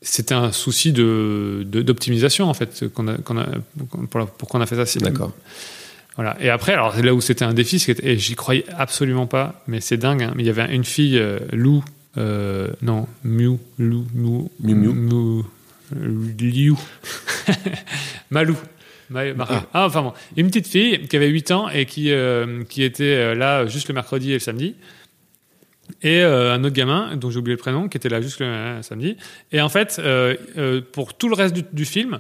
c'était 0.01 0.33
un 0.35 0.51
souci 0.51 0.91
de 0.93 1.63
de- 1.65 1.81
d'optimisation 1.81 2.49
en 2.49 2.53
fait 2.53 2.87
qu'on 2.93 3.07
a, 3.07 3.17
qu'on 3.17 3.37
a 3.37 3.45
pour, 4.09 4.27
pour 4.27 4.47
qu'on 4.47 4.61
a 4.61 4.65
fait 4.65 4.83
ça 4.85 4.99
D'accord. 4.99 5.33
voilà 6.15 6.37
et 6.41 6.49
après 6.49 6.73
alors 6.73 6.95
là 7.01 7.13
où 7.13 7.21
c'était 7.21 7.45
un 7.45 7.53
défi 7.53 7.83
et 8.03 8.17
j'y 8.17 8.35
croyais 8.35 8.65
absolument 8.77 9.27
pas 9.27 9.61
mais 9.67 9.81
c'est 9.81 9.97
dingue 9.97 10.23
hein, 10.23 10.33
mais 10.35 10.43
il 10.43 10.45
y 10.45 10.49
avait 10.49 10.73
une 10.73 10.85
fille 10.85 11.17
euh, 11.17 11.39
Lou 11.51 11.83
euh, 12.17 12.69
non 12.81 13.07
Miu 13.23 13.57
Lou 13.77 14.05
Miu 14.13 14.49
Miu 14.61 14.75
Miu. 14.93 15.43
Miu 15.95 16.33
Liu 16.39 16.75
Malou 18.29 18.55
Ma- 19.09 19.33
Marie. 19.33 19.53
Ah. 19.55 19.65
Ah, 19.73 19.85
enfin 19.87 20.03
bon, 20.03 20.13
une 20.37 20.47
petite 20.47 20.67
fille 20.67 21.07
qui 21.07 21.15
avait 21.17 21.29
8 21.29 21.49
ans 21.49 21.67
et 21.69 21.87
qui, 21.87 22.11
euh, 22.11 22.63
qui 22.69 22.83
était 22.83 23.03
euh, 23.05 23.33
là 23.33 23.65
juste 23.65 23.87
le 23.87 23.95
mercredi 23.95 24.29
et 24.29 24.33
le 24.33 24.39
samedi. 24.39 24.75
Et 26.01 26.21
euh, 26.21 26.53
un 26.53 26.63
autre 26.63 26.75
gamin, 26.75 27.15
dont 27.17 27.29
j'ai 27.29 27.39
oublié 27.39 27.55
le 27.55 27.59
prénom, 27.61 27.87
qui 27.87 27.97
était 27.97 28.09
là 28.09 28.21
juste 28.21 28.39
le 28.39 28.45
euh, 28.45 28.81
samedi. 28.81 29.17
Et 29.51 29.61
en 29.61 29.69
fait, 29.69 29.99
euh, 29.99 30.35
euh, 30.57 30.81
pour 30.81 31.13
tout 31.13 31.29
le 31.29 31.35
reste 31.35 31.55
du, 31.55 31.63
du 31.71 31.85
film, 31.85 32.19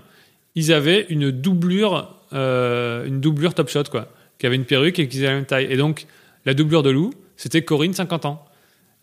ils 0.55 0.73
avaient 0.73 1.05
une 1.09 1.31
doublure, 1.31 2.15
une 2.31 3.19
doublure 3.21 3.53
top 3.53 3.69
shot, 3.69 3.83
quoi, 3.89 4.11
qui 4.37 4.45
avait 4.45 4.55
une 4.55 4.65
perruque 4.65 4.99
et 4.99 5.07
qui 5.07 5.17
faisait 5.17 5.27
la 5.27 5.35
même 5.35 5.45
taille. 5.45 5.67
Et 5.69 5.77
donc, 5.77 6.05
la 6.45 6.53
doublure 6.53 6.83
de 6.83 6.89
Lou, 6.89 7.13
c'était 7.37 7.61
Corinne, 7.61 7.93
50 7.93 8.25
ans. 8.25 8.45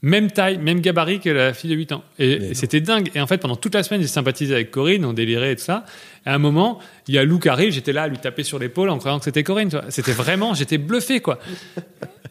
Même 0.03 0.31
taille, 0.31 0.59
même 0.59 0.81
gabarit 0.81 1.21
que 1.21 1.31
la 1.31 1.55
fille 1.55 1.71
de 1.71 1.75
8 1.75 1.93
ans. 1.93 2.05
Et, 2.19 2.55
c'était 2.55 2.81
dingue. 2.81 3.11
Et 3.15 3.21
en 3.21 3.27
fait, 3.27 3.39
pendant 3.39 3.57
toute 3.57 3.75
la 3.75 3.83
semaine, 3.83 4.03
j'ai 4.03 4.09
sympathisé 4.09 4.55
avec 4.55 4.71
Corinne, 4.71 5.05
on 5.07 5.15
délirait 5.15 5.53
et 5.53 5.57
tout 5.57 5.65
ça. 5.65 5.87
Et 6.27 6.29
à 6.29 6.35
un 6.35 6.39
moment, 6.39 6.81
il 7.09 7.15
y 7.15 7.19
a 7.19 7.25
Lou 7.25 7.39
qui 7.39 7.49
arrive, 7.49 7.73
j'étais 7.73 7.93
là 7.93 8.03
à 8.03 8.09
lui 8.09 8.19
taper 8.19 8.43
sur 8.43 8.59
l'épaule 8.59 8.91
en 8.91 8.99
croyant 8.99 9.19
que 9.19 9.25
c'était 9.25 9.43
Corinne. 9.43 9.71
C'était 9.89 10.13
vraiment, 10.13 10.53
j'étais 10.53 10.77
bluffé, 10.77 11.21
quoi. 11.21 11.39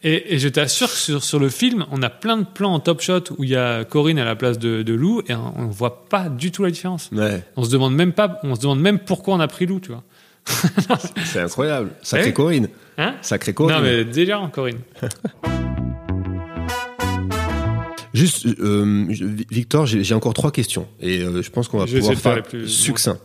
Et, 0.02 0.34
et 0.34 0.38
je 0.38 0.48
t'assure 0.48 0.88
que 0.88 0.94
sur, 0.96 1.24
sur 1.24 1.38
le 1.38 1.48
film, 1.48 1.86
on 1.90 2.02
a 2.02 2.10
plein 2.10 2.36
de 2.38 2.44
plans 2.44 2.74
en 2.74 2.80
top 2.80 3.00
shot 3.00 3.24
où 3.38 3.44
il 3.44 3.50
y 3.50 3.56
a 3.56 3.84
Corinne 3.84 4.18
à 4.18 4.24
la 4.24 4.36
place 4.36 4.58
de, 4.58 4.82
de 4.82 4.94
Lou 4.94 5.22
et 5.28 5.34
on 5.34 5.66
ne 5.66 5.72
voit 5.72 6.06
pas 6.08 6.28
du 6.28 6.50
tout 6.52 6.62
la 6.64 6.70
différence. 6.70 7.08
Ouais, 7.12 7.42
On 7.56 7.64
se 7.64 7.70
demande 7.70 7.94
même 7.94 8.12
pas, 8.12 8.38
on 8.42 8.54
se 8.54 8.60
demande 8.60 8.80
même 8.80 8.98
pourquoi 8.98 9.34
on 9.34 9.40
a 9.40 9.48
pris 9.48 9.66
Lou, 9.66 9.80
tu 9.80 9.90
vois. 9.92 10.02
c'est 11.24 11.40
incroyable. 11.40 11.90
Sacré 12.02 12.28
Eh 12.28 12.32
Corinne. 12.32 12.68
Hein 12.98 13.14
Sacré 13.22 13.52
Corinne. 13.52 13.76
Non, 13.76 13.82
mais 13.82 14.04
délire, 14.04 14.48
Corinne. 14.52 14.78
Juste, 18.14 18.46
euh, 18.46 19.06
je- 19.10 19.24
Victor, 19.50 19.84
j'ai 19.86 20.14
encore 20.14 20.32
trois 20.32 20.50
questions 20.50 20.86
et 21.00 21.20
euh, 21.20 21.42
je 21.42 21.50
pense 21.50 21.68
qu'on 21.68 21.78
va 21.78 21.84
Je 21.86 21.98
pouvoir 21.98 22.16
parler 22.16 22.40
faire 22.42 22.48
plus- 22.50 22.68
succinct. 22.68 23.18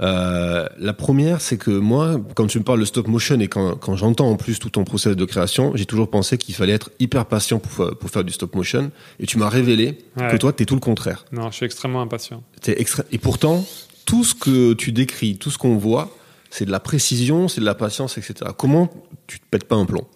Euh, 0.00 0.66
la 0.78 0.92
première, 0.92 1.40
c'est 1.40 1.56
que 1.56 1.70
moi, 1.70 2.20
quand 2.34 2.46
tu 2.46 2.58
me 2.58 2.64
parles 2.64 2.80
de 2.80 2.84
stop 2.84 3.08
motion 3.08 3.40
et 3.40 3.48
quand, 3.48 3.76
quand 3.76 3.96
j'entends 3.96 4.28
en 4.30 4.36
plus 4.36 4.58
tout 4.58 4.68
ton 4.70 4.84
process 4.84 5.16
de 5.16 5.24
création, 5.24 5.72
j'ai 5.74 5.86
toujours 5.86 6.10
pensé 6.10 6.36
qu'il 6.38 6.54
fallait 6.54 6.74
être 6.74 6.90
hyper 6.98 7.24
patient 7.26 7.58
pour, 7.58 7.72
fa- 7.72 7.94
pour 7.94 8.10
faire 8.10 8.24
du 8.24 8.32
stop 8.32 8.54
motion. 8.54 8.90
Et 9.20 9.26
tu 9.26 9.38
m'as 9.38 9.48
révélé 9.48 9.98
Ouais. 10.16 10.28
que 10.30 10.36
toi, 10.36 10.52
t'es 10.52 10.64
tout 10.64 10.74
le 10.74 10.80
contraire. 10.80 11.24
Non, 11.32 11.50
je 11.50 11.56
suis 11.56 11.66
extrêmement 11.66 12.00
impatient. 12.02 12.42
T'es 12.60 12.80
extra... 12.80 13.04
Et 13.12 13.18
pourtant, 13.18 13.64
tout 14.04 14.24
ce 14.24 14.34
que 14.34 14.72
tu 14.74 14.92
décris, 14.92 15.36
tout 15.38 15.50
ce 15.50 15.58
qu'on 15.58 15.76
voit, 15.76 16.14
c'est 16.50 16.64
de 16.64 16.70
la 16.70 16.80
précision, 16.80 17.48
c'est 17.48 17.60
de 17.60 17.66
la 17.66 17.74
patience, 17.74 18.16
etc. 18.18 18.34
Comment 18.56 18.88
tu 19.26 19.40
te 19.40 19.44
pètes 19.50 19.64
pas 19.64 19.76
un 19.76 19.84
plomb? 19.84 20.06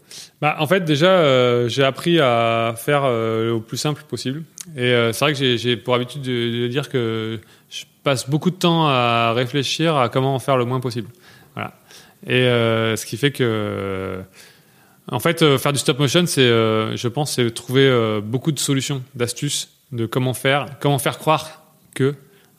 Bah, 0.41 0.57
en 0.59 0.67
fait, 0.67 0.85
déjà, 0.85 1.11
euh, 1.11 1.69
j'ai 1.69 1.85
appris 1.85 2.19
à 2.21 2.75
faire 2.77 3.03
euh, 3.05 3.53
au 3.53 3.61
plus 3.61 3.77
simple 3.77 4.03
possible. 4.09 4.43
Et 4.77 4.81
euh, 4.85 5.13
c'est 5.13 5.25
vrai 5.25 5.35
que 5.35 5.57
j'ai 5.57 5.77
pour 5.77 5.95
habitude 5.95 6.23
de, 6.23 6.63
de, 6.63 6.69
dire 6.69 6.89
que 6.89 7.39
je 7.69 7.83
passe 8.03 8.29
beaucoup 8.29 8.51
de 8.51 8.57
temps 8.57 8.87
à 8.87 9.33
réfléchir 9.33 9.97
à 9.97 10.09
comment 10.09 10.35
en 10.35 10.39
faire 10.39 10.57
le 10.57 10.65
moins 10.65 10.81
possible. 10.81 11.09
Voilà. 11.55 11.75
Et 12.27 12.45
ce 12.97 13.07
qui 13.07 13.17
fait 13.17 13.31
que, 13.31 14.21
en 15.11 15.19
fait, 15.21 15.57
faire 15.59 15.73
du 15.73 15.79
stop 15.79 15.99
motion, 15.99 16.27
c'est, 16.27 16.47
je 16.47 17.09
pense, 17.09 17.33
c'est 17.33 17.51
trouver 17.51 18.21
beaucoup 18.23 18.53
de 18.53 18.59
solutions, 18.59 19.03
d'astuces, 19.15 19.71
de 19.93 20.07
comment 20.07 20.35
faire, 20.35 20.67
comment 20.81 20.99
faire 20.99 21.19
croire 21.19 21.63
que, 21.95 22.15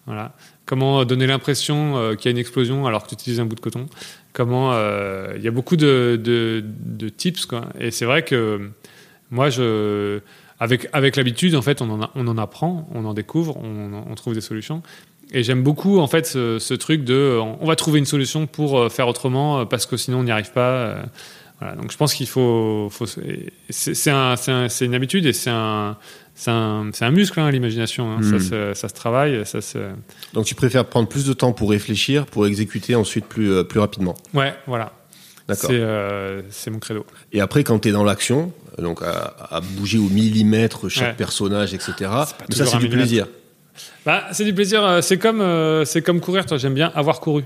voilà, 0.08 0.34
comment 0.66 1.06
donner 1.06 1.28
l'impression 1.28 2.16
qu'il 2.18 2.26
y 2.26 2.28
a 2.30 2.32
une 2.32 2.39
explosion 2.39 2.88
alors 2.88 3.04
que 3.04 3.10
tu 3.10 3.14
utilises 3.14 3.39
un 3.39 3.46
bout 3.46 3.56
de 3.56 3.62
coton 3.62 3.88
comment 4.34 4.72
euh, 4.74 5.34
il 5.36 5.44
y 5.44 5.48
a 5.48 5.52
beaucoup 5.52 5.76
de, 5.76 6.20
de, 6.24 7.10
tips 7.10 7.46
quoi. 7.46 7.68
Et 7.80 7.92
c'est 7.92 8.06
vrai 8.06 8.24
que 8.24 8.70
moi 9.30 9.50
je 9.50 10.20
avec 10.60 10.88
avec 10.94 11.16
l'habitude 11.16 11.56
en 11.56 11.62
fait 11.62 11.82
on 11.82 12.02
en, 12.02 12.10
on 12.16 12.28
en 12.28 12.38
apprend, 12.38 12.88
on 12.94 13.06
en 13.06 13.14
découvre, 13.14 13.58
on 13.58 14.16
trouve 14.16 14.34
des 14.34 14.42
solutions. 14.42 14.82
Et 15.32 15.44
j'aime 15.44 15.64
beaucoup 15.64 16.00
en 16.00 16.08
fait 16.08 16.26
ce, 16.28 16.60
ce, 16.60 16.74
truc 16.74 17.04
de 17.04 17.40
on 17.40 17.66
va 17.66 17.76
trouver 17.76 18.00
une 18.00 18.06
solution 18.06 18.48
pour 18.48 18.78
euh, 18.78 18.90
faire 18.90 19.08
autrement 19.08 19.66
parce 19.66 19.86
que 19.86 19.96
sinon 19.96 20.20
on 20.20 20.24
n'y 20.24 20.32
arrive 20.32 20.52
pas. 20.52 20.72
Euh, 20.72 21.04
voilà, 21.60 21.76
donc 21.76 21.92
je 21.92 21.98
pense 21.98 22.14
qu'il 22.14 22.28
faut, 22.28 22.90
faut 22.92 23.06
c'est 23.70 24.10
un, 24.10 24.36
un, 24.48 24.68
une 24.68 24.96
habitude 24.96 25.26
et 25.28 25.34
c'est 25.34 25.52
un 25.52 25.96
c'est 26.42 26.50
un, 26.50 26.90
un, 27.02 27.12
muscle, 27.12 27.40
hein, 27.40 27.52
l'imagination. 27.52 28.12
Hein. 28.12 28.24
Ça, 28.24 28.36
hmm. 28.38 28.40
se, 28.40 28.74
ça, 28.74 28.90
se 28.90 28.94
travaille. 28.94 29.46
Ça 29.46 29.62
se... 29.62 29.78
Donc 30.34 30.46
tu 30.46 30.56
préfères 30.56 30.86
prendre 30.86 31.08
plus 31.08 31.26
de 31.26 31.34
temps 31.34 31.54
pour 31.54 31.70
réfléchir, 31.70 32.26
pour 32.26 32.48
exécuter 32.48 32.96
ensuite 32.96 33.26
plus, 33.26 33.52
euh, 33.52 33.64
plus 33.64 33.80
rapidement 33.80 34.16
Ouais, 34.34 34.56
voilà. 34.66 34.92
D'accord. 35.48 35.70
C'est 35.70 35.80
euh, 35.80 36.42
mon 36.72 36.80
credo. 36.80 37.06
Et 37.32 37.42
après, 37.42 37.64
quand 37.64 37.80
tu 37.80 37.90
es 37.90 37.92
dans 37.92 38.04
l'action, 38.04 38.54
donc 38.80 39.04
à, 39.04 39.36
à, 39.52 39.62
bouger 39.62 40.00
au 40.00 40.08
millimètre 40.10 40.90
chaque 40.90 41.18
personnage, 41.18 41.74
etc., 41.76 41.94
ça 42.50 42.66
c'est 42.66 42.78
du 42.78 42.90
plaisir. 42.90 43.28
Bah, 44.05 44.28
c'est 44.32 44.45
du 44.45 44.53
plaisir. 44.53 44.84
Euh, 44.84 45.01
c'est 45.01 45.17
comme, 45.17 45.41
euh, 45.41 45.86
c'est 45.86 46.01
comme 46.01 46.19
courir. 46.22 46.45
Toi, 46.45 46.57
j'aime 46.57 46.74
bien 46.74 46.91
avoir 46.95 47.19
couru. 47.19 47.43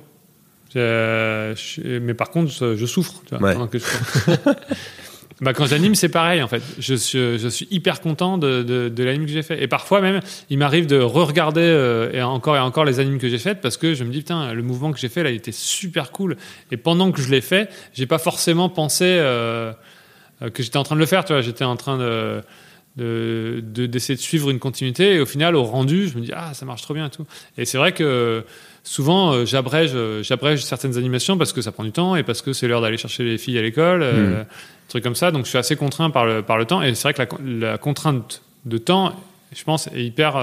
mais 0.75 2.13
par 2.17 2.29
contre, 2.29 2.75
je 2.75 2.85
souffre. 2.85 3.21
Tu 3.27 3.35
vois, 3.35 3.55
ouais. 3.55 3.67
que 3.69 3.79
je 3.79 3.85
Bah, 5.41 5.53
quand 5.53 5.65
j'anime, 5.65 5.95
c'est 5.95 6.07
pareil 6.07 6.41
en 6.41 6.47
fait. 6.47 6.63
Je 6.79 6.95
suis, 6.95 7.37
je 7.37 7.47
suis 7.49 7.67
hyper 7.69 7.99
content 7.99 8.37
de, 8.37 8.63
de, 8.63 8.87
de 8.87 9.03
l'anime 9.03 9.25
que 9.25 9.31
j'ai 9.31 9.43
fait. 9.43 9.61
Et 9.61 9.67
parfois 9.67 9.99
même, 9.99 10.21
il 10.49 10.57
m'arrive 10.57 10.85
de 10.85 10.97
re-regarder 10.97 11.59
euh, 11.59 12.09
et 12.13 12.21
encore 12.21 12.55
et 12.55 12.59
encore 12.59 12.85
les 12.85 13.01
animes 13.01 13.17
que 13.17 13.27
j'ai 13.27 13.37
faites 13.37 13.59
parce 13.59 13.75
que 13.75 13.93
je 13.93 14.05
me 14.05 14.11
dis 14.11 14.19
putain, 14.19 14.53
le 14.53 14.63
mouvement 14.63 14.93
que 14.93 14.99
j'ai 14.99 15.09
fait 15.09 15.23
là, 15.23 15.31
il 15.31 15.35
était 15.35 15.51
super 15.51 16.13
cool. 16.13 16.37
Et 16.71 16.77
pendant 16.77 17.11
que 17.11 17.21
je 17.21 17.29
l'ai 17.29 17.41
fait, 17.41 17.69
j'ai 17.93 18.05
pas 18.05 18.17
forcément 18.17 18.69
pensé 18.69 19.05
que 20.39 20.63
j'étais 20.63 20.77
en 20.77 20.83
train 20.83 20.95
de 20.95 21.01
le 21.01 21.05
faire. 21.05 21.25
Tu 21.25 21.33
vois, 21.33 21.41
j'étais 21.41 21.65
en 21.65 21.75
train 21.75 21.97
de 21.97 22.41
d'essayer 22.97 23.61
de, 23.61 23.87
de, 23.87 24.15
suivre 24.15 24.49
une 24.49 24.59
continuité 24.59 25.15
et 25.15 25.19
au 25.19 25.25
final 25.25 25.55
au 25.55 25.63
rendu 25.63 26.07
je 26.07 26.17
me 26.17 26.21
dis 26.21 26.31
ah 26.33 26.53
ça 26.53 26.65
marche 26.65 26.81
trop 26.81 26.93
bien 26.93 27.07
et 27.07 27.09
tout 27.09 27.25
et 27.57 27.65
c'est 27.65 27.77
vrai 27.77 27.91
que 27.91 28.45
souvent 28.85 29.33
euh, 29.33 29.45
j'abrège 29.45 29.91
euh, 29.95 30.23
j'abrège 30.23 30.63
certaines 30.63 30.97
animations 30.97 31.37
parce 31.37 31.51
que 31.51 31.61
ça 31.61 31.73
prend 31.73 31.83
du 31.83 31.91
temps 31.91 32.15
et 32.15 32.23
parce 32.23 32.41
que 32.41 32.53
c'est 32.53 32.67
l'heure 32.67 32.81
d'aller 32.81 32.97
chercher 32.97 33.23
les 33.23 33.37
filles 33.37 33.57
à 33.57 33.61
l'école, 33.61 34.01
euh, 34.01 34.43
mmh. 34.43 34.45
trucs 34.87 35.03
comme 35.03 35.15
ça. 35.15 35.31
Donc 35.31 35.43
je 35.43 35.49
suis 35.49 35.57
assez 35.57 35.75
contraint 35.75 36.09
par 36.11 36.25
le 36.25 36.41
par 36.41 36.57
le 36.57 36.65
temps 36.65 36.81
et 36.81 36.95
c'est 36.95 37.11
vrai 37.11 37.13
que 37.13 37.35
la, 37.43 37.71
la, 37.71 37.77
contrainte 37.77 38.43
de 38.65 38.77
temps, 38.77 39.13
je 39.53 39.63
pense, 39.63 39.87
est 39.87 40.05
hyper 40.05 40.41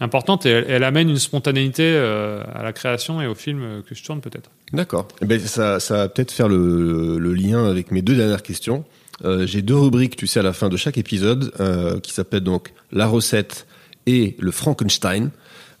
importante 0.00 0.46
et 0.46 0.50
elle, 0.50 0.84
amène 0.84 1.10
une 1.10 1.18
spontanéité 1.18 1.96
à 1.96 2.62
la 2.62 2.72
création 2.72 3.20
et 3.20 3.26
au 3.26 3.34
film 3.34 3.82
que 3.86 3.94
je 3.94 4.02
tourne 4.02 4.20
peut-être. 4.20 4.50
D'accord. 4.72 5.08
Eh 5.20 5.26
ben 5.26 5.38
ça, 5.38 5.80
ça 5.80 5.96
va 5.96 6.08
peut-être 6.08 6.32
faire 6.32 6.48
le, 6.48 7.18
le, 7.18 7.34
lien 7.34 7.68
avec 7.68 7.90
mes 7.90 8.00
deux 8.00 8.16
dernières 8.16 8.42
questions. 8.42 8.84
Euh, 9.24 9.46
J'ai 9.46 9.62
deux 9.62 9.76
rubriques, 9.76 10.16
tu 10.16 10.26
sais, 10.26 10.40
à 10.40 10.42
la 10.42 10.52
fin 10.52 10.68
de 10.68 10.76
chaque 10.76 10.98
épisode, 10.98 11.52
euh, 11.60 12.00
qui 12.00 12.12
s'appellent 12.12 12.40
donc 12.40 12.72
la 12.92 13.06
recette 13.06 13.66
et 14.06 14.36
le 14.38 14.50
Frankenstein. 14.50 15.30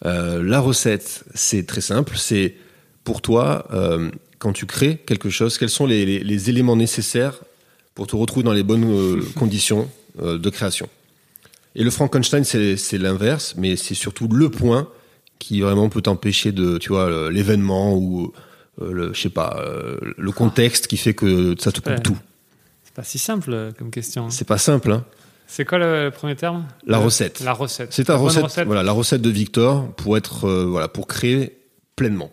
Euh, 0.04 0.42
la 0.42 0.60
recette, 0.60 1.24
c'est 1.34 1.66
très 1.66 1.80
simple. 1.80 2.14
C'est 2.16 2.54
pour 3.04 3.22
toi, 3.22 3.66
euh, 3.72 4.10
quand 4.38 4.52
tu 4.52 4.66
crées 4.66 4.98
quelque 5.06 5.30
chose, 5.30 5.58
quels 5.58 5.70
sont 5.70 5.86
les, 5.86 6.50
éléments 6.50 6.76
nécessaires 6.76 7.40
pour 7.94 8.06
te 8.06 8.16
retrouver 8.16 8.44
dans 8.44 8.52
les 8.52 8.62
bonnes 8.62 8.84
euh, 8.84 9.22
conditions 9.36 9.88
de 10.22 10.48
création 10.48 10.88
Et 11.74 11.84
le 11.84 11.90
Frankenstein, 11.90 12.42
c'est 12.42 12.98
l'inverse, 12.98 13.54
mais 13.58 13.76
c'est 13.76 13.94
surtout 13.94 14.28
le 14.28 14.48
point 14.48 14.88
qui 15.38 15.60
vraiment 15.60 15.90
peut 15.90 16.00
t'empêcher 16.00 16.52
de, 16.52 16.78
tu 16.78 16.88
vois, 16.88 17.30
l'événement 17.30 17.94
ou 17.94 18.32
le, 18.80 19.12
je 19.12 19.20
sais 19.20 19.28
pas, 19.28 19.62
le 20.16 20.32
contexte 20.32 20.86
qui 20.86 20.96
fait 20.96 21.12
que 21.12 21.54
ça 21.58 21.70
te 21.70 21.80
coupe 21.80 22.02
tout. 22.02 22.16
C'est 22.96 23.02
pas 23.02 23.08
si 23.08 23.18
simple 23.18 23.74
comme 23.76 23.90
question. 23.90 24.30
C'est 24.30 24.46
pas 24.46 24.56
simple, 24.56 24.90
hein. 24.90 25.04
C'est 25.46 25.66
quoi 25.66 25.76
le 25.76 26.08
premier 26.08 26.34
terme? 26.34 26.66
La 26.86 26.96
recette. 26.96 27.40
La 27.40 27.52
recette. 27.52 27.92
C'est 27.92 28.04
ta 28.04 28.16
recette, 28.16 28.64
Voilà, 28.64 28.82
la 28.82 28.92
recette 28.92 29.20
de 29.20 29.28
Victor 29.28 29.92
pour 29.96 30.16
être, 30.16 30.48
euh, 30.48 30.64
voilà, 30.64 30.88
pour 30.88 31.06
créer 31.06 31.58
pleinement. 31.94 32.30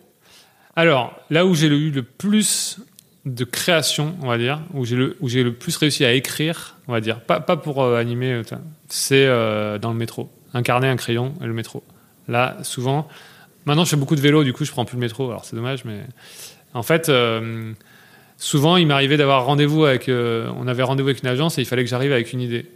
Alors, 0.74 1.14
là 1.28 1.44
où 1.44 1.54
j'ai 1.54 1.66
eu 1.66 1.90
le 1.90 2.02
plus 2.02 2.78
de 3.26 3.44
création, 3.44 4.16
on 4.22 4.28
va 4.28 4.38
dire, 4.38 4.62
où 4.72 4.86
j'ai 4.86 4.96
le, 4.96 5.18
où 5.20 5.28
j'ai 5.28 5.42
le 5.42 5.52
plus 5.52 5.76
réussi 5.76 6.02
à 6.02 6.14
écrire, 6.14 6.78
on 6.88 6.92
va 6.92 7.02
dire, 7.02 7.20
pas, 7.20 7.40
pas 7.40 7.58
pour 7.58 7.82
euh, 7.82 8.00
animer, 8.00 8.32
euh, 8.32 8.42
c'est 8.88 9.26
dans 9.80 9.92
le 9.92 9.98
métro. 9.98 10.30
Incarner 10.54 10.88
un 10.88 10.96
crayon 10.96 11.34
et 11.42 11.44
le 11.44 11.52
métro. 11.52 11.84
Là, 12.26 12.56
souvent, 12.62 13.06
maintenant 13.66 13.84
je 13.84 13.90
fais 13.90 13.96
beaucoup 13.96 14.16
de 14.16 14.22
vélo, 14.22 14.44
du 14.44 14.54
coup 14.54 14.64
je 14.64 14.70
prends 14.70 14.86
plus 14.86 14.96
le 14.96 15.02
métro, 15.02 15.28
alors 15.28 15.44
c'est 15.44 15.56
dommage, 15.56 15.84
mais 15.84 16.00
en 16.72 16.82
fait, 16.82 17.10
souvent 18.44 18.76
il 18.76 18.86
m'arrivait 18.86 19.16
d'avoir 19.16 19.44
rendez-vous 19.44 19.84
avec, 19.84 20.08
on 20.10 20.68
avait 20.68 20.82
rendez-vous 20.82 21.08
avec 21.08 21.22
une 21.22 21.28
agence 21.28 21.58
et 21.58 21.62
il 21.62 21.66
fallait 21.66 21.84
que 21.84 21.90
j'arrive 21.90 22.12
avec 22.12 22.32
une 22.32 22.40
idée. 22.40 22.66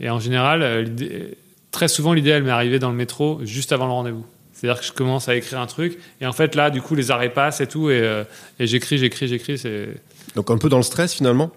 Et 0.00 0.10
en 0.10 0.20
général, 0.20 0.62
euh, 0.62 0.86
très 1.70 1.88
souvent, 1.88 2.12
l'idée, 2.12 2.30
elle 2.30 2.44
m'est 2.44 2.50
arrivée 2.50 2.78
dans 2.78 2.90
le 2.90 2.96
métro 2.96 3.40
juste 3.42 3.72
avant 3.72 3.86
le 3.86 3.92
rendez-vous. 3.92 4.24
C'est-à-dire 4.52 4.80
que 4.80 4.86
je 4.86 4.92
commence 4.92 5.28
à 5.28 5.36
écrire 5.36 5.60
un 5.60 5.66
truc, 5.66 5.98
et 6.20 6.26
en 6.26 6.32
fait, 6.32 6.54
là, 6.54 6.70
du 6.70 6.80
coup, 6.82 6.94
les 6.94 7.10
arrêts 7.10 7.32
passent 7.32 7.60
et 7.60 7.66
tout, 7.66 7.90
et, 7.90 8.00
euh, 8.00 8.24
et 8.58 8.66
j'écris, 8.66 8.98
j'écris, 8.98 9.28
j'écris. 9.28 9.62
Donc, 10.34 10.50
un 10.50 10.58
peu 10.58 10.68
dans 10.68 10.78
le 10.78 10.82
stress, 10.82 11.14
finalement? 11.14 11.50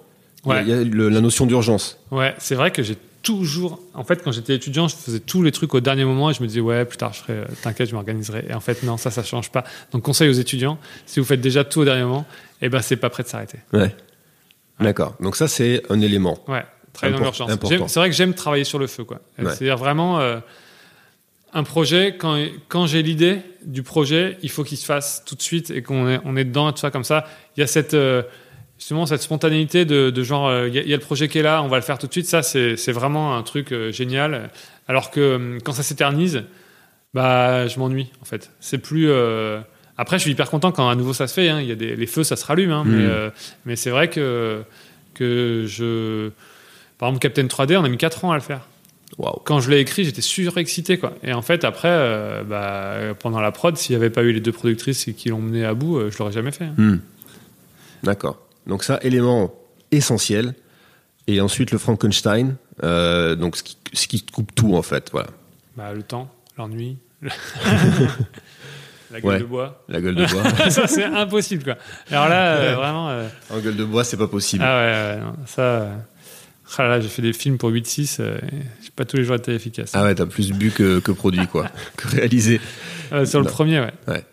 Ouais. 0.46 0.64
Il 0.64 0.70
y 0.70 0.74
a 0.74 1.10
la 1.10 1.22
notion 1.22 1.46
d'urgence. 1.46 2.00
Ouais, 2.12 2.36
c'est 2.38 2.56
vrai 2.56 2.72
que 2.72 2.84
j'ai 2.84 2.98
toujours. 3.22 3.80
En 3.94 4.04
fait, 4.04 4.24
quand 4.24 4.32
j'étais 4.32 4.56
étudiant, 4.56 4.88
je 4.88 4.96
faisais 4.96 5.20
tous 5.20 5.44
les 5.44 5.52
trucs 5.52 5.74
au 5.74 5.80
dernier 5.80 6.06
moment, 6.06 6.30
et 6.30 6.34
je 6.34 6.42
me 6.42 6.48
disais, 6.48 6.62
ouais, 6.62 6.86
plus 6.86 6.98
tard, 6.98 7.14
je 7.14 7.22
ferai, 7.22 7.34
euh, 7.34 7.46
t'inquiète, 7.62 7.90
je 7.90 7.96
m'organiserai. 7.96 8.46
Et 8.50 8.54
en 8.54 8.60
fait, 8.60 8.84
non, 8.84 8.98
ça, 8.98 9.12
ça 9.12 9.24
change 9.24 9.52
pas. 9.52 9.64
Donc, 9.92 10.04
conseil 10.04 10.30
aux 10.30 10.34
étudiants, 10.34 10.78
si 11.06 11.20
vous 11.20 11.26
faites 11.26 11.42
déjà 11.42 11.64
tout 11.64 11.82
au 11.82 11.86
dernier 11.86 12.04
moment, 12.04 12.26
eh 12.62 12.70
ben, 12.70 12.82
c'est 12.82 12.98
pas 12.98 13.10
prêt 13.10 13.24
de 13.24 13.28
s'arrêter. 13.28 13.60
Ouais. 13.74 13.80
ouais. 13.80 13.96
D'accord. 14.80 15.16
Donc, 15.20 15.36
ça, 15.36 15.48
c'est 15.48 15.84
un 15.90 16.02
élément. 16.02 16.40
Ouais. 16.48 16.64
Très 16.94 17.12
dans 17.12 17.20
l'urgence. 17.20 17.52
C'est 17.88 18.00
vrai 18.00 18.10
que 18.10 18.16
j'aime 18.16 18.34
travailler 18.34 18.66
sur 18.66 18.80
le 18.80 18.88
feu, 18.88 19.04
quoi. 19.04 19.22
C'est-à-dire 19.38 19.78
vraiment 19.78 20.20
euh, 20.20 20.40
un 21.54 21.64
projet. 21.64 22.18
Quand, 22.18 22.44
quand 22.68 22.86
j'ai 22.86 23.02
l'idée 23.02 23.40
du 23.64 23.84
projet, 23.84 24.38
il 24.42 24.50
faut 24.50 24.64
qu'il 24.64 24.78
se 24.78 24.86
fasse 24.86 25.24
tout 25.26 25.36
de 25.36 25.42
suite 25.42 25.70
et 25.70 25.84
qu'on 25.84 26.10
est, 26.10 26.20
on 26.26 26.36
est 26.36 26.44
dedans 26.44 26.72
tout 26.72 26.80
ça 26.80 26.92
comme 26.92 27.04
ça. 27.04 27.26
Il 27.56 27.62
y 27.62 27.64
a 27.64 27.68
cette 27.68 27.94
euh, 27.94 28.24
justement 28.82 29.06
cette 29.06 29.22
spontanéité 29.22 29.86
de, 29.86 30.10
de 30.10 30.24
genre 30.24 30.48
euh, 30.48 30.68
il 30.68 30.76
y, 30.76 30.94
a 30.94 30.98
le 30.98 31.02
projet 31.02 31.30
qui 31.30 31.38
est 31.38 31.44
là, 31.44 31.64
on 31.64 31.70
va 31.70 31.78
le 31.78 31.84
faire 31.84 31.98
tout 31.98 32.08
de 32.08 32.12
suite. 32.12 32.26
Ça, 32.26 32.42
c'est 32.44 32.92
vraiment 32.92 33.38
un 33.38 33.44
truc 33.44 33.74
génial. 33.92 34.50
Alors 34.88 35.12
que 35.12 35.58
quand 35.64 35.72
ça 35.72 35.84
s'éternise, 35.84 36.44
bah 37.14 37.68
je 37.68 37.80
m'ennuie 37.80 38.12
en 38.22 38.26
fait. 38.26 38.52
C'est 38.60 38.80
plus 38.80 39.10
après, 39.98 40.18
je 40.18 40.24
suis 40.24 40.32
hyper 40.32 40.50
content 40.50 40.72
quand 40.72 40.90
à 40.90 40.96
nouveau 40.96 41.14
ça 41.14 41.28
se 41.28 41.34
fait. 41.36 41.48
Hein. 41.48 41.62
Il 41.62 41.68
y 41.68 41.72
a 41.72 41.76
des, 41.76 41.96
les 41.96 42.08
feux, 42.08 42.24
ça 42.24 42.36
se 42.36 42.46
rallume. 42.46 42.72
Hein. 42.72 42.84
Mais, 42.86 43.06
mmh. 43.06 43.32
mais 43.66 43.76
c'est 43.76 43.92
vrai 43.92 44.10
que, 44.10 44.64
que 45.14 45.66
je, 45.68 46.32
par 46.98 47.10
exemple, 47.10 47.22
Captain 47.22 47.46
3D, 47.46 47.78
on 47.78 47.84
a 47.84 47.90
mis 47.90 47.98
4 47.98 48.26
ans 48.26 48.32
à 48.32 48.36
le 48.36 48.42
faire. 48.42 48.68
Quand 49.44 49.60
je 49.60 49.70
l'ai 49.70 49.80
écrit, 49.80 50.06
j'étais 50.06 50.22
surexcité. 50.22 50.98
Quoi. 50.98 51.14
Et 51.24 51.34
en 51.34 51.42
fait, 51.42 51.64
après, 51.64 51.90
euh, 51.90 52.44
bah, 52.44 53.16
pendant 53.20 53.42
la 53.42 53.52
prod, 53.52 53.76
s'il 53.76 53.96
n'y 53.96 54.02
avait 54.02 54.10
pas 54.10 54.24
eu 54.24 54.32
les 54.32 54.40
deux 54.40 54.52
productrices 54.52 55.10
qui 55.18 55.30
l'ont 55.30 55.42
mené 55.42 55.66
à 55.66 55.74
bout, 55.74 55.98
euh, 55.98 56.12
je 56.12 56.18
l'aurais 56.20 56.32
jamais 56.32 56.52
fait. 56.52 56.66
Hein. 56.66 56.76
Hmm. 56.78 57.00
D'accord. 58.04 58.38
Donc 58.68 58.84
ça, 58.84 58.99
élément 59.01 59.53
essentiel. 59.91 60.53
Et 61.28 61.39
ensuite, 61.39 61.72
le 61.72 61.78
Frankenstein, 61.78 62.55
euh, 62.84 63.36
donc 63.36 63.55
ce 63.55 63.64
qui, 63.64 63.78
ce 63.93 64.07
qui, 64.07 64.26
coupe 64.26 64.53
tout, 64.55 64.76
en 64.76 64.82
fait. 64.82 65.09
Voilà. 65.12 65.30
Bah, 65.78 65.93
le 65.93 66.03
temps, 66.03 66.30
l'ennui. 66.57 66.97
La 69.12 69.20
gueule 69.20 69.32
ouais, 69.32 69.39
de 69.39 69.45
bois. 69.45 69.84
La 69.89 69.99
gueule 69.99 70.16
de 70.16 70.26
bois. 70.26 70.70
ça, 70.70 70.88
c'est 70.88 71.03
impossible, 71.03 71.64
quoi. 71.66 71.76
Alors 72.09 72.30
là, 72.30 72.76
vraiment. 72.76 73.26
En 73.49 73.59
gueule 73.59 73.76
de 73.76 73.84
bois, 73.84 74.05
c'est 74.05 74.16
pas 74.16 74.28
possible. 74.28 74.64
Ah 74.66 74.78
ouais, 74.78 75.16
ouais 75.16 75.22
non, 75.22 75.34
ça. 75.45 75.89
Ah 76.78 76.88
là, 76.88 76.99
j'ai 77.01 77.09
fait 77.09 77.22
des 77.22 77.34
films 77.34 77.57
pour 77.57 77.70
8-6, 77.70 78.18
euh, 78.20 78.38
j'ai 78.82 78.91
pas 78.95 79.03
tous 79.03 79.18
les 79.18 79.24
jours 79.24 79.36
été 79.36 79.53
efficace. 79.53 79.91
Ah 79.93 80.03
ouais, 80.03 80.16
t'as 80.16 80.26
plus 80.26 80.51
bu 80.51 80.72
que, 80.72 80.99
que 80.99 81.12
produit, 81.12 81.45
quoi, 81.47 81.68
que 81.97 82.07
réalisé. 82.07 82.62
Euh, 83.12 83.26
sur 83.26 83.41
le 83.41 83.47
premier, 83.47 83.80
ouais. 83.80 83.91
ouais. 84.07 84.24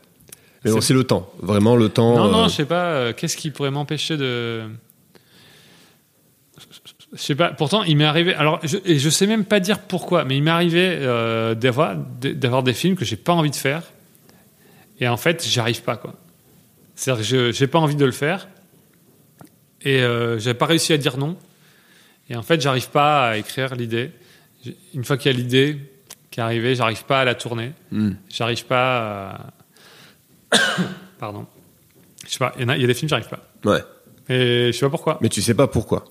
Mais 0.64 0.70
bon, 0.72 0.80
c'est 0.80 0.94
le 0.94 1.04
temps, 1.04 1.30
vraiment 1.40 1.76
le 1.76 1.88
temps. 1.88 2.16
Non, 2.16 2.30
non, 2.30 2.44
euh, 2.44 2.48
je 2.48 2.54
sais 2.54 2.64
pas, 2.64 2.84
euh, 2.86 3.12
qu'est-ce 3.12 3.36
qui 3.36 3.50
pourrait 3.50 3.70
m'empêcher 3.70 4.16
de. 4.16 4.62
Je 7.12 7.18
sais 7.22 7.34
pas, 7.34 7.48
pourtant, 7.52 7.84
il 7.84 7.96
m'est 7.96 8.04
arrivé. 8.04 8.34
Alors, 8.34 8.60
je, 8.64 8.76
et 8.84 8.98
je 8.98 9.08
sais 9.08 9.26
même 9.26 9.44
pas 9.44 9.60
dire 9.60 9.78
pourquoi, 9.78 10.24
mais 10.24 10.36
il 10.36 10.42
m'est 10.42 10.50
arrivé 10.50 10.80
euh, 11.00 11.54
d'avoir, 11.54 11.96
d'avoir 11.96 12.62
des 12.62 12.74
films 12.74 12.96
que 12.96 13.04
j'ai 13.04 13.16
pas 13.16 13.32
envie 13.32 13.50
de 13.50 13.56
faire. 13.56 13.82
Et 15.00 15.08
en 15.08 15.16
fait, 15.16 15.46
j'y 15.46 15.58
arrive 15.60 15.82
pas, 15.82 15.96
quoi. 15.96 16.14
C'est-à-dire 16.96 17.22
que 17.28 17.52
je 17.52 17.60
n'ai 17.62 17.66
pas 17.68 17.78
envie 17.78 17.94
de 17.96 18.04
le 18.04 18.12
faire. 18.12 18.48
Et 19.82 20.02
euh, 20.02 20.38
j'avais 20.38 20.58
pas 20.58 20.66
réussi 20.66 20.92
à 20.92 20.98
dire 20.98 21.16
non. 21.16 21.36
Et 22.28 22.36
en 22.36 22.42
fait, 22.42 22.60
j'arrive 22.60 22.90
pas 22.90 23.28
à 23.30 23.36
écrire 23.36 23.74
l'idée. 23.76 24.10
J'ai- 24.64 24.76
Une 24.92 25.04
fois 25.04 25.16
qu'il 25.16 25.30
y 25.32 25.34
a 25.34 25.38
l'idée 25.38 25.78
qui 26.30 26.40
est 26.40 26.42
arrivée, 26.42 26.74
j'arrive 26.74 27.04
pas 27.04 27.20
à 27.20 27.24
la 27.24 27.34
tourner. 27.36 27.72
Hmm. 27.92 28.14
J'arrive 28.28 28.66
pas 28.66 28.98
à... 29.30 29.50
Pardon. 31.18 31.46
Je 32.26 32.32
sais 32.32 32.38
pas, 32.38 32.52
il 32.56 32.62
y, 32.62 32.64
en 32.64 32.68
a, 32.68 32.76
il 32.76 32.80
y 32.80 32.84
a 32.84 32.86
des 32.86 32.94
films, 32.94 33.08
j'arrive 33.08 33.28
pas. 33.28 33.48
Ouais. 33.64 33.82
Et 34.28 34.70
je 34.72 34.72
sais 34.78 34.84
pas 34.86 34.90
pourquoi. 34.90 35.18
Mais 35.22 35.28
tu 35.28 35.40
sais 35.42 35.54
pas 35.54 35.66
pourquoi. 35.66 36.04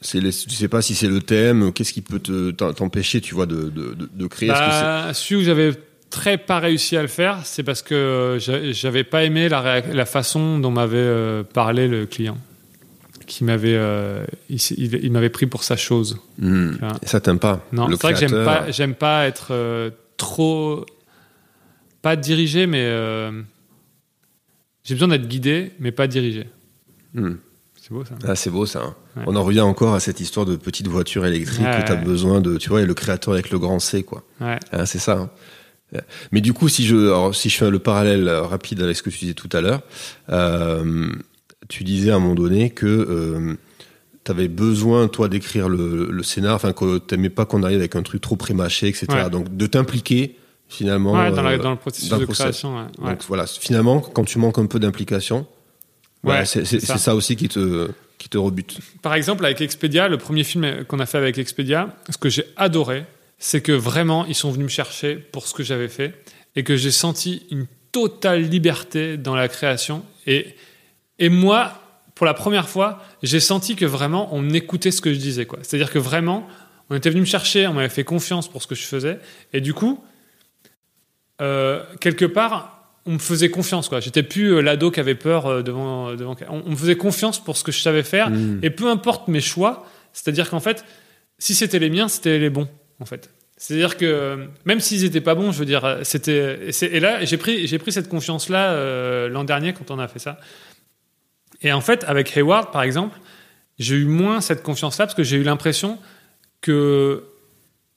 C'est 0.00 0.20
les- 0.20 0.30
tu 0.32 0.50
sais 0.50 0.68
pas 0.68 0.80
si 0.82 0.94
c'est 0.94 1.08
le 1.08 1.20
thème, 1.20 1.72
qu'est-ce 1.72 1.92
qui 1.92 2.00
peut 2.00 2.20
te- 2.20 2.50
t'empêcher, 2.52 3.20
tu 3.20 3.34
vois, 3.34 3.46
de, 3.46 3.64
de, 3.68 3.94
de, 3.94 4.08
de 4.12 4.26
créer. 4.26 4.48
Est-ce 4.50 4.58
que 4.58 4.64
c'est- 4.64 4.80
Bah, 4.82 5.10
celui 5.14 5.40
où 5.42 5.44
j'avais 5.44 5.72
très 6.08 6.38
pas 6.38 6.58
réussi 6.58 6.96
à 6.96 7.02
le 7.02 7.08
faire, 7.08 7.40
c'est 7.44 7.62
parce 7.62 7.82
que 7.82 8.36
j'a- 8.40 8.72
j'avais 8.72 9.04
pas 9.04 9.24
aimé 9.24 9.48
la, 9.48 10.06
façon 10.06 10.58
dont 10.58 10.70
m'avait 10.70 10.96
euh, 10.96 11.42
parlé 11.42 11.86
le 11.88 12.06
client. 12.06 12.38
Qui 13.26 13.44
m'avait, 13.44 13.74
euh, 13.76 14.24
il, 14.48 14.56
s- 14.56 14.74
il- 14.76 14.94
il 15.04 15.12
m'avait 15.12 15.28
pris 15.28 15.46
pour 15.46 15.62
sa 15.64 15.76
chose. 15.76 16.18
Hmm. 16.38 16.72
Et 17.02 17.06
ça 17.06 17.20
t'aime 17.20 17.38
pas. 17.38 17.64
Non, 17.72 17.86
c'est 17.90 18.00
vrai 18.02 18.14
que 18.14 18.18
j'aime 18.20 18.44
pas, 18.44 18.70
j'aime 18.70 18.94
pas 18.94 19.26
être 19.26 19.48
euh, 19.52 19.90
trop, 20.16 20.84
pas 22.02 22.16
dirigé, 22.16 22.66
mais 22.66 22.82
euh, 22.84 23.30
j'ai 24.84 24.94
besoin 24.94 25.08
d'être 25.08 25.28
guidé, 25.28 25.72
mais 25.78 25.92
pas 25.92 26.06
dirigé. 26.06 26.46
Hmm. 27.14 27.34
C'est 27.76 27.90
beau 27.92 28.04
ça. 28.04 28.14
Ah, 28.24 28.34
c'est 28.36 28.50
beau 28.50 28.66
ça. 28.66 28.80
hein. 28.82 28.94
Ouais. 29.16 29.22
On 29.26 29.36
en 29.36 29.42
revient 29.42 29.60
encore 29.62 29.94
à 29.94 30.00
cette 30.00 30.20
histoire 30.20 30.46
de 30.46 30.56
petite 30.56 30.86
voiture 30.88 31.24
électrique 31.26 31.64
Ouais, 31.66 31.80
que 31.80 31.86
tu 31.86 31.92
as 31.92 31.96
ouais. 31.96 32.04
besoin 32.04 32.40
de, 32.40 32.56
tu 32.58 32.68
vois, 32.68 32.82
et 32.82 32.86
le 32.86 32.94
créateur 32.94 33.34
avec 33.34 33.50
le 33.50 33.58
grand 33.58 33.78
C, 33.80 34.02
quoi. 34.02 34.22
Ouais. 34.40 34.58
Ah, 34.72 34.86
c'est 34.86 34.98
ça. 34.98 35.18
hein. 35.18 35.30
Mais 36.30 36.40
du 36.40 36.52
coup, 36.52 36.68
si 36.68 36.86
je, 36.86 36.94
alors, 36.94 37.34
si 37.34 37.48
je 37.48 37.56
fais 37.56 37.68
le 37.70 37.80
parallèle 37.80 38.28
euh, 38.28 38.42
rapide 38.42 38.80
avec 38.82 38.96
ce 38.96 39.02
que 39.02 39.10
tu 39.10 39.18
disais 39.18 39.34
tout 39.34 39.48
à 39.52 39.60
l'heure, 39.60 39.82
euh, 40.28 41.10
tu 41.68 41.82
disais 41.82 42.10
à 42.10 42.16
un 42.16 42.18
moment 42.20 42.34
donné 42.36 42.70
que 42.70 43.56
tu 44.24 44.30
avais 44.30 44.46
besoin, 44.48 45.08
toi, 45.08 45.28
d'écrire 45.28 45.68
le, 45.68 46.08
le 46.12 46.22
scénar, 46.22 46.54
enfin, 46.54 46.72
que 46.72 46.98
tu 46.98 47.14
n'aimais 47.16 47.30
pas 47.30 47.44
qu'on 47.44 47.62
arrive 47.64 47.78
avec 47.78 47.96
un 47.96 48.02
truc 48.02 48.20
trop 48.20 48.36
prémâché, 48.36 48.86
etc. 48.86 49.06
Donc, 49.32 49.56
de 49.56 49.66
t'impliquer, 49.66 50.36
finalement. 50.70 51.12
Ouais, 51.12 51.30
dans, 51.30 51.42
la- 51.42 51.50
euh, 51.50 51.58
dans 51.58 51.70
le 51.72 51.76
processus 51.76 52.08
de 52.08 52.24
process. 52.24 52.38
création. 52.44 52.76
ouais. 52.76 52.84
Ouais. 53.00 53.10
Donc, 53.10 53.22
voilà, 53.28 53.46
finalement, 53.46 54.00
quand 54.00 54.24
tu 54.24 54.38
manques 54.38 54.58
un 54.58 54.66
peu 54.66 54.78
d'implication, 54.78 55.46
voilà, 56.22 56.40
Ouais, 56.40 56.46
c'est 56.46 56.64
ça. 56.80 57.14
aussi 57.14 57.36
qui 57.36 57.48
te, 57.48 57.90
qui 58.18 58.28
te 58.28 58.38
rebute. 58.38 58.78
Par 59.02 59.14
exemple, 59.14 59.44
avec 59.44 59.60
Expedia, 59.60 60.08
le 60.08 60.16
premier 60.18 60.44
film 60.44 60.84
qu'on 60.84 61.00
a 61.00 61.06
fait 61.06 61.18
avec 61.18 61.36
Expedia, 61.38 61.94
ce 62.08 62.16
que 62.16 62.28
j'ai 62.28 62.44
adoré, 62.56 63.04
c'est 63.38 63.60
que 63.62 63.72
vraiment, 63.72 64.26
ils 64.26 64.34
sont 64.34 64.50
venus 64.50 64.64
me 64.64 64.70
chercher 64.70 65.16
pour 65.16 65.46
ce 65.46 65.54
que 65.54 65.62
j'avais 65.62 65.88
fait 65.88 66.14
et 66.56 66.62
que 66.62 66.76
j'ai 66.76 66.90
senti 66.90 67.46
une 67.50 67.66
totale 67.92 68.42
liberté 68.42 69.16
dans 69.16 69.34
la 69.34 69.48
création. 69.48 70.04
Et, 70.26 70.54
et 71.18 71.28
moi, 71.30 71.72
pour 72.14 72.26
la 72.26 72.34
première 72.34 72.68
fois, 72.68 73.02
j'ai 73.22 73.40
senti 73.40 73.76
que 73.76 73.86
vraiment, 73.86 74.28
on 74.32 74.50
écoutait 74.50 74.90
ce 74.90 75.00
que 75.00 75.14
je 75.14 75.18
disais. 75.18 75.46
quoi. 75.46 75.58
C'est-à-dire 75.62 75.90
que 75.90 75.98
vraiment, 75.98 76.46
on 76.90 76.96
était 76.96 77.08
venu 77.08 77.20
me 77.22 77.26
chercher, 77.26 77.66
on 77.66 77.72
m'avait 77.72 77.88
fait 77.88 78.04
confiance 78.04 78.46
pour 78.46 78.62
ce 78.62 78.66
que 78.66 78.74
je 78.74 78.82
faisais. 78.82 79.18
Et 79.54 79.62
du 79.62 79.72
coup, 79.72 80.04
euh, 81.40 81.82
quelque 82.00 82.24
part, 82.24 82.80
on 83.06 83.12
me 83.12 83.18
faisait 83.18 83.50
confiance. 83.50 83.88
quoi. 83.88 84.00
J'étais 84.00 84.22
plus 84.22 84.54
euh, 84.54 84.60
l'ado 84.60 84.90
qui 84.90 85.00
avait 85.00 85.14
peur 85.14 85.46
euh, 85.46 85.62
devant. 85.62 86.14
devant 86.14 86.36
on, 86.48 86.62
on 86.66 86.70
me 86.70 86.76
faisait 86.76 86.96
confiance 86.96 87.42
pour 87.42 87.56
ce 87.56 87.64
que 87.64 87.72
je 87.72 87.80
savais 87.80 88.02
faire. 88.02 88.30
Mm. 88.30 88.60
Et 88.62 88.70
peu 88.70 88.88
importe 88.88 89.28
mes 89.28 89.40
choix, 89.40 89.86
c'est-à-dire 90.12 90.50
qu'en 90.50 90.60
fait, 90.60 90.84
si 91.38 91.54
c'était 91.54 91.78
les 91.78 91.90
miens, 91.90 92.08
c'était 92.08 92.38
les 92.38 92.50
bons, 92.50 92.68
en 93.00 93.06
fait. 93.06 93.30
C'est-à-dire 93.60 93.98
que 93.98 94.48
même 94.64 94.80
s'ils 94.80 95.04
étaient 95.04 95.20
pas 95.20 95.34
bons, 95.34 95.52
je 95.52 95.58
veux 95.58 95.66
dire, 95.66 95.98
c'était. 96.02 96.70
Et, 96.80 96.98
là, 96.98 97.22
j'ai 97.26 97.36
pris, 97.36 97.66
j'ai 97.66 97.78
pris 97.78 97.92
cette 97.92 98.08
confiance-là 98.08 98.70
euh, 98.70 99.28
l'an 99.28 99.44
dernier 99.44 99.74
quand 99.74 99.90
on 99.90 99.98
a 99.98 100.08
fait 100.08 100.18
ça. 100.18 100.38
Et 101.60 101.70
en 101.70 101.82
fait, 101.82 102.04
avec 102.04 102.34
Hayward, 102.34 102.72
par 102.72 102.82
exemple, 102.82 103.18
j'ai 103.78 103.96
eu 103.96 104.06
moins 104.06 104.40
cette 104.40 104.62
confiance-là 104.62 105.04
parce 105.04 105.14
que 105.14 105.22
j'ai 105.22 105.36
eu 105.36 105.42
l'impression 105.42 105.98
que 106.62 107.24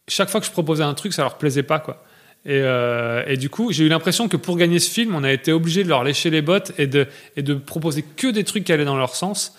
chaque 0.10 0.30
fois 0.30 0.42
que 0.42 0.46
je 0.46 0.52
proposais 0.52 0.84
un 0.84 0.94
truc, 0.96 1.14
ça 1.14 1.22
leur 1.22 1.38
plaisait 1.38 1.64
pas, 1.64 1.80
quoi. 1.80 2.04
Et, 2.46 2.60
euh, 2.62 3.24
et 3.26 3.38
du 3.38 3.50
coup, 3.50 3.72
j'ai 3.72 3.86
eu 3.86 3.88
l'impression 3.88 4.28
que 4.28 4.36
pour 4.38 4.58
gagner 4.58 4.80
ce 4.80 4.90
film, 4.92 5.16
on 5.16 5.24
a 5.24 5.32
été 5.32 5.52
obligé 5.54 5.84
de 5.84 5.90
leur 5.90 6.04
lécher 6.04 6.30
les 6.30 6.42
bottes 6.42 6.74
et 6.78 6.88
de, 6.88 7.08
et 7.38 7.42
de 7.42 7.54
proposer 7.54 8.04
que 8.18 8.28
des 8.28 8.44
trucs 8.44 8.66
qui 8.66 8.74
allaient 8.74 8.84
dans 8.86 8.98
leur 8.98 9.16
sens, 9.16 9.56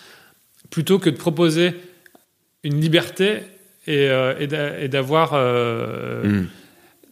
plutôt 0.70 0.98
que 0.98 1.08
de 1.08 1.16
proposer 1.16 1.72
une 2.62 2.80
liberté 2.80 3.38
et, 3.86 4.08
euh, 4.10 4.78
et 4.80 4.88
d'avoir. 4.88 5.30
euh, 5.34 6.24
Mm. 6.42 6.48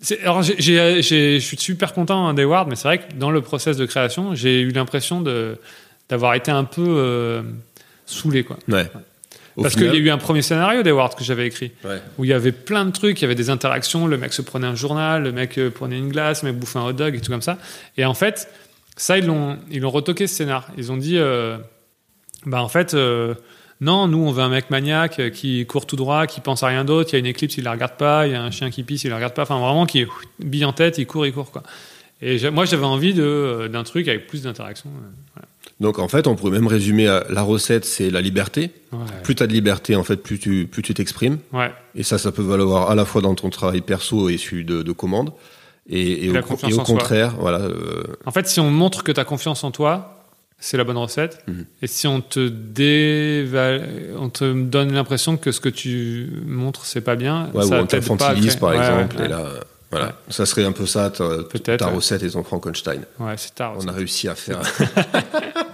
c'est- 0.00 0.20
Alors, 0.22 0.42
je 0.42 1.38
suis 1.40 1.56
super 1.56 1.92
content 1.94 2.32
d'Hayward, 2.34 2.68
mais 2.68 2.76
c'est 2.76 2.88
vrai 2.88 2.98
que 2.98 3.14
dans 3.14 3.30
le 3.30 3.40
process 3.40 3.76
de 3.78 3.86
création, 3.86 4.34
j'ai 4.34 4.60
eu 4.60 4.70
l'impression 4.72 5.22
d'avoir 6.10 6.34
été 6.34 6.50
un 6.50 6.64
peu 6.64 7.42
saulé, 8.04 8.44
quoi. 8.44 8.58
Ouais. 8.68 8.90
Au 9.56 9.62
Parce 9.62 9.74
qu'il 9.74 9.84
y 9.86 9.90
a 9.90 9.94
eu 9.94 10.10
un 10.10 10.18
premier 10.18 10.40
scénario 10.42 10.82
d'Hayward 10.82 11.14
que 11.14 11.24
j'avais 11.24 11.46
écrit 11.46 11.72
Ouais. 11.84 12.00
où 12.18 12.24
il 12.24 12.30
y 12.30 12.32
avait 12.32 12.52
plein 12.52 12.84
de 12.86 12.90
trucs, 12.90 13.20
il 13.20 13.22
y 13.22 13.26
avait 13.26 13.34
des 13.34 13.50
interactions, 13.50 14.06
le 14.06 14.16
mec 14.16 14.32
se 14.32 14.40
prenait 14.42 14.66
un 14.66 14.74
journal, 14.74 15.22
le 15.24 15.32
mec 15.32 15.58
euh, 15.58 15.70
prenait 15.70 15.98
une 15.98 16.08
glace, 16.08 16.42
le 16.42 16.50
mec 16.50 16.58
bouffait 16.58 16.78
un 16.78 16.84
hot 16.86 16.92
dog 16.94 17.14
et 17.14 17.20
tout 17.20 17.30
comme 17.30 17.42
ça. 17.42 17.58
Et 17.98 18.04
en 18.04 18.14
fait, 18.14 18.48
ça, 18.96 19.18
ils 19.18 19.26
l'ont, 19.26 19.58
ils 19.70 19.80
l'ont 19.80 19.90
retoqué 19.90 20.26
ce 20.26 20.34
scénar. 20.36 20.68
Ils 20.78 20.90
ont 20.90 20.96
dit, 20.96 21.18
euh, 21.18 21.58
bah 22.46 22.62
en 22.62 22.68
fait, 22.68 22.94
euh, 22.94 23.34
non, 23.80 24.06
nous 24.08 24.18
on 24.18 24.32
veut 24.32 24.42
un 24.42 24.48
mec 24.48 24.70
maniaque 24.70 25.30
qui 25.32 25.66
court 25.66 25.86
tout 25.86 25.96
droit, 25.96 26.26
qui 26.26 26.40
pense 26.40 26.62
à 26.62 26.68
rien 26.68 26.84
d'autre, 26.84 27.10
il 27.10 27.12
y 27.14 27.16
a 27.16 27.18
une 27.18 27.26
éclipse, 27.26 27.56
il 27.56 27.64
la 27.64 27.72
regarde 27.72 27.96
pas, 27.96 28.26
il 28.26 28.32
y 28.32 28.36
a 28.36 28.42
un 28.42 28.50
chien 28.50 28.70
qui 28.70 28.84
pisse, 28.84 29.04
il 29.04 29.10
la 29.10 29.16
regarde 29.16 29.34
pas, 29.34 29.42
enfin 29.42 29.58
vraiment 29.58 29.86
qui 29.86 30.00
est 30.02 30.08
bille 30.38 30.64
en 30.64 30.72
tête, 30.72 30.98
il 30.98 31.06
court, 31.06 31.26
il 31.26 31.32
court 31.32 31.50
quoi. 31.50 31.62
Et 32.20 32.48
moi 32.50 32.64
j'avais 32.64 32.84
envie 32.84 33.12
de, 33.12 33.68
d'un 33.72 33.82
truc 33.82 34.06
avec 34.06 34.28
plus 34.28 34.42
d'interaction. 34.42 34.88
voilà. 35.34 35.48
Donc 35.82 35.98
en 35.98 36.08
fait, 36.08 36.26
on 36.26 36.36
pourrait 36.36 36.52
même 36.52 36.66
résumer 36.68 37.08
à- 37.08 37.24
la 37.28 37.42
recette, 37.42 37.84
c'est 37.84 38.08
la 38.08 38.20
liberté. 38.20 38.70
Ouais. 38.92 38.98
Plus 39.22 39.34
tu 39.34 39.42
as 39.42 39.46
de 39.46 39.52
liberté, 39.52 39.96
en 39.96 40.04
fait, 40.04 40.16
plus 40.16 40.38
tu 40.38 40.66
plus 40.66 40.80
tu 40.82 40.94
t'exprimes. 40.94 41.38
Ouais. 41.52 41.72
Et 41.94 42.04
ça, 42.04 42.16
ça 42.18 42.32
peut 42.32 42.42
valoir 42.42 42.90
à 42.90 42.94
la 42.94 43.04
fois 43.04 43.20
dans 43.20 43.34
ton 43.34 43.50
travail 43.50 43.80
perso 43.82 44.28
et 44.28 44.38
celui 44.38 44.64
de, 44.64 44.82
de 44.82 44.92
commande. 44.92 45.32
Et, 45.90 46.30
au, 46.30 46.40
confiance 46.42 46.70
et 46.70 46.74
au 46.74 46.80
en 46.80 46.84
soi. 46.84 46.94
contraire, 46.94 47.34
voilà. 47.38 47.58
euh, 47.58 48.04
En 48.24 48.30
fait, 48.30 48.46
si 48.46 48.60
on 48.60 48.70
montre 48.70 49.02
que 49.02 49.10
tu 49.10 49.18
as 49.20 49.24
confiance 49.24 49.64
en 49.64 49.72
toi, 49.72 50.24
c'est 50.60 50.76
la 50.76 50.84
bonne 50.84 50.96
recette. 50.98 51.42
Mhm. 51.48 51.64
Et 51.82 51.88
si 51.88 52.06
on 52.06 52.20
te 52.20 52.48
déval... 52.48 53.88
on 54.16 54.28
te 54.30 54.44
donne 54.62 54.92
l'impression 54.92 55.36
que 55.36 55.50
ce 55.50 55.60
que 55.60 55.68
tu 55.68 56.30
montres 56.46 56.86
c'est 56.86 57.00
pas 57.00 57.16
bien, 57.16 57.50
ouais, 57.54 57.64
ou 57.64 57.68
ça 57.68 57.74
on 57.74 57.78
pas 57.78 57.82
à 57.82 57.86
t'infantilise, 57.86 58.54
par 58.56 58.72
exemple. 58.74 59.16
ouais, 59.18 59.24
Et 59.24 59.28
là, 59.28 59.48
voilà. 59.90 60.14
Ça 60.28 60.46
serait 60.46 60.64
un 60.64 60.70
peu 60.72 60.86
ça, 60.86 61.10
ta, 61.10 61.86
recette 61.88 62.22
et 62.22 62.30
ton 62.30 62.44
Frankenstein. 62.44 63.02
Ouais, 63.18 63.34
c'est 63.36 63.54
tard. 63.56 63.74
On 63.78 63.88
a 63.88 63.92
réussi 63.92 64.28
à 64.28 64.36
faire. 64.36 64.60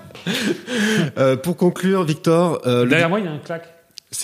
Euh, 1.18 1.36
pour 1.36 1.56
conclure, 1.56 2.04
Victor, 2.04 2.60
euh, 2.66 2.84
le- 2.84 2.90
Derrière 2.90 3.08
moi, 3.08 3.20
il 3.20 3.24
y 3.26 3.28
a 3.28 3.32
un 3.32 3.38
claque. 3.38 3.68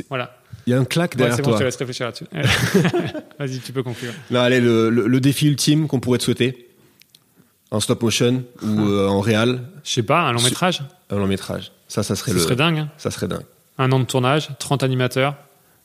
Voilà. 0.09 0.37
il 0.67 0.71
y 0.71 0.75
a 0.75 0.79
un 0.79 0.85
claque 0.85 1.13
Ouais, 1.13 1.19
derrière 1.19 1.37
c'est 1.37 1.43
bon, 1.43 1.51
je 1.51 1.53
toi. 1.53 1.59
te 1.61 1.65
laisse 1.65 1.77
réfléchir 1.77 2.07
là-dessus. 2.07 2.25
Vas-y, 3.39 3.59
tu 3.61 3.73
peux 3.73 3.83
conclure. 3.83 4.13
Non, 4.31 4.41
allez, 4.41 4.61
le, 4.61 4.91
le- 4.91 5.07
le 5.07 5.21
défi 5.21 5.47
ultime 5.47 5.87
qu'on 5.89 6.01
pourrait 6.01 6.19
te 6.19 6.25
souhaiter 6.25 6.69
en 7.71 7.81
stop 7.81 8.03
motion 8.03 8.45
ou 8.63 8.67
euh, 8.81 9.09
en 9.09 9.21
réal, 9.21 9.61
Je 9.85 9.91
sais 9.91 10.03
pas, 10.03 10.21
un 10.21 10.33
long 10.33 10.43
métrage 10.43 10.83
un 11.11 11.17
long 11.19 11.27
métrage. 11.27 11.71
Ça, 11.89 12.03
ça 12.03 12.17
serait 12.17 12.33
le. 12.33 12.39
serait 12.41 12.57
dingue. 12.57 12.79
hein. 12.79 12.89
Ça 12.99 13.11
serait 13.11 13.29
dingue. 13.29 13.45
Un 13.79 13.93
an 13.93 14.01
de 14.01 14.05
tournage, 14.05 14.49
30 14.59 14.83
animateurs, 14.83 15.37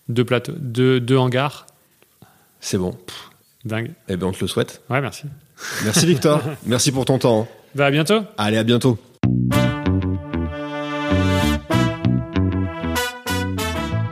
deux 0.08 0.24
plateaux, 0.26 0.54
deux, 0.58 1.00
deux 1.00 1.18
hangars. 1.18 1.66
C'est 2.62 2.78
bon. 2.78 2.96
Dingue. 3.66 3.92
Eh 4.08 4.16
bien, 4.16 4.28
on 4.28 4.32
te 4.32 4.40
le 4.42 4.48
souhaite. 4.48 4.82
Ouais, 4.90 5.02
merci. 5.02 5.24
Merci 5.84 6.06
Victor. 6.06 6.42
Merci 6.66 6.92
pour 6.92 7.04
ton 7.06 7.18
temps. 7.20 7.48
Bah, 7.76 7.88
à 7.88 7.92
bientôt. 7.92 8.22
Allez, 8.38 8.58
à 8.58 8.64
bientôt. 8.64 8.98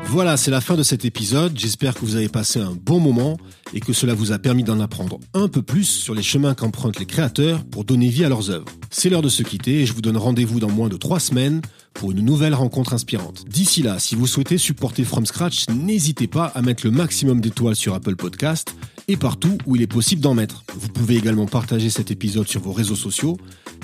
Voilà, 0.09 0.37
c'est 0.37 0.51
la 0.51 0.61
fin 0.61 0.75
de 0.75 0.83
cet 0.83 1.03
épisode. 1.03 1.59
J'espère 1.59 1.93
que 1.93 1.99
vous 1.99 2.15
avez 2.15 2.29
passé 2.29 2.59
un 2.61 2.71
bon 2.71 2.99
moment 2.99 3.37
et 3.73 3.81
que 3.81 3.91
cela 3.91 4.13
vous 4.13 4.31
a 4.31 4.39
permis 4.39 4.63
d'en 4.63 4.79
apprendre 4.79 5.19
un 5.33 5.49
peu 5.49 5.61
plus 5.61 5.83
sur 5.83 6.15
les 6.15 6.23
chemins 6.23 6.53
qu'empruntent 6.53 6.97
les 6.97 7.05
créateurs 7.05 7.63
pour 7.65 7.83
donner 7.83 8.07
vie 8.07 8.23
à 8.23 8.29
leurs 8.29 8.49
œuvres. 8.49 8.65
C'est 8.89 9.09
l'heure 9.09 9.21
de 9.21 9.29
se 9.29 9.43
quitter 9.43 9.81
et 9.81 9.85
je 9.85 9.91
vous 9.91 10.01
donne 10.01 10.15
rendez-vous 10.15 10.61
dans 10.61 10.71
moins 10.71 10.87
de 10.87 10.95
trois 10.95 11.19
semaines 11.19 11.61
pour 11.93 12.11
une 12.11 12.21
nouvelle 12.21 12.53
rencontre 12.53 12.93
inspirante. 12.93 13.43
D'ici 13.49 13.83
là, 13.83 13.99
si 13.99 14.15
vous 14.15 14.27
souhaitez 14.27 14.57
supporter 14.57 15.03
From 15.03 15.25
Scratch, 15.25 15.65
n'hésitez 15.69 16.27
pas 16.27 16.45
à 16.55 16.61
mettre 16.61 16.85
le 16.85 16.91
maximum 16.91 17.41
d'étoiles 17.41 17.75
sur 17.75 17.93
Apple 17.93 18.15
Podcast 18.15 18.73
et 19.09 19.17
partout 19.17 19.57
où 19.65 19.75
il 19.75 19.81
est 19.81 19.87
possible 19.87 20.21
d'en 20.21 20.33
mettre. 20.33 20.63
Vous 20.75 20.87
pouvez 20.87 21.15
également 21.15 21.47
partager 21.47 21.89
cet 21.89 22.11
épisode 22.11 22.47
sur 22.47 22.61
vos 22.61 22.71
réseaux 22.71 22.95
sociaux 22.95 23.37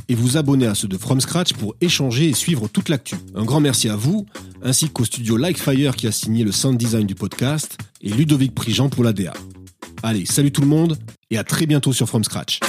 et 0.10 0.16
vous 0.16 0.38
abonner 0.38 0.68
à 0.68 0.76
ceux 0.76 0.88
de 0.88 0.98
From 0.98 1.22
Scratch 1.22 1.54
pour 1.54 1.76
échanger 1.82 2.30
et 2.30 2.34
suivre 2.34 2.68
toute 2.68 2.90
l'actu. 2.90 3.16
Un 3.36 3.44
grand 3.44 3.60
merci 3.60 3.90
à 3.90 3.96
vous, 3.96 4.26
ainsi 4.62 4.90
qu'au 4.90 5.06
studio 5.06 5.38
Likefire 5.38 5.96
qui 5.96 6.08
a 6.08 6.12
signé 6.12 6.44
le 6.44 6.52
sound 6.52 6.78
design 6.78 7.06
du 7.06 7.16
podcast 7.16 7.78
et 8.02 8.10
Ludovic 8.10 8.54
Prigent 8.54 8.90
pour 8.90 9.04
la 9.04 9.14
DA. 9.14 9.34
Allez, 10.02 10.26
salut 10.26 10.52
tout 10.52 10.62
le 10.62 10.68
monde 10.68 10.98
et 11.32 11.38
à 11.38 11.44
très 11.44 11.66
bientôt 11.66 11.94
sur 11.94 12.08
From 12.08 12.24
Scratch. 12.24 12.60